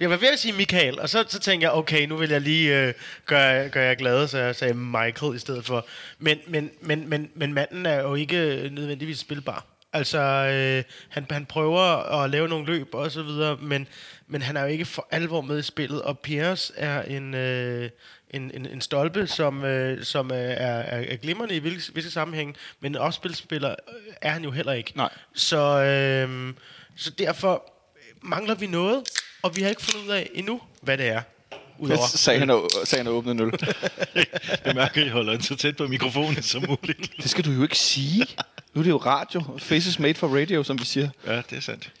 Jeg 0.00 0.10
var 0.10 0.16
ved 0.16 0.28
at 0.28 0.38
sige 0.38 0.52
Michael, 0.52 1.00
og 1.00 1.08
så, 1.08 1.24
så 1.28 1.38
tænkte 1.38 1.64
jeg, 1.64 1.72
okay, 1.72 2.06
nu 2.06 2.16
vil 2.16 2.30
jeg 2.30 2.40
lige 2.40 2.80
øh, 2.80 2.94
gøre, 3.26 3.68
gøre 3.68 3.84
jer 3.84 3.94
glade, 3.94 4.28
så 4.28 4.38
jeg 4.38 4.56
sagde 4.56 4.74
Michael 4.74 5.34
i 5.34 5.38
stedet 5.38 5.64
for. 5.64 5.86
Men, 6.18 6.38
men, 6.46 6.70
men, 6.80 7.08
men, 7.08 7.30
men 7.34 7.54
manden 7.54 7.86
er 7.86 8.00
jo 8.00 8.14
ikke 8.14 8.68
nødvendigvis 8.72 9.18
spilbar. 9.18 9.73
Altså, 9.94 10.18
øh, 10.18 10.84
han, 11.08 11.26
han 11.30 11.46
prøver 11.46 11.80
at 12.22 12.30
lave 12.30 12.48
nogle 12.48 12.66
løb 12.66 12.94
og 12.94 13.10
så 13.10 13.22
videre, 13.22 13.56
men, 13.56 13.88
men 14.26 14.42
han 14.42 14.56
er 14.56 14.60
jo 14.60 14.66
ikke 14.66 14.84
for 14.84 15.08
alvor 15.10 15.40
med 15.40 15.58
i 15.58 15.62
spillet, 15.62 16.02
og 16.02 16.18
Piers 16.18 16.72
er 16.76 17.02
en, 17.02 17.34
øh, 17.34 17.90
en, 18.30 18.50
en, 18.54 18.66
en 18.66 18.80
stolpe, 18.80 19.26
som, 19.26 19.64
øh, 19.64 20.04
som 20.04 20.30
er, 20.30 20.34
er, 20.34 21.04
er 21.12 21.16
glimrende 21.16 21.56
i 21.56 21.58
visse, 21.58 21.94
visse 21.94 22.10
sammenhæng, 22.10 22.56
men 22.80 22.96
også 22.96 23.16
spilspiller 23.16 23.70
øh, 23.70 24.14
er 24.22 24.30
han 24.30 24.44
jo 24.44 24.50
heller 24.50 24.72
ikke. 24.72 24.92
Nej. 24.96 25.12
Så, 25.34 25.82
øh, 25.82 26.54
så 26.96 27.10
derfor 27.10 27.72
mangler 28.22 28.54
vi 28.54 28.66
noget, 28.66 29.02
og 29.42 29.56
vi 29.56 29.62
har 29.62 29.68
ikke 29.68 29.82
fundet 29.82 30.06
ud 30.06 30.12
af 30.12 30.30
endnu, 30.34 30.60
hvad 30.82 30.98
det 30.98 31.06
er. 31.06 31.22
Udover. 31.78 32.06
Sagde 32.06 32.38
han, 32.38 32.60
sagde 32.84 33.04
han 33.04 33.12
åbnede 33.12 33.34
0. 33.34 33.52
Jeg 34.64 34.74
mærker, 34.74 35.00
at 35.00 35.06
I 35.06 35.10
holder 35.10 35.32
den 35.32 35.42
så 35.42 35.56
tæt 35.56 35.76
på 35.76 35.86
mikrofonen 35.86 36.42
som 36.42 36.64
muligt. 36.68 37.12
Det 37.16 37.30
skal 37.30 37.44
du 37.44 37.50
jo 37.50 37.62
ikke 37.62 37.78
sige. 37.78 38.26
Nu 38.74 38.80
er 38.80 38.82
det 38.82 38.90
jo 38.90 38.96
radio. 38.96 39.42
Faces 39.58 39.98
made 39.98 40.14
for 40.14 40.40
radio, 40.40 40.62
som 40.62 40.78
vi 40.78 40.84
siger. 40.84 41.08
Ja, 41.26 41.36
det 41.36 41.52
er 41.56 41.60
sandt. 41.60 41.92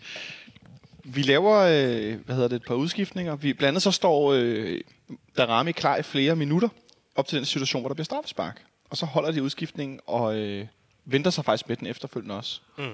Vi 1.04 1.22
laver, 1.22 1.58
øh, 1.58 2.20
hvad 2.24 2.34
hedder 2.34 2.48
det, 2.48 2.56
et 2.56 2.64
par 2.66 2.74
udskiftninger. 2.74 3.36
Vi, 3.36 3.52
blandt 3.52 3.68
andet 3.68 3.82
så 3.82 3.90
står 3.90 4.32
øh, 4.32 4.80
Darami 5.36 5.72
klar 5.72 5.96
i 5.96 6.02
flere 6.02 6.36
minutter 6.36 6.68
op 7.16 7.28
til 7.28 7.38
den 7.38 7.44
situation, 7.44 7.82
hvor 7.82 7.88
der 7.88 7.94
bliver 7.94 8.04
straffespark. 8.04 8.62
Og 8.90 8.96
så 8.96 9.06
holder 9.06 9.30
de 9.30 9.42
udskiftningen 9.42 10.00
og 10.06 10.36
øh, 10.36 10.66
venter 11.04 11.30
sig 11.30 11.44
faktisk 11.44 11.68
med 11.68 11.76
den 11.76 11.86
efterfølgende 11.86 12.36
også. 12.36 12.60
Mm. 12.78 12.84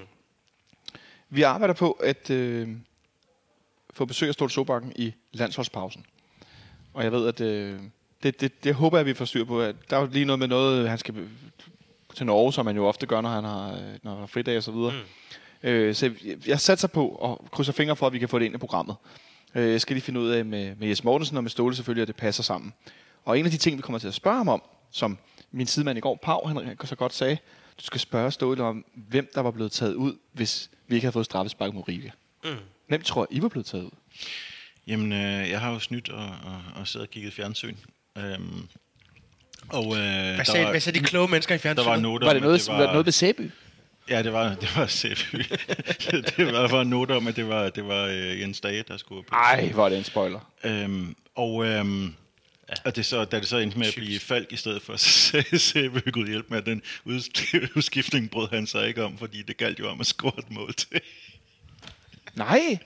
Vi 1.30 1.42
arbejder 1.42 1.74
på 1.74 1.90
at 1.90 2.30
øh, 2.30 2.68
få 3.94 4.04
besøg 4.04 4.28
af 4.28 4.34
Stolte 4.34 4.54
Sobakken 4.54 4.92
i 4.96 5.14
landsholdspausen. 5.32 6.04
Og 6.94 7.04
jeg 7.04 7.12
ved, 7.12 7.28
at 7.28 7.40
øh, 7.40 7.80
det, 8.22 8.40
det, 8.40 8.64
det 8.64 8.74
håber 8.74 8.98
jeg, 8.98 9.06
vi 9.06 9.14
får 9.14 9.24
styr 9.24 9.44
på. 9.44 9.60
At 9.60 9.76
der 9.90 9.96
er 9.96 10.00
jo 10.00 10.08
lige 10.12 10.24
noget 10.24 10.38
med 10.38 10.48
noget, 10.48 10.88
han 10.88 10.98
skal 10.98 11.14
til 12.14 12.26
Norge, 12.26 12.52
som 12.52 12.64
man 12.64 12.76
jo 12.76 12.86
ofte 12.86 13.06
gør, 13.06 13.20
når 13.20 13.28
han 13.28 13.44
har, 13.44 13.72
øh, 13.72 13.98
når 14.02 14.10
han 14.10 14.20
har 14.20 14.26
fridag 14.26 14.56
og 14.56 14.62
så 14.62 14.72
videre. 14.72 14.92
Mm. 14.92 15.68
Øh, 15.68 15.94
så 15.94 16.10
jeg, 16.24 16.48
jeg 16.48 16.60
satser 16.60 16.88
på 16.88 17.08
og 17.08 17.44
krydser 17.52 17.72
fingre 17.72 17.96
for, 17.96 18.06
at 18.06 18.12
vi 18.12 18.18
kan 18.18 18.28
få 18.28 18.38
det 18.38 18.44
ind 18.44 18.54
i 18.54 18.58
programmet. 18.58 18.96
Øh, 19.54 19.70
jeg 19.70 19.80
skal 19.80 19.94
lige 19.94 20.04
finde 20.04 20.20
ud 20.20 20.28
af 20.28 20.44
med, 20.44 20.76
med 20.76 20.88
Jes 20.88 21.04
Mortensen 21.04 21.36
og 21.36 21.42
med 21.42 21.50
Ståle 21.50 21.76
selvfølgelig, 21.76 22.02
at 22.02 22.08
det 22.08 22.16
passer 22.16 22.42
sammen. 22.42 22.72
Og 23.24 23.38
en 23.38 23.44
af 23.44 23.50
de 23.50 23.56
ting, 23.56 23.76
vi 23.76 23.82
kommer 23.82 23.98
til 23.98 24.08
at 24.08 24.14
spørge 24.14 24.36
ham 24.36 24.48
om, 24.48 24.62
som 24.90 25.18
min 25.50 25.66
sidemand 25.66 25.98
i 25.98 26.00
går, 26.00 26.18
Pau, 26.22 26.46
han 26.46 26.76
så 26.84 26.96
godt 26.96 27.14
sagde, 27.14 27.36
du 27.78 27.84
skal 27.84 28.00
spørge 28.00 28.30
Ståle 28.30 28.62
om, 28.62 28.84
hvem 28.94 29.30
der 29.34 29.40
var 29.40 29.50
blevet 29.50 29.72
taget 29.72 29.94
ud, 29.94 30.14
hvis 30.32 30.70
vi 30.86 30.94
ikke 30.94 31.04
havde 31.04 31.12
fået 31.12 31.26
straffespark 31.26 31.74
mod 31.74 31.88
Riga. 31.88 32.10
Mm. 32.44 32.50
Hvem 32.86 33.02
tror 33.02 33.26
I 33.30 33.42
var 33.42 33.48
blevet 33.48 33.66
taget 33.66 33.84
ud? 33.84 33.90
Jamen, 34.90 35.12
øh, 35.12 35.50
jeg 35.50 35.60
har 35.60 35.70
jo 35.72 35.78
snydt 35.78 36.08
og, 36.08 36.24
og, 36.24 36.62
og 36.74 36.88
siddet 36.88 37.08
og 37.08 37.12
kigget 37.12 37.32
fjernsyn. 37.32 37.76
Øhm, 38.18 38.68
og, 39.68 39.84
øh, 39.84 39.90
Hvad 39.92 40.36
der 40.36 40.44
sagde, 40.44 40.64
var, 40.64 40.70
hvad 40.70 40.80
sagde 40.80 40.98
de 40.98 41.04
kloge 41.04 41.28
mennesker 41.28 41.54
i 41.54 41.58
der 41.58 41.62
fjernsynet? 41.62 41.86
var 41.86 41.96
noter 41.96 42.26
Var 42.26 42.32
det 42.32 42.42
noget, 42.42 42.60
det 42.60 42.68
var... 42.68 42.92
noget 42.92 43.06
ved 43.06 43.12
Sæby? 43.12 43.50
Ja, 44.08 44.22
det 44.22 44.32
var, 44.32 44.54
det 44.54 44.76
var 44.76 44.86
Sæby. 44.86 45.38
det 46.36 46.46
var, 46.46 46.52
der 46.52 46.68
var 46.68 46.84
noter 46.84 47.14
om, 47.16 47.26
at 47.26 47.36
det 47.36 47.48
var, 47.48 47.68
det 47.70 47.86
var 47.86 48.04
øh, 48.06 48.40
Jens 48.40 48.60
Dage, 48.60 48.84
der 48.88 48.96
skulle 48.96 49.22
på. 49.22 49.34
Ej, 49.34 49.68
hvor 49.68 49.84
er 49.84 49.88
det 49.88 49.98
en 49.98 50.04
spoiler. 50.04 50.52
Øhm, 50.64 51.16
og 51.34 51.64
øhm, 51.66 52.04
ja. 52.06 52.74
og 52.84 52.96
det 52.96 53.06
så, 53.06 53.24
da 53.24 53.40
det 53.40 53.48
så 53.48 53.56
endte 53.56 53.78
med 53.78 53.86
at 53.86 53.94
blive 53.96 54.20
Falk 54.20 54.52
i 54.52 54.56
stedet 54.56 54.82
for, 54.82 54.96
så 55.20 55.44
Sæby 55.56 56.12
Gud 56.12 56.26
hjælp 56.28 56.50
med, 56.50 56.58
at 56.58 56.66
den 56.66 56.82
ud- 57.04 57.68
udskiftning 57.76 58.30
brød 58.30 58.48
han 58.50 58.66
sig 58.66 58.88
ikke 58.88 59.04
om, 59.04 59.18
fordi 59.18 59.42
det 59.42 59.56
galt 59.56 59.78
jo 59.78 59.88
om 59.90 60.00
at 60.00 60.06
score 60.06 60.32
et 60.38 60.50
mål 60.50 60.74
til. 60.74 61.00
Nej, 62.34 62.78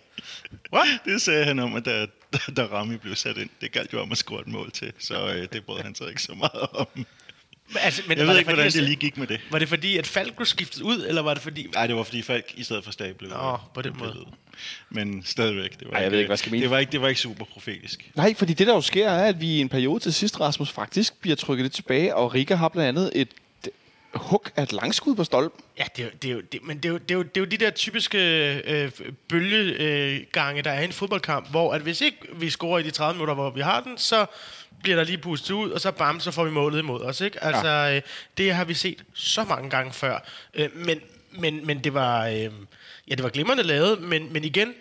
What? 0.73 0.89
Det 1.05 1.23
sagde 1.23 1.45
han 1.45 1.59
om, 1.59 1.77
at 1.77 1.85
da, 1.85 2.07
da, 2.33 2.39
da 2.57 2.63
Rami 2.65 2.97
blev 2.97 3.15
sat 3.17 3.37
ind, 3.39 3.51
det 3.61 3.73
galt 3.73 3.93
jo 3.93 4.01
om 4.03 4.13
at 4.13 4.19
score 4.19 4.41
et 4.41 4.47
mål 4.49 4.71
til, 4.71 4.93
så 4.99 5.29
øh, 5.35 5.49
det 5.53 5.65
brød 5.65 5.81
han 5.83 5.95
sig 5.95 6.09
ikke 6.09 6.23
så 6.23 6.35
meget 6.35 6.67
om. 6.73 6.87
Men, 6.95 7.79
altså, 7.81 8.03
men 8.09 8.19
Jeg 8.19 8.27
var 8.27 8.33
ved 8.33 8.35
det 8.35 8.41
ikke, 8.41 8.49
fordi, 8.51 8.55
hvordan 8.55 8.67
at- 8.67 8.73
det 8.73 8.83
lige 8.83 8.97
gik 8.97 9.17
med 9.17 9.27
det. 9.27 9.41
Var 9.51 9.59
det 9.59 9.69
fordi, 9.69 9.97
at 9.99 10.07
Falk 10.07 10.37
blev 10.37 10.47
skiftet 10.47 10.81
ud, 10.83 11.05
eller 11.09 11.23
var 11.23 11.35
det 11.35 11.43
fordi... 11.43 11.67
Nej, 11.75 11.87
det 11.87 11.97
var 11.97 12.03
fordi 12.03 12.23
Falk 12.23 12.53
i 12.57 12.63
stedet 12.63 12.85
for 12.85 12.93
Stage 12.93 13.15
blev 13.15 13.31
Nå, 13.31 13.59
på 13.75 13.83
den 13.83 13.95
måde. 13.99 14.11
pillet. 14.13 14.29
Men 14.91 15.23
stadigvæk, 15.25 15.81
det 15.81 15.89
var, 15.89 15.95
Ej, 15.97 16.03
jeg 16.03 16.11
ved 16.11 16.19
ikke, 16.19 16.29
hvad 16.29 16.37
skal 16.37 16.53
mene. 16.53 16.63
det 16.63 16.71
var 16.71 16.79
ikke, 16.79 16.93
det 16.93 17.01
var 17.01 17.09
ikke 17.09 17.21
super 17.21 17.45
profetisk. 17.45 18.11
Nej, 18.15 18.35
fordi 18.35 18.53
det 18.53 18.67
der 18.67 18.75
jo 18.75 18.81
sker, 18.81 19.09
er, 19.11 19.25
at 19.29 19.41
vi 19.41 19.47
i 19.47 19.61
en 19.61 19.69
periode 19.69 20.01
til 20.01 20.15
sidst, 20.15 20.41
Rasmus, 20.41 20.71
faktisk 20.71 21.21
bliver 21.21 21.37
trykket 21.37 21.65
lidt 21.65 21.73
tilbage, 21.75 22.15
og 22.17 22.35
Riga 22.35 22.55
har 22.55 22.69
blandt 22.69 22.89
andet 22.89 23.11
et 23.15 23.29
hug 24.15 24.47
af 24.57 24.63
et 24.63 24.73
langskud 24.73 25.15
på 25.15 25.25
stolpen. 25.25 25.65
Ja, 25.79 25.85
det 25.97 26.05
er, 26.05 26.11
det 26.23 26.31
er 26.31 26.35
jo, 26.35 26.41
det, 26.41 26.61
men 26.63 26.77
det 26.77 26.85
er, 26.85 26.93
jo, 26.93 26.99
det, 26.99 27.11
er 27.11 27.15
jo, 27.15 27.23
det 27.23 27.37
er 27.37 27.41
jo 27.41 27.45
de 27.45 27.57
der 27.57 27.71
typiske 27.71 28.19
øh, 28.57 28.91
bølgegange, 29.29 30.15
øh, 30.15 30.27
gange, 30.33 30.63
der 30.63 30.71
er 30.71 30.81
i 30.81 30.85
en 30.85 30.93
fodboldkamp, 30.93 31.51
hvor 31.51 31.73
at 31.73 31.81
hvis 31.81 32.01
ikke 32.01 32.19
vi 32.33 32.51
scorer 32.51 32.79
i 32.79 32.83
de 32.83 32.91
30 32.91 33.15
minutter, 33.15 33.35
hvor 33.35 33.51
vi 33.51 33.61
har 33.61 33.81
den, 33.81 33.99
så 33.99 34.27
bliver 34.83 34.97
der 34.97 35.05
lige 35.05 35.19
pustet 35.19 35.55
ud, 35.55 35.71
og 35.71 35.81
så 35.81 35.91
bam, 35.91 36.21
så 36.21 36.31
får 36.31 36.45
vi 36.45 36.51
målet 36.51 36.79
imod 36.79 37.03
os. 37.03 37.21
Ikke? 37.21 37.45
Altså, 37.45 37.69
ja. 37.69 37.97
øh, 37.97 38.03
det 38.39 38.55
har 38.55 38.65
vi 38.65 38.75
set 38.75 39.05
så 39.15 39.45
mange 39.45 39.71
gange 39.71 39.93
før. 39.93 40.19
Øh, 40.55 40.77
men, 40.77 41.01
men, 41.31 41.67
men 41.67 41.85
det 41.85 41.95
var, 41.95 42.27
øh, 42.27 42.51
ja, 43.09 43.15
det 43.15 43.23
var 43.23 43.29
glimrende 43.29 43.63
lavet, 43.63 44.01
men, 44.03 44.33
men 44.33 44.45
igen, 44.45 44.75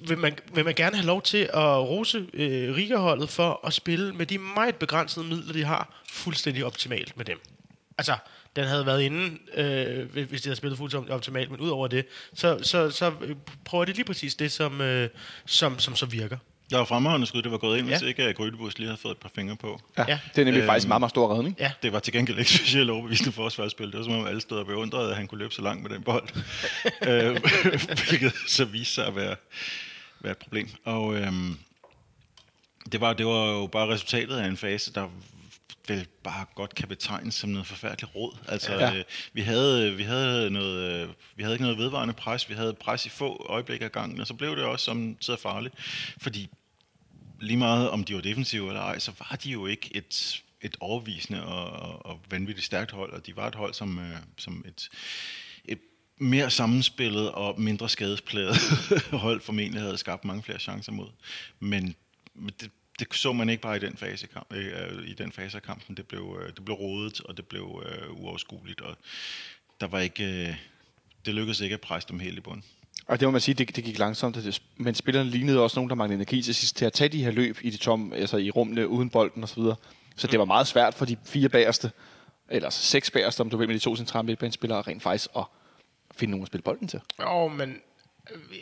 vil 0.00 0.18
man, 0.18 0.38
vil 0.54 0.64
man 0.64 0.74
gerne 0.74 0.96
have 0.96 1.06
lov 1.06 1.22
til 1.22 1.38
at 1.54 1.78
rose 1.78 2.26
øh, 2.34 2.74
Riga-holdet 2.76 3.28
for 3.30 3.60
at 3.66 3.72
spille 3.72 4.12
med 4.12 4.26
de 4.26 4.38
meget 4.38 4.76
begrænsede 4.76 5.24
midler, 5.24 5.52
de 5.52 5.64
har, 5.64 6.02
fuldstændig 6.12 6.64
optimalt 6.64 7.16
med 7.16 7.24
dem. 7.24 7.40
Altså, 7.98 8.16
den 8.56 8.64
havde 8.64 8.86
været 8.86 9.02
inde, 9.02 9.38
øh, 9.54 10.10
hvis 10.12 10.26
hvis 10.28 10.42
de 10.42 10.48
havde 10.48 10.56
spillet 10.56 10.78
fuldstændig 10.78 11.10
optimalt, 11.10 11.50
men 11.50 11.60
udover 11.60 11.88
det, 11.88 12.06
så, 12.34 12.58
så, 12.62 12.90
så 12.90 13.12
øh, 13.20 13.36
prøver 13.64 13.84
de 13.84 13.92
lige 13.92 14.04
præcis 14.04 14.34
det, 14.34 14.52
som, 14.52 14.80
øh, 14.80 15.08
som, 15.46 15.78
som 15.78 15.96
så 15.96 16.06
virker. 16.06 16.36
Jeg 16.70 16.78
var 16.78 16.84
fremragende 16.84 17.26
skud, 17.26 17.42
det 17.42 17.50
var 17.52 17.58
gået 17.58 17.78
ind, 17.78 17.86
hvis 17.86 18.02
Ja. 18.02 18.06
ikke 18.06 18.22
at 18.22 18.36
Grydebus 18.36 18.78
lige 18.78 18.88
havde 18.88 18.98
fået 19.00 19.12
et 19.12 19.18
par 19.18 19.30
fingre 19.34 19.56
på. 19.56 19.80
Ja, 19.98 20.04
Ja. 20.08 20.18
det 20.34 20.40
er 20.40 20.44
nemlig 20.44 20.60
Øhm, 20.60 20.68
faktisk 20.68 20.84
en 20.84 20.88
meget, 20.88 21.00
meget 21.00 21.10
stor 21.10 21.34
redning. 21.36 21.56
Ja. 21.58 21.72
Det 21.82 21.92
var 21.92 21.98
til 21.98 22.12
gengæld 22.12 22.38
ikke 22.38 22.50
specielt 22.58 22.90
overbevisende 22.90 23.32
forsvarsspil. 23.32 23.86
Det 23.86 23.98
var 23.98 24.04
som 24.04 24.12
om 24.12 24.26
alle 24.26 24.40
stod 24.40 24.58
og 24.58 24.66
beundrede, 24.66 25.10
at 25.10 25.16
han 25.16 25.26
kunne 25.26 25.38
løbe 25.38 25.54
så 25.54 25.62
langt 25.62 25.82
med 25.82 25.90
den 25.90 26.02
bold. 26.02 26.28
øh, 27.08 27.36
hvilket 28.08 28.32
så 28.48 28.64
viste 28.64 28.94
sig 28.94 29.06
at 29.06 29.16
være, 29.16 29.36
være 30.20 30.30
et 30.32 30.38
problem. 30.38 30.68
Og 30.84 31.14
øhm, 31.14 31.56
det, 32.92 33.00
var, 33.00 33.12
det 33.12 33.26
var 33.26 33.50
jo 33.52 33.66
bare 33.66 33.88
resultatet 33.88 34.36
af 34.36 34.46
en 34.46 34.56
fase, 34.56 34.92
der 34.92 35.08
vel 35.88 36.06
bare 36.24 36.46
godt 36.54 36.74
kan 36.74 36.88
betegnes 36.88 37.34
som 37.34 37.50
noget 37.50 37.66
forfærdeligt 37.66 38.14
råd. 38.14 38.38
Altså, 38.48 38.72
Ja. 38.72 38.94
øh, 38.94 39.04
vi, 39.32 39.40
havde, 39.40 39.94
vi, 39.96 40.02
havde 40.02 40.50
noget, 40.50 41.02
øh, 41.02 41.08
vi 41.36 41.42
havde 41.42 41.54
ikke 41.54 41.62
noget 41.64 41.78
vedvarende 41.78 42.14
pres. 42.14 42.48
Vi 42.48 42.54
havde 42.54 42.74
pres 42.74 43.06
i 43.06 43.08
få 43.08 43.46
øjeblikke 43.48 43.84
ad 43.84 43.90
gangen, 43.90 44.20
og 44.20 44.26
så 44.26 44.34
blev 44.34 44.56
det 44.56 44.64
også 44.64 44.84
som 44.84 45.16
så 45.20 45.36
farligt. 45.36 45.74
Fordi 46.18 46.48
lige 47.40 47.56
meget 47.56 47.90
om 47.90 48.04
de 48.04 48.14
var 48.14 48.20
defensive 48.20 48.68
eller 48.68 48.80
ej, 48.80 48.98
så 48.98 49.12
var 49.18 49.36
de 49.44 49.50
jo 49.50 49.66
ikke 49.66 49.96
et, 49.96 50.42
et 50.60 50.76
overvisende 50.80 51.44
og, 51.44 51.70
og, 51.70 52.06
og 52.06 52.20
vanvittigt 52.30 52.66
stærkt 52.66 52.90
hold, 52.90 53.12
og 53.12 53.26
de 53.26 53.36
var 53.36 53.48
et 53.48 53.54
hold 53.54 53.74
som, 53.74 53.98
øh, 53.98 54.16
som 54.38 54.64
et, 54.68 54.88
et 55.64 55.78
mere 56.18 56.50
sammenspillet 56.50 57.30
og 57.32 57.60
mindre 57.60 57.88
skadespladet 57.88 58.56
hold 59.12 59.40
formentlig 59.40 59.82
havde 59.82 59.98
skabt 59.98 60.24
mange 60.24 60.42
flere 60.42 60.58
chancer 60.58 60.92
mod. 60.92 61.08
Men 61.60 61.94
men 62.34 62.50
det, 62.60 62.70
det 63.10 63.14
så 63.18 63.32
man 63.32 63.48
ikke 63.48 63.62
bare 63.62 63.76
i 63.76 63.80
den 63.80 63.96
fase, 63.96 64.26
af 64.26 64.30
kamp, 64.30 64.52
øh, 64.52 65.08
i 65.08 65.14
den 65.14 65.32
fase 65.32 65.56
af 65.56 65.62
kampen. 65.62 65.96
Det 65.96 66.06
blev, 66.06 66.40
øh, 66.40 66.46
det 66.56 66.64
blev 66.64 66.76
rodet, 66.76 67.20
og 67.20 67.36
det 67.36 67.46
blev 67.46 67.84
øh, 67.86 68.22
uoverskueligt, 68.22 68.80
og 68.80 68.96
der 69.80 69.86
var 69.86 69.98
ikke, 69.98 70.24
øh, 70.24 70.54
det 71.26 71.34
lykkedes 71.34 71.60
ikke 71.60 71.74
at 71.74 71.80
presse 71.80 72.08
dem 72.08 72.20
helt 72.20 72.38
i 72.38 72.40
bund. 72.40 72.62
Og 73.06 73.20
det 73.20 73.28
må 73.28 73.32
man 73.32 73.40
sige, 73.40 73.54
det, 73.54 73.76
det 73.76 73.84
gik 73.84 73.98
langsomt. 73.98 74.34
Det, 74.34 74.62
men 74.76 74.94
spillerne 74.94 75.30
lignede 75.30 75.60
også 75.60 75.78
nogen, 75.78 75.90
der 75.90 75.94
manglede 75.96 76.14
energi 76.14 76.42
til 76.42 76.54
sidst 76.54 76.76
til 76.76 76.84
at 76.84 76.92
tage 76.92 77.08
de 77.08 77.24
her 77.24 77.30
løb 77.30 77.58
i 77.62 77.70
de 77.70 77.76
tomme, 77.76 78.16
altså 78.16 78.36
i 78.36 78.50
rummene 78.50 78.88
uden 78.88 79.10
bolden 79.10 79.44
osv. 79.44 79.62
Så, 79.62 79.74
så 80.16 80.26
det 80.26 80.38
var 80.38 80.44
meget 80.44 80.66
svært 80.66 80.94
for 80.94 81.04
de 81.04 81.16
fire 81.24 81.48
bagerste, 81.48 81.90
eller 82.50 82.70
seks 82.70 83.10
bagerste, 83.10 83.40
om 83.40 83.50
du 83.50 83.56
vil, 83.56 83.68
med 83.68 83.74
de 83.74 83.80
to 83.80 83.96
centrale 83.96 84.26
midtbanespillere, 84.26 84.82
rent 84.82 85.02
faktisk 85.02 85.28
at 85.36 85.44
finde 86.14 86.30
nogen 86.30 86.42
at 86.42 86.46
spille 86.46 86.62
bolden 86.62 86.88
til. 86.88 87.00
Jo, 87.20 87.48
men 87.48 87.70
øh, 87.70 87.76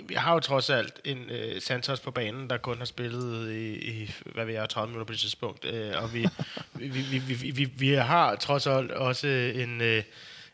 vi, 0.08 0.14
har 0.14 0.34
jo 0.34 0.40
trods 0.40 0.70
alt 0.70 1.00
en 1.04 1.30
øh, 1.30 1.60
Santos 1.60 2.00
på 2.00 2.10
banen, 2.10 2.50
der 2.50 2.56
kun 2.56 2.78
har 2.78 2.84
spillet 2.84 3.52
i, 3.52 3.90
i 3.90 4.14
hvad 4.24 4.44
ved 4.44 4.54
jeg, 4.54 4.68
30 4.68 4.88
minutter 4.88 5.06
på 5.06 5.12
det 5.12 5.20
tidspunkt. 5.20 5.64
Øh, 5.64 6.02
og 6.02 6.14
vi, 6.14 6.26
vi, 6.74 6.88
vi, 6.88 7.18
vi, 7.18 7.50
vi, 7.50 7.64
vi, 7.64 7.88
har 7.88 8.36
trods 8.36 8.66
alt 8.66 8.90
også 8.90 9.26
en, 9.54 9.80
øh, 9.80 10.02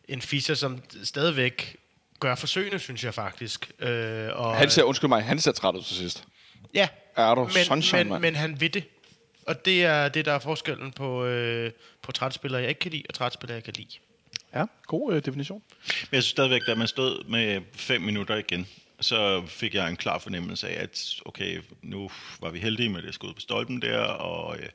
en 0.09 0.22
Fischer, 0.22 0.54
som 0.54 0.82
stadigvæk 1.04 1.76
gør 2.20 2.34
forsøgende, 2.34 2.78
synes 2.78 3.04
jeg 3.04 3.14
faktisk. 3.14 3.70
Øh, 3.78 4.28
og, 4.32 4.57
Han 4.57 4.70
ser, 4.70 4.82
undskyld 4.82 5.09
mig, 5.09 5.24
han 5.24 5.38
ser 5.38 5.52
træt 5.52 5.74
ud 5.74 5.82
til 5.82 5.96
sidst. 5.96 6.24
ja, 6.74 6.88
Er 7.16 7.34
du 7.34 7.44
men, 7.44 7.64
sunshine, 7.64 8.04
men, 8.04 8.22
men 8.22 8.36
han 8.36 8.61
vil 8.61 8.74
det. 8.74 8.84
Og 9.46 9.64
det 9.64 9.84
er 9.84 10.09
det, 10.09 10.24
der 10.24 10.32
er 10.32 10.38
forskellen 10.38 10.92
på, 10.92 11.24
øh, 11.24 11.72
på 12.02 12.12
trætspillere, 12.12 12.61
jeg 12.61 12.68
ikke 12.68 12.78
kan 12.78 12.90
lide, 12.90 13.02
og 13.09 13.14
trætspillere, 13.14 13.54
jeg 13.54 13.64
kan 13.64 13.74
lide. 13.76 13.88
Ja, 14.54 14.64
god 14.86 15.14
øh, 15.14 15.24
definition. 15.24 15.62
Men 15.86 15.92
jeg 16.12 16.22
synes 16.22 16.26
stadigvæk, 16.26 16.62
da 16.66 16.74
man 16.74 16.88
stod 16.88 17.24
med 17.24 17.61
fem 17.74 18.00
minutter 18.00 18.36
igen, 18.36 18.66
så 19.01 19.42
fik 19.47 19.74
jeg 19.74 19.88
en 19.88 19.97
klar 19.97 20.18
fornemmelse 20.18 20.68
af, 20.68 20.82
at 20.82 21.14
okay, 21.24 21.61
nu 21.82 22.11
var 22.40 22.51
vi 22.51 22.59
heldige 22.59 22.88
med 22.88 23.03
det 23.03 23.14
skud 23.14 23.34
på 23.34 23.40
stolpen 23.40 23.82
der, 23.82 23.99
og 23.99 24.59
øh, 24.59 24.68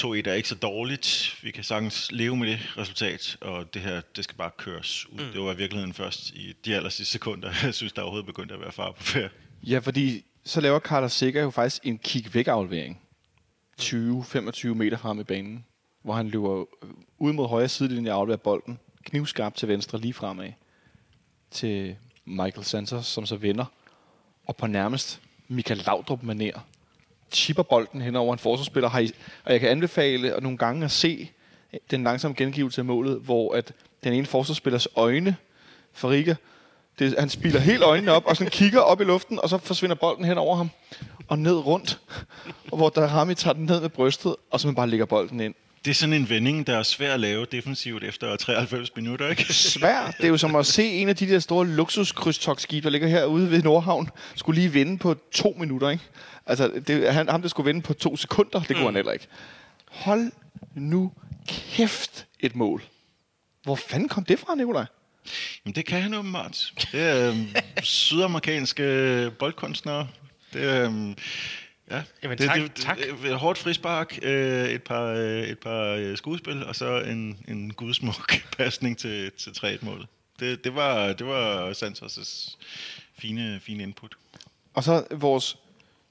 2-1 0.00 0.06
er 0.06 0.32
ikke 0.32 0.48
så 0.48 0.54
dårligt. 0.54 1.38
Vi 1.42 1.50
kan 1.50 1.64
sagtens 1.64 2.12
leve 2.12 2.36
med 2.36 2.48
det 2.48 2.78
resultat, 2.78 3.36
og 3.40 3.74
det 3.74 3.82
her, 3.82 4.00
det 4.16 4.24
skal 4.24 4.36
bare 4.36 4.50
køres 4.56 5.06
ud. 5.08 5.26
Mm. 5.26 5.32
Det 5.32 5.40
var 5.40 5.52
i 5.52 5.56
virkeligheden 5.56 5.94
først 5.94 6.30
i 6.30 6.54
de 6.64 6.76
aller 6.76 6.90
sidste 6.90 7.12
sekunder, 7.12 7.52
jeg 7.62 7.74
synes, 7.74 7.92
der 7.92 8.02
overhovedet 8.02 8.26
begyndte 8.26 8.54
at 8.54 8.60
være 8.60 8.72
far 8.72 8.90
på 8.90 9.02
færd. 9.02 9.30
Ja, 9.62 9.78
fordi 9.78 10.24
så 10.44 10.60
laver 10.60 10.78
Carter 10.78 11.08
Sikker 11.08 11.42
jo 11.42 11.50
faktisk 11.50 11.86
en 11.86 11.98
kick 11.98 12.34
væk 12.34 12.48
aflevering. 12.48 13.00
20-25 13.80 14.66
meter 14.66 14.96
frem 14.96 15.20
i 15.20 15.24
banen, 15.24 15.64
hvor 16.02 16.14
han 16.14 16.28
løber 16.28 16.60
øh, 16.60 16.90
ud 17.18 17.32
mod 17.32 17.48
højre 17.48 17.68
sidelinje 17.68 18.12
og 18.12 18.18
afleverer 18.18 18.38
bolden 18.38 18.78
knivskarpt 19.04 19.56
til 19.56 19.68
venstre 19.68 20.00
lige 20.00 20.14
fremad 20.14 20.52
til 21.50 21.96
Michael 22.26 22.64
Santos, 22.64 23.06
som 23.06 23.26
så 23.26 23.36
vinder, 23.36 23.64
og 24.46 24.56
på 24.56 24.66
nærmest 24.66 25.20
Michael 25.48 25.82
Laudrup 25.86 26.22
manér 26.22 26.60
chipper 27.30 27.62
bolden 27.62 28.00
hen 28.00 28.16
over 28.16 28.32
en 28.32 28.38
forsvarsspiller. 28.38 28.88
Har 28.88 28.98
I, 28.98 29.10
og 29.44 29.52
jeg 29.52 29.60
kan 29.60 29.68
anbefale 29.68 30.34
at 30.34 30.42
nogle 30.42 30.58
gange 30.58 30.84
at 30.84 30.90
se 30.90 31.30
øh, 31.72 31.80
den 31.90 32.04
langsomme 32.04 32.34
gengivelse 32.34 32.80
af 32.80 32.84
målet, 32.84 33.20
hvor 33.20 33.54
at 33.54 33.72
den 34.04 34.12
ene 34.12 34.26
forsvarsspillers 34.26 34.88
øjne 34.96 35.36
for 35.92 36.10
det, 36.98 37.14
han 37.18 37.28
spiller 37.28 37.60
helt 37.60 37.82
øjnene 37.82 38.12
op, 38.12 38.26
og 38.26 38.36
sådan 38.36 38.50
kigger 38.50 38.80
op 38.80 39.00
i 39.00 39.04
luften, 39.04 39.40
og 39.40 39.48
så 39.48 39.58
forsvinder 39.58 39.96
bolden 39.96 40.24
hen 40.24 40.38
over 40.38 40.56
ham, 40.56 40.70
og 41.28 41.38
ned 41.38 41.56
rundt, 41.56 42.00
og 42.72 42.76
hvor 42.76 42.88
Darami 42.88 43.34
tager 43.34 43.54
den 43.54 43.64
ned 43.64 43.80
med 43.80 43.88
brystet, 43.88 44.36
og 44.50 44.60
så 44.60 44.68
man 44.68 44.74
bare 44.74 44.88
lægger 44.88 45.06
bolden 45.06 45.40
ind. 45.40 45.54
Det 45.86 45.92
er 45.92 45.94
sådan 45.94 46.12
en 46.12 46.28
vending, 46.28 46.66
der 46.66 46.78
er 46.78 46.82
svær 46.82 47.14
at 47.14 47.20
lave 47.20 47.46
defensivt 47.52 48.04
efter 48.04 48.36
93 48.36 48.96
minutter, 48.96 49.28
ikke? 49.28 49.44
Svær. 49.54 50.14
Det 50.16 50.24
er 50.24 50.28
jo 50.28 50.36
som 50.36 50.56
at 50.56 50.66
se 50.66 50.84
en 50.84 51.08
af 51.08 51.16
de 51.16 51.28
der 51.28 51.38
store 51.38 51.66
luksuskrydstogtskib, 51.66 52.84
der 52.84 52.90
ligger 52.90 53.08
herude 53.08 53.50
ved 53.50 53.62
Nordhavn, 53.62 54.10
skulle 54.34 54.60
lige 54.60 54.72
vinde 54.72 54.98
på 54.98 55.16
to 55.32 55.56
minutter, 55.58 55.88
ikke? 55.90 56.04
Altså, 56.46 56.72
det, 56.86 57.12
han, 57.12 57.28
ham, 57.28 57.42
der 57.42 57.48
skulle 57.48 57.66
vinde 57.66 57.82
på 57.82 57.94
to 57.94 58.16
sekunder, 58.16 58.60
det 58.60 58.66
kunne 58.68 58.78
mm. 58.78 58.84
han 58.84 58.94
heller 58.94 59.12
ikke. 59.12 59.26
Hold 59.88 60.32
nu 60.74 61.12
kæft 61.48 62.26
et 62.40 62.56
mål. 62.56 62.82
Hvor 63.62 63.76
fanden 63.76 64.08
kom 64.08 64.24
det 64.24 64.38
fra, 64.38 64.54
Nikolaj? 64.54 64.86
Jamen, 65.64 65.74
det 65.74 65.86
kan 65.86 66.02
han 66.02 66.14
åbenbart. 66.14 66.72
Det 66.92 67.00
er 67.02 67.28
øhm, 67.28 67.46
sydamerikanske 67.82 69.30
boldkunstnere. 69.38 70.08
Det 70.52 70.64
er, 70.64 70.84
øhm, 70.84 71.16
ja. 71.90 72.02
Jamen, 72.22 72.38
det, 72.38 72.46
tak, 72.46 72.58
det, 72.58 72.74
tak. 72.74 72.98
Det, 73.22 73.34
hårdt 73.34 73.58
frispark, 73.58 74.18
øh, 74.22 74.68
et 74.68 74.82
par, 74.82 75.06
øh, 75.06 75.42
et 75.42 75.58
par 75.58 75.84
øh, 75.84 76.16
skuespil, 76.16 76.64
og 76.64 76.76
så 76.76 77.00
en, 77.00 77.38
en 77.48 77.72
gudsmuk 77.72 78.32
pasning 78.58 78.98
til, 78.98 79.32
til 79.32 79.50
3-1-målet. 79.50 80.06
Det, 80.40 80.64
det 80.64 80.74
var, 80.74 81.12
det 81.12 81.26
var 81.26 81.70
Santos' 81.72 82.56
fine, 83.18 83.60
fine 83.62 83.82
input. 83.82 84.16
Og 84.74 84.84
så 84.84 85.04
vores 85.10 85.56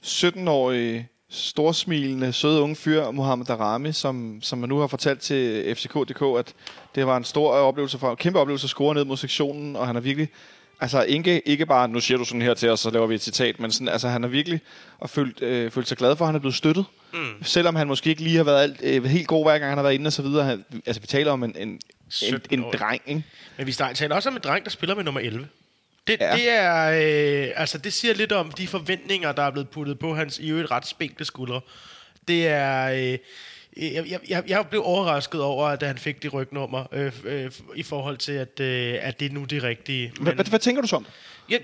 17-årige, 0.05 1.09
storsmilende, 1.29 2.33
søde 2.33 2.61
unge 2.61 2.75
fyr, 2.75 3.11
Mohamed 3.11 3.45
Darami, 3.45 3.91
som, 3.91 4.39
som 4.41 4.59
man 4.59 4.69
nu 4.69 4.77
har 4.77 4.87
fortalt 4.87 5.21
til 5.21 5.75
FCK.dk, 5.75 6.21
at 6.39 6.53
det 6.95 7.07
var 7.07 7.17
en 7.17 7.23
stor 7.23 7.51
oplevelse 7.51 7.97
for, 7.97 8.15
kæmpe 8.15 8.39
oplevelse 8.39 8.65
at 8.65 8.69
score 8.69 8.95
ned 8.95 9.05
mod 9.05 9.17
sektionen, 9.17 9.75
og 9.75 9.87
han 9.87 9.95
har 9.95 10.01
virkelig, 10.01 10.29
altså 10.79 11.03
ikke, 11.03 11.47
ikke 11.47 11.65
bare, 11.65 11.87
nu 11.87 11.99
siger 11.99 12.17
du 12.17 12.25
sådan 12.25 12.41
her 12.41 12.53
til 12.53 12.69
os, 12.69 12.79
så 12.79 12.89
laver 12.89 13.07
vi 13.07 13.15
et 13.15 13.21
citat, 13.21 13.59
men 13.59 13.71
sådan, 13.71 13.89
altså 13.89 14.07
han 14.07 14.23
har 14.23 14.29
virkelig 14.29 14.59
og 14.99 15.09
følt, 15.09 15.41
øh, 15.41 15.71
følt 15.71 15.87
sig 15.87 15.97
glad 15.97 16.15
for, 16.15 16.25
at 16.25 16.27
han 16.27 16.35
er 16.35 16.39
blevet 16.39 16.55
støttet. 16.55 16.85
Mm. 17.13 17.43
Selvom 17.43 17.75
han 17.75 17.87
måske 17.87 18.09
ikke 18.09 18.23
lige 18.23 18.37
har 18.37 18.43
været 18.43 18.61
alt, 18.63 18.79
øh, 18.83 19.03
helt 19.05 19.27
god, 19.27 19.45
hver 19.45 19.57
gang 19.59 19.71
han 19.71 19.77
har 19.77 19.83
været 19.83 19.93
inde 19.93 20.07
og 20.07 20.13
så 20.13 20.21
videre. 20.21 20.45
Han, 20.45 20.65
altså 20.85 21.01
vi 21.01 21.07
taler 21.07 21.31
om 21.31 21.43
en, 21.43 21.55
en, 21.57 21.67
en, 21.67 21.73
en 21.73 21.79
17 22.09 22.63
år. 22.63 22.71
dreng, 22.71 23.01
ikke? 23.05 23.23
Men 23.57 23.67
vi 23.67 23.71
taler 23.73 24.15
også 24.15 24.29
om 24.29 24.35
en 24.35 24.41
dreng, 24.43 24.65
der 24.65 24.71
spiller 24.71 24.95
med 24.95 25.03
nummer 25.03 25.21
11. 25.21 25.47
Det, 26.07 26.17
Ja. 26.19 26.35
det, 26.35 26.49
er, 26.49 27.45
øh, 27.47 27.51
altså, 27.55 27.77
det 27.77 27.93
siger 27.93 28.13
lidt 28.13 28.31
om 28.31 28.51
de 28.51 28.67
forventninger, 28.67 29.31
der 29.31 29.43
er 29.43 29.51
blevet 29.51 29.69
puttet 29.69 29.99
på 29.99 30.15
hans 30.15 30.39
i 30.39 30.49
øvrigt 30.49 30.71
ret 30.71 30.87
spinkle 30.87 31.25
skuldre. 31.25 31.61
Det 32.27 32.47
er... 32.47 33.11
Øh, 33.13 33.17
jeg, 33.77 34.09
jeg, 34.09 34.19
jeg, 34.29 34.43
jeg 34.47 34.65
blev 34.69 34.81
overrasket 34.85 35.41
over, 35.41 35.67
at 35.67 35.83
han 35.83 35.97
fik 35.97 36.23
det 36.23 36.33
rygnummer, 36.33 36.85
øh, 36.91 37.13
øh, 37.25 37.51
i 37.75 37.83
forhold 37.83 38.17
til, 38.17 38.31
at, 38.31 38.59
øh, 38.59 38.97
at 39.01 39.19
det 39.19 39.25
er 39.25 39.33
nu 39.33 39.43
det 39.43 39.63
rigtige. 39.63 40.11
Hvad, 40.21 40.33
hvad, 40.33 40.45
hvad 40.45 40.59
tænker 40.59 40.81
du 40.81 40.87
så 40.87 40.95
om? 40.95 41.05
Ja, 41.49 41.57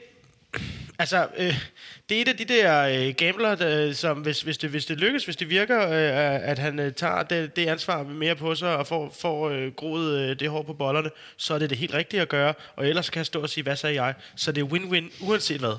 altså, 0.99 1.28
øh, 1.38 1.64
det 2.09 2.18
er 2.18 2.22
et 2.22 2.28
af 2.28 2.38
de 2.38 2.45
der 2.45 3.07
øh, 3.07 3.14
gambler, 3.18 3.55
der, 3.55 3.93
som 3.93 4.18
hvis, 4.18 4.41
hvis, 4.41 4.57
det, 4.57 4.70
hvis 4.70 4.86
det 4.86 4.97
lykkes, 4.97 5.26
hvis 5.26 5.36
det 5.36 5.49
virker, 5.49 5.82
øh, 5.82 6.49
at 6.49 6.59
han 6.59 6.80
øh, 6.80 6.93
tager 6.93 7.24
det, 7.24 7.55
det 7.55 7.68
ansvar 7.68 8.03
mere 8.03 8.36
på 8.36 8.55
sig 8.55 8.78
og 8.78 8.88
får, 8.88 9.16
får 9.22 9.49
øh, 9.49 9.72
groet 9.72 10.20
øh, 10.20 10.39
det 10.39 10.49
hår 10.49 10.62
på 10.62 10.74
bollerne, 10.74 11.09
så 11.38 11.53
er 11.53 11.59
det 11.59 11.70
det 11.70 11.78
helt 11.78 11.93
rigtige 11.93 12.22
at 12.22 12.30
gøre. 12.30 12.53
Og 12.76 12.88
ellers 12.88 13.09
kan 13.09 13.18
jeg 13.18 13.26
stå 13.26 13.41
og 13.41 13.49
sige, 13.49 13.64
hvad 13.64 13.76
sagde 13.76 14.03
jeg? 14.03 14.14
Så 14.36 14.51
det 14.51 14.62
er 14.62 14.66
win-win, 14.66 15.28
uanset 15.30 15.59
hvad. 15.59 15.76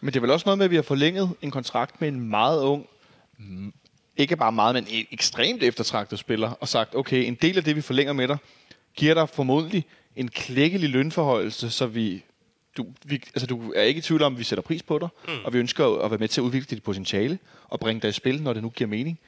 Men 0.00 0.06
det 0.06 0.16
er 0.16 0.20
vel 0.20 0.30
også 0.30 0.46
noget 0.46 0.58
med, 0.58 0.64
at 0.64 0.70
vi 0.70 0.76
har 0.76 0.82
forlænget 0.82 1.30
en 1.42 1.50
kontrakt 1.50 2.00
med 2.00 2.08
en 2.08 2.20
meget 2.20 2.62
ung, 2.62 2.86
ikke 4.16 4.36
bare 4.36 4.52
meget, 4.52 4.74
men 4.74 4.86
en 4.90 5.06
ekstremt 5.10 5.62
eftertragtet 5.62 6.18
spiller, 6.18 6.50
og 6.50 6.68
sagt, 6.68 6.94
okay, 6.94 7.26
en 7.26 7.34
del 7.34 7.56
af 7.56 7.64
det, 7.64 7.76
vi 7.76 7.80
forlænger 7.80 8.12
med 8.12 8.28
dig, 8.28 8.38
giver 8.96 9.14
dig 9.14 9.28
formodentlig 9.28 9.84
en 10.16 10.28
klækkelig 10.28 10.90
lønforhøjelse, 10.90 11.70
så 11.70 11.86
vi, 11.86 12.24
du, 12.76 12.86
vi, 13.04 13.14
altså 13.14 13.46
du 13.46 13.72
er 13.72 13.82
ikke 13.82 13.98
i 13.98 14.02
tvivl 14.02 14.22
om, 14.22 14.32
at 14.32 14.38
vi 14.38 14.44
sætter 14.44 14.62
pris 14.62 14.82
på 14.82 14.98
dig, 14.98 15.08
mm. 15.28 15.44
og 15.44 15.52
vi 15.52 15.58
ønsker 15.58 16.04
at 16.04 16.10
være 16.10 16.18
med 16.18 16.28
til 16.28 16.40
at 16.40 16.44
udvikle 16.44 16.66
dit 16.76 16.82
potentiale, 16.82 17.38
og 17.64 17.80
bringe 17.80 18.00
dig 18.00 18.08
i 18.08 18.12
spil, 18.12 18.42
når 18.42 18.52
det 18.52 18.62
nu 18.62 18.68
giver 18.68 18.88
mening. 18.88 19.18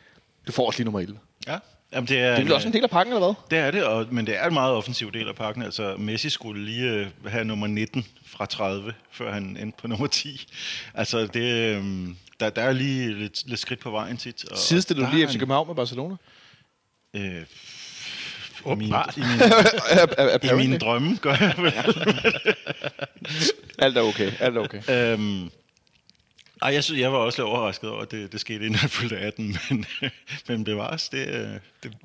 Du 0.47 0.53
får 0.53 0.67
også 0.67 0.79
lige 0.79 0.85
nummer 0.85 1.01
11. 1.01 1.19
Ja. 1.47 1.59
Jamen, 1.95 2.09
det 2.09 2.19
er, 2.19 2.37
Det 2.37 2.51
er 2.51 2.55
også 2.55 2.69
en 2.69 2.75
del 2.75 2.83
af 2.83 2.91
pakken, 2.91 3.15
eller 3.15 3.27
hvad? 3.27 3.35
Det 3.59 3.67
er 3.67 3.71
det, 3.71 3.85
og, 3.85 4.07
men 4.11 4.27
det 4.27 4.37
er 4.37 4.47
en 4.47 4.55
meget 4.55 4.75
offensiv 4.75 5.13
del 5.13 5.29
af 5.29 5.35
pakken. 5.35 5.63
Altså, 5.63 5.95
Messi 5.99 6.31
skulle 6.31 6.65
lige 6.65 6.91
øh, 6.91 7.07
have 7.27 7.45
nummer 7.45 7.67
19 7.67 8.07
fra 8.27 8.47
30, 8.47 8.95
før 9.11 9.33
han 9.33 9.57
endte 9.61 9.79
på 9.81 9.89
nummer 9.89 10.07
10. 10.07 10.47
Altså, 10.95 11.27
det, 11.27 11.77
øh, 11.77 11.85
der, 12.41 12.51
der 12.51 12.63
er 12.63 12.73
lige 12.73 13.19
lidt, 13.19 13.43
lidt 13.47 13.61
skridt 13.61 13.81
på 13.81 13.91
vejen 13.91 14.17
tit. 14.17 14.45
Og, 14.51 14.59
Sidestiller 14.59 15.07
og 15.07 15.13
du 15.13 15.17
lige 15.17 15.29
FC 15.29 15.39
København 15.39 15.67
med 15.67 15.75
Barcelona? 15.75 16.17
øh, 17.15 17.23
i, 17.23 17.27
min, 17.35 17.45
Åbenbart. 18.73 19.15
i, 19.17 19.21
min, 19.21 20.51
I 20.51 20.55
mine 20.57 20.79
drømme 20.79 21.17
gør 21.21 21.37
jeg 21.41 21.55
vel. 21.59 21.73
Alt 23.79 23.97
er 23.99 24.03
okay, 24.03 24.33
alt 24.41 24.57
er 24.57 24.61
okay. 24.61 25.13
Øhm, 25.13 25.51
ej, 26.63 26.75
jeg, 26.75 26.85
synes, 26.85 27.01
jeg 27.01 27.13
var 27.13 27.19
også 27.19 27.43
lidt 27.43 27.49
overrasket 27.49 27.91
over, 27.91 28.03
at 28.03 28.11
det, 28.11 28.33
det 28.33 28.41
skete 28.41 28.67
inden 28.67 28.75
han 28.75 28.91
fyldte 28.91 29.19
18, 29.19 29.57
men, 29.71 29.87
men 30.49 30.65
bevares, 30.65 31.09
det, 31.09 31.29
øh, 31.29 31.49
det, 31.83 31.97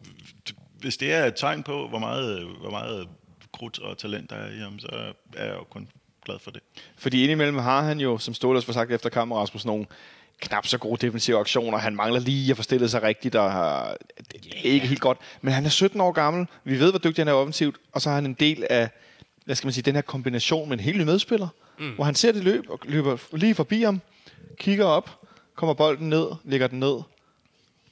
det, 0.47 0.56
hvis 0.80 0.97
det 0.97 1.14
er 1.14 1.26
et 1.26 1.34
tegn 1.36 1.64
på, 1.64 1.88
hvor 1.88 2.00
meget, 2.00 2.47
hvor 2.60 2.70
meget 2.70 3.08
krudt 3.54 3.80
og 3.80 3.97
talent 3.97 4.30
der 4.30 4.36
er 4.36 4.52
i 4.52 4.60
ham, 4.60 4.80
så 4.80 5.14
er 5.36 5.45
jeg 5.45 5.56
jo 5.56 5.64
kun 5.64 5.88
glad 6.26 6.39
for 6.39 6.52
det. 6.52 6.62
Fordi 6.97 7.24
indimellem 7.24 7.58
har 7.58 7.82
han 7.82 8.00
jo, 8.00 8.18
som 8.18 8.34
Stålers 8.34 8.68
var 8.68 8.74
sagt 8.74 8.91
efter 8.91 9.10
kampen, 9.10 9.38
Rasmus, 9.38 9.66
nogle 9.66 9.86
knap 10.41 10.68
så 10.68 10.78
gode 10.78 11.06
defensive 11.06 11.39
aktioner. 11.39 11.78
Han 11.78 11.95
mangler 11.95 12.20
lige 12.20 12.52
at 12.52 12.58
få 12.58 12.64
stillet 12.64 12.91
sig 12.91 13.04
rigtigt, 13.04 13.36
og 13.36 13.52
har, 13.52 13.97
det 14.34 14.54
er 14.56 14.72
ikke 14.72 14.88
helt 14.88 15.02
godt. 15.02 15.18
Men 15.41 15.54
han 15.54 15.66
er 15.66 15.70
17 15.70 16.02
år 16.02 16.12
gammel. 16.12 16.47
Vi 16.64 16.80
ved, 16.80 16.89
hvor 16.89 17.00
dygtig 17.00 17.22
han 17.22 17.28
er 17.28 17.34
offensivt. 17.34 17.76
Og 17.91 18.02
så 18.02 18.10
er 18.10 18.14
han 18.14 18.26
en 18.26 18.34
del 18.34 18.68
af, 18.70 18.89
hvad 19.45 19.56
skal 19.56 19.68
man 19.68 19.74
sige, 19.74 19.84
den 19.84 19.95
her 19.95 20.02
kombination 20.02 20.70
med 20.70 20.78
en 20.78 20.84
helt 20.84 20.97
ny 20.97 21.04
medspiller. 21.04 21.47
Mm. 21.80 21.91
Hvor 21.91 22.04
han 22.04 22.16
ser 22.16 22.32
det 22.32 22.43
løb, 22.43 22.70
og 22.70 22.80
løber 22.84 23.18
lige 23.34 23.56
forbi 23.56 23.82
ham, 23.82 24.02
kigger 24.60 24.86
op, 24.86 25.20
kommer 25.55 25.74
bolden 25.74 26.10
ned, 26.10 26.28
ligger 26.43 26.68
den 26.68 26.80
ned. 26.80 27.01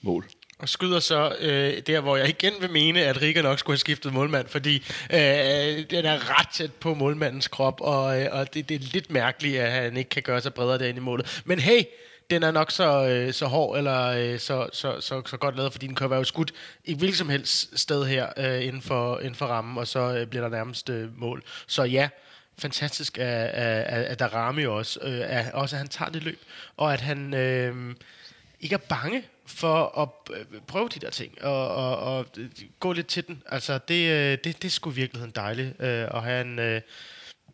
Mål. 0.02 0.26
Og 0.60 0.70
skyder 0.70 1.00
så 1.00 1.36
øh, 1.40 1.82
der, 1.88 2.00
hvor 2.00 2.18
jeg 2.18 2.30
igen 2.30 2.54
vil 2.60 2.72
mene, 2.72 3.02
at 3.02 3.22
Riga 3.22 3.42
nok 3.42 3.60
skulle 3.60 3.74
have 3.74 3.80
skiftet 3.80 4.14
målmand, 4.14 4.48
fordi 4.48 4.76
øh, 5.14 5.20
den 5.90 6.06
er 6.06 6.40
ret 6.40 6.48
tæt 6.54 6.74
på 6.74 6.94
målmandens 6.94 7.48
krop, 7.48 7.82
og, 7.82 8.22
øh, 8.22 8.28
og 8.32 8.54
det, 8.54 8.70
det 8.70 8.76
er 8.76 8.80
lidt 8.94 9.12
mærkeligt, 9.12 9.60
at 9.60 9.72
han 9.72 9.98
ikke 9.98 10.10
kan 10.10 10.24
gøre 10.24 10.42
sig 10.42 10.54
bredere 10.54 10.80
derinde 10.80 10.98
i 10.98 11.02
målet. 11.02 11.42
Men 11.46 11.60
hey, 11.60 11.84
den 12.30 12.44
er 12.44 12.52
nok 12.52 12.72
så, 12.72 13.08
øh, 13.08 13.34
så 13.34 13.46
hård, 13.46 13.78
eller 13.78 14.08
øh, 14.08 14.40
så, 14.40 14.70
så, 14.74 15.02
så, 15.02 15.22
så 15.26 15.38
godt 15.38 15.56
lavet, 15.56 15.72
fordi 15.72 15.88
den 15.88 15.96
kan 15.96 16.10
være 16.10 16.20
jo 16.20 16.24
skudt 16.24 16.54
i 16.86 16.94
hvilket 16.94 17.18
som 17.18 17.30
helst 17.30 17.80
sted 17.80 18.06
her 18.06 18.28
øh, 18.38 18.66
inden, 18.66 18.82
for, 18.82 19.20
inden 19.20 19.36
for 19.36 19.46
rammen, 19.46 19.78
og 19.78 19.88
så 19.88 20.00
øh, 20.00 20.28
bliver 20.28 20.44
der 20.44 20.50
nærmest 20.50 20.90
øh, 20.90 21.20
mål. 21.20 21.44
Så 21.68 21.84
ja, 21.84 22.10
fantastisk 22.60 23.18
af, 23.18 23.52
af, 23.54 24.06
af, 24.10 24.18
Darami 24.18 24.66
også, 24.66 25.00
øh, 25.04 25.22
at, 25.38 25.54
også 25.54 25.76
at 25.76 25.78
han 25.78 25.88
tager 25.88 26.12
det 26.12 26.24
løb, 26.24 26.40
og 26.78 26.94
at 26.94 27.02
han 27.02 27.34
øh, 27.34 27.96
ikke 28.60 28.74
er 28.74 28.88
bange 28.90 29.24
for 29.46 30.00
at 30.02 30.38
øh, 30.38 30.62
prøve 30.68 30.90
de 30.90 31.00
der 31.00 31.10
ting, 31.10 31.44
og, 31.44 31.76
og, 31.76 31.98
og 31.98 32.26
gå 32.80 32.94
lidt 32.94 33.08
til 33.08 33.28
den. 33.28 33.44
Altså, 33.46 33.80
det, 33.88 34.10
øh, 34.10 34.32
det, 34.32 34.44
det 34.44 34.66
er 34.66 34.70
sgu 34.70 34.92
i 34.92 34.94
virkeligheden 34.94 35.34
dejligt 35.36 35.82
øh, 35.82 36.08
at 36.14 36.24
have 36.24 36.42
en, 36.42 36.60
øh, 36.60 36.82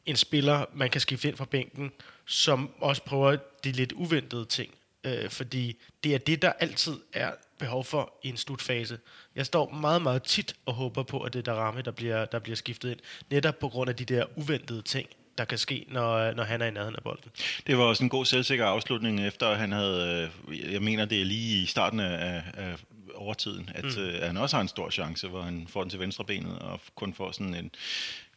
en 0.06 0.16
spiller, 0.16 0.66
man 0.74 0.90
kan 0.90 1.02
skifte 1.02 1.28
ind 1.28 1.38
fra 1.38 1.46
bænken, 1.46 1.92
som 2.26 2.70
også 2.80 3.04
prøver 3.04 3.38
de 3.64 3.72
lidt 3.72 3.92
uventede 3.92 4.46
ting. 4.46 4.74
Øh, 5.04 5.30
fordi 5.30 5.78
det 6.04 6.14
er 6.14 6.18
det, 6.18 6.42
der 6.42 6.52
altid 6.60 6.94
er 7.14 7.32
behov 7.60 7.84
for 7.84 8.14
i 8.24 8.30
en 8.30 8.38
slutfase. 8.38 9.00
Jeg 9.36 9.46
står 9.46 9.70
meget, 9.70 10.02
meget 10.02 10.24
tit 10.24 10.56
og 10.66 10.74
håber 10.74 11.04
på, 11.04 11.20
at 11.20 11.34
det 11.34 11.40
er 11.40 11.54
Darame, 11.54 11.82
der 11.82 11.92
bliver, 11.92 12.26
der 12.26 12.40
bliver 12.40 12.56
skiftet 12.56 12.92
ind. 12.92 13.00
Netop 13.30 13.60
på 13.60 13.70
grund 13.70 13.90
af 13.90 13.96
de 13.96 14.06
der 14.06 14.26
uventede 14.36 14.82
ting, 14.82 15.10
der 15.38 15.46
kan 15.46 15.58
ske, 15.58 15.86
når, 15.88 16.34
når 16.34 16.44
han 16.44 16.62
er 16.62 16.66
i 16.66 16.72
nærheden 16.72 16.96
af 16.96 17.04
bolden. 17.04 17.32
Det 17.68 17.78
var 17.78 17.84
også 17.84 18.04
en 18.04 18.10
god 18.10 18.26
selvsikker 18.26 18.66
afslutning, 18.66 19.28
efter 19.28 19.48
at 19.48 19.58
han 19.58 19.72
havde, 19.72 20.30
øh, 20.48 20.74
jeg 20.74 20.82
mener 20.82 21.06
det 21.06 21.22
er 21.22 21.26
lige 21.26 21.64
i 21.64 21.66
starten 21.66 22.00
af, 22.00 22.44
af 22.54 22.76
overtiden, 23.16 23.70
at 23.76 23.84
mm. 23.84 24.02
øh, 24.02 24.22
han 24.22 24.38
også 24.38 24.56
har 24.56 24.62
en 24.62 24.68
stor 24.68 24.90
chance, 24.90 25.28
hvor 25.28 25.42
han 25.42 25.68
får 25.70 25.82
den 25.82 25.90
til 25.90 26.00
venstre 26.00 26.24
benet 26.24 26.60
og 26.60 26.80
kun 26.96 27.14
får 27.14 27.32
sådan 27.32 27.56
en 27.56 27.72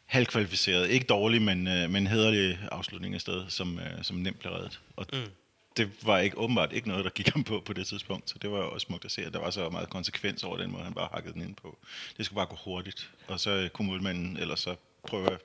halvkvalificeret, 0.05 0.89
ikke 0.91 1.07
dårlig, 1.07 1.43
men, 1.43 1.69
øh, 1.69 1.91
men 1.91 2.07
hederlig 2.07 2.59
afslutning 2.73 3.14
af 3.14 3.21
sted, 3.21 3.45
som, 3.49 3.81
som 4.03 4.17
nemt 4.17 4.39
blev 4.39 4.53
reddet. 4.53 4.81
Og 4.97 5.07
mm. 5.12 5.19
Det 5.77 5.91
var 6.07 6.18
ikke 6.18 6.39
åbenbart 6.39 6.72
ikke 6.72 6.89
noget, 6.89 7.05
der 7.05 7.11
gik 7.11 7.29
ham 7.29 7.45
på 7.45 7.62
på 7.64 7.72
det 7.72 7.87
tidspunkt, 7.87 8.31
så 8.31 8.37
det 8.43 8.51
var 8.51 8.59
jo 8.59 8.70
også 8.70 8.85
smukt 8.85 9.05
at 9.05 9.11
se, 9.11 9.22
at 9.24 9.33
der 9.33 9.39
var 9.41 9.51
så 9.51 9.68
meget 9.68 9.91
konsekvens 9.91 10.45
over 10.45 10.57
den 10.57 10.72
måde, 10.72 10.83
han 10.85 10.95
bare 10.95 11.09
hakkede 11.12 11.35
den 11.35 11.43
ind 11.43 11.55
på. 11.62 11.79
Det 12.16 12.27
skulle 12.27 12.37
bare 12.37 12.47
gå 12.47 12.57
hurtigt, 12.64 13.11
og 13.29 13.41
så 13.41 13.51
øh, 13.51 13.68
kunne 13.68 13.89
målmanden 13.89 14.37
ellers 14.37 14.61
så 14.61 14.74
prøve 15.09 15.31
at 15.33 15.39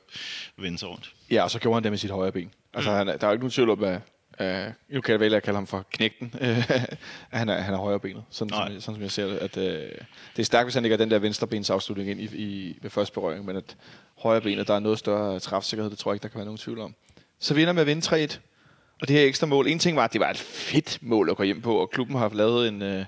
vende 0.58 0.78
sig 0.78 0.90
rundt. 0.90 1.14
Ja, 1.32 1.44
og 1.44 1.52
så 1.52 1.60
gjorde 1.60 1.76
han 1.76 1.84
det 1.84 1.92
med 1.92 1.98
sit 2.00 2.12
højre 2.12 2.32
ben. 2.32 2.52
Altså, 2.74 2.92
mm. 2.92 2.98
han, 2.98 3.08
er- 3.10 3.18
der 3.18 3.28
er 3.28 3.32
jo 3.32 3.34
ikke 3.34 3.44
nogen 3.44 3.52
tvivl 3.52 3.70
om, 3.70 3.84
at 3.84 4.02
Uh, 4.40 4.48
nu 4.90 5.02
kan 5.02 5.12
jeg 5.12 5.20
vælge 5.20 5.38
at 5.38 5.44
kalde 5.44 5.58
ham 5.58 5.68
for 5.68 5.86
knægten. 5.92 6.34
Øh, 6.42 6.72
han, 7.30 7.50
er, 7.50 7.62
han 7.62 7.74
er 7.74 7.78
højre 7.78 8.00
benet, 8.00 8.24
sådan, 8.30 8.52
Nej. 8.52 8.68
som, 8.72 8.82
sådan 8.82 8.96
som 8.96 9.02
jeg 9.02 9.12
ser 9.12 9.26
det. 9.28 9.38
At, 9.38 9.58
uh, 9.58 9.64
det 9.64 10.40
er 10.40 10.44
stærkt, 10.44 10.66
hvis 10.66 10.74
han 10.74 10.84
lægger 10.84 10.98
den 10.98 11.12
der 11.12 11.20
venstre 11.20 11.48
bens 11.48 11.70
afslutning 11.70 12.10
ind 12.10 12.20
i, 12.22 12.24
i, 12.24 12.78
ved 12.82 12.90
første 12.90 13.14
berøring, 13.14 13.46
men 13.46 13.56
at 13.56 13.78
højre 14.18 14.42
benet, 14.42 14.68
der 14.68 14.74
er 14.74 14.80
noget 14.80 15.00
større 15.00 15.40
træfsikkerhed, 15.40 15.92
det 15.92 16.00
tror 16.00 16.12
jeg 16.12 16.16
ikke, 16.16 16.24
der 16.24 16.30
kan 16.30 16.38
være 16.38 16.46
nogen 16.46 16.58
tvivl 16.58 16.80
om. 16.80 16.96
Så 17.40 17.54
vi 17.54 17.62
ender 17.62 17.74
med 17.74 17.82
at 17.82 17.88
vinde 17.88 18.26
3-1. 18.26 18.38
Og 19.02 19.08
det 19.08 19.16
her 19.16 19.26
ekstra 19.26 19.48
mål, 19.48 19.68
en 19.68 19.80
ting 19.80 19.98
var, 19.98 20.04
at 20.04 20.14
det 20.14 20.22
var 20.22 20.30
et 20.30 20.38
fedt 20.38 21.00
mål 21.02 21.30
at 21.30 21.38
gå 21.38 21.44
hjem 21.44 21.62
på, 21.62 21.76
og 21.76 21.90
klubben 21.90 22.16
har 22.16 22.30
lavet 22.30 22.68
en, 22.68 22.82
øh, 22.82 23.06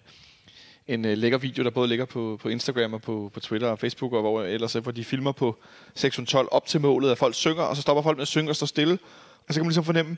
en 0.87 1.05
øh, 1.05 1.17
lækker 1.17 1.37
video, 1.37 1.63
der 1.63 1.69
både 1.69 1.87
ligger 1.87 2.05
på, 2.05 2.39
på 2.41 2.49
Instagram 2.49 2.93
og 2.93 3.01
på, 3.01 3.31
på 3.33 3.39
Twitter 3.39 3.67
og 3.67 3.79
Facebook, 3.79 4.13
og 4.13 4.21
hvor 4.21 4.43
ellers, 4.43 4.75
øh, 4.75 4.83
hvor 4.83 4.91
de 4.91 5.03
filmer 5.03 5.31
på 5.31 5.59
612 5.95 6.47
op 6.51 6.67
til 6.67 6.81
målet, 6.81 7.11
at 7.11 7.17
folk 7.17 7.35
synger, 7.35 7.63
og 7.63 7.75
så 7.75 7.81
stopper 7.81 8.03
folk 8.03 8.17
med 8.17 8.21
at 8.21 8.27
synge 8.27 8.49
og 8.49 8.55
står 8.55 8.67
stille, 8.67 8.99
og 9.47 9.53
så 9.53 9.59
kan 9.59 9.63
man 9.63 9.69
ligesom 9.69 9.83
fornemme, 9.83 10.17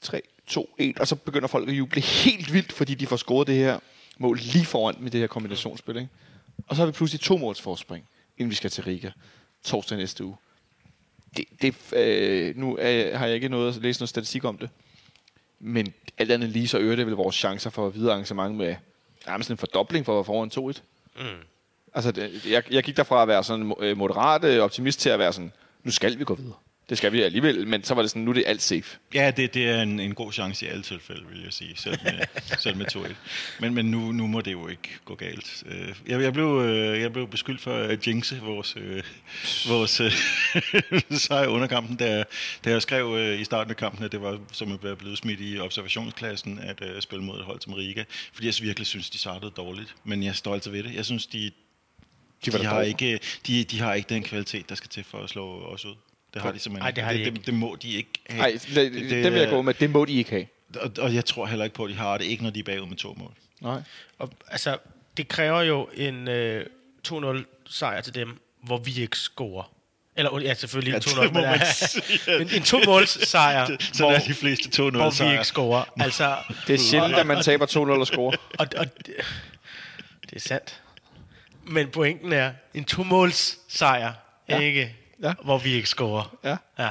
3, 0.00 0.22
2, 0.46 0.74
1, 0.78 0.98
og 0.98 1.08
så 1.08 1.16
begynder 1.16 1.48
folk 1.48 1.68
at 1.68 1.74
juble 1.74 2.00
helt 2.00 2.52
vildt, 2.52 2.72
fordi 2.72 2.94
de 2.94 3.06
får 3.06 3.16
scoret 3.16 3.46
det 3.46 3.54
her 3.54 3.78
mål 4.18 4.38
lige 4.38 4.64
foran 4.64 4.94
med 5.00 5.10
det 5.10 5.20
her 5.20 5.26
kombinationsspil. 5.26 5.96
Ikke? 5.96 6.08
Og 6.66 6.76
så 6.76 6.82
har 6.82 6.86
vi 6.86 6.92
pludselig 6.92 7.20
to 7.20 7.36
måls 7.36 7.60
forspring, 7.60 8.08
inden 8.38 8.50
vi 8.50 8.54
skal 8.54 8.70
til 8.70 8.84
Riga 8.84 9.10
torsdag 9.64 9.98
næste 9.98 10.24
uge. 10.24 10.36
Det, 11.36 11.44
det, 11.62 11.74
øh, 11.92 12.56
nu 12.56 12.78
øh, 12.78 13.18
har 13.18 13.26
jeg 13.26 13.34
ikke 13.34 13.48
noget 13.48 13.76
at 13.76 13.82
læse 13.82 14.00
noget 14.00 14.08
statistik 14.08 14.44
om 14.44 14.58
det. 14.58 14.70
Men 15.66 15.94
alt 16.18 16.32
andet 16.32 16.48
lige, 16.48 16.68
så 16.68 16.78
øger 16.78 16.96
det 16.96 17.06
vel 17.06 17.14
vores 17.14 17.36
chancer 17.36 17.70
for 17.70 17.86
at 17.86 17.94
videre 17.94 18.12
arrangement 18.12 18.54
med 18.56 18.76
nærmest 19.26 19.50
en 19.50 19.56
fordobling 19.56 20.06
for 20.06 20.20
at 20.20 20.26
foran 20.26 20.50
2-1. 20.76 20.80
Mm. 21.16 21.24
Altså, 21.94 22.12
det, 22.12 22.46
jeg, 22.46 22.72
jeg 22.72 22.82
gik 22.82 22.96
derfra 22.96 23.22
at 23.22 23.28
være 23.28 23.44
sådan 23.44 23.74
øh, 23.80 23.96
moderat 23.96 24.44
øh, 24.44 24.62
optimist 24.62 25.00
til 25.00 25.10
at 25.10 25.18
være 25.18 25.32
sådan, 25.32 25.52
nu 25.84 25.90
skal 25.90 26.18
vi 26.18 26.24
gå 26.24 26.34
videre. 26.34 26.54
Det 26.88 26.98
skal 26.98 27.12
vi 27.12 27.22
alligevel, 27.22 27.66
men 27.68 27.84
så 27.84 27.94
var 27.94 28.02
det 28.02 28.10
sådan, 28.10 28.22
nu 28.22 28.30
er 28.30 28.34
det 28.34 28.44
alt 28.46 28.62
safe. 28.62 28.98
Ja, 29.14 29.30
det, 29.30 29.54
det 29.54 29.68
er 29.68 29.82
en, 29.82 30.00
en 30.00 30.14
god 30.14 30.32
chance 30.32 30.66
i 30.66 30.68
alle 30.68 30.82
tilfælde, 30.82 31.22
vil 31.32 31.42
jeg 31.42 31.52
sige, 31.52 31.76
selv 31.76 31.98
med, 32.04 32.12
selv 32.64 32.76
med 32.76 32.86
2-1. 32.96 33.14
Men, 33.60 33.74
men 33.74 33.90
nu, 33.90 34.12
nu 34.12 34.26
må 34.26 34.40
det 34.40 34.52
jo 34.52 34.68
ikke 34.68 34.88
gå 35.04 35.14
galt. 35.14 35.62
Øh, 35.66 35.94
Jeg, 36.06 36.20
jeg, 36.22 36.32
blev, 36.32 36.46
øh, 36.46 37.00
jeg 37.00 37.12
blev 37.12 37.28
beskyldt 37.28 37.60
for 37.60 37.74
at 37.74 38.06
jinxe 38.06 38.40
vores, 38.40 38.74
øh, 38.76 39.02
vores 39.68 40.00
øh, 40.00 40.12
sejr 41.26 41.46
under 41.46 41.66
kampen, 41.66 41.96
da, 41.96 42.24
da 42.64 42.70
jeg 42.70 42.82
skrev 42.82 43.16
øh, 43.18 43.40
i 43.40 43.44
starten 43.44 43.70
af 43.70 43.76
kampen, 43.76 44.04
at 44.04 44.12
det 44.12 44.20
var 44.22 44.40
som 44.52 44.72
at 44.72 44.84
være 44.84 44.96
blevet 44.96 45.18
smidt 45.18 45.40
i 45.40 45.58
observationsklassen 45.58 46.58
at 46.58 46.82
øh, 46.82 47.02
spille 47.02 47.24
mod 47.24 47.38
et 47.38 47.44
hold 47.44 47.60
som 47.60 47.72
Riga. 47.72 48.04
Fordi 48.32 48.46
jeg 48.46 48.54
virkelig 48.62 48.86
synes, 48.86 49.10
de 49.10 49.18
startede 49.18 49.52
dårligt. 49.56 49.94
Men 50.04 50.22
jeg 50.22 50.34
står 50.36 50.54
altså 50.54 50.70
ved 50.70 50.82
det. 50.82 50.94
Jeg 50.94 51.04
synes, 51.04 51.26
de, 51.26 51.50
De 52.46 52.50
de, 52.50 52.64
har 52.64 52.82
ikke, 52.82 53.20
de, 53.46 53.64
de 53.64 53.80
har 53.80 53.94
ikke 53.94 54.08
den 54.08 54.22
kvalitet, 54.22 54.68
der 54.68 54.74
skal 54.74 54.88
til 54.90 55.04
for 55.04 55.18
at 55.18 55.30
slå 55.30 55.60
os 55.64 55.84
ud. 55.84 55.94
Det 56.34 56.42
har 56.42 56.52
de 56.52 56.58
simpelthen 56.58 56.86
Ej, 56.86 56.90
det 56.90 57.04
har 57.04 57.12
de 57.12 57.18
det, 57.18 57.26
ikke. 57.26 57.38
det, 57.38 57.46
det 57.46 57.54
må 57.54 57.76
de 57.82 57.92
ikke 57.92 58.10
have. 58.26 58.40
Nej, 58.40 58.58
det, 58.74 58.92
det, 58.92 59.10
det, 59.10 59.32
vil 59.32 59.40
jeg 59.40 59.50
gå 59.50 59.62
med. 59.62 59.74
Det 59.74 59.90
må 59.90 60.04
de 60.04 60.12
ikke 60.12 60.30
have. 60.30 60.46
Og, 60.80 60.90
og 60.98 61.14
jeg 61.14 61.24
tror 61.24 61.46
heller 61.46 61.64
ikke 61.64 61.76
på, 61.76 61.84
at 61.84 61.90
de 61.90 61.96
har 61.96 62.18
det. 62.18 62.24
Ikke 62.24 62.42
når 62.42 62.50
de 62.50 62.60
er 62.60 62.64
bagud 62.64 62.86
med 62.86 62.96
to 62.96 63.14
mål. 63.18 63.32
Nej. 63.60 63.82
Og, 64.18 64.30
altså, 64.48 64.78
det 65.16 65.28
kræver 65.28 65.62
jo 65.62 65.88
en 65.94 66.28
øh, 66.28 66.66
2-0 67.08 67.44
sejr 67.66 68.00
til 68.00 68.14
dem, 68.14 68.40
hvor 68.62 68.78
vi 68.78 69.00
ikke 69.00 69.18
scorer. 69.18 69.70
Eller 70.16 70.40
ja, 70.40 70.54
selvfølgelig 70.54 70.90
Ja, 70.90 70.96
en 70.96 71.02
det 71.02 71.10
2-0, 71.10 71.32
må 71.32 71.40
men, 71.40 71.42
ja, 71.42 72.38
men 72.38 72.48
en 72.48 72.62
2-måls 72.62 73.28
sejr, 73.28 73.66
Sådan 73.66 73.78
hvor, 73.98 74.12
er 74.12 74.18
de 74.18 74.34
fleste 74.34 74.82
2-0 74.82 74.90
hvor 74.90 75.24
vi 75.24 75.32
ikke 75.32 75.44
scorer. 75.44 75.84
Altså, 76.00 76.36
Det 76.66 76.74
er 76.74 76.78
sjældent, 76.78 77.14
at 77.14 77.26
man 77.26 77.42
taber 77.42 77.66
2-0 77.66 77.78
og 77.78 78.06
scorer. 78.06 78.36
og, 78.60 78.66
og, 78.76 78.86
det, 79.06 79.14
det 80.30 80.36
er 80.36 80.40
sandt. 80.40 80.80
Men 81.66 81.88
pointen 81.88 82.32
er, 82.32 82.52
en 82.74 82.86
2-måls 82.90 83.58
sejr, 83.68 84.12
ja. 84.48 84.58
ikke? 84.58 84.96
Ja. 85.22 85.34
Hvor 85.44 85.58
vi 85.58 85.72
ikke 85.72 85.88
scorer. 85.88 86.36
Ja. 86.44 86.56
Ja. 86.78 86.90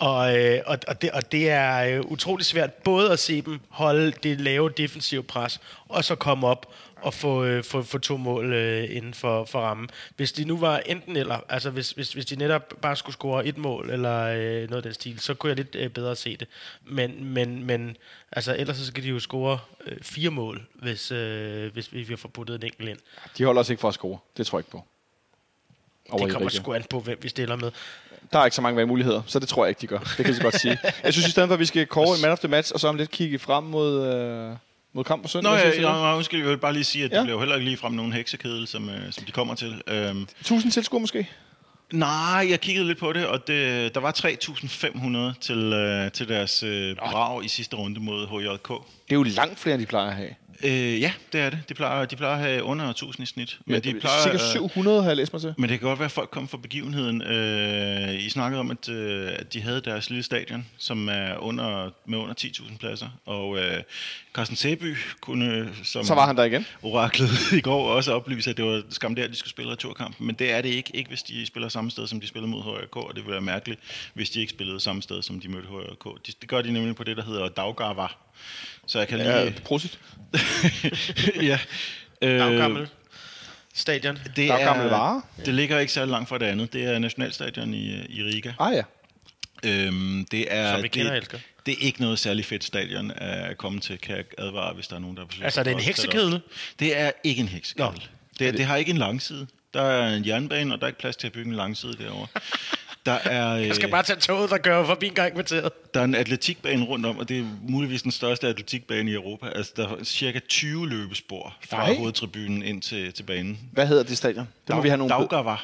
Og, 0.00 0.38
øh, 0.38 0.60
og, 0.66 0.78
og, 0.88 1.02
det, 1.02 1.10
og 1.10 1.32
det 1.32 1.50
er 1.50 1.96
øh, 1.96 2.00
utrolig 2.00 2.46
svært 2.46 2.72
både 2.72 3.12
at 3.12 3.18
se 3.18 3.42
dem 3.42 3.60
holde 3.68 4.10
det 4.10 4.40
lave 4.40 4.70
defensive 4.70 5.22
pres, 5.22 5.60
og 5.88 6.04
så 6.04 6.14
komme 6.14 6.46
op 6.46 6.74
og 6.96 7.14
få, 7.14 7.44
øh, 7.44 7.64
få, 7.64 7.82
få 7.82 7.98
to 7.98 8.16
mål 8.16 8.52
øh, 8.52 8.96
inden 8.96 9.14
for, 9.14 9.44
for 9.44 9.60
rammen. 9.60 9.90
Hvis 10.16 10.32
de 10.32 10.44
nu 10.44 10.58
var 10.58 10.78
enten 10.78 11.16
eller, 11.16 11.40
altså 11.48 11.70
hvis, 11.70 11.90
hvis, 11.90 12.12
hvis 12.12 12.26
de 12.26 12.36
netop 12.36 12.74
bare 12.82 12.96
skulle 12.96 13.14
score 13.14 13.46
et 13.46 13.58
mål 13.58 13.90
eller 13.90 14.20
øh, 14.20 14.70
noget 14.70 14.72
af 14.72 14.82
den 14.82 14.94
stil, 14.94 15.20
så 15.20 15.34
kunne 15.34 15.50
jeg 15.50 15.56
lidt 15.56 15.74
øh, 15.74 15.90
bedre 15.90 16.16
se 16.16 16.36
det. 16.36 16.48
Men, 16.84 17.24
men, 17.24 17.64
men 17.64 17.96
altså, 18.32 18.56
ellers 18.58 18.76
så 18.76 18.86
skal 18.86 19.02
de 19.02 19.08
jo 19.08 19.18
score 19.18 19.58
øh, 19.86 19.96
fire 20.02 20.30
mål, 20.30 20.66
hvis, 20.74 21.10
øh, 21.12 21.72
hvis 21.72 21.92
vi, 21.92 22.02
vi 22.02 22.12
har 22.12 22.16
forbuddet 22.16 22.54
en 22.54 22.62
enkelt 22.62 22.88
ind. 22.88 22.98
De 23.38 23.44
holder 23.44 23.60
os 23.60 23.70
ikke 23.70 23.80
for 23.80 23.88
at 23.88 23.94
score. 23.94 24.18
Det 24.36 24.46
tror 24.46 24.58
jeg 24.58 24.60
ikke 24.60 24.70
på. 24.70 24.84
Over 26.10 26.24
Det 26.24 26.32
kommer 26.32 26.48
Riga. 26.50 26.56
sgu 26.62 26.72
an 26.72 26.84
på, 26.90 27.00
hvem 27.00 27.18
vi 27.22 27.28
stiller 27.28 27.56
med. 27.56 27.70
Der 28.32 28.38
er 28.38 28.44
ikke 28.44 28.54
så 28.54 28.62
mange 28.62 28.76
valgmuligheder, 28.76 29.22
så 29.26 29.38
det 29.38 29.48
tror 29.48 29.64
jeg 29.64 29.68
ikke, 29.68 29.80
de 29.80 29.86
gør. 29.86 29.98
Det 29.98 30.24
kan 30.24 30.34
jeg 30.34 30.42
godt 30.42 30.60
sige. 30.60 30.78
Jeg 31.04 31.12
synes 31.12 31.28
i 31.28 31.30
stedet 31.30 31.48
for, 31.48 31.54
at 31.54 31.60
vi 31.60 31.64
skal 31.66 31.86
kåre 31.86 32.16
en 32.16 32.22
man 32.22 32.30
of 32.30 32.38
the 32.38 32.48
match, 32.48 32.72
og 32.74 32.80
så 32.80 32.88
om 32.88 32.96
lidt 32.96 33.10
kigge 33.10 33.38
frem 33.38 33.64
mod, 33.64 34.14
øh, 34.14 34.56
mod 34.92 35.04
kamp 35.04 35.22
på 35.22 35.28
søndag. 35.28 35.52
Nå, 35.52 35.58
Hvad 35.58 35.72
ja, 35.74 36.06
ja, 36.08 36.16
undskyld, 36.16 36.40
jeg 36.40 36.48
vil 36.48 36.58
bare 36.58 36.72
lige 36.72 36.84
sige, 36.84 37.04
at 37.04 37.10
Ja. 37.10 37.16
det 37.16 37.24
bliver 37.24 37.34
jo 37.36 37.40
heller 37.40 37.54
ikke 37.54 37.64
lige 37.64 37.76
frem 37.76 37.92
nogen 37.92 38.12
heksekedel, 38.12 38.66
som, 38.66 38.88
øh, 38.90 39.12
som 39.12 39.24
de 39.24 39.32
kommer 39.32 39.54
til. 39.54 39.82
Øhm, 39.86 40.26
1000 40.40 40.72
tilskuere 40.72 41.00
måske? 41.00 41.28
nej, 41.92 42.46
jeg 42.50 42.60
kiggede 42.60 42.86
lidt 42.86 42.98
på 42.98 43.12
det, 43.12 43.26
og 43.26 43.46
det, 43.46 43.94
der 43.94 44.00
var 44.00 44.12
3.500 44.12 45.38
til, 45.40 45.72
øh, 45.72 46.10
til 46.12 46.28
deres 46.28 46.62
øh, 46.62 46.96
brag 46.96 47.44
i 47.44 47.48
sidste 47.48 47.76
runde 47.76 48.00
mod 48.00 48.26
HJK. 48.26 48.68
Det 48.68 48.74
er 49.10 49.14
jo 49.16 49.22
langt 49.22 49.58
flere, 49.58 49.74
end 49.74 49.82
de 49.82 49.86
plejer 49.86 50.08
at 50.10 50.14
have. 50.16 50.34
Øh, 50.64 51.00
ja, 51.00 51.12
det 51.32 51.40
er 51.40 51.50
det. 51.50 51.58
De 51.68 51.74
plejer, 51.74 52.04
de 52.04 52.16
plejer 52.16 52.34
at 52.34 52.40
have 52.40 52.62
under 52.62 52.90
1000 52.90 53.22
i 53.22 53.26
snit. 53.26 53.58
Men, 53.66 53.80
de 53.80 54.00
plejer, 54.00 54.22
Cirka 54.22 54.34
øh, 54.34 54.40
700 54.40 55.02
har 55.02 55.10
jeg 55.10 55.16
læst 55.16 55.32
mig 55.32 55.42
til. 55.42 55.54
Men 55.58 55.70
det 55.70 55.78
kan 55.78 55.88
godt 55.88 55.98
være, 55.98 56.06
at 56.06 56.12
folk 56.12 56.30
kom 56.30 56.48
fra 56.48 56.58
begivenheden. 56.58 57.22
Øh, 57.22 58.14
I 58.14 58.28
snakkede 58.30 58.60
om, 58.60 58.70
at, 58.70 58.88
øh, 58.88 59.32
at 59.32 59.52
de 59.52 59.60
havde 59.62 59.80
deres 59.80 60.10
lille 60.10 60.22
stadion, 60.22 60.66
som 60.78 61.08
er 61.08 61.36
under, 61.36 61.90
med 62.06 62.18
under 62.18 62.34
10.000 62.40 62.78
pladser. 62.78 63.08
Og 63.26 63.58
øh, 63.58 63.82
Carsten 64.34 64.56
Sæby 64.56 64.96
kunne, 65.20 65.68
som 65.84 66.04
Så 66.04 66.14
var 66.14 66.26
han 66.26 66.36
der 66.36 66.44
igen. 66.44 66.66
oraklet 66.82 67.30
i 67.58 67.60
går, 67.60 67.88
også 67.88 68.12
oplyse, 68.12 68.50
at 68.50 68.56
det 68.56 68.64
var 68.64 68.82
skam 68.90 69.14
der, 69.14 69.24
at 69.24 69.30
de 69.30 69.36
skulle 69.36 69.50
spille 69.50 69.72
returkampen. 69.72 70.26
Men 70.26 70.34
det 70.34 70.52
er 70.52 70.60
det 70.60 70.68
ikke. 70.68 70.90
Ikke 70.96 71.08
hvis 71.08 71.22
de 71.22 71.46
spiller 71.46 71.68
samme 71.68 71.90
sted, 71.90 72.06
som 72.06 72.20
de 72.20 72.26
spillede 72.26 72.50
mod 72.50 72.62
HRK. 72.62 72.96
Og 72.96 73.10
det 73.14 73.16
ville 73.16 73.32
være 73.32 73.40
mærkeligt, 73.40 73.80
hvis 74.14 74.30
de 74.30 74.40
ikke 74.40 74.50
spillede 74.50 74.80
samme 74.80 75.02
sted, 75.02 75.22
som 75.22 75.40
de 75.40 75.48
mødte 75.48 75.68
HRK. 75.68 76.26
De, 76.26 76.32
det 76.40 76.48
gør 76.48 76.62
de 76.62 76.72
nemlig 76.72 76.96
på 76.96 77.04
det, 77.04 77.16
der 77.16 77.24
hedder 77.24 77.48
Daugava. 77.48 78.06
Så 78.86 78.98
jeg 78.98 79.08
kan 79.08 79.18
lige... 79.18 79.30
Ja, 79.30 79.52
prosit. 79.64 79.98
ja. 81.50 81.58
Øh, 82.22 82.38
Daggammel 82.38 82.88
stadion. 83.74 84.18
det 84.36 84.36
Der 84.36 84.54
er 84.54 84.64
gamle 84.64 84.90
varer. 84.90 85.20
Det 85.46 85.54
ligger 85.54 85.78
ikke 85.78 85.92
særlig 85.92 86.10
langt 86.10 86.28
fra 86.28 86.38
det 86.38 86.46
andet. 86.46 86.72
Det 86.72 86.84
er 86.84 86.98
Nationalstadion 86.98 87.74
i, 87.74 88.06
i 88.08 88.22
Riga. 88.22 88.52
Ah 88.58 88.74
ja. 88.74 88.82
Øhm, 89.64 90.26
det 90.30 90.54
er, 90.54 90.74
Som 90.74 90.82
vi 90.82 90.88
kender 90.88 91.10
det, 91.10 91.18
elsker. 91.18 91.38
det 91.66 91.72
er 91.72 91.86
ikke 91.86 92.00
noget 92.00 92.18
særlig 92.18 92.44
fedt 92.44 92.64
stadion 92.64 93.10
at 93.16 93.58
komme 93.58 93.80
til, 93.80 93.98
kan 93.98 94.16
jeg 94.16 94.24
advare, 94.38 94.74
hvis 94.74 94.88
der 94.88 94.96
er 94.96 95.00
nogen, 95.00 95.16
der 95.16 95.24
besøger. 95.24 95.44
Altså, 95.44 95.60
er 95.60 95.64
det 95.64 95.72
en 95.72 95.80
heksekedel? 95.80 96.40
Det 96.78 96.98
er 96.98 97.10
ikke 97.24 97.40
en 97.40 97.48
heksekedel. 97.48 97.86
Nå. 97.86 97.94
Det, 98.38 98.54
det 98.54 98.64
har 98.64 98.76
ikke 98.76 98.90
en 98.90 98.98
langside. 98.98 99.46
Der 99.74 99.82
er 99.82 100.16
en 100.16 100.26
jernbane, 100.26 100.74
og 100.74 100.80
der 100.80 100.86
er 100.86 100.88
ikke 100.88 100.98
plads 101.00 101.16
til 101.16 101.26
at 101.26 101.32
bygge 101.32 101.50
en 101.50 101.56
langside 101.56 101.92
derovre. 101.92 102.26
Der 103.06 103.12
er, 103.12 103.54
Jeg 103.54 103.74
skal 103.74 103.86
øh, 103.86 103.90
bare 103.90 104.02
tage 104.02 104.20
toget, 104.20 104.50
der 104.50 104.58
kører 104.58 104.86
forbi 104.86 105.06
en 105.06 105.14
gang 105.14 105.34
kvarteret. 105.34 105.72
der 105.94 106.00
er 106.00 106.04
en 106.04 106.14
atletikbane 106.14 106.84
rundt 106.84 107.06
om, 107.06 107.18
og 107.18 107.28
det 107.28 107.38
er 107.38 107.44
muligvis 107.68 108.02
den 108.02 108.10
største 108.12 108.48
atletikbane 108.48 109.10
i 109.10 109.14
Europa. 109.14 109.46
Altså, 109.46 109.72
der 109.76 109.88
er 109.88 110.04
cirka 110.04 110.38
20 110.48 110.88
løbespor 110.88 111.56
fra 111.70 111.76
Nej. 111.86 111.94
hovedtribunen 111.96 112.62
ind 112.62 112.82
til, 112.82 113.12
til 113.12 113.22
banen. 113.22 113.58
Hvad 113.72 113.86
hedder 113.86 114.02
det 114.02 114.16
stadion? 114.16 114.48
Det 114.66 114.74
må 114.76 114.82
vi 114.82 114.88
have 114.88 114.98
nogle 114.98 115.10
Daugava. 115.14 115.56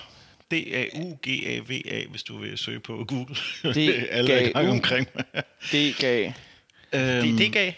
D-A-U-G-A-V-A, 0.50 2.02
hvis 2.10 2.22
du 2.22 2.38
vil 2.38 2.58
søge 2.58 2.80
på 2.80 3.04
Google. 3.08 3.34
D-A-U. 3.64 4.06
Alle 4.16 4.32
er 4.32 4.48
i 4.48 4.50
gang 4.52 4.68
omkring 4.70 5.08
mig. 5.14 5.24
Det 5.72 5.96
gav... 5.98 6.32
Øhm, 6.92 7.22
Det, 7.22 7.38
det 7.38 7.52
gav. 7.52 7.72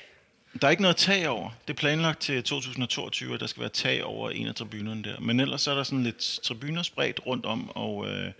Der 0.61 0.67
er 0.67 0.71
ikke 0.71 0.83
noget 0.83 0.97
tag 0.97 1.29
over. 1.29 1.51
Det 1.69 1.75
er 1.75 1.79
planlagt 1.79 2.21
til 2.21 2.43
2022, 2.43 3.35
at 3.35 3.41
der 3.41 3.47
skal 3.47 3.61
være 3.61 3.71
tag 3.71 4.05
over 4.05 4.31
en 4.31 4.47
af 4.47 4.55
tribunerne 4.55 5.03
der. 5.03 5.21
Men 5.21 5.41
ellers 5.41 5.67
er 5.67 5.75
der 5.75 5.83
sådan 5.83 6.03
lidt 6.03 6.41
tribuner 6.43 6.83
spredt 6.83 7.21
rundt 7.27 7.47
om, 7.47 7.71
og 7.71 8.09
øh, 8.09 8.31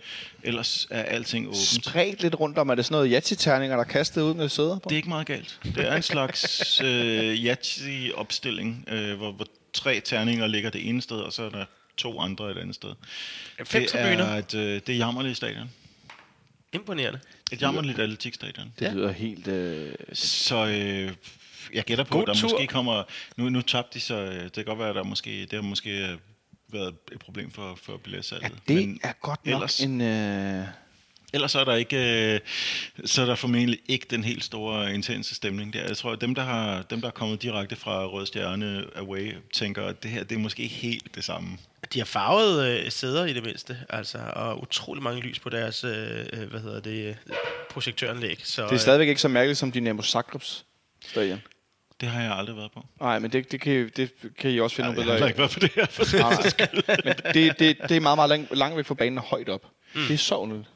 ellers 0.43 0.87
er 0.89 1.03
alting 1.03 1.47
åbent. 1.47 1.57
Spredt 1.57 2.21
lidt 2.21 2.39
rundt 2.39 2.57
om. 2.57 2.69
Er 2.69 2.75
det 2.75 2.85
sådan 2.85 2.95
noget 2.95 3.11
yatzy-terninger, 3.11 3.75
der 3.75 3.83
er 3.83 3.87
kastet 3.87 4.21
ud 4.21 4.33
med 4.33 4.49
sæder 4.49 4.79
på? 4.79 4.89
Det 4.89 4.91
er 4.91 4.97
ikke 4.97 5.09
meget 5.09 5.27
galt. 5.27 5.59
Det 5.63 5.87
er 5.87 5.95
en 5.95 6.03
slags 6.03 6.61
øh, 6.85 7.35
Yahtzee-opstilling, 7.45 8.93
øh, 8.93 9.17
hvor, 9.17 9.31
hvor 9.31 9.45
tre 9.73 9.99
terninger 9.99 10.47
ligger 10.47 10.69
det 10.69 10.89
ene 10.89 11.01
sted, 11.01 11.17
og 11.17 11.33
så 11.33 11.43
er 11.43 11.49
der 11.49 11.65
to 11.97 12.19
andre 12.19 12.51
et 12.51 12.57
andet 12.57 12.75
sted. 12.75 12.93
Fem 13.63 13.81
det 13.81 13.91
tribuner. 13.91 14.23
er 14.23 14.37
et, 14.37 14.53
øh, 14.53 14.81
det 14.87 14.89
er 14.89 14.97
jammerligt 14.97 15.37
stadion. 15.37 15.69
Imponerende. 16.73 17.19
Et 17.51 17.61
jammerligt 17.61 17.99
atletikstadion. 17.99 18.73
Det 18.79 18.93
lyder 18.93 19.11
helt... 19.11 19.47
Øh... 19.47 19.93
Så 20.13 20.65
øh, 20.65 21.11
jeg 21.73 21.83
gætter 21.83 22.03
på, 22.03 22.13
God 22.13 22.21
at 22.21 22.27
der 22.27 22.33
tur. 22.33 22.49
måske 22.49 22.67
kommer... 22.67 23.03
Nu, 23.37 23.49
nu 23.49 23.61
tabte 23.61 23.93
de, 23.93 23.99
så 24.03 24.15
øh, 24.15 24.43
det 24.43 24.53
kan 24.53 24.65
godt 24.65 24.79
være, 24.79 24.89
at 24.89 24.95
der 24.95 25.03
måske, 25.03 25.41
det 25.41 25.53
har 25.53 25.61
måske 25.61 25.89
øh, 26.07 26.17
været 26.73 26.95
et 27.11 27.19
problem 27.19 27.51
for, 27.51 27.79
for 27.83 27.97
billetsalget. 27.97 28.51
Det 28.67 28.75
Men 28.75 28.99
er 29.03 29.13
godt 29.21 29.45
nok 29.45 29.53
ellers, 29.53 29.79
en... 29.79 30.01
Øh... 30.01 30.63
ellers 31.33 31.55
er 31.55 31.63
der 31.63 31.75
ikke, 31.75 32.33
øh, 32.33 32.39
så 33.05 33.21
er 33.21 33.25
der 33.25 33.35
formentlig 33.35 33.79
ikke 33.87 34.05
den 34.09 34.23
helt 34.23 34.43
store 34.43 34.93
intense 34.93 35.35
stemning 35.35 35.73
der. 35.73 35.83
Jeg 35.87 35.97
tror, 35.97 36.11
at 36.11 36.21
dem, 36.21 36.35
der 36.35 36.43
har, 36.43 36.81
dem, 36.81 37.01
der 37.01 37.07
er 37.07 37.11
kommet 37.11 37.41
direkte 37.41 37.75
fra 37.75 38.05
Rød 38.05 38.25
Stjerne 38.25 38.85
Away, 38.95 39.33
tænker, 39.53 39.85
at 39.85 40.03
det 40.03 40.11
her 40.11 40.23
det 40.23 40.35
er 40.35 40.39
måske 40.39 40.63
ikke 40.63 40.75
helt 40.75 41.15
det 41.15 41.23
samme. 41.23 41.57
De 41.93 41.99
har 41.99 42.05
farvet 42.05 42.67
øh, 42.67 42.91
sæder 42.91 43.25
i 43.25 43.33
det 43.33 43.43
mindste, 43.43 43.77
altså, 43.89 44.17
og 44.33 44.61
utrolig 44.61 45.03
mange 45.03 45.21
lys 45.21 45.39
på 45.39 45.49
deres, 45.49 45.83
øh, 45.83 46.25
øh, 46.33 46.49
hvad 46.49 46.59
hedder 46.59 46.79
det, 46.79 47.17
projektøranlæg. 47.69 48.41
Så, 48.43 48.65
Det 48.65 48.71
er 48.71 48.77
stadigvæk 48.77 49.07
ikke 49.07 49.21
så 49.21 49.27
mærkeligt 49.27 49.59
som 49.59 49.71
Dynamo 49.71 50.01
Zagrebs 50.01 50.65
stadion. 51.05 51.41
Det 52.01 52.09
har 52.09 52.21
jeg 52.21 52.31
aldrig 52.31 52.55
været 52.55 52.71
på. 52.71 52.85
Nej, 53.01 53.19
men 53.19 53.31
det, 53.31 53.51
det, 53.51 53.61
kan, 53.61 53.91
det 53.95 54.11
kan 54.37 54.51
I 54.51 54.59
også 54.59 54.75
finde 54.75 54.89
Jeg 54.89 54.95
nogle 54.95 55.11
har 55.11 55.17
billeder 55.17 55.25
heller 55.25 55.25
af. 55.25 55.29
ikke 55.29 55.39
været 55.39 55.51
på 55.51 55.59
det 55.59 55.71
her. 55.75 55.85
For 55.85 56.17
Nej, 56.87 56.97
nej. 57.05 57.15
Men 57.25 57.33
det, 57.33 57.59
det, 57.59 57.89
det 57.89 57.97
er 57.97 58.01
meget, 58.01 58.17
meget 58.17 58.29
langt, 58.29 58.57
langt 58.57 58.77
væk 58.77 58.85
fra 58.85 58.93
banen 58.93 59.17
og 59.17 59.23
højt 59.23 59.49
op. 59.49 59.65
Mm. 59.95 60.01
Det 60.01 60.13
er 60.13 60.17
så 60.17 60.35
underligt. 60.35 60.69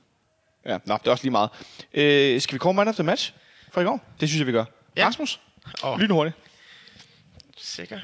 Ja, 0.65 0.77
nå, 0.85 0.97
det 0.97 1.07
er 1.07 1.11
også 1.11 1.23
lige 1.23 1.31
meget. 1.31 1.49
Øh, 1.93 2.41
skal 2.41 2.53
vi 2.53 2.59
komme 2.59 2.77
man 2.77 2.87
of 2.87 2.95
the 2.95 3.03
match 3.03 3.33
fra 3.71 3.81
i 3.81 3.83
går? 3.83 4.05
Det 4.19 4.29
synes 4.29 4.39
jeg, 4.39 4.47
vi 4.47 4.51
gør. 4.51 4.65
Ja. 4.97 5.07
Rasmus, 5.07 5.39
Åh. 5.83 5.99
lynhurtigt. 5.99 6.35
Sikker. 7.57 7.99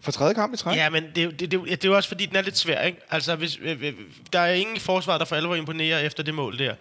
For 0.00 0.12
tredje 0.12 0.34
kamp 0.34 0.54
i 0.54 0.56
træk. 0.56 0.76
Ja, 0.76 0.90
men 0.90 1.04
er 1.04 1.08
det, 1.14 1.40
det, 1.40 1.50
det, 1.50 1.60
det 1.64 1.84
er 1.84 1.88
jo 1.88 1.96
også 1.96 2.08
fordi, 2.08 2.26
den 2.26 2.36
er 2.36 2.42
lidt 2.42 2.56
svær, 2.58 2.82
ikke? 2.82 2.98
Altså, 3.10 3.36
hvis, 3.36 3.58
øh, 3.62 3.82
øh, 3.82 3.92
der 4.32 4.40
er 4.40 4.52
ingen 4.54 4.80
forsvar, 4.80 5.18
der 5.18 5.24
for 5.24 5.36
alvor 5.36 5.54
imponerer 5.54 5.98
efter 5.98 6.22
det 6.22 6.34
mål 6.34 6.58
der. 6.58 6.74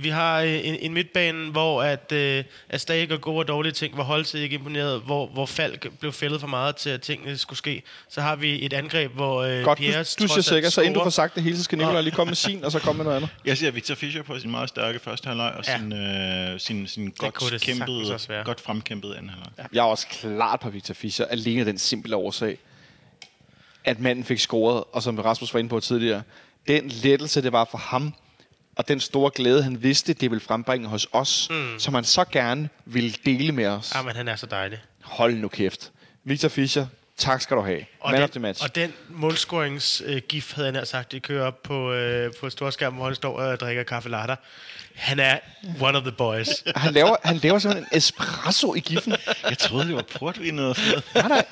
Vi 0.00 0.08
har 0.08 0.40
øh, 0.40 0.66
en, 0.66 0.74
en 0.74 0.94
midtbane, 0.94 1.50
hvor 1.50 1.82
at, 1.82 2.12
øh, 2.12 2.44
at 2.68 2.80
Stage 2.80 3.06
gør 3.06 3.16
gode 3.16 3.38
og 3.38 3.48
dårlige 3.48 3.72
ting, 3.72 3.94
hvor 3.94 4.02
Holse 4.04 4.40
ikke 4.40 4.54
imponeret, 4.54 5.00
hvor, 5.00 5.26
hvor 5.26 5.46
Falk 5.46 5.86
blev 6.00 6.12
fældet 6.12 6.40
for 6.40 6.48
meget 6.48 6.76
til, 6.76 6.90
at 6.90 7.02
tingene 7.02 7.36
skulle 7.38 7.58
ske. 7.58 7.82
Så 8.08 8.20
har 8.20 8.36
vi 8.36 8.64
et 8.64 8.72
angreb, 8.72 9.12
hvor 9.12 9.42
øh, 9.42 9.62
Godt, 9.62 9.78
du, 9.78 9.82
Piers 9.82 10.14
du 10.16 10.28
siger 10.28 10.40
sikkert, 10.42 10.72
så 10.72 10.80
inden 10.80 10.94
du 10.94 11.02
får 11.02 11.10
sagt 11.10 11.34
det 11.34 11.42
hele, 11.42 11.56
så 11.56 11.62
skal 11.62 11.78
Nicolaj 11.78 12.00
lige 12.00 12.14
komme 12.14 12.30
med 12.30 12.36
sin, 12.36 12.64
og 12.64 12.72
så 12.72 12.78
komme 12.78 12.96
med 12.96 13.04
noget 13.04 13.16
andet. 13.16 13.30
Jeg 13.44 13.58
ser 13.58 13.70
Victor 13.70 13.94
Fischer 13.94 14.22
på 14.22 14.38
sin 14.38 14.50
meget 14.50 14.68
stærke 14.68 14.98
første 14.98 15.26
halvleg, 15.26 15.52
og 15.58 15.64
Ja. 15.66 15.78
sin, 15.78 15.92
øh, 15.92 16.60
sin, 16.60 16.86
sin 16.86 17.10
godt, 17.18 17.62
kæmpede, 17.62 18.18
godt 18.44 18.60
fremkæmpede 18.60 19.16
anden 19.16 19.30
halvleg. 19.30 19.50
Ja. 19.58 19.64
Jeg 19.72 19.80
er 19.80 19.84
også 19.84 20.06
klart 20.10 20.60
på 20.60 20.70
Victor 20.70 20.94
Fischer, 20.94 21.26
alene 21.26 21.60
af 21.60 21.64
den 21.66 21.78
simple 21.78 22.16
årsag, 22.16 22.58
at 23.84 24.00
manden 24.00 24.24
fik 24.24 24.38
scoret, 24.38 24.84
og 24.92 25.02
som 25.02 25.18
Rasmus 25.18 25.54
var 25.54 25.58
inde 25.60 25.70
på 25.70 25.80
tidligere, 25.80 26.22
den 26.68 26.88
lettelse, 26.88 27.42
det 27.42 27.52
var 27.52 27.68
for 27.70 27.78
ham, 27.78 28.14
og 28.78 28.88
den 28.88 29.00
store 29.00 29.30
glæde, 29.34 29.62
han 29.62 29.82
vidste, 29.82 30.12
det 30.12 30.30
ville 30.30 30.40
frembringe 30.40 30.88
hos 30.88 31.06
os, 31.12 31.48
mm. 31.50 31.78
som 31.78 31.94
han 31.94 32.04
så 32.04 32.24
gerne 32.24 32.68
ville 32.84 33.14
dele 33.24 33.52
med 33.52 33.66
os. 33.66 33.92
Ah, 33.94 34.04
men 34.04 34.16
han 34.16 34.28
er 34.28 34.36
så 34.36 34.46
dejlig. 34.46 34.78
Hold 35.02 35.34
nu 35.34 35.48
kæft. 35.48 35.90
Victor 36.24 36.48
Fischer, 36.48 36.86
tak 37.16 37.40
skal 37.40 37.56
du 37.56 37.62
have. 37.62 37.84
Og 38.00 38.10
Man 38.10 38.14
den, 38.14 38.24
of 38.24 38.30
the 38.30 38.40
match. 38.40 38.64
Og 38.64 38.74
den 38.74 38.92
målscorings-gif, 39.08 40.54
havde 40.54 40.66
jeg 40.66 40.72
nær 40.72 40.84
sagt, 40.84 41.12
de 41.12 41.20
kører 41.20 41.46
op 41.46 41.62
på, 41.62 41.92
øh, 41.92 42.32
på 42.40 42.50
storskærmen, 42.50 42.96
hvor 42.96 43.06
han 43.06 43.14
står 43.14 43.38
og 43.38 43.60
drikker 43.60 43.82
kaffe 43.82 44.08
latte. 44.08 44.36
Han 44.94 45.20
er 45.20 45.38
one 45.80 45.98
of 45.98 46.02
the 46.02 46.12
boys. 46.12 46.48
Han 46.76 46.92
laver, 46.92 47.16
han 47.24 47.36
laver 47.36 47.58
simpelthen 47.58 47.88
en 47.92 47.98
espresso 47.98 48.74
i 48.74 48.80
giffen. 48.80 49.14
Jeg 49.48 49.58
troede, 49.58 49.86
det 49.86 49.94
var 49.94 50.04
portvin 50.18 50.58
og 50.58 50.76
sådan 50.76 51.02
noget. 51.14 51.44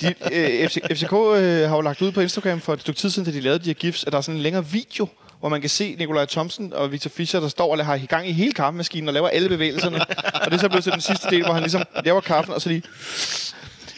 De, 0.00 0.14
øh, 0.32 0.68
FC, 0.68 0.78
FCK 0.90 1.12
øh, 1.12 1.68
har 1.68 1.76
jo 1.76 1.80
lagt 1.80 2.02
ud 2.02 2.12
på 2.12 2.20
Instagram 2.20 2.60
for 2.60 2.72
et 2.72 2.80
stykke 2.80 3.00
tid 3.00 3.10
siden, 3.10 3.26
da 3.26 3.36
de 3.36 3.40
lavede 3.40 3.58
de 3.58 3.64
her 3.64 3.74
gifs, 3.74 4.04
at 4.04 4.12
der 4.12 4.18
er 4.18 4.22
sådan 4.22 4.36
en 4.36 4.42
længere 4.42 4.66
video, 4.66 5.08
hvor 5.42 5.48
man 5.48 5.60
kan 5.60 5.70
se 5.70 5.94
Nikolaj 5.98 6.24
Thomsen 6.24 6.72
og 6.72 6.92
Victor 6.92 7.10
Fischer, 7.10 7.40
der 7.40 7.48
står 7.48 7.76
og 7.76 7.86
har 7.86 7.94
i 7.94 8.06
gang 8.06 8.28
i 8.28 8.32
hele 8.32 8.52
kaffemaskinen 8.52 9.08
og 9.08 9.14
laver 9.14 9.28
alle 9.28 9.48
bevægelserne. 9.48 10.00
og 10.34 10.44
det 10.44 10.52
er 10.52 10.58
så 10.58 10.68
blevet 10.68 10.84
til 10.84 10.92
den 10.92 11.00
sidste 11.00 11.30
del, 11.30 11.44
hvor 11.44 11.52
han 11.52 11.62
ligesom 11.62 11.82
laver 12.04 12.20
kaffen, 12.20 12.54
og 12.54 12.62
så 12.62 12.68
lige, 12.68 12.82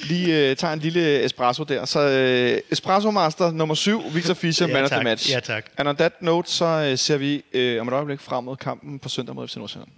lige 0.09 0.51
øh, 0.51 0.57
tager 0.57 0.73
en 0.73 0.79
lille 0.81 1.25
espresso 1.25 1.65
der. 1.65 1.85
Så 1.85 2.01
øh, 2.01 2.61
Espresso 2.71 3.11
Master 3.11 3.53
nummer 3.53 3.75
7, 3.75 4.03
Victor 4.13 4.35
Fischer, 4.35 4.67
Ja, 4.67 4.73
man 4.73 4.83
of 4.85 4.91
the 4.91 4.97
tak. 4.97 5.05
match. 5.05 5.31
Ja, 5.31 5.41
tak. 5.41 5.67
And 5.77 5.89
on 5.89 5.97
that 5.97 6.23
note, 6.23 6.51
så 6.51 6.65
øh, 6.65 6.99
ser 6.99 7.17
vi 7.17 7.43
øh, 7.53 7.81
om 7.81 7.89
et 7.89 7.95
øjeblik 7.95 8.21
frem 8.21 8.45
mod 8.45 8.57
kampen 8.57 8.99
på 8.99 9.09
søndag 9.09 9.35
mod 9.35 9.49
FC 9.49 9.57
Nordsjælland. 9.57 9.91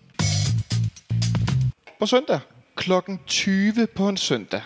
På 2.01 2.07
søndag, 2.07 2.40
klokken 2.76 3.20
20 3.26 3.86
på 3.94 4.09
en 4.09 4.16
søndag, 4.16 4.61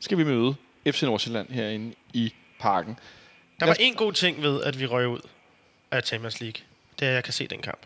skal 0.00 0.18
vi 0.18 0.24
møde 0.24 0.54
FC 0.90 1.02
Nordsjælland 1.02 1.48
herinde 1.50 1.94
i 2.12 2.32
parken. 2.60 2.98
Der 3.60 3.66
var 3.66 3.76
en 3.80 3.94
god 3.94 4.12
ting 4.12 4.42
ved, 4.42 4.62
at 4.62 4.80
vi 4.80 4.86
røg 4.86 5.08
ud 5.08 5.20
af 5.90 6.02
Champions 6.02 6.40
League. 6.40 6.60
Det 7.00 7.08
er, 7.08 7.12
jeg 7.12 7.24
kan 7.24 7.32
se 7.32 7.46
den 7.46 7.62
kamp. 7.62 7.78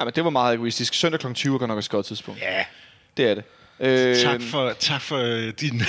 Ja, 0.00 0.04
men 0.04 0.14
det 0.14 0.24
var 0.24 0.30
meget 0.30 0.54
egoistisk. 0.54 0.94
Søndag 0.94 1.20
kl. 1.20 1.32
20 1.32 1.54
er 1.54 1.58
godt 1.58 1.68
nok 1.68 1.78
et 1.78 1.88
godt 1.88 2.06
tidspunkt. 2.06 2.40
Ja. 2.40 2.64
Det 3.16 3.30
er 3.30 3.34
det. 3.34 3.44
Øh, 3.80 4.16
Tak 4.16 4.42
for, 4.42 4.72
tak 4.78 5.00
for 5.00 5.16
øh, 5.16 5.52
din 5.60 5.82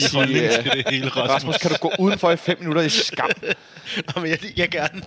sige, 0.00 0.16
holdning 0.16 0.44
øh, 0.44 0.50
til 0.50 0.64
det 0.64 0.84
hele, 0.90 1.08
Rasmus. 1.08 1.30
Rasmus, 1.30 1.56
kan 1.56 1.70
du 1.70 1.76
gå 1.76 1.92
udenfor 1.98 2.30
i 2.30 2.36
fem 2.36 2.58
minutter 2.58 2.82
i 2.82 2.88
skam? 2.88 3.30
Nå, 4.14 4.20
men 4.20 4.30
jeg, 4.30 4.38
jeg 4.56 4.68
gerne. 4.68 5.02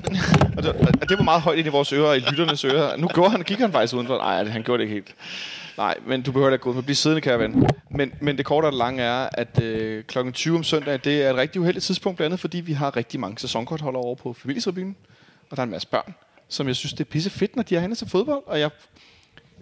Og 0.58 0.64
det, 0.64 0.72
og 1.02 1.10
det 1.10 1.18
var 1.18 1.24
meget 1.24 1.42
højt 1.42 1.58
ind 1.58 1.68
i 1.68 1.70
vores 1.70 1.94
ører, 1.94 2.08
og 2.08 2.18
i 2.18 2.20
lytternes 2.20 2.66
ører. 2.66 2.98
Nu 2.98 3.08
går 3.08 3.30
han, 3.30 3.42
gik 3.42 3.58
han 3.60 3.72
faktisk 3.72 3.94
udenfor. 3.94 4.18
Nej, 4.18 4.44
han 4.44 4.64
gjorde 4.64 4.78
det 4.84 4.84
ikke 4.84 4.94
helt. 4.94 5.16
Nej, 5.78 5.96
men 6.08 6.22
du 6.22 6.32
behøver 6.32 6.50
da 6.50 6.54
ikke 6.54 6.64
gå 6.64 6.72
ud. 6.72 6.82
Bliv 6.82 6.96
siddende, 6.96 7.22
kære 7.22 7.40
ven. 7.40 7.68
Men, 7.92 8.14
men 8.22 8.38
det 8.38 8.46
korte 8.46 8.66
og 8.66 8.72
det 8.72 8.78
lange 8.78 9.04
er, 9.04 9.30
at 9.32 9.62
øh, 9.62 10.04
kl. 10.04 10.32
20 10.32 10.58
om 10.58 10.64
søndag, 10.64 11.00
det 11.04 11.24
er 11.24 11.30
et 11.30 11.36
rigtig 11.36 11.62
uheldigt 11.62 11.86
tidspunkt, 11.86 12.18
blandt 12.18 12.30
andet 12.32 12.40
fordi 12.40 12.58
vi 12.60 12.74
har 12.74 12.98
rigtig 12.98 13.20
mange 13.20 13.40
sæsonkortholdere 13.40 14.04
over 14.04 14.16
på 14.16 14.34
familietribunen. 14.34 14.96
Og 15.50 15.58
der 15.58 15.62
er 15.62 15.64
en 15.66 15.72
masse 15.72 15.88
børn, 15.88 16.16
som 16.48 16.68
jeg 16.68 16.76
synes, 16.76 16.94
det 16.94 17.00
er 17.00 17.10
pisse 17.10 17.30
fedt, 17.30 17.56
når 17.56 17.64
de 17.64 17.76
er 17.76 17.80
henne 17.80 17.96
til 17.96 18.10
fodbold. 18.10 18.44
Og 18.46 18.60
jeg, 18.60 18.70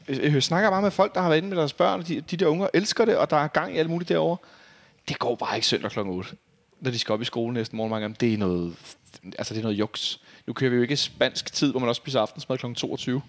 jeg, 0.08 0.34
jeg 0.34 0.44
snakker 0.44 0.70
bare 0.70 0.82
med 0.82 0.92
folk, 0.92 1.16
der 1.16 1.22
har 1.22 1.30
været 1.30 1.38
inde 1.38 1.50
med 1.50 1.58
deres 1.58 1.74
børn, 1.74 2.00
og 2.00 2.08
de, 2.08 2.22
de 2.22 2.38
der 2.38 2.48
unger 2.48 2.68
elsker 2.74 3.06
det, 3.06 3.18
og 3.18 3.30
der 3.30 3.38
er 3.38 3.48
gang 3.48 3.76
i 3.76 3.78
alt 3.78 3.90
muligt 3.90 4.10
derovre. 4.10 4.38
Det 5.08 5.20
går 5.20 5.36
bare 5.36 5.56
ikke 5.56 5.68
søndag 5.68 5.92
kl. 5.92 6.00
8 6.00 6.36
når 6.84 6.92
de 6.92 7.00
skal 7.00 7.14
op 7.14 7.22
i 7.22 7.26
skole 7.26 7.54
næste 7.54 7.76
morgen. 7.76 7.90
Mange 7.90 8.02
gange, 8.02 8.18
det 8.20 8.34
er 8.34 8.38
noget, 8.38 8.76
altså 9.38 9.54
det 9.54 9.60
er 9.60 9.64
noget 9.64 9.80
juks. 9.80 10.22
Nu 10.48 10.54
kører 10.54 10.70
vi 10.70 10.76
jo 10.76 10.82
ikke 10.82 10.98
spansk 10.98 11.54
tid, 11.54 11.72
hvor 11.72 11.80
man 11.80 11.90
også 11.90 12.00
spiser 12.00 12.20
aftensmad 12.20 12.58
kl. 12.58 12.66
22. 12.74 13.22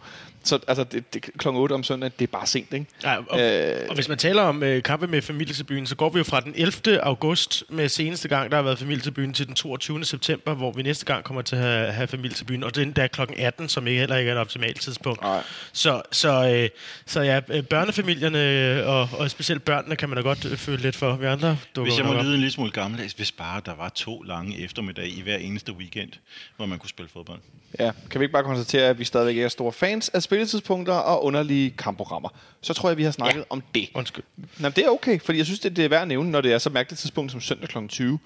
Så 0.44 0.58
altså, 0.68 0.84
det, 0.84 1.14
det, 1.14 1.30
kl. 1.38 1.48
8 1.48 1.72
om 1.72 1.82
søndag, 1.82 2.10
det 2.18 2.24
er 2.24 2.32
bare 2.32 2.46
sent, 2.46 2.72
ikke? 2.72 2.86
Ja, 3.04 3.16
og, 3.28 3.40
Øh. 3.40 3.82
øh, 3.82 3.86
og 3.88 3.94
hvis 3.94 4.08
man 4.08 4.18
taler 4.18 4.42
om 4.42 4.62
øh, 4.62 4.82
kampe 4.82 5.06
med 5.06 5.22
familietilbyen, 5.22 5.86
så 5.86 5.96
går 5.96 6.08
vi 6.10 6.18
jo 6.18 6.24
fra 6.24 6.40
den 6.40 6.52
11. 6.56 7.00
august 7.04 7.64
med 7.68 7.88
seneste 7.88 8.28
gang, 8.28 8.50
der 8.50 8.56
har 8.56 8.62
været 8.62 8.78
familietilbyen, 8.78 9.32
til 9.32 9.46
den 9.46 9.54
22. 9.54 10.04
september, 10.04 10.54
hvor 10.54 10.72
vi 10.72 10.82
næste 10.82 11.04
gang 11.06 11.24
kommer 11.24 11.42
til 11.42 11.56
at 11.56 11.62
have, 11.62 11.92
have 11.92 12.06
familietilbyen. 12.06 12.64
Og 12.64 12.74
det 12.74 12.80
er 12.80 12.86
endda 12.86 13.06
kl. 13.06 13.20
18, 13.36 13.68
som 13.68 13.86
ikke 13.86 13.98
heller 13.98 14.16
ikke 14.16 14.30
er 14.30 14.34
et 14.34 14.40
optimalt 14.40 14.80
tidspunkt. 14.80 15.22
Nej. 15.22 15.42
Så, 15.72 16.02
så, 16.12 16.48
øh, 16.48 16.68
så 17.06 17.20
ja, 17.20 17.40
øh, 17.48 17.62
børnefamilierne 17.62 18.84
og, 18.86 19.08
og 19.12 19.30
specielt 19.30 19.64
børnene 19.64 19.96
kan 19.96 20.08
man 20.08 20.16
da 20.16 20.22
godt 20.22 20.44
øh, 20.44 20.56
føle 20.56 20.82
lidt 20.82 20.96
for. 20.96 21.16
Vi 21.16 21.26
andre 21.26 21.58
Hvis 21.74 21.98
jeg 21.98 22.06
må 22.06 22.12
lyde 22.12 22.34
en 22.34 22.40
lille 22.40 22.50
smule 22.50 22.70
gammeldags, 22.70 23.12
hvis 23.12 23.32
bare 23.32 23.60
der 23.66 23.74
var 23.74 23.88
to 23.88 24.22
lange 24.22 24.58
eftermiddag 24.58 25.06
i 25.06 25.20
hver 25.22 25.36
eneste 25.36 25.72
weekend, 25.72 26.10
hvor 26.56 26.66
man 26.66 26.78
kunne 26.78 26.90
spille 26.90 27.03
fodbold. 27.10 27.40
Ja, 27.78 27.92
kan 28.10 28.20
vi 28.20 28.24
ikke 28.24 28.32
bare 28.32 28.44
konstatere, 28.44 28.88
at 28.88 28.98
vi 28.98 29.04
stadigvæk 29.04 29.38
er 29.38 29.48
store 29.48 29.72
fans 29.72 30.08
af 30.08 30.22
spilletidspunkter 30.22 30.94
og 30.94 31.24
underlige 31.24 31.70
kampprogrammer? 31.70 32.28
Så 32.60 32.74
tror 32.74 32.88
jeg, 32.88 32.96
vi 32.96 33.04
har 33.04 33.10
snakket 33.10 33.40
ja. 33.40 33.44
om 33.50 33.62
det. 33.74 33.88
Undskyld. 33.94 34.24
Nå, 34.58 34.68
det 34.68 34.84
er 34.84 34.88
okay, 34.88 35.20
fordi 35.20 35.38
jeg 35.38 35.46
synes, 35.46 35.60
det, 35.60 35.76
det 35.76 35.84
er 35.84 35.88
værd 35.88 36.02
at 36.02 36.08
nævne, 36.08 36.30
når 36.30 36.40
det 36.40 36.52
er 36.52 36.58
så 36.58 36.70
mærkeligt 36.70 37.00
tidspunkt 37.00 37.32
som 37.32 37.40
søndag 37.40 37.68
kl. 37.68 37.86
20. 37.88 38.18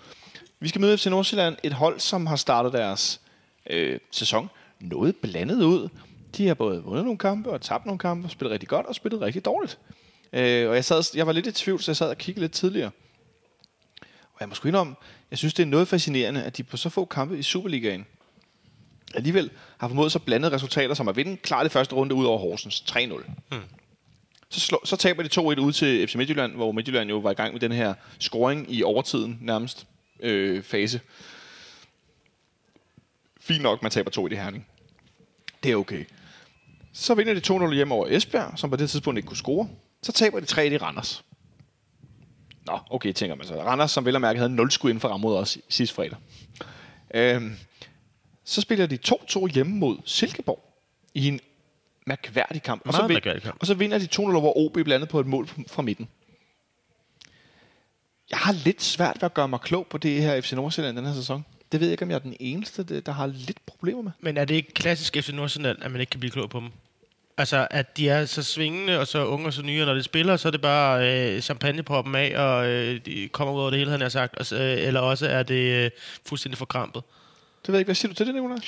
Vi 0.61 0.69
skal 0.69 0.81
møde 0.81 0.99
FC 0.99 1.07
Nordsjælland, 1.07 1.57
et 1.63 1.73
hold, 1.73 2.01
som 2.01 2.27
har 2.27 2.37
startet 2.37 2.73
deres 2.73 3.21
øh, 3.71 3.99
sæson 4.11 4.51
noget 4.81 5.17
blandet 5.17 5.63
ud. 5.63 5.89
De 6.37 6.47
har 6.47 6.55
både 6.55 6.83
vundet 6.83 7.05
nogle 7.05 7.19
kampe 7.19 7.51
og 7.51 7.61
tabt 7.61 7.87
nogle 7.87 7.99
kampe, 7.99 8.27
og 8.27 8.31
spillet 8.31 8.53
rigtig 8.53 8.69
godt 8.69 8.87
og 8.87 8.95
spillet 8.95 9.21
rigtig 9.21 9.45
dårligt. 9.45 9.79
Øh, 10.33 10.69
og 10.69 10.75
jeg, 10.75 10.85
sad, 10.85 11.03
jeg 11.15 11.27
var 11.27 11.33
lidt 11.33 11.47
i 11.47 11.53
tvivl, 11.53 11.81
så 11.81 11.91
jeg 11.91 11.97
sad 11.97 12.11
og 12.11 12.19
kiggede 12.19 12.45
lidt 12.45 12.53
tidligere. 12.53 12.91
Og 14.35 14.41
jeg 14.41 14.49
må 14.49 14.55
sgu 14.55 14.69
indrømme, 14.69 14.95
jeg 15.31 15.39
synes, 15.39 15.55
det 15.55 15.63
er 15.63 15.67
noget 15.67 15.89
fascinerende, 15.89 16.43
at 16.43 16.57
de 16.57 16.63
på 16.63 16.77
så 16.77 16.89
få 16.89 17.05
kampe 17.05 17.39
i 17.39 17.43
Superligaen 17.43 18.07
alligevel 19.15 19.51
har 19.79 19.89
formået 19.89 20.13
så 20.13 20.19
blandede 20.19 20.55
resultater, 20.55 20.95
som 20.95 21.09
at 21.09 21.17
vinde 21.17 21.37
klart 21.37 21.65
det 21.65 21.73
første 21.73 21.95
runde 21.95 22.15
ud 22.15 22.25
over 22.25 22.39
Horsens 22.39 22.85
3-0. 22.91 23.31
Så, 24.51 24.61
slå, 24.61 24.81
så 24.85 24.97
taber 24.97 25.23
de 25.23 25.41
2-1 25.41 25.43
ud 25.43 25.73
til 25.73 26.09
FC 26.09 26.15
Midtjylland, 26.15 26.55
hvor 26.55 26.73
Midtjylland 26.73 27.11
jo 27.11 27.19
var 27.19 27.31
i 27.31 27.35
gang 27.35 27.53
med 27.53 27.61
den 27.61 27.73
her 27.73 27.95
scoring 28.19 28.73
i 28.75 28.83
overtiden 28.83 29.39
nærmest 29.41 29.87
øh, 30.21 30.63
fase. 30.63 31.01
Fint 33.41 33.63
nok, 33.63 33.83
man 33.83 33.91
taber 33.91 34.11
2 34.11 34.27
i 34.27 34.31
det 34.31 34.39
herning. 34.39 34.67
Det 35.63 35.73
er 35.73 35.77
okay. 35.77 36.05
Så 36.93 37.15
vinder 37.15 37.35
de 37.35 37.67
2-0 37.69 37.75
hjemme 37.75 37.95
over 37.95 38.07
Esbjerg, 38.09 38.59
som 38.59 38.71
på 38.71 38.77
det 38.77 38.91
tidspunkt 38.91 39.19
ikke 39.19 39.27
kunne 39.27 39.37
score. 39.37 39.69
Så 40.03 40.13
taber 40.13 40.41
de 40.41 40.47
3 40.47 40.67
i 40.67 40.77
Randers. 40.77 41.25
Nå, 42.67 42.79
okay, 42.91 43.13
tænker 43.13 43.37
man 43.37 43.47
så. 43.47 43.63
Randers, 43.63 43.91
som 43.91 44.05
vel 44.05 44.15
og 44.15 44.21
mærke 44.21 44.39
havde 44.39 44.55
0 44.55 44.71
skud 44.71 44.91
inden 44.91 45.01
for 45.01 45.09
rammet 45.09 45.23
mod 45.23 45.37
os 45.37 45.59
sidste 45.69 45.95
fredag. 45.95 46.19
Øhm, 47.15 47.57
så 48.49 48.61
spiller 48.61 48.87
de 48.87 48.99
2-2 49.09 49.47
hjemme 49.47 49.73
mod 49.77 49.97
Silkeborg 50.05 50.65
i 51.15 51.29
en 51.29 51.41
mærkværdig 52.07 52.63
kamp. 52.63 52.83
Og 52.87 52.93
så, 52.93 52.99
Meget 52.99 53.09
vin- 53.09 53.15
mærkværdig 53.15 53.43
kamp. 53.43 53.57
og 53.61 53.67
så 53.67 53.75
vinder 53.75 53.99
de 53.99 54.09
2-0 54.17 54.21
over 54.37 54.57
OB 54.57 54.79
blandet 54.85 55.09
på 55.09 55.21
et 55.21 55.27
mål 55.27 55.49
fra 55.69 55.83
midten. 55.83 56.09
Jeg 58.31 58.39
har 58.39 58.53
lidt 58.53 58.83
svært 58.83 59.17
ved 59.17 59.23
at 59.25 59.35
gøre 59.35 59.49
mig 59.49 59.61
klog 59.61 59.87
på 59.87 59.99
det 59.99 60.23
her 60.23 60.41
FC 60.41 60.53
Nordsjælland 60.53 60.97
den 60.97 61.07
her 61.07 61.15
sæson. 61.15 61.45
Det 61.73 61.81
ved 61.81 61.89
jeg 61.89 61.93
ikke, 61.93 62.05
om 62.05 62.11
jeg 62.11 62.15
er 62.17 62.19
den 62.21 62.37
eneste, 62.41 63.01
der- 63.01 63.13
har 63.13 63.27
lidt 63.27 63.67
problemer 63.67 64.03
med. 64.03 64.13
Men 64.21 64.37
er 64.37 64.45
det 64.45 64.55
ikke 64.55 64.75
klassisk 64.75 65.17
FC 65.17 65.29
Nordsjælland, 65.29 65.79
at 65.83 65.91
man 65.91 66.01
ikke 66.01 66.11
kan 66.11 66.21
blive 66.21 66.31
klog 66.33 66.51
på 66.51 66.61
dem? 66.61 66.69
Altså, 67.39 67.69
at 67.71 67.97
de 67.97 68.09
er 68.09 68.25
så 68.27 68.43
svingende 68.43 68.99
og 69.01 69.07
så 69.07 69.27
unge 69.27 69.47
og 69.47 69.53
så 69.53 69.63
nye, 69.63 69.83
og 69.83 69.87
når 69.87 69.95
de 69.95 70.03
spiller, 70.03 70.37
så 70.37 70.49
er 70.49 70.53
det 70.53 70.61
bare 70.61 71.11
øh, 71.35 71.41
champagne 71.41 71.83
på 71.83 72.03
dem 72.07 72.15
af, 72.15 72.39
og 72.39 72.67
øh, 72.67 73.01
de 73.07 73.29
kommer 73.33 73.55
ud 73.55 73.61
over 73.61 73.71
det 73.71 73.79
hele, 73.79 73.91
han 73.91 74.01
har 74.01 74.09
sagt. 74.09 74.53
Og, 74.53 74.61
øh, 74.61 74.87
eller 74.87 75.01
også 75.01 75.27
er 75.29 75.43
det 75.43 75.85
øh, 75.85 75.91
fuldstændig 76.29 76.59
forkrampet. 76.59 77.03
Det 77.69 77.73
ved 77.73 77.79
jeg 77.79 77.81
ikke. 77.81 77.89
Hvad 77.89 77.95
siger 77.95 78.09
du 78.09 78.15
til 78.15 78.27
det, 78.27 78.35
Nicolaj? 78.35 78.59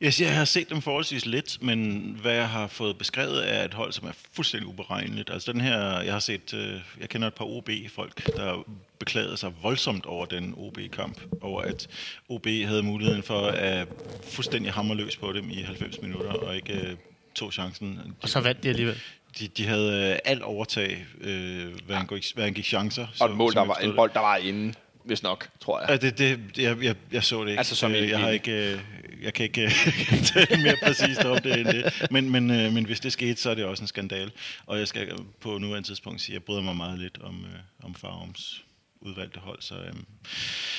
Jeg, 0.00 0.14
siger, 0.14 0.28
jeg 0.28 0.36
har 0.36 0.44
set 0.44 0.70
dem 0.70 0.82
forholdsvis 0.82 1.26
lidt, 1.26 1.62
men 1.62 2.18
hvad 2.22 2.32
jeg 2.32 2.48
har 2.48 2.66
fået 2.66 2.98
beskrevet 2.98 3.52
er 3.54 3.64
et 3.64 3.74
hold, 3.74 3.92
som 3.92 4.08
er 4.08 4.12
fuldstændig 4.32 4.68
uberegneligt. 4.68 5.30
Altså 5.30 5.52
den 5.52 5.60
her, 5.60 6.00
jeg 6.00 6.12
har 6.12 6.20
set, 6.20 6.54
øh, 6.54 6.80
jeg 7.00 7.08
kender 7.08 7.28
et 7.28 7.34
par 7.34 7.44
OB-folk, 7.44 8.36
der 8.36 8.64
beklagede 8.98 9.36
sig 9.36 9.52
voldsomt 9.62 10.06
over 10.06 10.26
den 10.26 10.54
OB-kamp, 10.56 11.20
over 11.40 11.62
at 11.62 11.88
OB 12.28 12.46
havde 12.46 12.82
muligheden 12.82 13.22
for 13.22 13.46
at 13.46 13.88
fuldstændig 14.24 14.72
hamre 14.72 14.96
løs 14.96 15.16
på 15.16 15.32
dem 15.32 15.50
i 15.50 15.62
90 15.62 16.02
minutter, 16.02 16.32
og 16.32 16.56
ikke 16.56 16.72
øh, 16.72 16.96
tog 17.34 17.52
chancen. 17.52 18.00
Og 18.22 18.28
så 18.28 18.40
vandt 18.40 18.62
de 18.62 18.68
alligevel. 18.68 19.00
De, 19.38 19.48
de 19.48 19.66
havde 19.66 20.10
øh, 20.12 20.18
alt 20.24 20.42
overtag, 20.42 21.06
øh, 21.20 21.66
hvad, 21.86 21.96
han 21.96 22.06
gik, 22.06 22.24
hvad 22.34 22.44
han 22.44 22.54
gik 22.54 22.64
chancer. 22.64 23.06
Og 23.20 23.30
et 23.30 23.36
mål, 23.36 23.52
der 23.52 23.64
var, 23.64 23.74
en 23.74 23.96
bold, 23.96 24.10
der 24.14 24.20
var 24.20 24.36
inde, 24.36 24.74
hvis 25.04 25.22
nok, 25.22 25.48
tror 25.60 25.80
jeg. 25.80 25.90
Ja, 25.90 25.96
det, 25.96 26.18
det, 26.18 26.58
jeg, 26.62 26.82
jeg, 26.82 26.94
jeg 27.12 27.24
så 27.24 27.42
det 27.44 27.48
ikke. 27.48 27.58
Altså, 27.58 27.76
som 27.76 27.94
i- 27.94 27.98
Øh, 27.98 28.08
jeg 28.08 28.18
har 28.18 28.28
ikke, 28.30 28.72
øh, 28.72 28.78
jeg 29.22 29.34
kan 29.34 29.44
ikke 29.44 29.62
øh, 29.62 29.70
tale 30.34 30.62
mere 30.62 30.76
præcist 30.84 31.24
om 31.24 31.38
det 31.42 31.58
end 31.60 31.68
det. 31.68 32.06
Men, 32.10 32.30
men, 32.30 32.46
men 32.46 32.84
hvis 32.86 33.00
det 33.00 33.12
skete, 33.12 33.40
så 33.42 33.50
er 33.50 33.54
det 33.54 33.64
også 33.64 33.82
en 33.82 33.86
skandal. 33.88 34.32
Og 34.66 34.78
jeg 34.78 34.88
skal 34.88 35.12
på 35.40 35.58
nuværende 35.58 35.88
tidspunkt 35.88 36.20
sige, 36.20 36.32
at 36.32 36.34
jeg 36.34 36.42
bryder 36.42 36.62
mig 36.62 36.76
meget 36.76 36.98
lidt 36.98 37.18
om, 37.22 37.44
øh, 37.44 37.84
om 37.86 37.94
Farums 37.94 38.64
udvalgte 39.00 39.40
hold. 39.40 39.58
Så, 39.62 39.74
øh, 39.74 39.92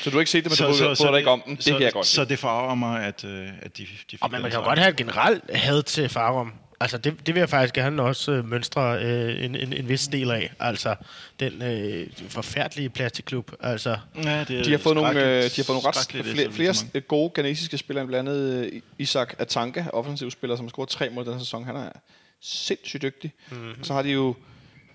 Så 0.04 0.10
du 0.10 0.16
har 0.16 0.20
ikke 0.20 0.32
set 0.32 0.44
det, 0.44 0.52
men 0.62 0.68
du 0.68 0.74
bryder 0.96 1.12
dig 1.12 1.18
ikke 1.18 1.30
om 1.32 1.42
den. 1.46 1.56
Det 1.56 1.64
så, 1.64 1.72
kan 1.72 1.82
jeg 1.82 1.94
godt 1.94 2.06
Så 2.06 2.26
det 2.26 2.40
farver 2.40 2.76
mig, 2.76 3.04
at, 3.04 3.24
øh, 3.24 3.48
at 3.62 3.78
de, 3.78 3.84
de 3.84 3.88
fik 3.88 4.24
Og 4.24 4.32
man, 4.32 4.42
kan 4.42 4.52
jo 4.52 4.62
godt 4.64 4.80
have 4.80 4.94
generelt 4.94 5.56
had 5.56 5.84
til 5.84 6.10
Farum. 6.10 6.54
Altså, 6.80 6.98
det, 6.98 7.28
det 7.28 7.36
vil 7.36 7.40
jeg 7.42 7.50
faktisk 7.50 7.74
gerne 7.74 8.02
også 8.02 8.32
øh, 8.32 8.46
mønstre 8.50 9.04
øh, 9.04 9.44
en, 9.46 9.56
en, 9.56 9.74
en 9.74 9.90
vis 9.90 10.08
del 10.08 10.32
af. 10.32 10.54
Altså, 10.60 10.96
den 11.40 11.62
øh, 11.62 12.08
forfærdelige 12.30 12.90
plastikklub. 12.90 13.52
Altså, 13.60 13.98
Ja, 14.24 14.44
det 14.44 14.60
er 14.60 14.64
De 14.64 14.72
har 14.72 14.78
fået 14.78 14.96
nogle, 14.96 15.20
øh, 15.38 15.44
de 15.44 15.56
har 15.56 15.64
fået 15.64 15.68
nogle 15.68 15.88
ret 15.88 15.96
flere, 16.52 16.74
flere 16.92 17.02
gode 17.02 17.32
ghanesiske 17.36 17.78
spillere, 17.78 18.08
blandt 18.08 18.30
andet 18.30 18.66
øh, 18.74 18.82
Isak 18.98 19.36
Atanka, 19.40 19.86
offensiv 19.94 20.32
spiller, 20.32 20.56
som 20.56 20.66
har 20.66 20.70
scoret 20.70 20.90
tre 20.90 21.10
mål 21.10 21.26
den 21.26 21.34
her 21.34 21.40
sæson. 21.40 21.64
Han 21.66 21.76
er 21.76 21.90
sindssygt 22.42 23.02
dygtig. 23.02 23.34
Mm-hmm. 23.52 23.84
Så 23.84 23.94
har 23.94 24.02
de 24.02 24.10
jo 24.10 24.36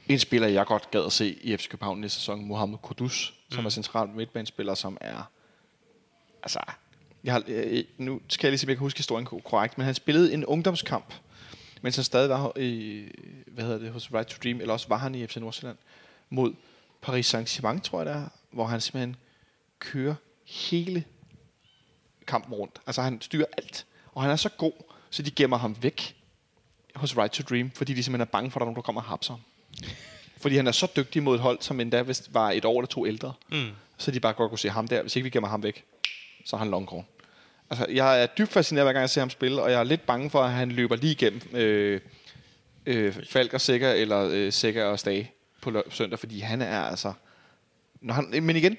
en 0.09 0.19
spiller, 0.19 0.49
jeg 0.49 0.67
godt 0.67 0.91
gad 0.91 1.05
at 1.07 1.13
se 1.13 1.37
i 1.43 1.57
FC 1.57 1.69
København 1.69 2.01
næste 2.01 2.19
sæson, 2.19 2.45
Mohamed 2.45 2.79
Kudus, 2.83 3.35
som 3.53 3.67
er 3.67 3.71
central 3.71 4.09
midtbanespiller, 4.09 4.75
som 4.75 4.97
er... 5.01 5.31
Altså, 6.43 6.59
jeg 7.25 7.33
har, 7.33 7.43
øh, 7.49 7.85
nu 7.99 8.21
skal 8.29 8.47
jeg 8.47 8.53
lige 8.53 8.59
se, 8.59 8.65
om 8.65 8.69
jeg 8.69 8.77
kan 8.77 8.83
huske 8.85 8.99
historien 8.99 9.27
ko- 9.27 9.43
korrekt, 9.45 9.79
men 9.79 9.85
han 9.85 9.95
spillede 9.95 10.35
en 10.35 10.45
ungdomskamp, 10.47 11.15
mens 11.83 11.97
han 11.97 12.05
stadig 12.05 12.31
var 12.31 12.59
i, 12.59 13.09
hvad 13.47 13.65
hedder 13.65 13.79
det, 13.79 13.93
hos 13.93 14.13
Right 14.13 14.29
to 14.29 14.39
Dream, 14.45 14.61
eller 14.61 14.73
også 14.73 14.89
var 14.89 14.97
han 14.97 15.15
i 15.15 15.27
FC 15.27 15.37
Nordsjælland, 15.37 15.79
mod 16.31 16.55
Paris 17.01 17.35
Saint-Germain, 17.35 17.81
tror 17.81 17.99
jeg 17.99 18.07
det 18.07 18.15
er, 18.15 18.29
hvor 18.51 18.67
han 18.67 18.81
simpelthen 18.81 19.17
kører 19.79 20.15
hele 20.45 21.05
kampen 22.27 22.55
rundt. 22.55 22.81
Altså 22.87 23.03
han 23.03 23.21
styrer 23.21 23.47
alt. 23.59 23.87
Og 24.13 24.23
han 24.23 24.31
er 24.31 24.37
så 24.37 24.49
god, 24.49 24.73
så 25.11 25.23
de 25.23 25.31
gemmer 25.31 25.57
ham 25.57 25.77
væk 25.83 26.17
hos 26.95 27.17
Right 27.17 27.33
to 27.33 27.43
Dream, 27.43 27.71
fordi 27.71 27.95
de 27.95 28.03
simpelthen 28.03 28.21
er 28.21 28.31
bange 28.31 28.51
for, 28.51 28.59
at 28.59 28.61
der 28.61 28.65
er 28.65 28.67
nogen, 28.67 28.77
der 28.77 28.83
kommer 28.83 29.01
og 29.01 29.07
hapser 29.07 29.33
ham. 29.33 29.43
Fordi 30.37 30.57
han 30.57 30.67
er 30.67 30.73
så 30.73 30.89
dygtig 30.97 31.23
mod 31.23 31.35
et 31.35 31.41
hold, 31.41 31.59
som 31.61 31.81
endda 31.81 32.03
vist 32.03 32.35
var 32.35 32.51
et 32.51 32.65
år 32.65 32.81
eller 32.81 32.87
to 32.87 33.07
ældre. 33.07 33.33
Mm. 33.49 33.71
Så 33.99 34.11
de 34.11 34.21
bare 34.21 34.33
godt 34.33 34.51
kunne 34.51 34.59
se 34.59 34.69
ham 34.69 34.89
der. 34.89 35.03
Hvis 35.03 35.17
ikke 35.17 35.25
vi 35.25 35.31
gemmer 35.31 35.49
ham 35.49 35.63
væk, 35.63 35.85
så 36.45 36.57
er 36.57 36.59
han 36.59 36.71
longhorn. 36.71 37.07
Altså, 37.71 37.87
jeg 37.91 38.23
er 38.23 38.27
dybt 38.27 38.53
fascineret, 38.53 38.85
hver 38.87 38.93
gang 38.93 39.01
jeg 39.01 39.11
ser 39.11 39.21
ham 39.21 39.31
spille, 39.31 39.63
og 39.63 39.71
jeg 39.71 39.81
er 39.81 39.85
lidt 39.85 40.07
bange 40.07 40.31
for, 40.31 40.43
at 40.43 40.53
han 40.53 40.73
løber 40.73 40.97
lige 40.97 41.13
igennem 41.13 41.41
øh, 41.53 42.01
øh, 42.87 43.15
Falk 43.31 43.55
og 43.55 43.61
Sækker, 43.61 43.93
eller 43.93 44.29
øh, 44.33 44.53
Sækker 44.53 44.85
og 44.85 44.99
Stage 44.99 45.31
på 45.63 45.71
lø- 45.71 45.91
søndag, 45.95 46.19
fordi 46.19 46.41
han 46.41 46.63
er 46.63 46.81
altså... 46.83 47.13
Når 48.01 48.15
han, 48.15 48.43
men 48.43 48.57
igen, 48.57 48.77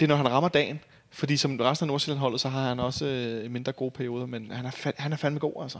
det 0.00 0.02
er, 0.02 0.08
når 0.08 0.16
han 0.16 0.28
rammer 0.30 0.48
dagen. 0.48 0.80
Fordi 1.14 1.36
som 1.36 1.56
resten 1.60 1.84
af 1.84 1.88
Nordsjælland-holdet, 1.88 2.40
så 2.40 2.48
har 2.48 2.68
han 2.68 2.80
også 2.80 3.04
øh, 3.06 3.50
mindre 3.50 3.72
gode 3.72 3.90
perioder, 3.90 4.26
men 4.26 4.50
han 4.50 4.66
er, 4.66 4.70
fa- 4.70 5.02
han 5.02 5.12
er 5.12 5.16
fandme 5.16 5.40
god, 5.40 5.62
altså. 5.62 5.78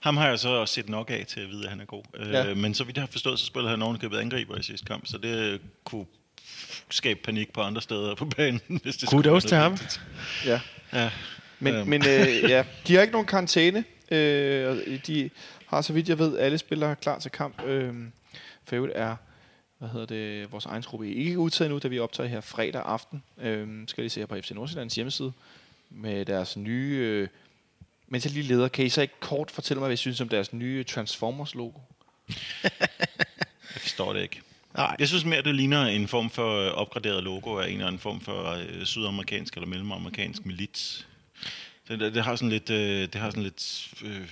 Ham 0.00 0.16
har 0.16 0.28
jeg 0.28 0.38
så 0.38 0.48
også 0.48 0.74
set 0.74 0.88
nok 0.88 1.10
af 1.10 1.24
til 1.28 1.40
at 1.40 1.48
vide, 1.48 1.64
at 1.64 1.70
han 1.70 1.80
er 1.80 1.84
god. 1.84 2.02
Ja. 2.18 2.28
Ja. 2.30 2.46
Øh, 2.50 2.56
men 2.56 2.74
så 2.74 2.84
vidt 2.84 2.96
jeg 2.96 3.02
har 3.02 3.08
forstået, 3.12 3.38
så 3.38 3.46
spillede 3.46 3.70
han 3.70 3.82
ovenikøbet 3.82 4.18
angriber 4.18 4.56
i 4.58 4.62
sidste 4.62 4.86
kamp, 4.86 5.06
så 5.06 5.18
det 5.18 5.60
kunne 5.84 6.06
skabe 6.90 7.20
panik 7.24 7.52
på 7.52 7.60
andre 7.60 7.82
steder 7.82 8.14
på 8.14 8.24
banen. 8.24 8.60
Hvis 8.82 8.96
det 8.96 9.08
skulle 9.08 9.22
kudos 9.22 9.44
til 9.44 9.56
ham. 9.56 9.78
Ja. 10.46 10.60
Ja. 10.92 11.10
Men, 11.60 11.74
Øhm. 11.74 11.88
men 11.88 12.02
øh, 12.08 12.50
ja, 12.50 12.64
de 12.86 12.94
har 12.94 13.02
ikke 13.02 13.12
nogen 13.12 13.26
karantæne. 13.26 13.84
Øh, 14.10 14.68
og 14.68 14.76
de 15.06 15.30
har, 15.66 15.80
så 15.82 15.92
vidt 15.92 16.08
jeg 16.08 16.18
ved, 16.18 16.38
alle 16.38 16.58
spillere 16.58 16.96
klar 16.96 17.18
til 17.18 17.30
kamp. 17.30 17.62
Øh, 17.64 17.94
for 18.64 18.76
øvrigt 18.76 18.96
er 18.96 19.16
hvad 19.78 19.88
hedder 19.88 20.06
det, 20.06 20.52
vores 20.52 20.66
egen 20.66 20.82
truppe 20.82 21.14
ikke 21.14 21.38
udtaget 21.38 21.70
nu, 21.70 21.78
da 21.78 21.88
vi 21.88 21.98
optager 21.98 22.28
her 22.28 22.40
fredag 22.40 22.82
aften. 22.84 23.22
Øh, 23.42 23.68
skal 23.86 24.04
I 24.04 24.08
se 24.08 24.20
her 24.20 24.26
på 24.26 24.36
FC 24.40 24.50
Nordsjællands 24.50 24.94
hjemmeside 24.94 25.32
med 25.90 26.24
deres 26.24 26.56
nye... 26.56 26.96
Øh, 27.00 27.28
mens 28.08 28.24
jeg 28.24 28.32
lige 28.32 28.48
leder, 28.48 28.68
kan 28.68 28.84
I 28.84 28.88
så 28.88 29.02
ikke 29.02 29.20
kort 29.20 29.50
fortælle 29.50 29.78
mig, 29.78 29.86
hvad 29.86 29.94
I 29.94 29.96
synes 29.96 30.20
om 30.20 30.28
deres 30.28 30.52
nye 30.52 30.84
Transformers-logo? 30.84 31.78
Jeg 33.74 33.80
forstår 33.82 34.12
det 34.12 34.22
ikke. 34.22 34.40
Nej. 34.74 34.96
Jeg 34.98 35.08
synes 35.08 35.24
mere, 35.24 35.42
det 35.42 35.54
ligner 35.54 35.86
en 35.86 36.08
form 36.08 36.30
for 36.30 36.66
øh, 36.66 36.72
opgraderet 36.72 37.22
logo 37.24 37.58
af 37.58 37.66
en 37.66 37.72
eller 37.72 37.86
anden 37.86 37.98
form 38.00 38.20
for 38.20 38.44
øh, 38.50 38.84
sydamerikansk 38.84 39.54
eller 39.54 39.66
mellemamerikansk 39.66 40.46
milits. 40.46 41.06
Det, 41.90 42.00
det, 42.00 42.14
det 42.14 42.24
har 42.24 42.36
sådan 42.36 42.48
lidt, 42.48 42.70
øh, 42.70 43.00
det 43.02 43.14
har 43.14 43.30
sådan 43.30 43.42
lidt 43.42 43.90
øh, 44.04 44.28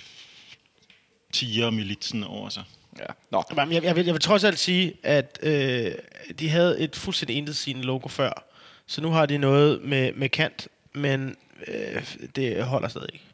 tiger-militsen 1.32 2.24
over 2.24 2.48
sig. 2.48 2.64
Ja. 2.98 3.04
Nå, 3.30 3.44
Jamen, 3.56 3.74
Jeg, 3.74 3.84
jeg, 3.84 3.96
vil, 3.96 4.04
jeg 4.04 4.14
vil 4.14 4.20
trods 4.22 4.44
alt 4.44 4.59
sige, 4.59 4.94
at 5.02 5.38
øh, 5.42 5.92
de 6.38 6.48
havde 6.48 6.80
et 6.80 6.96
fuldstændig 6.96 7.36
intetsigende 7.36 7.82
logo 7.82 8.09
før. 8.09 8.44
Så 8.86 9.00
nu 9.00 9.11
har 9.11 9.26
de 9.26 9.38
noget 9.38 9.82
med, 9.82 10.12
med 10.12 10.28
kant, 10.28 10.68
men 10.92 11.36
øh, 11.66 12.16
det 12.36 12.64
holder 12.64 12.88
stadig 12.88 13.09
ikke. 13.12 13.24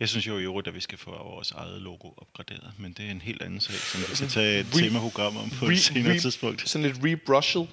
Jeg 0.00 0.08
synes 0.08 0.26
jo 0.26 0.38
i 0.38 0.42
øvrigt, 0.42 0.68
at 0.68 0.74
vi 0.74 0.80
skal 0.80 0.98
få 0.98 1.10
vores 1.10 1.50
eget 1.50 1.82
logo 1.82 2.08
opgraderet, 2.16 2.72
men 2.78 2.92
det 2.92 3.06
er 3.06 3.10
en 3.10 3.20
helt 3.20 3.42
anden 3.42 3.60
sag, 3.60 3.74
som 3.74 4.00
vi 4.00 4.16
skal 4.16 4.28
tage 4.28 4.60
et 4.60 4.66
temaprogram 4.82 5.36
om 5.36 5.50
på 5.50 5.66
et 5.66 5.78
senere 5.78 6.18
tidspunkt. 6.18 6.68
Sådan 6.68 6.86
lidt 6.86 6.98
rebrushed. 7.04 7.66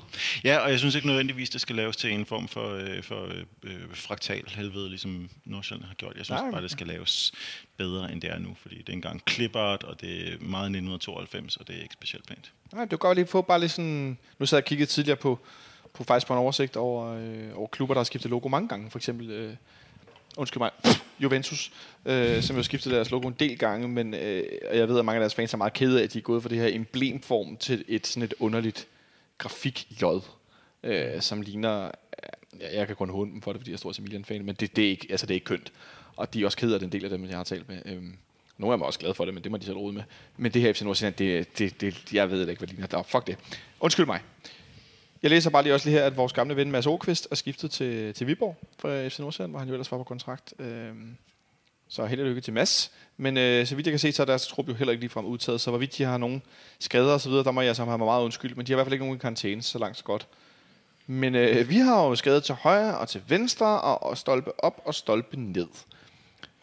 Ja, 0.44 0.58
og 0.58 0.72
jeg 0.72 0.80
synes 0.80 0.96
ikke 0.96 1.08
nødvendigvis, 1.08 1.50
det 1.50 1.62
skal 1.62 1.76
laves 1.76 1.98
til 1.98 2.12
en 2.12 2.26
form 2.26 2.48
for, 2.48 2.74
øh, 2.74 3.04
for 3.04 3.30
øh, 3.64 3.80
fraktal 3.94 4.44
helvede, 4.48 4.90
ligesom 4.90 5.30
Nordsjælland 5.46 5.88
har 5.88 5.96
gjort. 5.96 6.18
Jeg 6.18 6.26
synes 6.26 6.42
Nej. 6.42 6.52
bare, 6.52 6.62
det 6.62 6.72
skal 6.72 6.88
laves 6.88 7.32
bedre, 7.78 8.12
end 8.12 8.22
det 8.22 8.30
er 8.32 8.40
nu, 8.40 8.56
fordi 8.62 8.78
det 8.78 8.90
er 8.90 8.94
engang 8.94 9.22
clipart, 9.30 9.84
og 9.84 10.02
det 10.02 10.10
er 10.10 10.38
meget 10.40 10.66
1992, 10.66 11.58
og 11.58 11.68
det 11.68 11.78
er 11.78 11.82
ikke 11.82 11.94
specielt 11.94 12.28
pænt. 12.28 12.52
Nej, 12.74 12.84
det 12.84 12.92
var 12.92 12.98
godt 12.98 13.18
lige 13.18 13.28
få 13.28 13.42
bare 13.42 13.60
lige 13.60 13.70
sådan... 13.70 14.18
Nu 14.40 14.46
sad 14.46 14.58
jeg 14.58 14.64
og 14.64 14.68
kiggede 14.68 14.90
tidligere 14.90 15.18
på, 15.18 15.40
på 15.94 16.04
faktisk 16.04 16.28
på 16.28 16.34
en 16.34 16.40
oversigt 16.40 16.78
over, 16.78 17.14
øh, 17.14 17.58
over 17.58 17.68
klubber, 17.68 17.94
der 17.94 18.00
har 18.00 18.04
skiftet 18.04 18.32
logo 18.32 18.50
mange 18.50 18.68
gange. 18.68 18.92
For 18.92 19.00
eksempel, 19.00 19.30
øh, 19.30 19.54
undskyld 20.38 20.60
mig, 20.62 20.72
Juventus, 21.24 21.72
øh, 22.06 22.44
som 22.44 22.56
jo 22.56 22.58
har 22.58 22.64
skiftet 22.64 22.94
deres 22.94 23.12
logo 23.12 23.28
en 23.28 23.36
del 23.40 23.58
gange, 23.58 23.88
men 23.88 24.14
øh, 24.14 24.44
og 24.70 24.78
jeg 24.78 24.88
ved, 24.88 25.00
at 25.00 25.06
mange 25.06 25.18
af 25.18 25.22
deres 25.22 25.36
fans 25.36 25.54
er 25.54 25.58
meget 25.58 25.74
kede 25.74 26.00
af, 26.00 26.04
at 26.04 26.14
de 26.14 26.18
er 26.18 26.22
gået 26.22 26.44
fra 26.44 26.50
det 26.50 26.58
her 26.58 26.68
emblemform 26.68 27.58
til 27.58 27.86
et 27.88 28.08
sådan 28.08 28.24
et 28.24 28.34
underligt 28.40 28.88
grafik-J, 29.38 30.04
øh, 30.84 31.22
som 31.22 31.42
ligner... 31.42 31.86
Øh, 31.86 32.60
ja, 32.60 32.78
jeg 32.78 32.88
kan 32.88 32.96
kun 32.96 33.10
håne 33.10 33.32
dem 33.32 33.42
for 33.42 33.52
det, 33.52 33.60
fordi 33.60 33.72
jeg 33.72 33.76
er 33.76 33.78
stor 33.78 34.00
Emilian-fan, 34.00 34.46
men 34.46 34.56
det, 34.56 34.76
det, 34.76 34.86
er 34.86 34.90
ikke, 34.90 35.08
altså, 35.10 35.26
det 35.26 35.32
er 35.32 35.36
ikke 35.36 35.46
kønt. 35.46 35.72
Og 36.16 36.34
de 36.34 36.42
er 36.42 36.46
også 36.46 36.58
kede 36.58 36.74
af 36.74 36.80
den 36.80 36.92
del 36.92 37.04
af 37.04 37.10
dem, 37.10 37.26
jeg 37.26 37.38
har 37.38 37.44
talt 37.44 37.70
med. 37.70 37.82
Øh, 37.86 38.04
nogle 38.58 38.74
af 38.74 38.78
dem 38.78 38.82
er 38.82 38.86
også 38.86 39.00
glade 39.00 39.14
for 39.14 39.26
det, 39.26 39.34
men 39.34 39.44
det 39.44 39.52
må 39.52 39.58
de 39.58 39.66
selv 39.66 39.78
rode 39.78 39.94
med. 39.94 40.04
Men 40.38 40.52
det 40.52 40.62
her 40.62 40.74
FC 40.74 40.82
Nordsjælland, 40.82 41.16
det, 41.16 41.58
det, 41.58 41.82
det, 41.82 42.14
jeg 42.14 42.32
ved 42.32 42.40
ikke, 42.50 42.60
hvad 42.60 42.68
det 42.68 42.76
ligner. 42.76 42.88
Der, 42.88 43.04
fuck 43.04 43.28
det. 43.28 43.38
Undskyld 43.80 44.06
mig. 44.06 44.20
Jeg 45.24 45.30
læser 45.30 45.50
bare 45.50 45.64
lige 45.64 45.74
også 45.74 45.90
lige 45.90 46.00
her, 46.00 46.06
at 46.06 46.18
vores 46.18 46.34
gamle 46.34 46.56
ven 46.56 46.72
Mads 46.72 46.88
Åkvist 46.88 47.28
er 47.32 47.36
skiftet 47.36 47.72
til, 47.72 48.14
til 48.14 48.28
Viborg 48.28 48.56
fra 48.80 49.08
FC 49.08 49.20
Nordsjælland, 49.20 49.52
hvor 49.52 49.60
han 49.60 49.68
jo 49.68 49.74
ellers 49.74 49.92
var 49.92 49.98
på 49.98 50.04
kontrakt. 50.04 50.54
Øhm, 50.60 51.18
så 51.90 52.06
held 52.06 52.20
og 52.20 52.28
lykke 52.28 52.42
til 52.42 52.54
Mads. 52.54 52.92
Men 53.18 53.38
øh, 53.38 53.68
så 53.68 53.76
vidt 53.76 53.88
jeg 53.88 53.92
kan 53.92 54.00
se, 54.00 54.12
så 54.12 54.22
er 54.24 54.26
deres 54.26 54.48
trup 54.48 54.68
jo 54.68 54.74
heller 54.74 54.92
ikke 54.92 55.02
ligefrem 55.02 55.26
udtaget. 55.26 55.62
Så 55.62 55.70
hvorvidt 55.70 55.98
de 55.98 56.04
har 56.04 56.18
nogen 56.18 56.42
skader 56.80 57.14
og 57.14 57.22
så 57.22 57.30
videre, 57.30 57.44
der 57.44 57.52
må 57.52 57.62
jeg 57.62 57.76
så 57.76 57.86
have 57.86 57.98
mig 57.98 58.06
meget 58.06 58.24
undskyld. 58.24 58.56
Men 58.56 58.66
de 58.66 58.72
har 58.72 58.76
i 58.76 58.78
hvert 58.78 58.86
fald 58.86 58.94
ikke 58.94 59.06
nogen 59.06 59.18
i 59.18 59.20
karantæne, 59.20 59.62
så 59.62 59.80
langt 59.80 59.98
så 59.98 60.04
godt. 60.04 60.28
Men 61.08 61.36
øh, 61.36 61.70
vi 61.70 61.78
har 61.78 62.04
jo 62.04 62.16
skadet 62.16 62.44
til 62.44 62.56
højre 62.56 62.98
og 62.98 63.08
til 63.08 63.22
venstre, 63.28 63.82
og, 63.82 64.04
og 64.04 64.18
stolpe 64.18 64.64
op 64.64 64.82
og 64.86 64.96
stolpe 64.96 65.40
ned. 65.40 65.68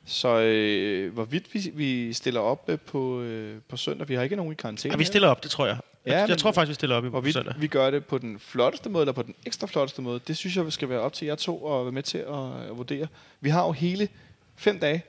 Så 0.06 0.40
øh, 0.40 1.12
hvorvidt 1.12 1.54
vi, 1.54 1.70
vi 1.74 2.12
stiller 2.12 2.40
op 2.40 2.64
øh, 2.68 2.78
på, 2.78 3.20
øh, 3.20 3.60
på 3.68 3.76
søndag, 3.76 4.08
vi 4.08 4.14
har 4.14 4.22
ikke 4.22 4.36
nogen 4.36 4.52
i 4.52 4.54
karantæne. 4.54 4.92
Ja, 4.92 4.98
vi 4.98 5.04
stiller 5.04 5.28
op, 5.28 5.42
det 5.42 5.50
tror 5.50 5.66
jeg. 5.66 5.78
Ja, 6.06 6.12
Ja, 6.12 6.20
jeg, 6.20 6.28
jeg 6.28 6.38
tror 6.38 6.52
faktisk, 6.52 6.68
vi 6.68 6.74
stiller 6.74 6.96
op 6.96 7.04
i 7.04 7.06
på 7.06 7.10
Hvorvidt 7.10 7.34
søndag. 7.34 7.54
vi 7.58 7.66
gør 7.66 7.90
det 7.90 8.04
på 8.04 8.18
den 8.18 8.38
flotteste 8.38 8.90
måde, 8.90 9.02
eller 9.02 9.12
på 9.12 9.22
den 9.22 9.34
ekstra 9.46 9.66
flotteste 9.66 10.02
måde, 10.02 10.20
det 10.26 10.36
synes 10.36 10.56
jeg 10.56 10.72
skal 10.72 10.88
være 10.88 11.00
op 11.00 11.12
til 11.12 11.26
jer 11.26 11.34
to 11.34 11.78
at 11.78 11.84
være 11.84 11.92
med 11.92 12.02
til 12.02 12.18
at, 12.18 12.68
at 12.70 12.76
vurdere. 12.76 13.06
Vi 13.40 13.48
har 13.48 13.64
jo 13.66 13.72
hele 13.72 14.08
fem 14.56 14.78
dage, 14.78 15.02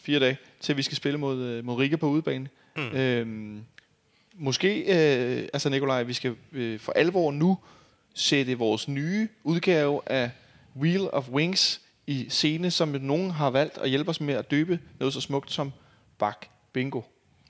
fire 0.00 0.20
dage, 0.20 0.38
til 0.60 0.76
vi 0.76 0.82
skal 0.82 0.96
spille 0.96 1.18
mod, 1.18 1.38
øh, 1.38 1.64
mod 1.64 1.76
Riga 1.76 1.96
på 1.96 2.06
udebane. 2.06 2.48
Mm. 2.76 2.82
Øhm, 2.82 3.64
måske, 4.34 4.78
øh, 4.80 5.48
altså 5.52 5.68
Nikolaj, 5.68 6.02
vi 6.02 6.12
skal 6.12 6.36
øh, 6.52 6.80
for 6.80 6.92
alvor 6.92 7.32
nu 7.32 7.58
sætte 8.14 8.58
vores 8.58 8.88
nye 8.88 9.28
udgave 9.44 10.00
af 10.06 10.30
Wheel 10.76 11.08
of 11.12 11.28
Wings 11.28 11.80
i 12.06 12.26
scene, 12.28 12.70
som 12.70 12.88
nogen 12.88 13.30
har 13.30 13.50
valgt 13.50 13.78
at 13.78 13.88
hjælpe 13.88 14.10
os 14.10 14.20
med 14.20 14.34
at 14.34 14.50
døbe 14.50 14.80
noget 14.98 15.14
så 15.14 15.20
smukt 15.20 15.52
som 15.52 15.72
Bak 16.18 16.46
Bingo. 16.72 17.00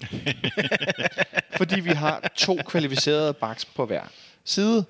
Fordi 1.58 1.80
vi 1.80 1.90
har 1.90 2.32
to 2.36 2.58
kvalificerede 2.66 3.34
baks 3.34 3.64
på 3.64 3.86
hver 3.86 4.02
side. 4.44 4.84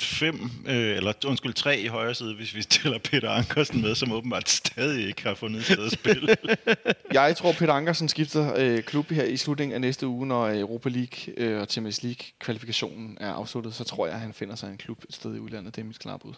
Fem, 0.00 0.50
øh, 0.66 0.96
eller 0.96 1.12
undskyld, 1.26 1.52
tre 1.52 1.78
i 1.80 1.86
højre 1.86 2.14
side, 2.14 2.34
hvis 2.34 2.54
vi 2.54 2.62
stiller 2.62 2.98
Peter 2.98 3.30
Ankersen 3.30 3.82
med, 3.82 3.94
som 3.94 4.12
åbenbart 4.12 4.48
stadig 4.48 5.06
ikke 5.06 5.22
har 5.22 5.34
fundet 5.34 5.60
et 5.60 5.66
sted 5.66 5.86
at 5.86 5.92
spille. 5.92 6.36
Jeg 7.12 7.36
tror, 7.36 7.52
Peter 7.52 7.72
Ankersen 7.72 8.08
skifter 8.08 8.54
øh, 8.56 8.82
klub 8.82 9.10
her 9.10 9.24
i 9.24 9.36
slutningen 9.36 9.74
af 9.74 9.80
næste 9.80 10.06
uge, 10.06 10.26
når 10.26 10.50
Europa 10.50 10.88
League 10.88 11.34
øh, 11.36 11.60
og 11.60 11.66
Champions 11.66 12.02
League 12.02 12.24
kvalifikationen 12.38 13.18
er 13.20 13.32
afsluttet. 13.32 13.74
Så 13.74 13.84
tror 13.84 14.06
jeg, 14.06 14.14
at 14.14 14.20
han 14.20 14.32
finder 14.32 14.54
sig 14.54 14.70
en 14.70 14.78
klub 14.78 15.04
et 15.08 15.14
sted 15.14 15.34
i 15.34 15.38
udlandet. 15.38 15.76
Det 15.76 15.82
er 15.82 15.86
mit 15.86 15.98
klare 15.98 16.18
bud. 16.18 16.34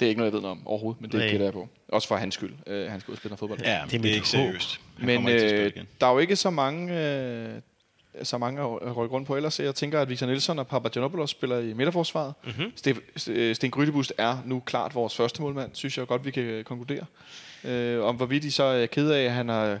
Det 0.00 0.06
er 0.06 0.08
ikke 0.08 0.18
noget, 0.18 0.32
jeg 0.32 0.34
ved 0.34 0.40
noget 0.40 0.58
om 0.58 0.66
overhovedet, 0.66 1.00
men 1.00 1.10
det 1.10 1.20
Nej. 1.20 1.28
gætter 1.28 1.46
jeg 1.46 1.52
på. 1.52 1.68
Også 1.88 2.08
for 2.08 2.16
hans 2.16 2.34
skyld. 2.34 2.52
Øh, 2.66 2.90
han 2.90 3.00
skal 3.00 3.12
ud 3.12 3.30
og 3.30 3.38
fodbold. 3.38 3.60
ja, 3.60 3.82
det 3.90 3.94
er 3.94 4.02
det 4.02 4.10
er 4.10 4.14
ikke 4.14 4.28
seriøst. 4.28 4.80
Han 4.98 5.06
Men 5.06 5.28
øh, 5.28 5.72
der 6.00 6.06
er 6.06 6.12
jo 6.12 6.18
ikke 6.18 6.36
så 6.36 6.50
mange, 6.50 7.08
øh, 7.08 7.60
så 8.22 8.38
mange 8.38 8.60
at 8.62 8.96
rykke 8.96 9.14
rundt 9.14 9.26
på 9.26 9.36
ellers. 9.36 9.60
Jeg 9.60 9.74
tænker, 9.74 10.00
at 10.00 10.08
Victor 10.08 10.26
Nielsen 10.26 10.58
og 10.58 10.66
Papagiannopoulos 10.66 11.30
spiller 11.30 11.58
i 11.58 11.72
midterforsvaret. 11.72 12.34
Mm-hmm. 12.44 12.72
Sten, 12.76 13.54
Sten 13.54 13.70
Grydebust 13.70 14.12
er 14.18 14.38
nu 14.44 14.60
klart 14.60 14.94
vores 14.94 15.16
første 15.16 15.42
målmand, 15.42 15.70
synes 15.74 15.98
jeg 15.98 16.06
godt, 16.06 16.24
vi 16.24 16.30
kan 16.30 16.64
konkludere. 16.64 17.04
Øh, 17.64 18.04
om 18.04 18.16
hvorvidt 18.16 18.42
de 18.42 18.52
så 18.52 18.62
er 18.64 18.86
ked 18.86 19.10
af, 19.10 19.24
at 19.24 19.32
han 19.32 19.48
har 19.48 19.80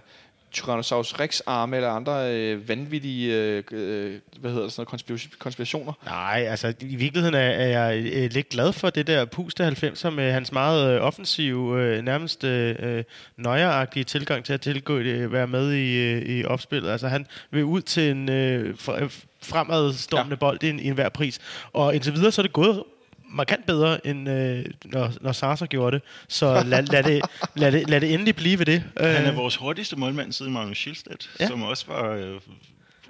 Tyrannosaurus 0.56 1.20
Rex 1.20 1.40
arme 1.46 1.76
eller 1.76 1.88
andre 1.90 2.34
øh, 2.34 2.68
vanvittige 2.68 3.34
øh, 3.34 3.62
øh, 3.70 4.14
hvad 4.40 4.50
hedder 4.50 4.64
det, 4.64 4.72
sådan 4.72 4.86
noget, 4.92 5.20
konspira- 5.20 5.36
konspirationer. 5.38 5.92
Nej, 6.04 6.46
altså 6.50 6.74
i 6.80 6.96
virkeligheden 6.96 7.34
er, 7.34 7.38
er 7.38 7.66
jeg 7.66 8.04
øh, 8.12 8.30
lidt 8.32 8.48
glad 8.48 8.72
for 8.72 8.90
det 8.90 9.06
der 9.06 9.24
puste 9.24 9.68
90'er 9.68 10.10
med 10.10 10.32
hans 10.32 10.52
meget 10.52 10.94
øh, 10.94 11.02
offensive, 11.02 11.82
øh, 11.82 12.02
nærmest 12.02 12.44
øh, 12.44 13.04
nøjeragtige 13.36 14.04
tilgang 14.04 14.44
til 14.44 14.52
at 14.52 14.60
tilgå, 14.60 14.96
øh, 14.96 15.32
være 15.32 15.46
med 15.46 15.72
i, 15.72 15.96
øh, 15.96 16.22
i 16.22 16.44
opspillet. 16.44 16.90
Altså 16.90 17.08
han 17.08 17.26
vil 17.50 17.64
ud 17.64 17.80
til 17.80 18.10
en 18.10 18.28
øh, 18.28 18.74
fre- 18.74 19.26
fremadstående 19.42 20.30
ja. 20.30 20.36
bold 20.36 20.62
i, 20.62 20.68
en, 20.70 20.80
i 20.80 20.86
enhver 20.86 21.08
pris. 21.08 21.38
Og 21.72 21.94
indtil 21.94 22.14
videre 22.14 22.32
så 22.32 22.40
er 22.40 22.42
det 22.42 22.52
gået 22.52 22.82
markant 23.28 23.66
bedre, 23.66 24.06
end 24.06 24.28
øh, 24.28 24.64
når, 24.84 25.12
når 25.20 25.32
Sarser 25.32 25.66
gjorde 25.66 25.94
det. 25.96 26.02
Så 26.28 26.62
lad, 26.66 26.82
lad, 26.82 27.02
det, 27.02 27.22
lad, 27.56 27.72
det, 27.72 27.88
lad 27.90 28.00
det 28.00 28.12
endelig 28.14 28.36
blive 28.36 28.58
ved 28.58 28.66
det. 28.66 28.82
Han 29.00 29.06
er 29.24 29.30
Øh, 29.30 29.36
vores 29.36 29.56
hurtigste 29.56 29.96
målmand 29.96 30.32
siden 30.32 30.52
Magnus 30.52 30.78
Schildstedt, 30.78 31.30
Ja. 31.40 31.46
som 31.46 31.62
også 31.62 31.84
var 31.88 32.10
øh, 32.10 32.34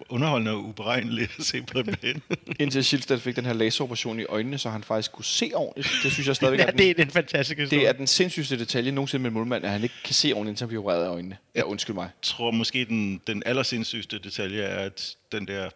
underholdende 0.08 0.52
og 0.52 0.64
uberegnelig 0.64 1.28
at 1.38 1.44
se 1.44 1.62
på 1.62 1.78
en 1.78 1.84
bane. 2.02 2.20
Indtil 2.60 2.84
Schildstad 2.84 3.18
fik 3.18 3.36
den 3.36 3.46
her 3.46 3.52
laseroperation 3.52 4.20
i 4.20 4.24
øjnene, 4.24 4.58
så 4.58 4.70
han 4.70 4.82
faktisk 4.82 5.12
kunne 5.12 5.24
se 5.24 5.50
ordentligt. 5.54 5.88
Det 6.02 6.12
synes 6.12 6.26
jeg 6.28 6.36
stadigvæk 6.36 6.60
ja, 6.60 6.64
er 6.66 6.70
den, 6.70 6.78
det 6.78 6.98
er 7.00 7.02
en 7.04 7.10
fantastisk 7.10 7.58
historie. 7.58 7.80
det 7.82 7.88
er 7.88 7.92
den 7.92 8.06
sindssygste 8.06 8.58
detalje 8.58 8.90
nogensinde 8.92 9.22
med 9.22 9.30
en 9.30 9.34
målmand, 9.34 9.64
at 9.64 9.70
han 9.70 9.82
ikke 9.82 9.94
kan 10.04 10.14
se 10.14 10.32
ordentligt, 10.32 10.50
indtil 10.52 10.64
han 10.64 10.68
bliver 10.68 10.82
opereret 10.82 11.04
af 11.04 11.08
øjnene. 11.08 11.36
Ja, 11.56 11.62
undskyld 11.62 11.94
mig. 11.94 12.02
Jeg 12.04 12.10
tror 12.22 12.50
måske, 12.50 12.84
den, 12.84 13.20
den 13.26 13.42
allersindssygste 13.46 14.18
detalje 14.18 14.62
er, 14.62 14.84
at 14.84 15.16
den 15.32 15.46
der 15.46 15.68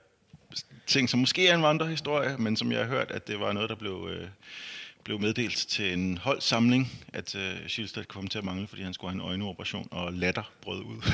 ting, 0.91 1.11
som 1.11 1.21
måske 1.21 1.49
er 1.49 1.55
en 1.55 1.63
vandrehistorie, 1.63 2.37
men 2.39 2.57
som 2.57 2.73
jeg 2.73 2.81
har 2.81 2.87
hørt, 2.87 3.11
at 3.11 3.29
det 3.29 3.41
var 3.41 3.53
noget, 3.53 3.71
der 3.71 3.77
blev, 3.77 4.09
øh, 4.13 4.29
blev 5.05 5.21
meddelt 5.21 5.57
til 5.57 5.93
en 5.93 6.19
holdsamling, 6.19 6.93
at 7.13 7.35
øh, 7.35 7.69
Schildstedt 7.69 8.09
kom 8.09 8.27
til 8.27 8.39
at 8.39 8.45
mangle, 8.45 8.69
fordi 8.69 8.83
han 8.83 8.95
skulle 8.95 9.11
have 9.11 9.23
en 9.23 9.29
øjneoperation, 9.29 9.89
og 9.91 10.13
latter 10.13 10.53
brød 10.63 10.81
ud. 10.81 11.03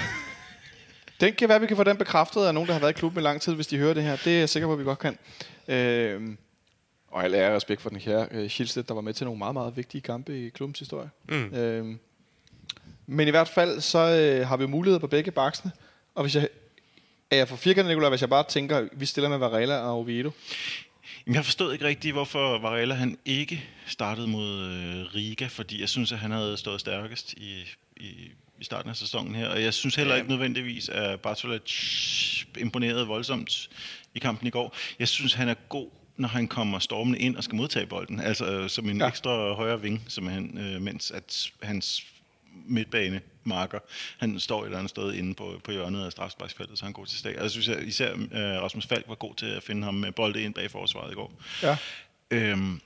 Den 1.20 1.35
kan 1.35 1.48
være, 1.48 1.57
at 1.57 1.62
vi 1.62 1.66
kan 1.66 1.77
få 1.77 1.85
den 1.85 1.97
bekræftet 1.97 2.47
af 2.47 2.55
nogen, 2.55 2.66
der 2.66 2.73
har 2.73 2.81
været 2.81 2.90
i 2.90 2.98
klubben 2.98 3.20
i 3.20 3.23
lang 3.23 3.40
tid, 3.40 3.55
hvis 3.55 3.66
de 3.66 3.78
hører 3.78 3.94
det 3.94 4.03
her. 4.03 4.16
Det 4.16 4.35
er 4.35 4.39
jeg 4.39 4.48
sikker 4.48 4.66
på, 4.66 4.73
at 4.73 4.78
vi 4.78 4.85
godt 4.85 4.98
kan. 4.98 5.19
Øh, 5.69 6.36
og 7.09 7.24
al 7.24 7.35
ære 7.35 7.57
respekt 7.57 7.82
for 7.82 7.90
den 7.90 7.98
her 7.98 8.27
øh, 8.31 8.48
Schildstedt, 8.48 8.89
der 8.89 8.94
var 8.94 9.01
med 9.01 9.15
til 9.15 9.24
nogle 9.24 9.39
meget, 9.39 9.55
meget 9.55 9.77
vigtige 9.77 10.01
kampe 10.01 10.47
i 10.47 10.48
klubbens 10.48 10.78
historie. 10.78 11.11
Mm. 11.28 11.55
Øh, 11.55 11.97
men 13.07 13.28
i 13.28 13.31
hvert 13.31 13.48
fald, 13.48 13.81
så 13.81 13.98
øh, 13.98 14.48
har 14.48 14.57
vi 14.57 14.66
mulighed 14.66 15.01
på 15.01 15.07
begge 15.07 15.31
baksene. 15.31 15.73
Og 16.15 16.23
hvis 16.23 16.35
jeg 16.35 16.48
er 17.31 17.36
jeg 17.36 17.48
for 17.48 17.57
firkantet, 17.57 17.90
Nicolai, 17.90 18.09
hvis 18.09 18.20
jeg 18.20 18.28
bare 18.28 18.44
tænker, 18.48 18.89
vi 18.93 19.07
stiller 19.07 19.28
med 19.31 19.39
Varela 19.39 19.74
og 19.78 19.98
Oviedo. 19.98 20.31
Jeg 21.27 21.44
forstod 21.44 21.73
ikke 21.73 21.85
rigtigt, 21.85 22.15
hvorfor 22.15 22.59
Varela 22.59 22.94
han 22.94 23.19
ikke 23.24 23.65
startede 23.86 24.28
mod 24.28 24.62
øh, 24.62 25.15
Riga, 25.15 25.47
fordi 25.47 25.81
jeg 25.81 25.89
synes, 25.89 26.12
at 26.12 26.19
han 26.19 26.31
havde 26.31 26.57
stået 26.57 26.81
stærkest 26.81 27.32
i, 27.32 27.62
i, 27.97 28.11
i 28.61 28.65
starten 28.65 28.90
af 28.90 28.97
sæsonen 28.97 29.35
her. 29.35 29.48
Og 29.48 29.62
jeg 29.62 29.74
synes 29.74 29.94
heller 29.94 30.16
ikke 30.16 30.28
nødvendigvis, 30.28 30.89
at 30.89 31.20
Bartolec 31.20 31.73
imponerede 32.59 33.07
voldsomt 33.07 33.69
i 34.15 34.19
kampen 34.19 34.47
i 34.47 34.51
går. 34.51 34.77
Jeg 34.98 35.09
synes, 35.09 35.35
han 35.35 35.48
er 35.48 35.55
god 35.69 35.90
når 36.16 36.28
han 36.28 36.48
kommer 36.48 36.78
stormende 36.78 37.19
ind 37.19 37.36
og 37.36 37.44
skal 37.44 37.57
modtage 37.57 37.86
bolden. 37.86 38.20
Altså 38.20 38.47
øh, 38.47 38.70
som 38.70 38.89
en 38.89 39.01
Ja. 39.01 39.07
ekstra 39.09 39.53
højre 39.55 39.82
ving, 39.82 40.05
simpelthen, 40.09 40.59
øh, 40.59 40.82
mens 40.82 41.11
at 41.11 41.51
hans 41.62 42.05
midtbane 42.64 43.20
marker. 43.44 43.78
Han 44.18 44.40
står 44.40 44.60
et 44.60 44.66
eller 44.66 44.78
andet 44.78 44.90
sted 44.90 45.14
inde 45.14 45.34
på, 45.34 45.60
på 45.64 45.70
hjørnet 45.70 46.04
af 46.04 46.12
strafsparksfeltet, 46.12 46.78
så 46.78 46.84
han 46.84 46.90
er 46.90 46.94
god 46.94 47.06
til 47.06 47.18
stag. 47.18 47.36
Og 47.36 47.42
jeg 47.42 47.50
synes, 47.50 47.68
at 47.68 47.82
især 47.82 48.12
øh, 48.12 48.62
Rasmus 48.62 48.86
Falk 48.86 49.08
var 49.08 49.14
god 49.14 49.34
til 49.34 49.46
at 49.46 49.62
finde 49.62 49.84
ham 49.84 49.94
med 49.94 50.12
bolde 50.12 50.42
ind 50.42 50.54
bag 50.54 50.70
forsvaret 50.70 51.12
i 51.12 51.14
går. 51.14 51.42
Ja. 51.62 51.76
Øhm, 52.30 52.80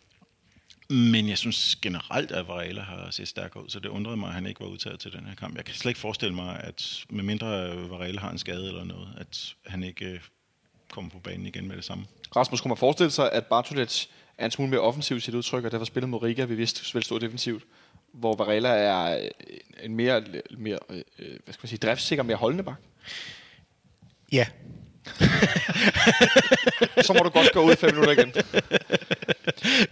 men 0.90 1.28
jeg 1.28 1.38
synes 1.38 1.76
generelt, 1.76 2.30
at 2.30 2.48
Varela 2.48 2.80
har 2.80 3.10
set 3.10 3.28
stærk 3.28 3.56
ud, 3.56 3.68
så 3.68 3.80
det 3.80 3.88
undrede 3.88 4.16
mig, 4.16 4.28
at 4.28 4.34
han 4.34 4.46
ikke 4.46 4.60
var 4.60 4.66
udtaget 4.66 5.00
til 5.00 5.12
den 5.12 5.26
her 5.26 5.34
kamp. 5.34 5.56
Jeg 5.56 5.64
kan 5.64 5.74
slet 5.74 5.90
ikke 5.90 6.00
forestille 6.00 6.34
mig, 6.34 6.60
at 6.64 7.04
med 7.10 7.24
mindre 7.24 7.48
Varela 7.90 8.20
har 8.20 8.30
en 8.30 8.38
skade 8.38 8.68
eller 8.68 8.84
noget, 8.84 9.08
at 9.18 9.54
han 9.66 9.82
ikke 9.82 10.04
øh, 10.04 10.20
kommer 10.90 11.10
på 11.10 11.18
banen 11.18 11.46
igen 11.46 11.68
med 11.68 11.76
det 11.76 11.84
samme. 11.84 12.06
Rasmus, 12.36 12.60
kunne 12.60 12.68
man 12.68 12.76
forestille 12.76 13.10
sig, 13.10 13.32
at 13.32 13.46
Bartolec 13.46 14.06
er 14.38 14.44
en 14.44 14.50
smule 14.50 14.70
mere 14.70 14.80
offensiv 14.80 15.16
i 15.16 15.20
sit 15.20 15.34
udtryk, 15.34 15.64
og 15.64 15.72
derfor 15.72 15.84
spiller 15.84 16.06
mod 16.06 16.22
Riga, 16.22 16.44
vi 16.44 16.54
vidste 16.54 16.92
vil 16.92 17.02
stå 17.02 17.18
defensivt, 17.18 17.64
hvor 18.12 18.36
Varela 18.36 18.68
er 18.68 19.18
øh, 19.18 19.24
en 19.82 19.96
mere, 19.96 20.22
mere 20.58 20.78
øh, 20.90 21.02
hvad 21.18 21.52
skal 21.52 21.60
man 21.62 21.68
sige, 21.68 21.78
driftsikker, 21.78 22.22
mere 22.22 22.36
holdende 22.36 22.64
bak. 22.64 22.76
Ja. 24.32 24.46
Så 27.06 27.12
må 27.12 27.18
du 27.18 27.28
godt 27.28 27.52
gå 27.52 27.60
ud 27.60 27.72
i 27.72 27.76
fem 27.76 27.94
minutter 27.94 28.12
igen. 28.12 28.32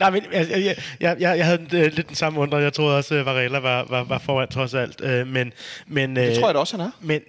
Nej, 0.00 0.10
men 0.10 0.22
altså, 0.32 0.56
jeg, 0.56 0.76
jeg, 1.00 1.16
jeg, 1.20 1.38
jeg 1.38 1.46
havde 1.46 1.66
øh, 1.72 1.92
lidt 1.92 2.08
den 2.08 2.16
samme 2.16 2.40
undring. 2.40 2.64
Jeg 2.64 2.72
troede 2.72 2.96
også, 2.96 3.14
at 3.14 3.26
Varela 3.26 3.58
var, 3.58 3.86
var, 3.88 4.04
var 4.04 4.18
foran 4.18 4.48
trods 4.48 4.74
alt. 4.74 5.00
Øh, 5.04 5.26
men, 5.26 5.52
men, 5.86 6.16
Det 6.16 6.28
øh, 6.28 6.36
tror 6.36 6.48
jeg 6.48 6.54
da 6.54 6.60
også, 6.60 6.76
han 6.76 6.86
er. 6.86 6.90
Men, 7.00 7.20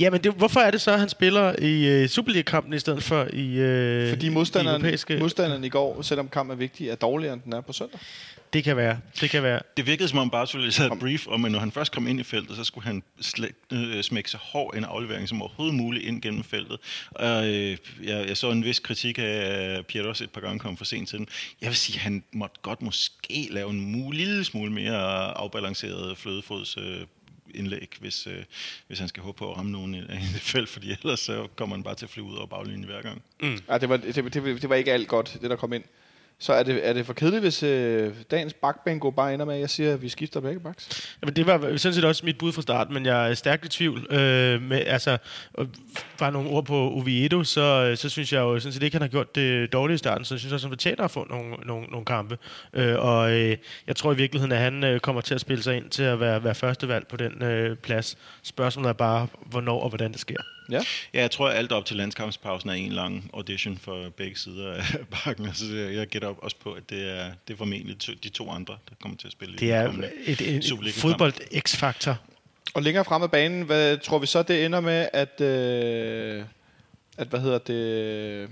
ja, 0.00 0.10
men 0.10 0.24
det, 0.24 0.32
hvorfor 0.32 0.60
er 0.60 0.70
det 0.70 0.80
så, 0.80 0.90
at 0.90 1.00
han 1.00 1.08
spiller 1.08 1.54
i 1.58 1.86
øh, 1.86 2.08
Superliga-kampen 2.08 2.72
i 2.72 2.78
stedet 2.78 3.02
for 3.02 3.26
i 3.32 3.54
øh, 3.54 4.08
Fordi 4.08 4.26
i 4.26 4.30
modstanderen, 4.30 4.80
europæiske... 4.80 5.18
modstanderen 5.18 5.64
i 5.64 5.68
går, 5.68 6.02
selvom 6.02 6.28
kampen 6.28 6.52
er 6.52 6.56
vigtig, 6.56 6.88
er 6.88 6.94
dårligere, 6.94 7.34
end 7.34 7.42
den 7.42 7.52
er 7.52 7.60
på 7.60 7.72
søndag. 7.72 8.00
Det 8.52 8.64
kan 8.64 8.76
være. 8.76 9.00
Det 9.20 9.30
kan 9.30 9.42
være. 9.42 9.60
Det 9.76 9.86
virkede 9.86 10.08
som 10.08 10.18
om 10.18 10.30
Bartolets 10.30 10.76
havde 10.76 10.92
et 10.92 10.98
brief 10.98 11.26
om, 11.26 11.44
at 11.44 11.52
når 11.52 11.58
han 11.58 11.72
først 11.72 11.92
kom 11.92 12.06
ind 12.06 12.20
i 12.20 12.22
feltet, 12.22 12.56
så 12.56 12.64
skulle 12.64 12.86
han 12.86 13.02
slæ- 13.20 13.74
øh, 13.76 14.02
smække 14.02 14.30
så 14.30 14.36
hård 14.36 14.76
en 14.76 14.84
aflevering 14.84 15.28
som 15.28 15.42
overhovedet 15.42 15.74
muligt 15.76 16.04
ind 16.04 16.22
gennem 16.22 16.44
feltet. 16.44 16.78
Og 17.10 17.48
øh, 17.48 17.76
jeg, 18.02 18.28
jeg 18.28 18.36
så 18.36 18.50
en 18.50 18.64
vis 18.64 18.78
kritik 18.78 19.18
af, 19.18 19.22
at 19.22 19.86
Pietros 19.86 20.20
et 20.20 20.30
par 20.30 20.40
gange 20.40 20.58
kom 20.58 20.76
for 20.76 20.84
sent 20.84 21.08
til 21.08 21.18
den. 21.18 21.28
Jeg 21.60 21.68
vil 21.68 21.76
sige, 21.76 21.96
at 21.96 22.02
han 22.02 22.24
måtte 22.32 22.56
godt 22.62 22.82
måske 22.82 23.48
lave 23.50 23.70
en 23.70 23.94
mul- 23.94 24.14
lille 24.14 24.44
smule 24.44 24.72
mere 24.72 24.96
afbalanceret 25.38 26.18
flødefods 26.18 26.76
øh, 26.76 27.00
indlæg, 27.54 27.88
hvis, 28.00 28.26
øh, 28.26 28.44
hvis 28.86 28.98
han 28.98 29.08
skal 29.08 29.22
håbe 29.22 29.38
på 29.38 29.50
at 29.50 29.56
ramme 29.56 29.72
nogen 29.72 29.94
i, 29.94 29.98
i 29.98 30.02
det 30.34 30.40
felt, 30.40 30.68
fordi 30.68 30.90
ellers 30.90 31.20
så 31.20 31.48
kommer 31.56 31.76
han 31.76 31.82
bare 31.82 31.94
til 31.94 32.06
at 32.06 32.10
flyve 32.10 32.26
ud 32.26 32.36
over 32.36 32.46
baglinjen 32.46 32.84
hver 32.84 33.02
gang. 33.02 33.22
Ja, 33.68 33.78
det, 33.78 33.88
var, 33.88 33.96
det, 33.96 34.14
det, 34.14 34.32
det 34.62 34.68
var 34.68 34.74
ikke 34.74 34.92
alt 34.92 35.08
godt, 35.08 35.38
det 35.42 35.50
der 35.50 35.56
kom 35.56 35.72
ind. 35.72 35.84
Så 36.40 36.52
er 36.52 36.62
det, 36.62 36.88
er 36.88 36.92
det 36.92 37.06
for 37.06 37.12
kedeligt, 37.12 37.42
hvis 37.42 37.62
øh, 37.62 38.14
dagens 38.30 38.54
bakbango 38.54 39.10
bare 39.10 39.34
ender 39.34 39.46
med, 39.46 39.54
at 39.54 39.60
jeg 39.60 39.70
siger, 39.70 39.94
at 39.94 40.02
vi 40.02 40.08
skifter 40.08 40.40
begge 40.40 40.60
baks? 40.60 41.12
Jamen, 41.22 41.36
det 41.36 41.46
var 41.46 41.76
sådan 41.76 41.94
set 41.94 42.04
også 42.04 42.26
mit 42.26 42.38
bud 42.38 42.52
fra 42.52 42.62
start, 42.62 42.90
men 42.90 43.06
jeg 43.06 43.30
er 43.30 43.34
stærkt 43.34 43.64
i 43.64 43.68
tvivl. 43.68 44.06
Øh, 44.10 44.62
med, 44.62 44.86
altså, 44.86 45.18
bare 46.18 46.32
nogle 46.32 46.50
ord 46.50 46.64
på 46.64 46.76
Oviedo, 46.76 47.44
så, 47.44 47.88
øh, 47.90 47.96
så 47.96 48.08
synes 48.08 48.32
jeg 48.32 48.40
jo 48.40 48.60
sådan 48.60 48.72
set 48.72 48.82
ikke, 48.82 48.94
han 48.94 49.02
har 49.02 49.08
gjort 49.08 49.34
det 49.34 49.72
dårligt 49.72 49.94
i 49.94 49.98
starten, 49.98 50.24
så 50.24 50.34
jeg 50.34 50.40
synes 50.40 50.52
også, 50.52 50.66
han 50.66 50.72
fortjener 50.72 51.04
at 51.04 51.10
få 51.10 51.26
nogle, 51.30 51.56
nogle, 51.66 51.86
nogle 51.86 52.06
kampe. 52.06 52.38
Øh, 52.72 52.98
og 52.98 53.32
øh, 53.32 53.56
jeg 53.86 53.96
tror 53.96 54.12
i 54.12 54.16
virkeligheden, 54.16 54.52
at 54.52 54.58
han 54.58 54.84
øh, 54.84 55.00
kommer 55.00 55.22
til 55.22 55.34
at 55.34 55.40
spille 55.40 55.62
sig 55.62 55.76
ind 55.76 55.90
til 55.90 56.02
at 56.02 56.20
være, 56.20 56.44
være 56.44 56.54
førstevalg 56.54 57.06
på 57.06 57.16
den 57.16 57.42
øh, 57.42 57.76
plads. 57.76 58.18
Spørgsmålet 58.42 58.88
er 58.88 58.92
bare, 58.92 59.26
hvornår 59.46 59.80
og 59.80 59.88
hvordan 59.88 60.12
det 60.12 60.20
sker. 60.20 60.57
Ja. 60.70 60.80
Ja, 61.14 61.20
jeg 61.20 61.30
tror, 61.30 61.48
at 61.48 61.56
alt 61.56 61.72
op 61.72 61.84
til 61.84 61.96
landskampspausen 61.96 62.70
er 62.70 62.74
en 62.74 62.92
lang 62.92 63.30
audition 63.34 63.78
for 63.78 64.08
begge 64.16 64.36
sider 64.36 64.72
af 64.74 64.82
bakken. 65.24 65.46
Altså, 65.46 65.76
jeg 65.76 65.94
jeg 65.94 66.06
gætter 66.06 66.28
også 66.28 66.56
på, 66.62 66.72
at 66.72 66.90
det 66.90 67.10
er, 67.18 67.30
det 67.48 67.54
er 67.54 67.58
formentlig 67.58 67.98
to, 67.98 68.12
de 68.22 68.28
to 68.28 68.50
andre, 68.50 68.76
der 68.88 68.94
kommer 69.02 69.18
til 69.18 69.26
at 69.26 69.32
spille. 69.32 69.54
i 69.54 69.58
Det 69.58 69.72
er 69.72 69.88
et, 70.26 70.40
et, 70.40 70.64
et 70.86 70.94
fodbold-X-faktor. 70.94 72.18
Og 72.74 72.82
længere 72.82 73.04
frem 73.04 73.22
af 73.22 73.30
banen, 73.30 73.62
hvad 73.62 73.98
tror 73.98 74.18
vi 74.18 74.26
så, 74.26 74.42
det 74.42 74.64
ender 74.64 74.80
med, 74.80 75.08
at, 75.12 75.40
øh, 75.40 76.44
at 77.18 77.26
hvad 77.28 77.40
hedder 77.40 77.58
det, 77.58 78.48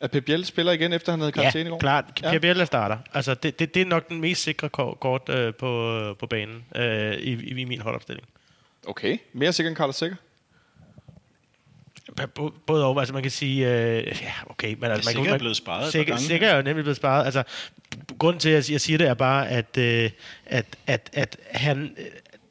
at 0.00 0.10
Pep 0.10 0.24
Biel 0.24 0.44
spiller 0.44 0.72
igen, 0.72 0.92
efter 0.92 1.12
han 1.12 1.20
havde 1.20 1.32
karantæne 1.32 1.68
i 1.68 1.70
går? 1.70 1.78
klart. 1.78 2.04
Ja. 2.22 2.32
Ja. 2.32 2.38
Biella 2.38 2.64
starter. 2.64 2.98
Altså, 3.14 3.34
det, 3.34 3.58
det, 3.58 3.74
det 3.74 3.80
er 3.82 3.86
nok 3.86 4.08
den 4.08 4.20
mest 4.20 4.42
sikre 4.42 4.68
ko- 4.68 4.94
kort 5.00 5.28
øh, 5.28 5.54
på, 5.54 6.16
på 6.18 6.26
banen 6.26 6.64
øh, 6.76 7.14
i, 7.14 7.32
i, 7.32 7.60
i 7.60 7.64
min 7.64 7.80
holdopstilling. 7.80 8.28
Okay, 8.86 9.18
mere 9.32 9.52
sikker 9.52 9.68
end 9.70 9.76
Carlos 9.76 9.96
Sikker. 9.96 10.16
Både 12.66 12.84
og, 12.84 13.00
altså 13.00 13.14
man 13.14 13.22
kan 13.22 13.30
sige, 13.30 13.68
øh, 13.68 14.06
ja, 14.06 14.32
okay, 14.46 14.74
men 14.78 14.90
altså, 14.90 15.08
man 15.08 15.14
Sikker 15.14 15.24
kan, 15.24 15.34
er 15.34 15.38
blevet 15.38 15.56
sparet 15.56 15.78
et 15.78 15.84
par 15.84 15.90
Sikker, 15.90 16.12
gange. 16.12 16.26
sikker 16.26 16.48
er 16.48 16.56
jo 16.56 16.62
nemlig 16.62 16.84
blevet 16.84 16.96
sparet. 16.96 17.24
Altså, 17.24 17.42
grunden 18.18 18.40
til, 18.40 18.48
at 18.50 18.70
jeg 18.70 18.80
siger 18.80 18.98
det, 18.98 19.08
er 19.08 19.14
bare, 19.14 19.48
at, 19.48 19.76
øh, 19.78 20.10
at, 20.46 20.76
at, 20.86 21.10
at 21.12 21.36
han, 21.50 21.94
øh, 21.98 22.04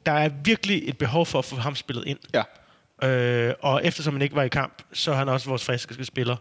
der 0.06 0.12
er 0.12 0.28
virkelig 0.44 0.88
et 0.88 0.98
behov 0.98 1.26
for 1.26 1.38
at 1.38 1.44
få 1.44 1.56
ham 1.56 1.74
spillet 1.74 2.06
ind. 2.06 2.18
Ja. 2.34 2.42
Øh, 3.08 3.54
og 3.60 3.80
eftersom 3.84 4.14
han 4.14 4.22
ikke 4.22 4.34
var 4.34 4.42
i 4.42 4.48
kamp, 4.48 4.82
så 4.92 5.12
er 5.12 5.16
han 5.16 5.28
også 5.28 5.48
vores 5.48 5.64
friske 5.64 6.04
spiller. 6.04 6.36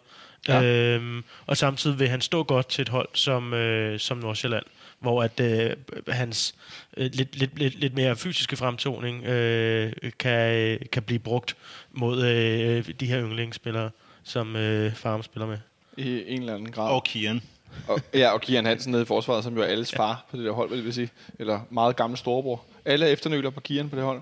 Ja. 0.48 0.60
Ja. 0.60 0.96
Øhm, 0.96 1.24
og 1.46 1.58
samtidig 1.58 2.00
vil 2.00 2.10
han 2.10 2.22
stå 2.22 2.44
godt 2.44 2.68
til 2.70 2.82
et 2.82 2.90
hold 2.90 3.10
som, 3.14 3.54
øh, 3.54 4.00
som 4.00 4.18
Nordsjælland, 4.18 4.66
hvor 5.00 5.24
at 5.24 5.40
øh, 5.40 5.76
hans 6.08 6.56
øh, 6.98 7.12
lidt, 7.14 7.36
lidt, 7.36 7.60
lidt, 7.60 7.76
lidt 7.76 7.96
mere 7.96 8.16
fysiske 8.16 8.56
fremtoning 8.56 9.26
øh, 9.26 9.94
kan, 10.20 10.80
kan 10.92 11.04
blive 11.04 11.20
brugt 11.20 11.56
mod 11.92 12.26
øh, 12.26 12.90
de 13.00 13.06
her 13.06 13.22
yndlingsspillere, 13.22 13.90
som 14.24 14.56
øh, 14.56 14.94
Farm 14.94 15.24
spiller 15.24 15.48
med. 15.48 15.58
I 15.98 16.34
en 16.34 16.40
eller 16.40 16.54
anden 16.54 16.72
grad. 16.72 16.92
Og 16.92 17.04
Kian. 17.04 17.42
Og, 17.88 18.02
ja, 18.14 18.30
og 18.30 18.42
Kian 18.42 18.66
Hansen 18.66 18.92
nede 18.92 19.02
i 19.02 19.06
forsvaret, 19.06 19.44
som 19.44 19.56
jo 19.56 19.62
er 19.62 19.66
alles 19.66 19.92
far 19.92 20.26
på 20.32 20.38
det 20.38 20.46
der 20.46 20.52
hold, 20.52 20.70
vil 20.70 20.84
jeg 20.84 20.94
sige. 20.94 21.10
Eller 21.40 21.60
meget 21.70 21.96
gammel 21.96 22.18
storebror. 22.18 22.66
Alle 22.86 23.06
er 23.06 23.14
efternøler 23.14 23.50
på 23.50 23.60
Kian 23.60 23.90
på 23.90 23.96
det 23.96 24.04
hold. 24.04 24.22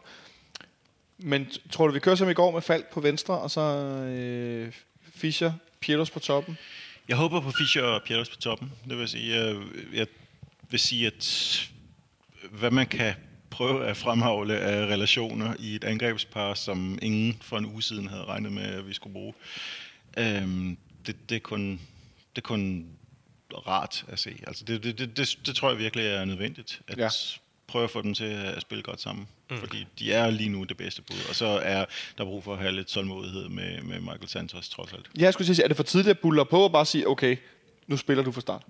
Men 1.18 1.48
tror 1.72 1.88
du, 1.88 1.94
vi 1.94 2.00
kører 2.00 2.16
som 2.16 2.30
i 2.30 2.34
går 2.34 2.52
med 2.52 2.62
Falk 2.62 2.86
på 2.94 3.00
venstre, 3.00 3.40
og 3.40 3.52
så 3.52 3.62
øh, 3.62 4.74
Fischer, 5.16 5.52
Pieters 5.80 6.10
på 6.10 6.20
toppen? 6.20 6.58
Jeg 7.08 7.18
håber 7.18 7.42
på 7.42 7.52
Fischer 7.52 7.84
og 7.84 8.02
Pieters 8.06 8.30
på 8.30 8.36
toppen. 8.36 8.72
Det 8.90 8.98
vil 8.98 9.08
sige, 9.08 9.36
jeg, 9.36 9.56
jeg 9.94 10.08
vil 10.70 10.80
sige, 10.80 11.08
at 11.08 11.70
hvad 12.52 12.72
man 12.72 12.88
kan 12.88 13.14
prøve 13.50 13.86
at 13.88 13.98
fremhavle 13.98 14.60
af 14.60 14.86
relationer 14.86 15.54
i 15.60 15.76
et 15.76 15.84
angrebspar, 15.84 16.54
som 16.54 17.00
ingen 17.02 17.38
for 17.42 17.58
en 17.58 17.66
uge 17.66 17.84
siden 17.84 18.08
havde 18.08 18.24
regnet 18.26 18.52
med, 18.52 18.64
at 18.64 18.88
vi 18.88 18.94
skulle 18.94 19.14
bruge. 19.14 19.34
Øhm, 20.18 20.78
det, 21.08 21.30
det, 21.30 21.36
er 21.36 21.40
kun, 21.40 21.72
det 22.36 22.42
er 22.42 22.48
kun 22.48 22.86
rart 23.68 24.06
at 24.08 24.20
se. 24.20 24.40
Altså 24.48 24.66
det, 24.66 24.84
det, 24.84 24.98
det, 25.00 25.18
det, 25.18 25.40
det 25.46 25.56
tror 25.56 25.70
jeg 25.70 25.78
virkelig 25.80 26.06
er 26.06 26.26
nødvendigt, 26.26 26.82
at 26.88 26.98
Ja. 26.98 27.04
ja. 27.04 27.10
prøve 27.68 27.84
at 27.84 27.90
få 27.92 28.02
dem 28.02 28.14
til 28.14 28.24
at 28.26 28.62
spille 28.62 28.84
godt 28.84 29.02
sammen. 29.02 29.28
Mm. 29.50 29.58
Fordi 29.58 29.86
de 30.00 30.14
er 30.14 30.30
lige 30.32 30.50
nu 30.50 30.64
det 30.64 30.78
bedste 30.78 31.02
bud, 31.02 31.16
og 31.30 31.36
så 31.36 31.46
er 31.46 31.86
der 32.18 32.24
brug 32.24 32.44
for 32.44 32.54
at 32.54 32.60
have 32.60 32.72
lidt 32.72 32.88
tålmodighed 32.88 33.50
med, 33.50 33.82
med 33.82 34.00
Michael 34.00 34.28
Santos 34.28 34.70
trods 34.70 34.94
alt. 34.94 35.06
Jeg 35.18 35.34
skulle 35.34 35.48
sige, 35.56 35.64
er 35.64 35.68
det 35.68 35.78
for 35.78 35.84
tidligt 35.84 36.10
at 36.12 36.20
bulle 36.20 36.46
på 36.46 36.64
og 36.64 36.72
bare 36.72 36.86
sige, 36.86 37.08
okay, 37.08 37.38
nu 37.88 37.98
spiller 37.98 38.24
du 38.24 38.32
fra 38.32 38.42
start? 38.42 38.62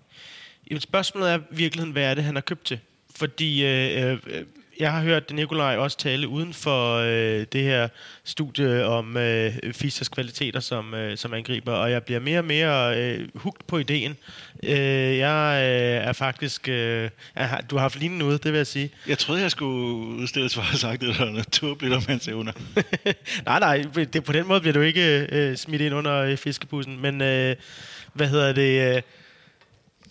Spørgsmålet 0.79 1.31
er 1.31 1.37
i 1.37 1.41
virkeligheden, 1.49 1.93
hvad 1.93 2.03
er 2.03 2.13
det, 2.13 2.23
han 2.23 2.35
har 2.35 2.41
købt 2.41 2.65
til? 2.65 2.79
Fordi 3.15 3.65
øh, 3.65 4.11
øh, 4.27 4.43
jeg 4.79 4.91
har 4.91 5.01
hørt 5.01 5.31
Nikolaj 5.31 5.77
også 5.77 5.97
tale 5.97 6.27
uden 6.27 6.53
for 6.53 6.95
øh, 6.95 7.45
det 7.53 7.63
her 7.63 7.87
studie 8.23 8.85
om 8.85 9.17
øh, 9.17 9.53
Fischers 9.73 10.09
kvaliteter 10.09 10.59
som, 10.59 10.93
øh, 10.93 11.17
som 11.17 11.33
angriber, 11.33 11.73
og 11.73 11.91
jeg 11.91 12.03
bliver 12.03 12.19
mere 12.19 12.39
og 12.39 12.45
mere 12.45 12.99
øh, 12.99 13.27
hugt 13.35 13.67
på 13.67 13.77
ideen. 13.77 14.17
Øh, 14.63 15.17
jeg 15.17 15.61
øh, 15.63 16.07
er 16.07 16.13
faktisk... 16.13 16.69
Øh, 16.69 17.09
jeg 17.35 17.59
du 17.69 17.75
har 17.75 17.81
haft 17.81 17.99
lignende 17.99 18.25
ude, 18.25 18.37
det 18.37 18.51
vil 18.51 18.57
jeg 18.57 18.67
sige. 18.67 18.89
Jeg 19.07 19.17
troede, 19.17 19.41
jeg 19.41 19.51
skulle 19.51 20.21
udstille 20.21 20.49
svar 20.49 20.69
og 20.73 20.77
sagt, 20.77 20.93
at 20.93 21.01
det 21.01 21.19
var 21.19 21.29
naturligt 21.29 21.93
om 21.93 22.03
hans 22.07 22.27
evner. 22.27 22.51
nej, 23.45 23.59
nej, 23.59 23.85
det, 24.13 24.23
på 24.23 24.31
den 24.31 24.47
måde 24.47 24.61
bliver 24.61 24.73
du 24.73 24.81
ikke 24.81 25.27
øh, 25.31 25.57
smidt 25.57 25.81
ind 25.81 25.95
under 25.95 26.15
øh, 26.15 26.37
fiskebussen. 26.37 27.01
Men 27.01 27.21
øh, 27.21 27.55
hvad 28.13 28.27
hedder 28.27 28.53
det? 28.53 28.95
Øh, 28.95 29.01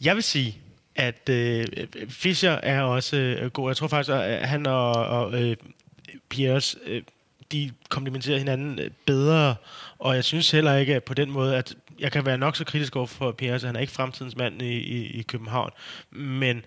jeg 0.01 0.15
vil 0.15 0.23
sige, 0.23 0.59
at 0.95 1.29
øh, 1.29 1.67
Fischer 2.09 2.51
er 2.51 2.83
også 2.83 3.17
øh, 3.17 3.51
god. 3.51 3.71
Jeg 3.71 3.77
tror 3.77 3.89
faktisk, 3.89 4.11
at 4.15 4.49
han 4.49 4.67
og, 4.67 4.93
og 4.93 5.43
øh, 5.43 5.57
Piers, 6.29 6.77
øh, 6.87 7.03
de 7.53 7.71
komplementerer 7.89 8.39
hinanden 8.39 8.79
øh, 8.79 8.91
bedre. 9.07 9.55
Og 9.99 10.15
jeg 10.15 10.25
synes 10.25 10.51
heller 10.51 10.77
ikke 10.77 10.95
at 10.95 11.05
på 11.05 11.15
den 11.15 11.31
måde, 11.31 11.57
at 11.57 11.75
jeg 11.99 12.13
kan 12.13 12.27
være 12.27 12.39
nok 12.39 12.57
så 12.57 12.65
kritisk 12.65 12.97
over 12.97 13.07
for 13.07 13.33
Piers. 13.33 13.63
Han 13.63 13.77
er 13.77 13.81
ikke 13.81 13.93
fremtidens 13.93 14.37
mand 14.37 14.63
i, 14.63 14.73
i, 14.77 15.19
i 15.19 15.23
København. 15.23 15.71
Men 16.11 16.65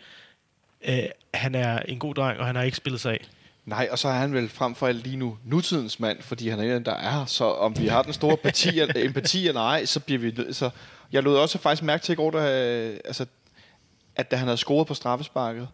øh, 0.87 1.03
han 1.33 1.55
er 1.55 1.79
en 1.79 1.99
god 1.99 2.15
dreng, 2.15 2.39
og 2.39 2.45
han 2.45 2.55
har 2.55 2.63
ikke 2.63 2.77
spillet 2.77 3.01
sig 3.01 3.11
af. 3.11 3.27
Nej, 3.65 3.87
og 3.91 3.99
så 3.99 4.07
er 4.07 4.13
han 4.13 4.33
vel 4.33 4.49
frem 4.49 4.75
for 4.75 4.87
alt 4.87 5.03
lige 5.03 5.17
nu 5.17 5.37
nutidens 5.45 5.99
mand, 5.99 6.21
fordi 6.21 6.49
han 6.49 6.59
er 6.59 6.77
en, 6.77 6.85
der 6.85 6.95
er. 6.95 7.25
Så 7.25 7.45
om 7.45 7.77
vi 7.77 7.87
har 7.87 8.01
den 8.01 8.13
store 8.13 8.33
empati, 8.33 8.79
empati 8.95 9.47
eller 9.47 9.61
ej, 9.61 9.85
så 9.85 9.99
bliver 9.99 10.19
vi. 10.19 10.53
Så 10.53 10.69
jeg 11.11 11.23
lod 11.23 11.37
også 11.37 11.57
faktisk 11.57 11.83
mærke 11.83 12.03
til 12.03 12.13
i 12.13 12.15
går, 12.15 12.27
øh, 12.27 12.97
altså, 13.05 13.25
at 14.15 14.31
da 14.31 14.35
han 14.35 14.47
havde 14.47 14.57
scoret 14.57 14.87
på 14.87 14.93
straffesparket, 14.93 15.67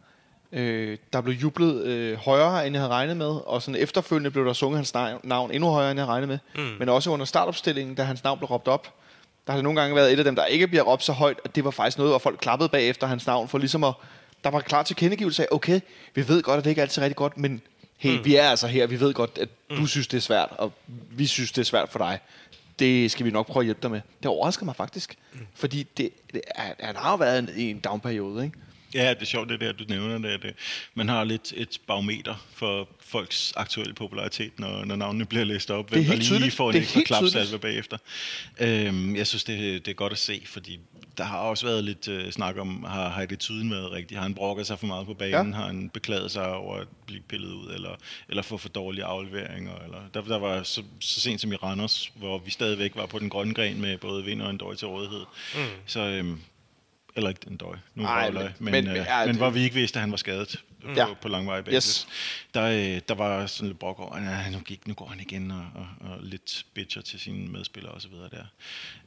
øh, 0.51 0.97
der 1.13 1.21
blev 1.21 1.35
jublet 1.35 1.83
øh, 1.83 2.17
højere, 2.17 2.67
end 2.67 2.75
jeg 2.75 2.81
havde 2.81 2.93
regnet 2.93 3.17
med, 3.17 3.27
og 3.45 3.61
sådan 3.61 3.81
efterfølgende 3.81 4.31
blev 4.31 4.45
der 4.45 4.53
sunget 4.53 4.77
hans 4.77 4.93
navn, 5.23 5.51
endnu 5.51 5.69
højere, 5.69 5.91
end 5.91 5.99
jeg 5.99 6.05
havde 6.05 6.13
regnet 6.13 6.27
med. 6.27 6.39
Mm. 6.55 6.75
Men 6.79 6.89
også 6.89 7.09
under 7.09 7.25
startopstillingen, 7.25 7.95
da 7.95 8.03
hans 8.03 8.23
navn 8.23 8.37
blev 8.37 8.47
råbt 8.47 8.67
op, 8.67 8.93
der 9.47 9.53
har 9.53 9.57
det 9.57 9.63
nogle 9.63 9.81
gange 9.81 9.95
været 9.95 10.13
et 10.13 10.17
af 10.19 10.23
dem, 10.23 10.35
der 10.35 10.45
ikke 10.45 10.67
bliver 10.67 10.83
råbt 10.83 11.03
så 11.03 11.13
højt, 11.13 11.39
at 11.43 11.55
det 11.55 11.65
var 11.65 11.71
faktisk 11.71 11.97
noget, 11.97 12.11
hvor 12.11 12.19
folk 12.19 12.39
klappede 12.39 12.69
bagefter 12.69 13.07
hans 13.07 13.27
navn, 13.27 13.47
for 13.47 13.57
ligesom 13.57 13.83
at, 13.83 13.93
der 14.43 14.49
var 14.49 14.59
klar 14.59 14.83
til 14.83 14.95
kendegivelse 14.95 15.43
af, 15.43 15.47
okay, 15.51 15.79
vi 16.15 16.27
ved 16.27 16.41
godt, 16.41 16.57
at 16.57 16.63
det 16.63 16.69
ikke 16.69 16.79
er 16.79 16.83
altid 16.83 17.01
rigtig 17.01 17.15
godt, 17.15 17.37
men 17.37 17.61
hey, 17.97 18.17
mm. 18.17 18.25
vi 18.25 18.35
er 18.35 18.49
altså 18.49 18.67
her, 18.67 18.87
vi 18.87 18.99
ved 18.99 19.13
godt, 19.13 19.37
at 19.41 19.49
du 19.69 19.75
mm. 19.75 19.87
synes, 19.87 20.07
det 20.07 20.17
er 20.17 20.21
svært, 20.21 20.49
og 20.51 20.71
vi 20.87 21.25
synes, 21.25 21.51
det 21.51 21.61
er 21.61 21.65
svært 21.65 21.89
for 21.89 21.99
dig. 21.99 22.19
Det 22.79 23.11
skal 23.11 23.25
vi 23.25 23.31
nok 23.31 23.47
prøve 23.47 23.61
at 23.61 23.65
hjælpe 23.65 23.81
dig 23.81 23.91
med. 23.91 24.01
Det 24.23 24.31
overrasker 24.31 24.65
mig 24.65 24.75
faktisk, 24.75 25.15
mm. 25.33 25.39
fordi 25.55 25.83
det, 25.97 26.09
det 26.33 26.41
er, 26.55 26.73
han 26.79 26.95
har 26.95 27.11
jo 27.11 27.17
været 27.17 27.39
en, 27.39 27.49
i 27.57 27.69
en 27.69 27.79
downperiode, 27.79 28.45
ikke? 28.45 28.57
Ja, 28.95 29.09
det 29.09 29.21
er 29.21 29.25
sjovt, 29.25 29.49
det 29.49 29.59
der, 29.59 29.71
du 29.71 29.83
nævner 29.89 30.17
det. 30.17 30.29
At, 30.29 30.45
øh, 30.45 30.51
man 30.93 31.09
har 31.09 31.23
lidt 31.23 31.53
et 31.55 31.79
barometer 31.87 32.45
for 32.53 32.89
folks 32.99 33.53
aktuelle 33.55 33.93
popularitet, 33.93 34.59
når, 34.59 34.85
når 34.85 34.95
navnene 34.95 35.25
bliver 35.25 35.43
læst 35.43 35.71
op. 35.71 35.89
Hvem 35.89 36.03
der 36.03 36.11
lige 36.11 36.23
tydeligt. 36.23 36.53
får 36.53 36.69
en 36.69 36.73
Det 36.73 36.95
er 36.95 36.99
ekstra 36.99 37.19
klapsalve 37.19 37.59
bagefter. 37.59 37.97
Øhm, 38.59 39.15
jeg 39.15 39.27
synes, 39.27 39.43
det, 39.43 39.85
det 39.85 39.91
er 39.91 39.95
godt 39.95 40.13
at 40.13 40.19
se, 40.19 40.41
fordi 40.45 40.79
der 41.17 41.23
har 41.23 41.37
også 41.37 41.65
været 41.65 41.83
lidt 41.83 42.07
uh, 42.07 42.29
snak 42.31 42.57
om, 42.57 42.83
har, 42.83 43.09
har 43.09 43.25
det 43.25 43.39
tyden 43.39 43.71
været 43.71 43.91
rigtigt? 43.91 44.17
Har 44.17 44.23
han 44.23 44.33
brokket 44.35 44.67
sig 44.67 44.79
for 44.79 44.87
meget 44.87 45.05
på 45.05 45.13
banen? 45.13 45.51
Ja. 45.51 45.55
Har 45.57 45.65
han 45.65 45.89
beklaget 45.89 46.31
sig 46.31 46.53
over 46.53 46.77
at 46.77 46.87
blive 47.05 47.21
pillet 47.21 47.51
ud? 47.51 47.71
Eller, 47.73 47.89
eller 48.29 48.43
få 48.43 48.57
for 48.57 48.69
dårlige 48.69 49.03
afleveringer? 49.05 49.75
Eller, 49.83 49.99
der, 50.13 50.21
der 50.21 50.39
var 50.39 50.63
så, 50.63 50.83
så 50.99 51.21
sent 51.21 51.41
som 51.41 51.51
i 51.51 51.55
Randers, 51.55 52.11
hvor 52.15 52.37
vi 52.37 52.51
stadigvæk 52.51 52.95
var 52.95 53.05
på 53.05 53.19
den 53.19 53.29
grønne 53.29 53.53
gren 53.53 53.81
med 53.81 53.97
både 53.97 54.23
vind 54.25 54.41
og 54.41 54.49
en 54.49 54.57
døj 54.57 54.75
til 54.75 54.87
rådighed. 54.87 55.23
Mm. 55.55 55.61
Så... 55.85 55.99
Øhm, 55.99 56.39
eller 57.17 57.29
ikke 57.29 57.41
en 57.51 57.57
døj, 57.57 57.75
nu 57.95 58.03
Ej, 58.05 58.29
men- 58.29 58.33
men, 58.43 58.43
men, 58.43 58.53
men- 58.59 58.73
men, 58.73 58.83
men- 58.93 58.97
øh, 59.01 59.05
men 59.19 59.27
det- 59.27 59.35
hvor 59.37 59.49
vi 59.49 59.59
ikke 59.59 59.75
vidste, 59.75 59.97
at 59.97 60.01
han 60.01 60.11
var 60.11 60.17
skadet 60.17 60.63
Ja. 60.95 61.13
på 61.21 61.27
langvarig 61.27 61.65
basis. 61.65 61.75
Yes. 61.75 62.07
Der, 62.53 62.63
øh, 62.63 63.01
der 63.07 63.13
var 63.15 63.45
sådan 63.45 63.67
lidt 63.67 63.79
brok 63.79 63.99
over, 63.99 64.13
at 64.15 64.51
nu, 64.51 64.59
gik, 64.59 64.87
nu 64.87 64.93
går 64.93 65.05
han 65.07 65.19
igen 65.19 65.51
og, 65.51 65.65
og, 65.75 65.87
og 66.11 66.17
lidt 66.21 66.65
bitcher 66.73 67.01
til 67.01 67.19
sine 67.19 67.47
medspillere 67.47 67.93
osv. 67.93 68.11
der. 68.31 68.43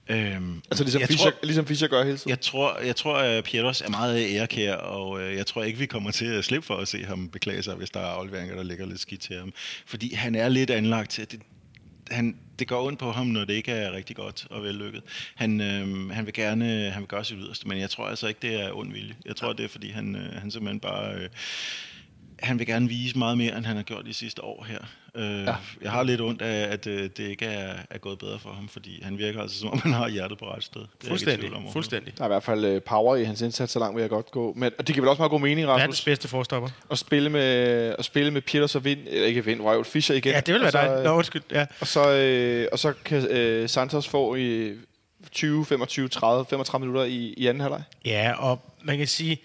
Øhm, 0.08 0.62
Altså 0.70 0.84
ligesom 0.84 1.02
Fischer, 1.02 1.30
tror, 1.30 1.38
ligesom 1.42 1.66
Fischer 1.66 1.88
gør 1.88 2.04
hele 2.04 2.16
tiden. 2.18 2.30
jeg 2.30 2.40
tror, 2.40 2.78
jeg 2.78 2.96
tror 2.96 3.16
at 3.16 3.44
Pietros 3.44 3.80
er 3.80 3.88
meget 3.88 4.34
ærekær, 4.34 4.74
og 4.74 5.20
øh, 5.20 5.36
jeg 5.36 5.46
tror 5.46 5.62
ikke, 5.64 5.78
vi 5.78 5.86
kommer 5.86 6.10
til 6.10 6.24
at 6.24 6.44
slippe 6.44 6.66
for 6.66 6.76
at 6.76 6.88
se 6.88 7.04
ham 7.04 7.28
beklage 7.28 7.62
sig, 7.62 7.74
hvis 7.74 7.90
der 7.90 8.00
er 8.00 8.04
afleveringer, 8.06 8.56
der 8.56 8.62
ligger 8.62 8.86
lidt 8.86 9.00
skidt 9.00 9.20
til 9.20 9.36
ham. 9.38 9.52
Fordi 9.86 10.14
han 10.14 10.34
er 10.34 10.48
lidt 10.48 10.70
anlagt 10.70 11.10
til, 11.10 11.22
at 11.22 11.32
det, 11.32 11.40
han, 12.10 12.36
det 12.58 12.68
går 12.68 12.86
ondt 12.86 12.98
på 12.98 13.12
ham, 13.12 13.26
når 13.26 13.44
det 13.44 13.54
ikke 13.54 13.72
er 13.72 13.92
rigtig 13.92 14.16
godt 14.16 14.46
og 14.50 14.62
vellykket. 14.62 15.02
Han, 15.34 15.60
øh, 15.60 16.10
han 16.10 16.26
vil 16.26 16.34
gerne 16.34 16.90
han 16.90 17.00
vil 17.00 17.08
gøre 17.08 17.24
sit 17.24 17.36
yderste, 17.40 17.68
men 17.68 17.78
jeg 17.78 17.90
tror 17.90 18.06
altså 18.06 18.28
ikke, 18.28 18.40
det 18.42 18.60
er 18.60 18.72
ond 18.72 18.92
vilje. 18.92 19.14
Jeg 19.24 19.36
tror, 19.36 19.52
det 19.52 19.64
er, 19.64 19.68
fordi 19.68 19.90
han, 19.90 20.16
øh, 20.16 20.32
han 20.32 20.50
simpelthen 20.50 20.80
bare... 20.80 21.14
Øh, 21.14 21.28
han 22.42 22.58
vil 22.58 22.66
gerne 22.66 22.88
vise 22.88 23.18
meget 23.18 23.38
mere, 23.38 23.56
end 23.56 23.64
han 23.66 23.76
har 23.76 23.82
gjort 23.82 24.04
de 24.06 24.14
sidste 24.14 24.44
år 24.44 24.66
her. 24.68 24.78
Øh, 25.14 25.44
ja. 25.44 25.54
Jeg 25.82 25.90
har 25.90 26.02
lidt 26.02 26.20
ondt 26.20 26.42
af, 26.42 26.72
at 26.72 26.86
øh, 26.86 27.02
det 27.02 27.18
ikke 27.18 27.44
er, 27.44 27.74
er 27.90 27.98
gået 27.98 28.18
bedre 28.18 28.38
for 28.38 28.50
ham, 28.50 28.68
fordi 28.68 29.02
han 29.02 29.18
virker 29.18 29.42
altså, 29.42 29.58
som 29.58 29.68
om 29.68 29.78
han 29.78 29.92
har 29.92 30.08
hjertet 30.08 30.38
på 30.38 30.44
ret 30.44 30.64
sted. 30.64 30.80
Det 30.80 31.04
er 31.04 31.08
Fuldstændig. 31.08 31.52
om. 31.52 31.72
Fuldstændig. 31.72 32.18
Der 32.18 32.22
er 32.24 32.28
i 32.28 32.28
hvert 32.28 32.42
fald 32.42 32.64
øh, 32.64 32.82
power 32.82 33.16
i 33.16 33.24
hans 33.24 33.40
indsats, 33.42 33.72
så 33.72 33.78
langt 33.78 33.96
vil 33.96 34.00
jeg 34.00 34.10
godt 34.10 34.30
gå. 34.30 34.52
Men, 34.56 34.72
og 34.78 34.86
det 34.86 34.94
giver 34.94 35.02
vel 35.04 35.08
også 35.08 35.20
meget 35.20 35.30
god 35.30 35.40
mening, 35.40 35.66
Verdens 35.66 35.82
Rasmus, 35.82 36.04
bedste 36.04 36.28
forstopper. 36.28 36.68
at 36.90 36.98
spille 36.98 37.30
med, 37.30 37.42
at 37.98 38.04
spille 38.04 38.30
med 38.30 38.40
Peters 38.42 38.74
og 38.74 38.84
Vind, 38.84 39.00
eller 39.06 39.26
ikke 39.26 39.44
Vind, 39.44 39.60
Røvel, 39.60 39.84
Fischer 39.84 40.16
igen. 40.16 40.32
Ja, 40.32 40.40
det 40.40 40.54
vil 40.54 40.62
Og 40.64 40.72
være 40.74 40.86
så, 40.88 40.94
dig. 40.96 41.04
Nå, 41.04 41.10
undskyld. 41.10 41.42
Ja. 41.50 41.66
Og 41.80 41.86
så, 41.86 42.10
øh, 42.12 42.66
og 42.72 42.78
så 42.78 42.92
kan 43.04 43.26
øh, 43.26 43.68
Santos 43.68 44.08
få 44.08 44.34
i 44.34 44.72
20, 45.32 45.66
25, 45.66 46.08
30, 46.08 46.46
35 46.50 46.86
minutter 46.86 47.04
i, 47.04 47.34
i 47.36 47.46
anden 47.46 47.60
halvleg. 47.60 47.82
Ja, 48.04 48.32
og 48.38 48.60
man 48.82 48.98
kan 48.98 49.06
sige, 49.06 49.38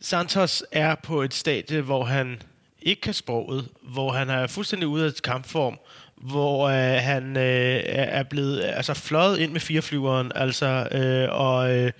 Santos 0.00 0.64
er 0.72 0.94
på 0.94 1.22
et 1.22 1.34
stadie, 1.34 1.80
hvor 1.80 2.04
han 2.04 2.42
ikke 2.82 3.00
kan 3.00 3.14
sproget, 3.14 3.68
hvor 3.82 4.12
han 4.12 4.30
er 4.30 4.46
fuldstændig 4.46 4.88
ude 4.88 5.06
af 5.06 5.12
kampform, 5.24 5.78
hvor 6.16 6.68
øh, 6.68 7.02
han 7.02 7.36
øh, 7.36 7.82
er 7.84 8.22
blevet 8.22 8.64
altså 8.64 8.94
fløjet 8.94 9.38
ind 9.38 9.52
med 9.52 9.60
fireflyveren, 9.60 10.32
altså 10.34 10.88
øh, 10.92 11.28
og 11.40 11.76
øh, 11.76 11.92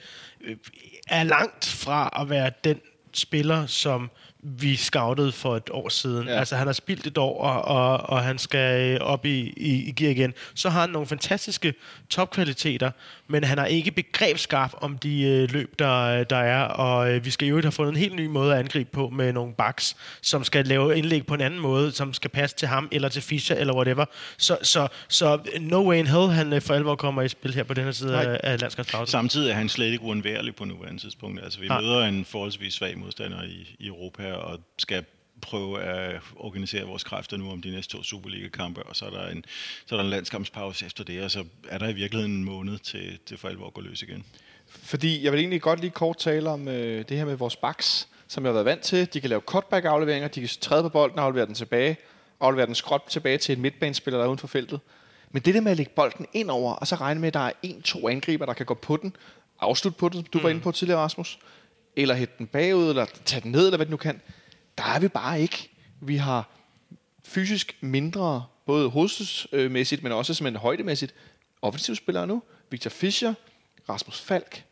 er 1.08 1.24
langt 1.24 1.66
fra 1.66 2.18
at 2.20 2.30
være 2.30 2.50
den 2.64 2.80
spiller, 3.12 3.66
som 3.66 4.10
vi 4.46 4.76
scoutede 4.76 5.32
for 5.32 5.56
et 5.56 5.70
år 5.70 5.88
siden. 5.88 6.28
Ja. 6.28 6.38
Altså, 6.38 6.56
han 6.56 6.66
har 6.66 6.72
spildt 6.72 7.06
et 7.06 7.18
år, 7.18 7.42
og, 7.42 7.62
og, 7.62 8.10
og 8.10 8.22
han 8.22 8.38
skal 8.38 8.94
øh, 8.94 9.00
op 9.00 9.26
i, 9.26 9.52
i, 9.56 9.88
i 9.88 9.92
gear 9.92 10.10
igen. 10.10 10.34
Så 10.54 10.68
har 10.68 10.80
han 10.80 10.90
nogle 10.90 11.08
fantastiske 11.08 11.74
topkvaliteter, 12.10 12.90
men 13.28 13.44
han 13.44 13.58
har 13.58 13.66
ikke 13.66 13.90
begrebsskab 13.90 14.70
om 14.80 14.98
de 14.98 15.22
øh, 15.22 15.50
løb, 15.52 15.78
der, 15.78 16.24
der 16.24 16.36
er, 16.36 16.62
og 16.62 17.12
øh, 17.12 17.24
vi 17.24 17.30
skal 17.30 17.48
jo 17.48 17.60
have 17.60 17.72
fundet 17.72 17.92
en 17.92 17.98
helt 17.98 18.14
ny 18.14 18.26
måde 18.26 18.52
at 18.52 18.58
angribe 18.58 18.90
på 18.92 19.08
med 19.08 19.32
nogle 19.32 19.54
backs, 19.54 19.96
som 20.22 20.44
skal 20.44 20.66
lave 20.66 20.98
indlæg 20.98 21.26
på 21.26 21.34
en 21.34 21.40
anden 21.40 21.60
måde, 21.60 21.92
som 21.92 22.12
skal 22.12 22.30
passe 22.30 22.56
til 22.56 22.68
ham, 22.68 22.88
eller 22.92 23.08
til 23.08 23.22
Fischer, 23.22 23.56
eller 23.56 23.74
whatever. 23.74 24.04
Så, 24.38 24.58
så, 24.62 24.88
så 25.08 25.38
no 25.60 25.88
way 25.88 25.96
in 25.96 26.06
hell, 26.06 26.28
han 26.28 26.52
øh, 26.52 26.62
for 26.62 26.74
alvor 26.74 26.94
kommer 26.94 27.22
i 27.22 27.28
spil 27.28 27.54
her 27.54 27.62
på 27.62 27.74
den 27.74 27.84
her 27.84 27.92
side 27.92 28.12
Nej. 28.12 28.24
af, 28.24 28.40
af 28.42 28.60
landskabspausen. 28.60 29.10
Samtidig 29.10 29.50
er 29.50 29.54
han 29.54 29.68
slet 29.68 29.86
ikke 29.92 30.04
uundværlig 30.04 30.54
på 30.54 30.64
nuværende 30.64 31.00
tidspunkt. 31.00 31.44
Altså, 31.44 31.60
vi 31.60 31.68
Nej. 31.68 31.80
møder 31.80 32.04
en 32.04 32.24
forholdsvis 32.24 32.74
svag 32.74 32.98
modstander 32.98 33.42
i, 33.42 33.76
i 33.78 33.86
Europa, 33.86 34.35
og 34.36 34.60
skal 34.78 35.04
prøve 35.40 35.82
at 35.82 36.20
organisere 36.36 36.84
vores 36.84 37.04
kræfter 37.04 37.36
nu 37.36 37.50
om 37.50 37.62
de 37.62 37.70
næste 37.70 37.96
to 37.96 38.02
Superliga-kampe, 38.02 38.82
og 38.82 38.96
så 38.96 39.04
er 39.04 39.10
der 39.10 39.28
en, 39.28 39.44
så 39.86 39.94
er 39.94 39.96
der 39.96 40.04
en 40.04 40.10
landskampspause 40.10 40.86
efter 40.86 41.04
det, 41.04 41.22
og 41.22 41.30
så 41.30 41.44
er 41.68 41.78
der 41.78 41.88
i 41.88 41.92
virkeligheden 41.92 42.36
en 42.36 42.44
måned 42.44 42.78
til, 42.78 43.18
til 43.26 43.38
for 43.38 43.48
alvor 43.48 43.66
at 43.66 43.74
gå 43.74 43.80
løs 43.80 44.02
igen. 44.02 44.24
Fordi 44.68 45.24
jeg 45.24 45.32
vil 45.32 45.38
egentlig 45.38 45.62
godt 45.62 45.80
lige 45.80 45.90
kort 45.90 46.16
tale 46.16 46.50
om 46.50 46.68
øh, 46.68 47.04
det 47.08 47.16
her 47.16 47.24
med 47.24 47.36
vores 47.36 47.56
backs, 47.56 48.08
som 48.28 48.44
jeg 48.44 48.48
har 48.48 48.52
været 48.52 48.64
vant 48.64 48.82
til. 48.82 49.14
De 49.14 49.20
kan 49.20 49.30
lave 49.30 49.40
cutback-afleveringer, 49.40 50.28
de 50.28 50.40
kan 50.40 50.48
træde 50.60 50.82
på 50.82 50.88
bolden 50.88 51.18
og 51.18 51.24
aflevere 51.24 51.46
den 51.46 51.54
tilbage, 51.54 51.96
aflevere 52.40 52.66
den 52.66 52.74
skråt 52.74 53.02
tilbage 53.08 53.38
til 53.38 53.56
en 53.56 53.62
midtbanespiller, 53.62 54.18
der 54.18 54.24
er 54.24 54.28
uden 54.28 54.38
for 54.38 54.46
feltet. 54.46 54.80
Men 55.30 55.42
det 55.42 55.54
der 55.54 55.60
med 55.60 55.70
at 55.70 55.76
lægge 55.76 55.92
bolden 55.96 56.26
ind 56.32 56.50
over, 56.50 56.72
og 56.72 56.86
så 56.86 56.94
regne 56.94 57.20
med, 57.20 57.28
at 57.28 57.34
der 57.34 57.40
er 57.40 57.52
en-to 57.62 58.08
angriber, 58.08 58.46
der 58.46 58.52
kan 58.52 58.66
gå 58.66 58.74
på 58.74 58.96
den, 58.96 59.16
afslutte 59.60 59.98
på 59.98 60.08
den, 60.08 60.14
som 60.14 60.24
du 60.24 60.38
mm. 60.38 60.44
var 60.44 60.50
inde 60.50 60.60
på 60.60 60.72
tidligere, 60.72 61.00
Rasmus, 61.00 61.38
eller 61.96 62.14
hætte 62.14 62.34
den 62.38 62.46
bagud, 62.46 62.90
eller 62.90 63.06
tage 63.24 63.40
den 63.40 63.52
ned, 63.52 63.66
eller 63.66 63.76
hvad 63.76 63.86
det 63.86 63.90
nu 63.90 63.96
kan, 63.96 64.20
der 64.78 64.84
er 64.84 64.98
vi 64.98 65.08
bare 65.08 65.40
ikke. 65.40 65.70
Vi 66.00 66.16
har 66.16 66.50
fysisk 67.24 67.76
mindre, 67.80 68.44
både 68.66 68.88
hovedsmæssigt, 68.88 70.02
men 70.02 70.12
også 70.12 70.34
simpelthen 70.34 70.60
højdemæssigt, 70.60 71.14
offensivspillere 71.62 72.26
nu. 72.26 72.42
Victor 72.70 72.90
Fischer, 72.90 73.34
Rasmus 73.88 74.20
Falk, 74.20 74.64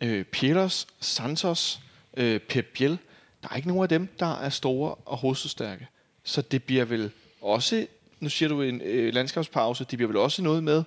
øh, 0.00 0.24
Pieters, 0.24 0.86
Santos, 1.00 1.80
øh, 2.16 2.40
Pep 2.40 2.66
Biel. 2.74 2.98
der 3.42 3.48
er 3.50 3.56
ikke 3.56 3.68
nogen 3.68 3.82
af 3.82 3.88
dem, 3.88 4.08
der 4.18 4.34
er 4.34 4.48
store 4.48 4.94
og 4.94 5.16
hovedstærke. 5.16 5.88
Så 6.24 6.42
det 6.42 6.64
bliver 6.64 6.84
vel 6.84 7.10
også, 7.40 7.86
nu 8.20 8.28
siger 8.28 8.48
du 8.48 8.62
en 8.62 8.80
øh, 8.80 9.14
landskabspause, 9.14 9.84
det 9.84 9.98
bliver 9.98 10.08
vel 10.08 10.16
også 10.16 10.42
noget 10.42 10.64
med 10.64 10.84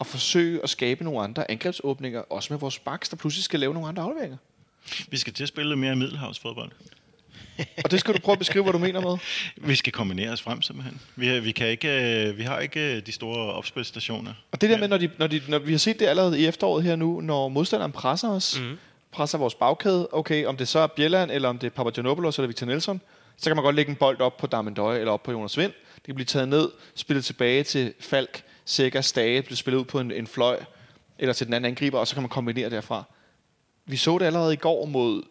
at 0.00 0.06
forsøge 0.06 0.62
at 0.62 0.70
skabe 0.70 1.04
nogle 1.04 1.20
andre 1.20 1.50
angrebsåbninger, 1.50 2.20
også 2.20 2.52
med 2.52 2.60
vores 2.60 2.78
backs, 2.78 3.08
der 3.08 3.16
pludselig 3.16 3.44
skal 3.44 3.60
lave 3.60 3.74
nogle 3.74 3.88
andre 3.88 4.02
afleveringer. 4.02 4.36
Vi 5.10 5.16
skal 5.16 5.32
til 5.32 5.42
at 5.42 5.48
spille 5.48 5.70
lidt 5.70 5.78
mere 5.78 5.96
middelhavsfodbold. 5.96 6.70
Og 7.84 7.90
det 7.90 8.00
skal 8.00 8.14
du 8.14 8.18
prøve 8.18 8.32
at 8.32 8.38
beskrive, 8.38 8.62
hvad 8.62 8.72
du 8.72 8.78
mener 8.78 9.00
med. 9.00 9.18
Vi 9.68 9.74
skal 9.74 9.92
kombinere 9.92 10.30
os 10.30 10.42
frem 10.42 10.62
simpelthen. 10.62 11.00
Vi, 11.16 11.40
vi, 11.40 11.52
kan 11.52 11.68
ikke, 11.68 12.28
øh, 12.28 12.38
vi 12.38 12.42
har 12.42 12.58
ikke 12.58 12.96
øh, 12.96 13.06
de 13.06 13.12
store 13.12 13.52
opspilstationer. 13.52 14.32
Og 14.52 14.60
det 14.60 14.70
der 14.70 14.78
med, 14.78 14.88
når, 14.88 14.98
de, 14.98 15.10
når, 15.18 15.26
de, 15.26 15.42
når 15.48 15.58
vi 15.58 15.72
har 15.72 15.78
set 15.78 16.00
det 16.00 16.06
allerede 16.06 16.40
i 16.40 16.46
efteråret 16.46 16.84
her 16.84 16.96
nu, 16.96 17.20
når 17.20 17.48
modstanderen 17.48 17.92
presser 17.92 18.28
os, 18.28 18.60
mm. 18.60 18.78
presser 19.12 19.38
vores 19.38 19.54
bagkæde, 19.54 20.08
okay, 20.12 20.44
om 20.46 20.56
det 20.56 20.68
så 20.68 20.78
er 20.78 20.86
Bjelland, 20.86 21.30
eller 21.30 21.48
om 21.48 21.58
det 21.58 21.66
er 21.66 21.70
Papagiannopoulos 21.70 22.38
eller 22.38 22.46
Victor 22.46 22.66
Nelson, 22.66 23.00
så 23.36 23.50
kan 23.50 23.56
man 23.56 23.64
godt 23.64 23.76
lægge 23.76 23.90
en 23.90 23.96
bold 23.96 24.20
op 24.20 24.36
på 24.36 24.46
Darmendøje 24.46 24.98
eller 24.98 25.12
op 25.12 25.22
på 25.22 25.32
Jonas 25.32 25.58
Vind. 25.58 25.72
Det 25.94 26.04
kan 26.04 26.14
blive 26.14 26.26
taget 26.26 26.48
ned, 26.48 26.68
spillet 26.94 27.24
tilbage 27.24 27.62
til 27.62 27.94
Falk, 28.00 28.42
Sækker, 28.64 29.00
Stage, 29.00 29.42
blive 29.42 29.56
spillet 29.56 29.80
ud 29.80 29.84
på 29.84 30.00
en, 30.00 30.10
en 30.10 30.26
fløj, 30.26 30.60
eller 31.18 31.32
til 31.32 31.46
den 31.46 31.54
anden 31.54 31.68
angriber, 31.70 31.98
og 31.98 32.06
så 32.06 32.14
kan 32.14 32.22
man 32.22 32.28
kombinere 32.28 32.70
derfra. 32.70 33.04
Vi 33.86 33.96
så 33.96 34.18
det 34.18 34.26
allerede 34.26 34.52
i 34.52 34.56
går 34.56 34.86
mod 34.86 35.22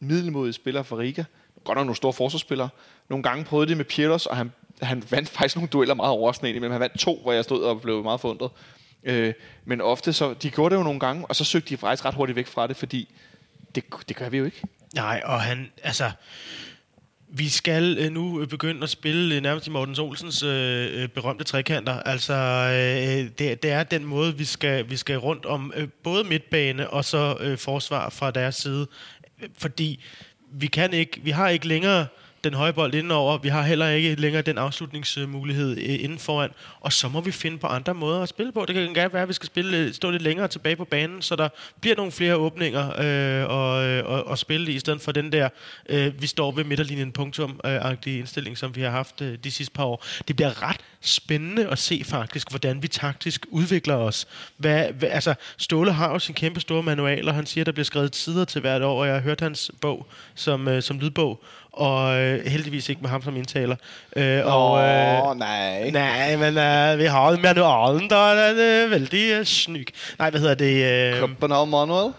middelmodige 0.00 0.52
spillere 0.52 0.84
fra 0.84 0.96
Riga. 0.96 1.24
Godt 1.64 1.76
nok 1.76 1.86
nogle 1.86 1.96
store 1.96 2.12
forsvarsspillere. 2.12 2.68
Nogle 3.08 3.22
gange 3.22 3.44
prøvede 3.44 3.68
det 3.68 3.76
med 3.76 3.84
Pieters, 3.84 4.26
og 4.26 4.36
han, 4.36 4.52
han 4.82 5.02
vandt 5.10 5.28
faktisk 5.38 5.56
nogle 5.56 5.68
dueller 5.68 5.94
meget 5.94 6.10
overraskende, 6.10 6.60
men 6.60 6.70
han 6.70 6.80
vandt 6.80 6.98
to, 6.98 7.18
hvor 7.22 7.32
jeg 7.32 7.44
stod 7.44 7.62
og 7.62 7.80
blev 7.80 8.02
meget 8.02 8.20
forundret. 8.20 8.50
Øh, 9.04 9.34
men 9.64 9.80
ofte 9.80 10.12
så, 10.12 10.34
de 10.34 10.50
gjorde 10.50 10.74
det 10.74 10.78
jo 10.78 10.84
nogle 10.84 11.00
gange, 11.00 11.26
og 11.26 11.36
så 11.36 11.44
søgte 11.44 11.68
de 11.68 11.76
faktisk 11.76 12.04
ret 12.04 12.14
hurtigt 12.14 12.36
væk 12.36 12.46
fra 12.46 12.66
det, 12.66 12.76
fordi 12.76 13.08
det, 13.74 13.84
det 14.08 14.16
gør 14.16 14.28
vi 14.28 14.38
jo 14.38 14.44
ikke. 14.44 14.62
Nej, 14.94 15.22
og 15.24 15.40
han, 15.40 15.72
altså, 15.82 16.10
vi 17.32 17.48
skal 17.48 17.98
øh, 17.98 18.12
nu 18.12 18.40
øh, 18.40 18.48
begynde 18.48 18.82
at 18.82 18.90
spille 18.90 19.34
øh, 19.34 19.42
nærmest 19.42 19.66
i 19.66 19.70
Morten 19.70 20.00
Olsens 20.00 20.42
øh, 20.42 21.02
øh, 21.02 21.08
berømte 21.08 21.44
trekanter. 21.44 21.92
Altså, 21.92 22.34
øh, 22.34 23.30
det, 23.38 23.62
det 23.62 23.70
er 23.70 23.82
den 23.82 24.04
måde, 24.04 24.36
vi 24.36 24.44
skal, 24.44 24.90
vi 24.90 24.96
skal 24.96 25.16
rundt 25.16 25.46
om 25.46 25.72
øh, 25.76 25.88
både 26.02 26.24
midtbane 26.24 26.90
og 26.90 27.04
så 27.04 27.36
øh, 27.40 27.58
forsvar 27.58 28.10
fra 28.10 28.30
deres 28.30 28.54
side. 28.54 28.86
Fordi 29.58 30.04
vi 30.52 30.66
kan 30.66 30.92
ikke, 30.92 31.20
vi 31.22 31.30
har 31.30 31.48
ikke 31.48 31.68
længere 31.68 32.06
den 32.44 32.54
høje 32.54 32.72
bold 32.72 32.94
indenover. 32.94 33.38
Vi 33.38 33.48
har 33.48 33.62
heller 33.62 33.88
ikke 33.88 34.14
længere 34.14 34.42
den 34.42 34.58
afslutningsmulighed 34.58 35.70
øh, 35.78 36.04
inden 36.04 36.18
foran. 36.18 36.50
Og 36.80 36.92
så 36.92 37.08
må 37.08 37.20
vi 37.20 37.30
finde 37.30 37.58
på 37.58 37.66
andre 37.66 37.94
måder 37.94 38.22
at 38.22 38.28
spille 38.28 38.52
på. 38.52 38.64
Det 38.66 38.74
kan 38.74 38.94
gerne 38.94 39.12
være, 39.12 39.22
at 39.22 39.28
vi 39.28 39.32
skal 39.32 39.46
spille, 39.46 39.78
øh, 39.78 39.92
stå 39.92 40.10
lidt 40.10 40.22
længere 40.22 40.48
tilbage 40.48 40.76
på 40.76 40.84
banen, 40.84 41.22
så 41.22 41.36
der 41.36 41.48
bliver 41.80 41.96
nogle 41.96 42.12
flere 42.12 42.36
åbninger 42.36 42.86
øh, 42.86 43.50
og, 43.50 43.84
øh, 43.84 44.06
og, 44.06 44.26
og 44.26 44.38
spille 44.38 44.72
i, 44.72 44.78
stedet 44.78 45.00
for 45.00 45.12
den 45.12 45.32
der, 45.32 45.48
øh, 45.88 46.22
vi 46.22 46.26
står 46.26 46.52
ved 46.52 46.64
midterlinjen 46.64 47.12
punktum 47.12 47.60
øh, 47.64 47.96
indstilling, 48.06 48.58
som 48.58 48.76
vi 48.76 48.82
har 48.82 48.90
haft 48.90 49.20
øh, 49.20 49.38
de 49.44 49.50
sidste 49.50 49.72
par 49.74 49.84
år. 49.84 50.04
Det 50.28 50.36
bliver 50.36 50.62
ret 50.62 50.80
spændende 51.00 51.68
at 51.68 51.78
se 51.78 52.02
faktisk, 52.04 52.50
hvordan 52.50 52.82
vi 52.82 52.88
taktisk 52.88 53.46
udvikler 53.50 53.94
os. 53.94 54.26
Hvad, 54.56 54.92
hvad, 54.92 55.08
altså, 55.08 55.34
Ståle 55.56 55.92
har 55.92 56.12
jo 56.12 56.18
sin 56.18 56.34
kæmpe 56.34 56.60
store 56.60 56.82
manual, 56.82 57.28
og 57.28 57.34
han 57.34 57.46
siger, 57.46 57.64
der 57.64 57.72
bliver 57.72 57.84
skrevet 57.84 58.12
tider 58.12 58.44
til 58.44 58.60
hvert 58.60 58.82
år, 58.82 59.00
og 59.00 59.06
jeg 59.06 59.14
har 59.14 59.22
hørt 59.22 59.40
hans 59.40 59.70
bog 59.80 60.06
som, 60.34 60.68
øh, 60.68 60.82
som 60.82 60.98
lydbog, 60.98 61.44
og 61.72 62.20
øh, 62.20 62.46
heldigvis 62.46 62.88
ikke 62.88 63.02
med 63.02 63.10
ham 63.10 63.22
som 63.22 63.36
indtaler. 63.36 63.76
Øh, 64.16 64.40
og, 64.44 64.78
øh, 64.78 65.36
nej. 65.36 65.90
Nej, 65.90 66.36
men 66.36 66.58
øh, 66.58 66.98
vi 66.98 67.04
har 67.04 67.36
manualen, 67.42 68.10
der 68.10 68.16
er 68.16 68.84
øh, 68.84 68.90
vældig 68.90 69.32
øh, 69.32 69.44
snyg. 69.46 69.86
Nej, 70.18 70.30
hvad 70.30 70.40
hedder 70.40 70.54
det? 70.54 71.12
Øh, 71.14 71.20
Copenhagen 71.20 71.70
Manual? 71.70 72.12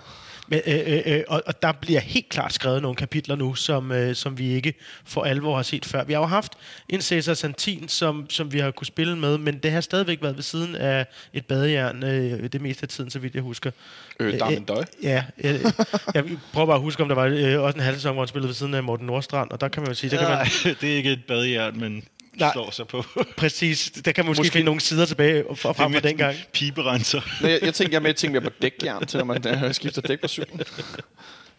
Men, 0.47 0.61
øh, 0.67 0.79
øh, 0.85 1.01
øh, 1.05 1.23
og, 1.27 1.43
og 1.45 1.61
der 1.61 1.71
bliver 1.71 1.99
helt 1.99 2.29
klart 2.29 2.53
skrevet 2.53 2.81
nogle 2.81 2.95
kapitler 2.95 3.35
nu, 3.35 3.55
som, 3.55 3.91
øh, 3.91 4.15
som 4.15 4.37
vi 4.37 4.47
ikke 4.53 4.73
for 5.05 5.23
alvor 5.23 5.55
har 5.55 5.63
set 5.63 5.85
før. 5.85 6.03
Vi 6.03 6.13
har 6.13 6.19
jo 6.19 6.25
haft 6.25 6.53
en 6.89 7.01
Cesar 7.01 7.33
Santin, 7.33 7.87
som, 7.87 8.29
som 8.29 8.53
vi 8.53 8.59
har 8.59 8.71
kunne 8.71 8.87
spille 8.87 9.17
med, 9.17 9.37
men 9.37 9.57
det 9.57 9.71
har 9.71 9.81
stadigvæk 9.81 10.21
været 10.21 10.35
ved 10.35 10.43
siden 10.43 10.75
af 10.75 11.05
et 11.33 11.45
badejern 11.45 12.03
øh, 12.03 12.49
det 12.51 12.61
meste 12.61 12.83
af 12.83 12.89
tiden, 12.89 13.09
så 13.09 13.19
vidt 13.19 13.35
jeg 13.35 13.43
husker. 13.43 13.71
Øh, 14.19 14.39
Darmen 14.39 14.63
Døj? 14.63 14.83
Ja, 15.03 15.23
øh, 15.43 15.53
jeg 16.15 16.25
prøver 16.53 16.65
bare 16.65 16.75
at 16.75 16.81
huske, 16.81 17.03
om 17.03 17.09
der 17.09 17.15
var 17.15 17.25
øh, 17.25 17.61
også 17.61 17.77
en 17.77 17.83
halv 17.83 17.95
sæson, 17.95 18.13
hvor 18.13 18.21
han 18.21 18.27
spillede 18.27 18.47
ved 18.47 18.55
siden 18.55 18.73
af 18.73 18.83
Morten 18.83 19.05
Nordstrand, 19.05 19.51
og 19.51 19.61
der 19.61 19.67
kan 19.67 19.81
man 19.81 19.89
jo 19.89 19.95
sige... 19.95 20.09
Der 20.09 20.17
kan 20.17 20.29
man, 20.29 20.47
det 20.81 20.91
er 20.91 20.97
ikke 20.97 21.11
et 21.11 21.23
badejern, 21.27 21.79
men 21.79 22.03
Nej, 22.33 22.51
slår 22.53 22.71
sig 22.71 22.87
på. 22.87 23.03
præcis. 23.37 23.91
Der 24.05 24.11
kan 24.11 24.25
man 24.25 24.29
måske, 24.29 24.39
måske 24.39 24.53
finde 24.53 24.65
nogle 24.65 24.81
sider 24.81 25.05
tilbage 25.05 25.43
fra, 25.55 25.71
fra 25.71 25.99
dengang. 25.99 26.37
Piberenser. 26.53 27.21
Nej, 27.41 27.51
jeg, 27.51 27.59
jeg 27.61 27.73
tænker, 27.73 27.95
jeg 27.95 28.01
med 28.01 28.09
at 28.09 28.15
tænke 28.15 28.39
mere 28.39 28.49
på 28.51 28.55
dækjern, 28.61 29.05
til 29.05 29.17
når 29.17 29.25
man 29.25 29.73
skifter 29.73 30.01
dæk 30.01 30.21
på 30.21 30.27
cyklen. 30.27 30.61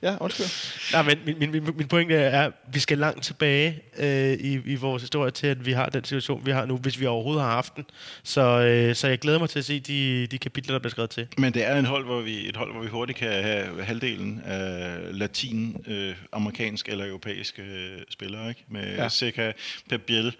Ja, 0.03 0.17
undskyld. 0.21 0.47
Nej, 0.93 1.03
men 1.03 1.19
min, 1.27 1.39
min, 1.39 1.51
min, 1.65 1.77
min 1.77 1.89
pointe 1.89 2.15
er, 2.15 2.47
at 2.47 2.53
vi 2.73 2.81
skal 2.81 2.99
langt 2.99 3.25
tilbage 3.25 3.83
øh, 3.99 4.33
i, 4.33 4.61
i 4.65 4.75
vores 4.75 5.03
historie 5.03 5.31
til, 5.31 5.47
at 5.47 5.67
vi 5.67 5.73
har 5.73 5.89
den 5.89 6.05
situation, 6.05 6.47
vi 6.47 6.51
har 6.51 6.67
nu, 6.67 6.77
hvis 6.77 7.01
vi 7.01 7.07
overhovedet 7.07 7.43
har 7.43 7.51
haft 7.51 7.77
den. 7.77 7.85
Så, 8.23 8.41
øh, 8.41 8.95
så 8.95 9.09
jeg 9.09 9.19
glæder 9.19 9.39
mig 9.39 9.51
til 9.51 9.59
at 9.59 9.65
se 9.65 9.81
de, 9.81 10.27
de 10.27 10.39
kapitler, 10.39 10.75
der 10.75 10.79
bliver 10.79 10.91
skrevet 10.91 11.11
til. 11.11 11.27
Men 11.39 11.55
det 11.55 11.67
er 11.69 11.79
en 11.79 11.85
hold, 11.85 12.05
hvor 12.05 12.21
vi, 12.21 12.49
et 12.49 12.57
hold, 12.57 12.73
hvor 12.73 12.83
vi 12.83 12.89
hurtigt 12.89 13.19
kan 13.19 13.33
have 13.43 13.85
halvdelen 13.85 14.43
af 14.45 14.99
latin, 15.19 15.85
øh, 15.87 16.15
amerikansk 16.33 16.89
eller 16.89 17.07
europæisk 17.07 17.59
øh, 17.59 17.99
spillere, 18.11 18.49
ikke? 18.49 18.65
Med 18.69 18.97
ja. 18.97 19.09
Seca, 19.09 19.53
Pep 19.89 20.01
Biel, 20.01 20.35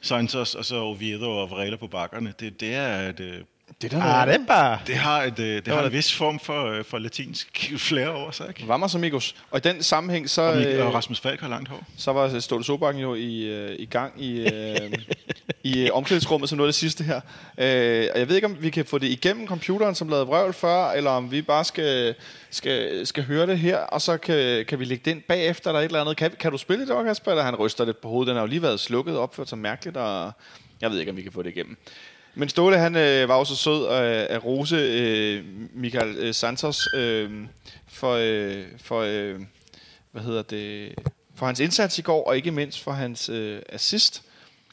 Santos 0.00 0.54
og 0.54 0.64
så 0.64 0.76
Oviedo 0.76 1.30
og 1.30 1.50
Varela 1.50 1.76
på 1.76 1.86
bakkerne. 1.86 2.34
Det, 2.40 2.60
det 2.60 2.74
er 2.74 3.08
et 3.08 3.20
øh, 3.20 3.40
det, 3.82 3.90
der 3.90 4.02
ah, 4.02 4.32
det, 4.32 4.46
bare. 4.46 4.78
det 4.86 4.96
har, 4.96 5.22
et, 5.22 5.38
øh, 5.38 5.46
det, 5.46 5.66
det 5.66 5.74
har 5.74 5.82
en 5.82 5.92
vis 5.92 6.14
form 6.14 6.38
for, 6.38 6.66
øh, 6.66 6.84
for 6.84 6.98
latinsk 6.98 7.72
flere 7.88 8.10
år, 8.10 8.30
så 8.30 8.46
ikke? 8.46 8.68
Vamos 8.68 8.94
amigos. 8.94 9.34
Og 9.50 9.58
i 9.58 9.60
den 9.60 9.82
sammenhæng, 9.82 10.30
så... 10.30 10.42
Og, 10.42 10.56
Mik- 10.56 10.66
og 10.66 10.72
øh, 10.72 10.94
Rasmus 10.94 11.20
Falk 11.20 11.40
har 11.40 11.48
langt 11.48 11.68
hår. 11.68 11.84
Så 11.96 12.12
var 12.12 12.40
Ståle 12.40 12.64
Sobakken 12.64 13.02
jo 13.02 13.14
i, 13.14 13.74
i 13.76 13.86
gang 13.86 14.22
i, 14.22 14.48
i 15.64 15.90
omklædningsrummet 15.90 16.48
som 16.48 16.56
noget 16.56 16.68
af 16.68 16.72
det 16.72 16.78
sidste 16.78 17.04
her. 17.04 17.20
og 18.14 18.18
jeg 18.18 18.28
ved 18.28 18.34
ikke, 18.36 18.46
om 18.46 18.56
vi 18.60 18.70
kan 18.70 18.84
få 18.84 18.98
det 18.98 19.06
igennem 19.06 19.46
computeren, 19.46 19.94
som 19.94 20.08
lavede 20.08 20.26
vrøvl 20.26 20.52
før, 20.52 20.90
eller 20.90 21.10
om 21.10 21.30
vi 21.30 21.42
bare 21.42 21.64
skal, 21.64 22.14
skal, 22.50 23.06
skal 23.06 23.24
høre 23.24 23.46
det 23.46 23.58
her, 23.58 23.76
og 23.78 24.00
så 24.00 24.16
kan, 24.16 24.64
kan 24.68 24.78
vi 24.78 24.84
lægge 24.84 25.02
det 25.04 25.10
ind 25.10 25.22
bagefter, 25.22 25.70
eller 25.70 25.80
et 25.80 25.84
eller 25.84 26.00
andet. 26.00 26.16
Kan, 26.16 26.30
kan 26.40 26.52
du 26.52 26.58
spille 26.58 26.86
det, 26.86 27.04
Kasper? 27.04 27.30
Eller 27.30 27.44
han 27.44 27.56
ryster 27.56 27.84
lidt 27.84 28.00
på 28.00 28.08
hovedet. 28.08 28.28
Den 28.28 28.36
har 28.36 28.42
jo 28.42 28.46
lige 28.46 28.62
været 28.62 28.80
slukket, 28.80 29.16
opført 29.16 29.48
så 29.48 29.56
mærkeligt, 29.56 29.96
og 29.96 30.32
jeg 30.80 30.90
ved 30.90 30.98
ikke, 30.98 31.10
om 31.10 31.16
vi 31.16 31.22
kan 31.22 31.32
få 31.32 31.42
det 31.42 31.50
igennem. 31.50 31.76
Men 32.34 32.48
Ståle, 32.48 32.78
han 32.78 32.96
øh, 32.96 33.28
var 33.28 33.34
også 33.34 33.56
sød 33.56 33.86
at, 33.86 34.04
at 34.04 34.44
rose 34.44 34.76
øh, 34.76 35.44
Michael 35.74 36.16
øh, 36.16 36.34
Santos 36.34 36.88
øh, 36.94 37.30
for, 37.88 38.16
øh, 38.20 38.64
for 38.82 39.00
øh, 39.00 39.40
hvad 40.12 40.22
hedder 40.22 40.42
det, 40.42 40.94
for 41.36 41.46
hans 41.46 41.60
indsats 41.60 41.98
i 41.98 42.02
går, 42.02 42.26
og 42.26 42.36
ikke 42.36 42.50
mindst 42.50 42.82
for 42.82 42.92
hans 42.92 43.28
øh, 43.28 43.62
assist. 43.68 44.22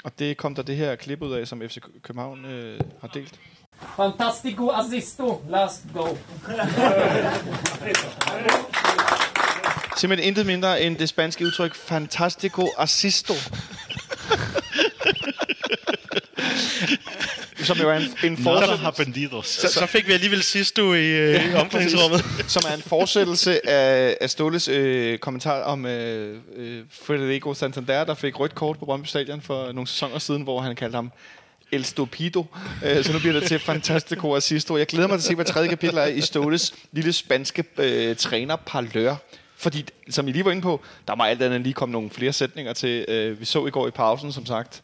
Og 0.03 0.19
det 0.19 0.38
kom 0.38 0.55
der 0.55 0.61
det 0.63 0.75
her 0.75 0.95
klip 0.95 1.21
ud 1.21 1.33
af, 1.33 1.47
som 1.47 1.61
FC 1.69 1.77
København 2.03 2.45
øh, 2.45 2.79
har 3.01 3.07
delt. 3.07 3.39
Fantastico 3.95 4.69
assisto. 4.69 5.41
Last 5.49 5.81
go. 5.93 6.07
Simpelthen 9.97 10.27
intet 10.27 10.45
mindre 10.45 10.81
end 10.81 10.97
det 10.97 11.09
spanske 11.09 11.45
udtryk 11.45 11.75
Fantastico 11.75 12.67
assisto. 12.77 13.33
Som 17.65 17.77
jo 17.77 17.89
er 17.89 17.97
en, 17.97 18.03
en 18.23 18.38
fortsættelse... 18.38 19.61
Så, 19.61 19.67
så 19.67 19.85
fik 19.85 20.07
vi 20.07 20.13
alligevel 20.13 20.43
sidst 20.43 20.77
du 20.77 20.93
i, 20.93 21.07
øh, 21.07 21.59
omklædningsrummet. 21.61 22.25
som 22.47 22.63
er 22.69 22.75
en 22.75 22.81
fortsættelse 22.81 23.69
af, 23.69 24.17
af 24.21 24.29
Ståles 24.29 24.67
øh, 24.67 25.17
kommentar 25.19 25.63
om 25.63 25.85
øh, 25.85 26.38
øh, 26.55 26.83
Federico 26.91 27.53
Santander, 27.53 28.03
der 28.03 28.13
fik 28.13 28.39
rødt 28.39 28.55
kort 28.55 28.79
på 28.79 28.85
Brøndby 28.85 29.05
Stadion 29.05 29.41
for 29.41 29.71
nogle 29.71 29.88
sæsoner 29.88 30.19
siden, 30.19 30.41
hvor 30.41 30.61
han 30.61 30.75
kaldte 30.75 30.95
ham 30.95 31.11
El 31.71 31.85
Stupido. 31.85 32.45
Øh, 32.85 33.03
så 33.03 33.13
nu 33.13 33.19
bliver 33.19 33.33
det 33.39 33.43
til 33.43 33.59
Fantastico 33.59 34.35
Assisto. 34.35 34.77
Jeg 34.77 34.88
glæder 34.88 35.07
mig 35.07 35.19
til 35.19 35.23
at 35.23 35.27
se, 35.27 35.35
hvad 35.35 35.45
tredje 35.45 35.69
kapitel 35.69 35.97
er 35.97 36.05
i 36.05 36.21
Ståles 36.21 36.73
lille 36.91 37.13
spanske 37.13 37.63
øh, 37.77 38.15
træner 38.15 38.55
Parlør. 38.55 39.15
Fordi, 39.57 39.85
som 40.09 40.27
I 40.27 40.31
lige 40.31 40.45
var 40.45 40.51
inde 40.51 40.61
på, 40.61 40.81
der 41.07 41.15
må 41.15 41.23
alt 41.23 41.41
andet 41.41 41.61
lige 41.61 41.73
komme 41.73 41.93
nogle 41.93 42.09
flere 42.09 42.33
sætninger 42.33 42.73
til. 42.73 43.05
Øh, 43.07 43.39
vi 43.39 43.45
så 43.45 43.65
i 43.65 43.69
går 43.69 43.88
i 43.88 43.91
pausen, 43.91 44.31
som 44.31 44.45
sagt, 44.45 44.83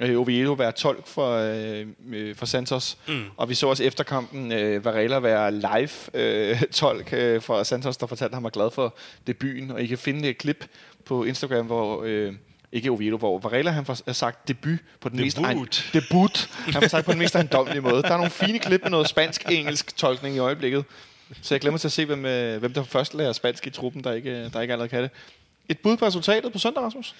øh, 0.00 0.20
Oviedo 0.20 0.52
være 0.52 0.72
tolk 0.72 1.06
for, 1.06 1.36
øh, 1.36 1.86
øh, 2.12 2.36
for 2.36 2.46
Santos. 2.46 2.98
Mm. 3.08 3.24
Og 3.36 3.48
vi 3.48 3.54
så 3.54 3.68
også 3.68 3.84
efter 3.84 4.04
kampen 4.04 4.52
øh, 4.52 4.84
Varela 4.84 5.18
være 5.18 5.52
live-tolk 5.52 7.12
øh, 7.12 7.34
øh, 7.34 7.40
for 7.42 7.62
Santos, 7.62 7.96
der 7.96 8.06
fortalte, 8.06 8.32
at 8.32 8.36
han 8.36 8.44
var 8.44 8.50
glad 8.50 8.70
for 8.70 8.96
debuten. 9.26 9.70
Og 9.70 9.82
I 9.82 9.86
kan 9.86 9.98
finde 9.98 10.28
et 10.28 10.38
klip 10.38 10.66
på 11.04 11.24
Instagram, 11.24 11.66
hvor... 11.66 12.02
Øh, 12.04 12.34
ikke 12.72 12.90
Oviedo, 12.90 13.16
hvor 13.16 13.38
Varela 13.38 13.70
han 13.70 13.86
har 13.86 14.12
sagt 14.12 14.48
debut 14.48 14.78
på 15.00 15.08
den 15.08 15.18
debut. 15.18 15.24
mest... 15.24 15.38
Ej, 15.38 16.00
debut. 16.00 16.50
Han 16.64 16.82
har 16.82 16.88
sagt 16.88 17.04
på 17.06 17.12
den 17.12 17.18
mest 17.18 17.34
ejendommelige 17.34 17.80
måde. 17.80 18.02
Der 18.02 18.10
er 18.10 18.16
nogle 18.16 18.30
fine 18.30 18.58
klip 18.58 18.82
med 18.82 18.90
noget 18.90 19.08
spansk-engelsk 19.08 19.96
tolkning 19.96 20.36
i 20.36 20.38
øjeblikket. 20.38 20.84
Så 21.42 21.54
jeg 21.54 21.60
glemmer 21.60 21.78
til 21.78 21.88
at 21.88 21.92
se, 21.92 22.04
hvem, 22.04 22.26
øh, 22.26 22.58
hvem 22.58 22.72
der 22.72 22.82
først 22.82 23.14
lærer 23.14 23.32
spansk 23.32 23.66
i 23.66 23.70
truppen, 23.70 24.04
der 24.04 24.12
ikke, 24.12 24.48
der 24.48 24.60
ikke 24.60 24.72
allerede 24.72 24.88
kan 24.88 25.02
det. 25.02 25.10
Et 25.68 25.78
bud 25.78 25.96
på 25.96 26.06
resultatet 26.06 26.52
på 26.52 26.58
søndag, 26.58 26.82
Rasmus? 26.82 27.14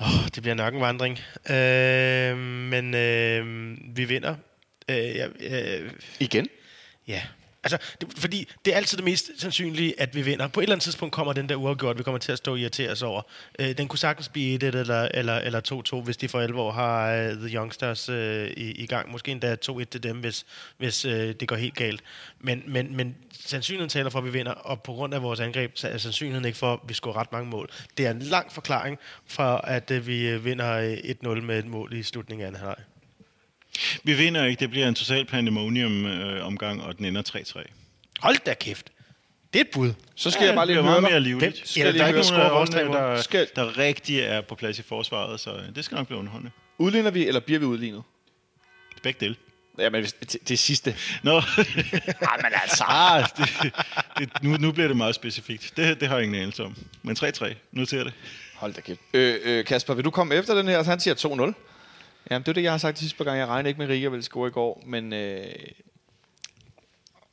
Oh, 0.00 0.28
det 0.34 0.42
bliver 0.42 0.54
nok 0.54 0.74
en 0.74 0.80
vandring. 0.80 1.18
Øh, 1.50 2.38
men 2.38 2.94
øh, 2.94 3.76
vi 3.96 4.04
vinder. 4.04 4.34
Øh, 4.90 4.96
ja, 4.96 5.26
øh, 5.40 5.90
Igen? 6.20 6.48
Ja. 7.08 7.22
Altså, 7.72 7.96
det, 8.00 8.08
fordi 8.16 8.48
det 8.64 8.72
er 8.72 8.76
altid 8.76 8.96
det 8.96 9.04
mest 9.04 9.30
sandsynlige, 9.36 10.00
at 10.00 10.14
vi 10.14 10.22
vinder. 10.22 10.48
På 10.48 10.60
et 10.60 10.64
eller 10.64 10.74
andet 10.74 10.82
tidspunkt 10.82 11.14
kommer 11.14 11.32
den 11.32 11.48
der 11.48 11.54
uafgjort, 11.54 11.98
vi 11.98 12.02
kommer 12.02 12.18
til 12.18 12.32
at 12.32 12.38
stå 12.38 12.52
og 12.52 12.58
irritere 12.58 12.90
os 12.90 13.02
over. 13.02 13.22
Øh, 13.58 13.78
den 13.78 13.88
kunne 13.88 13.98
sagtens 13.98 14.28
blive 14.28 14.54
1 14.54 14.62
eller, 14.62 15.08
eller, 15.14 15.36
eller 15.36 16.00
2-2, 16.00 16.04
hvis 16.04 16.16
de 16.16 16.28
for 16.28 16.40
alvor 16.40 16.72
har 16.72 17.28
uh, 17.28 17.32
The 17.32 17.56
Youngsters 17.56 18.08
uh, 18.08 18.14
i, 18.16 18.70
i 18.70 18.86
gang. 18.86 19.12
Måske 19.12 19.30
endda 19.30 19.56
2-1 19.70 19.84
til 19.84 20.02
dem, 20.02 20.16
hvis, 20.16 20.46
hvis 20.76 21.04
uh, 21.04 21.12
det 21.12 21.48
går 21.48 21.56
helt 21.56 21.74
galt. 21.74 22.02
Men, 22.40 22.62
men, 22.66 22.96
men 22.96 23.16
sandsynligheden 23.32 23.88
taler 23.88 24.10
for, 24.10 24.18
at 24.18 24.24
vi 24.24 24.30
vinder, 24.30 24.52
og 24.52 24.82
på 24.82 24.92
grund 24.92 25.14
af 25.14 25.22
vores 25.22 25.40
angreb, 25.40 25.72
så 25.74 25.88
er 25.88 25.98
sandsynligheden 25.98 26.44
ikke 26.44 26.58
for, 26.58 26.72
at 26.72 26.78
vi 26.86 26.94
scorer 26.94 27.16
ret 27.16 27.32
mange 27.32 27.50
mål. 27.50 27.70
Det 27.96 28.06
er 28.06 28.10
en 28.10 28.18
lang 28.22 28.52
forklaring 28.52 28.98
for, 29.26 29.56
at 29.56 29.90
uh, 29.90 30.06
vi 30.06 30.38
vinder 30.38 30.96
1-0 31.24 31.28
med 31.40 31.58
et 31.58 31.66
mål 31.66 31.92
i 31.92 32.02
slutningen 32.02 32.44
af 32.44 32.46
anden 32.46 32.60
halvleg. 32.60 32.84
Vi 34.02 34.14
vinder 34.14 34.44
ikke. 34.44 34.60
Det 34.60 34.70
bliver 34.70 34.88
en 34.88 34.94
total 34.94 35.24
pandemonium-omgang, 35.24 36.82
og 36.82 36.98
den 36.98 37.04
ender 37.04 37.22
3-3. 37.56 37.62
Hold 38.20 38.36
da 38.46 38.54
kæft. 38.54 38.90
Det 39.52 39.60
er 39.60 39.64
et 39.64 39.70
bud. 39.72 39.92
Så 40.14 40.30
skal 40.30 40.42
ja, 40.42 40.46
jeg 40.48 40.54
bare 40.56 40.66
lige 40.66 40.74
høre 40.74 40.84
meget 40.84 41.02
mere 41.02 41.20
livligt. 41.20 41.54
Hvem- 41.56 41.66
Skal 41.66 41.80
Ja, 41.86 41.92
der 41.92 42.04
er 42.04 42.08
ikke 42.08 42.20
nogen 42.30 42.42
af 42.46 42.50
vores 42.50 42.70
mål. 42.74 42.84
der, 42.86 43.22
Skal- 43.22 43.48
der 43.56 43.78
rigtig 43.78 44.18
er 44.20 44.40
på 44.40 44.54
plads 44.54 44.78
i 44.78 44.82
forsvaret, 44.82 45.40
så 45.40 45.60
det 45.74 45.84
skal 45.84 45.94
nok 45.96 46.06
blive 46.06 46.18
underholdende. 46.18 46.50
Udligner 46.78 47.10
vi, 47.10 47.26
eller 47.26 47.40
bliver 47.40 47.60
vi 47.60 47.66
udlignet? 47.66 48.02
Begge 49.02 49.20
dele. 49.20 49.36
Ja, 49.78 49.90
men 49.90 50.04
det, 50.04 50.36
det 50.48 50.58
sidste. 50.58 50.96
Nå, 51.22 51.32
Nej, 52.20 52.36
men 52.42 52.52
altså. 52.62 52.84
ah, 52.86 53.24
det, 53.36 53.72
det, 54.18 54.42
nu, 54.42 54.56
nu 54.56 54.72
bliver 54.72 54.88
det 54.88 54.96
meget 54.96 55.14
specifikt. 55.14 55.72
Det, 55.76 56.00
det 56.00 56.08
har 56.08 56.16
jeg 56.16 56.24
ingen 56.24 56.42
anelse 56.42 56.64
om. 56.64 56.76
Men 57.02 57.16
3-3, 57.20 57.54
noter 57.72 58.04
det. 58.04 58.12
Hold 58.54 58.72
da 58.74 58.80
kæft. 58.80 59.00
Øh, 59.14 59.36
øh, 59.44 59.64
Kasper, 59.64 59.94
vil 59.94 60.04
du 60.04 60.10
komme 60.10 60.34
efter 60.34 60.54
den 60.54 60.68
her? 60.68 60.76
Altså, 60.76 60.90
han 60.90 61.00
siger 61.00 61.14
2-0. 61.14 61.52
Jamen, 62.30 62.42
det 62.42 62.48
er 62.48 62.52
det, 62.52 62.62
jeg 62.62 62.70
har 62.70 62.78
sagt 62.78 62.96
de 62.96 63.00
sidste 63.00 63.16
par 63.18 63.24
gange. 63.24 63.40
Jeg 63.40 63.48
regner 63.48 63.68
ikke 63.68 63.78
med, 63.78 63.86
at 63.86 63.90
Riga 63.90 64.08
ville 64.08 64.22
score 64.22 64.48
i 64.48 64.50
går, 64.50 64.82
men... 64.86 65.12
Øh, 65.12 65.54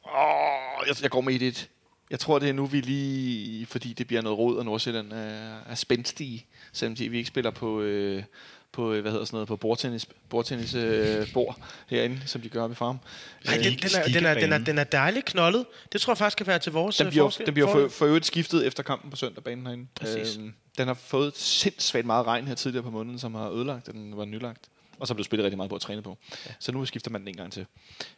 åh, 0.06 0.88
jeg, 0.88 0.96
jeg 1.02 1.10
går 1.10 1.22
med 1.22 1.42
1-1. 1.42 1.66
Jeg 2.10 2.20
tror, 2.20 2.40
det 2.40 2.50
er 2.50 2.54
nu, 2.54 2.66
vi 2.66 2.82
lige... 2.82 3.66
Fordi 3.66 3.94
det 3.94 4.08
bliver 4.08 4.22
noget 4.22 4.38
råd, 4.38 4.58
og 4.58 4.66
Nordsjælland 4.66 5.14
er, 5.14 5.60
er 5.68 5.76
spændstige, 5.76 6.46
selvom 6.74 6.96
de, 6.96 7.10
vi 7.10 7.18
ikke 7.18 7.28
spiller 7.28 7.52
på... 7.52 7.82
Øh, 7.82 8.24
på, 8.76 8.94
øh, 8.94 9.02
hvad 9.02 9.12
hedder 9.12 9.26
sådan 9.26 9.36
noget, 9.36 9.48
på 9.48 9.56
bordtennis, 9.56 10.08
bordtennis 10.30 10.74
øh, 10.74 11.34
bord 11.34 11.60
herinde, 11.88 12.22
som 12.26 12.42
de 12.42 12.50
gør 12.50 12.70
i 12.70 12.74
farm. 12.74 13.00
Nej, 13.46 13.56
den, 13.56 13.64
den, 13.64 13.72
er, 13.74 14.04
den, 14.04 14.26
er, 14.26 14.34
den, 14.34 14.54
er, 14.54 14.58
den 14.58 14.78
er 14.78 14.84
dejligt 14.84 15.26
knoldet. 15.26 15.66
Det 15.92 16.02
tror 16.02 16.14
jeg 16.14 16.18
faktisk 16.18 16.38
kan 16.38 16.48
være 16.48 16.60
til 16.60 16.72
vores 16.72 16.98
Den 16.98 17.06
øh, 17.06 17.12
bliver, 17.12 17.30
forskel- 17.30 17.46
den 17.46 17.54
bliver 17.54 17.72
for, 17.72 17.88
for 17.88 18.06
øvrigt 18.06 18.26
skiftet 18.26 18.68
efter 18.68 18.84
kampen 18.84 19.10
på 19.10 19.16
søndag 19.16 19.44
banen 19.44 19.66
herinde. 19.66 19.88
Præcis. 19.96 20.38
Øhm, 20.38 20.54
den 20.78 20.88
har 20.88 20.94
fået 20.94 21.38
sindssygt 21.38 22.06
meget 22.06 22.26
regn 22.28 22.48
her 22.48 22.56
tidligere 22.56 22.84
på 22.84 22.90
måneden, 22.92 23.20
som 23.20 23.36
har 23.36 23.50
ødelagt, 23.50 23.86
den 23.86 24.18
var 24.18 24.26
nylagt. 24.26 24.66
Og 25.00 25.08
så 25.08 25.14
blev 25.14 25.24
spillet 25.24 25.44
rigtig 25.44 25.58
meget 25.58 25.70
på 25.70 25.76
at 25.76 25.82
træne 25.82 26.02
på. 26.02 26.18
Ja. 26.46 26.52
Så 26.60 26.72
nu 26.72 26.86
skifter 26.86 27.12
man 27.12 27.22
den 27.22 27.28
en 27.28 27.36
gang 27.36 27.52
til. 27.52 27.66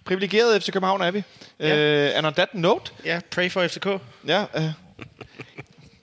Privilegeret 0.05 0.63
FC 0.63 0.71
København 0.71 1.01
er 1.01 1.11
vi. 1.11 1.23
Ja. 1.59 2.09
Uh, 2.11 2.17
and 2.17 2.27
on 2.27 2.33
that 2.33 2.53
note, 2.53 2.91
Ja, 3.05 3.19
pray 3.31 3.51
for 3.51 3.67
FCK. 3.67 3.85
ja, 4.27 4.45
uh, 4.55 4.63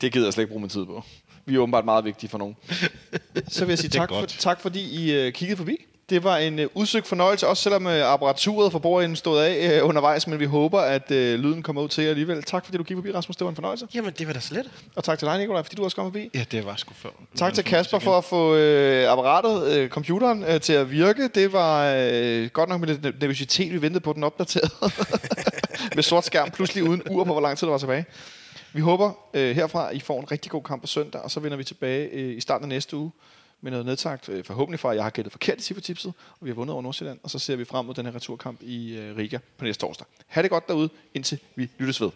det 0.00 0.12
gider 0.12 0.26
jeg 0.26 0.32
slet 0.32 0.42
ikke 0.42 0.50
bruge 0.50 0.60
min 0.60 0.70
tid 0.70 0.86
på. 0.86 1.04
Vi 1.46 1.54
er 1.54 1.58
åbenbart 1.58 1.84
meget 1.84 2.04
vigtige 2.04 2.30
for 2.30 2.38
nogen. 2.38 2.56
Så 3.48 3.64
vil 3.64 3.72
jeg 3.72 3.78
sige 3.78 3.90
tak, 3.90 4.08
for, 4.08 4.26
tak 4.26 4.60
fordi 4.60 4.80
I 5.04 5.26
uh, 5.26 5.32
kiggede 5.32 5.56
forbi. 5.56 5.76
Det 6.14 6.24
var 6.24 6.36
en 6.36 6.58
uh, 6.58 6.64
udsøgt 6.74 7.06
fornøjelse, 7.06 7.48
også 7.48 7.62
selvom 7.62 7.86
uh, 7.86 7.92
apparaturet 7.92 8.72
for 8.72 8.78
bordenden 8.78 9.16
stod 9.16 9.38
af 9.40 9.80
uh, 9.82 9.88
undervejs, 9.88 10.26
men 10.26 10.40
vi 10.40 10.44
håber, 10.44 10.80
at 10.80 11.02
uh, 11.10 11.16
lyden 11.16 11.62
kommer 11.62 11.82
ud 11.82 11.88
til 11.88 12.04
jer 12.04 12.10
alligevel. 12.10 12.42
Tak 12.42 12.64
fordi 12.64 12.78
du 12.78 12.82
kiggede 12.82 13.06
forbi, 13.06 13.16
Rasmus. 13.16 13.36
Det 13.36 13.44
var 13.44 13.50
en 13.50 13.54
fornøjelse. 13.54 13.86
Jamen, 13.94 14.12
det 14.18 14.26
var 14.26 14.32
da 14.32 14.40
slet. 14.40 14.70
Og 14.96 15.04
tak 15.04 15.18
til 15.18 15.28
dig, 15.28 15.38
Nikolaj, 15.38 15.62
fordi 15.62 15.76
du 15.76 15.84
også 15.84 15.96
kom 15.96 16.06
forbi. 16.06 16.30
Ja, 16.34 16.44
det 16.50 16.66
var 16.66 16.76
sgu 16.76 16.94
før. 16.94 17.08
Tak 17.36 17.54
til 17.54 17.64
Kasper 17.64 17.98
for 17.98 18.18
at 18.18 18.24
få 18.24 18.54
øh, 18.54 19.12
apparatet, 19.12 19.76
øh, 19.76 19.88
computeren, 19.88 20.44
øh, 20.44 20.60
til 20.60 20.72
at 20.72 20.90
virke. 20.90 21.28
Det 21.28 21.52
var 21.52 21.94
øh, 21.98 22.48
godt 22.48 22.68
nok 22.68 22.80
med 22.80 22.88
lidt 22.88 23.06
nerv- 23.06 23.18
nervøsitet, 23.20 23.72
vi 23.72 23.82
ventede 23.82 24.00
på 24.00 24.12
den 24.12 24.24
opdateret. 24.24 24.72
med 25.94 26.02
sort 26.02 26.24
skærm, 26.24 26.50
pludselig 26.50 26.84
uden 26.84 27.02
ur 27.10 27.24
på, 27.24 27.32
hvor 27.32 27.40
lang 27.40 27.58
tid 27.58 27.66
der 27.66 27.70
var 27.70 27.78
tilbage. 27.78 28.04
Vi 28.72 28.80
håber 28.80 29.12
øh, 29.34 29.56
herfra, 29.56 29.90
at 29.90 29.96
I 29.96 30.00
får 30.00 30.20
en 30.20 30.30
rigtig 30.30 30.50
god 30.50 30.62
kamp 30.62 30.80
på 30.82 30.86
søndag, 30.86 31.20
og 31.20 31.30
så 31.30 31.40
vender 31.40 31.56
vi 31.56 31.64
tilbage 31.64 32.08
øh, 32.08 32.36
i 32.36 32.40
starten 32.40 32.64
af 32.64 32.68
næste 32.68 32.96
uge 32.96 33.10
med 33.64 33.70
noget 33.70 33.86
nedtagt. 33.86 34.28
Øh, 34.28 34.44
forhåbentlig 34.44 34.80
fra, 34.80 34.90
at 34.90 34.96
jeg 34.96 35.04
har 35.04 35.10
gættet 35.10 35.32
forkert 35.32 35.58
i 35.58 35.62
Cifra-tipset, 35.62 36.12
og 36.30 36.38
vi 36.40 36.50
har 36.50 36.54
vundet 36.54 36.72
over 36.72 36.82
Nordsjælland, 36.82 37.18
og 37.22 37.30
så 37.30 37.38
ser 37.38 37.56
vi 37.56 37.64
frem 37.64 37.86
mod 37.86 37.94
den 37.94 38.06
her 38.06 38.14
returkamp 38.14 38.62
i 38.62 38.96
øh, 38.96 39.16
Riga 39.16 39.38
på 39.58 39.64
næste 39.64 39.80
torsdag. 39.80 40.06
Ha' 40.26 40.42
det 40.42 40.50
godt 40.50 40.68
derude, 40.68 40.88
indtil 41.14 41.38
vi 41.54 41.70
lyttes 41.78 42.00
ved. 42.00 42.10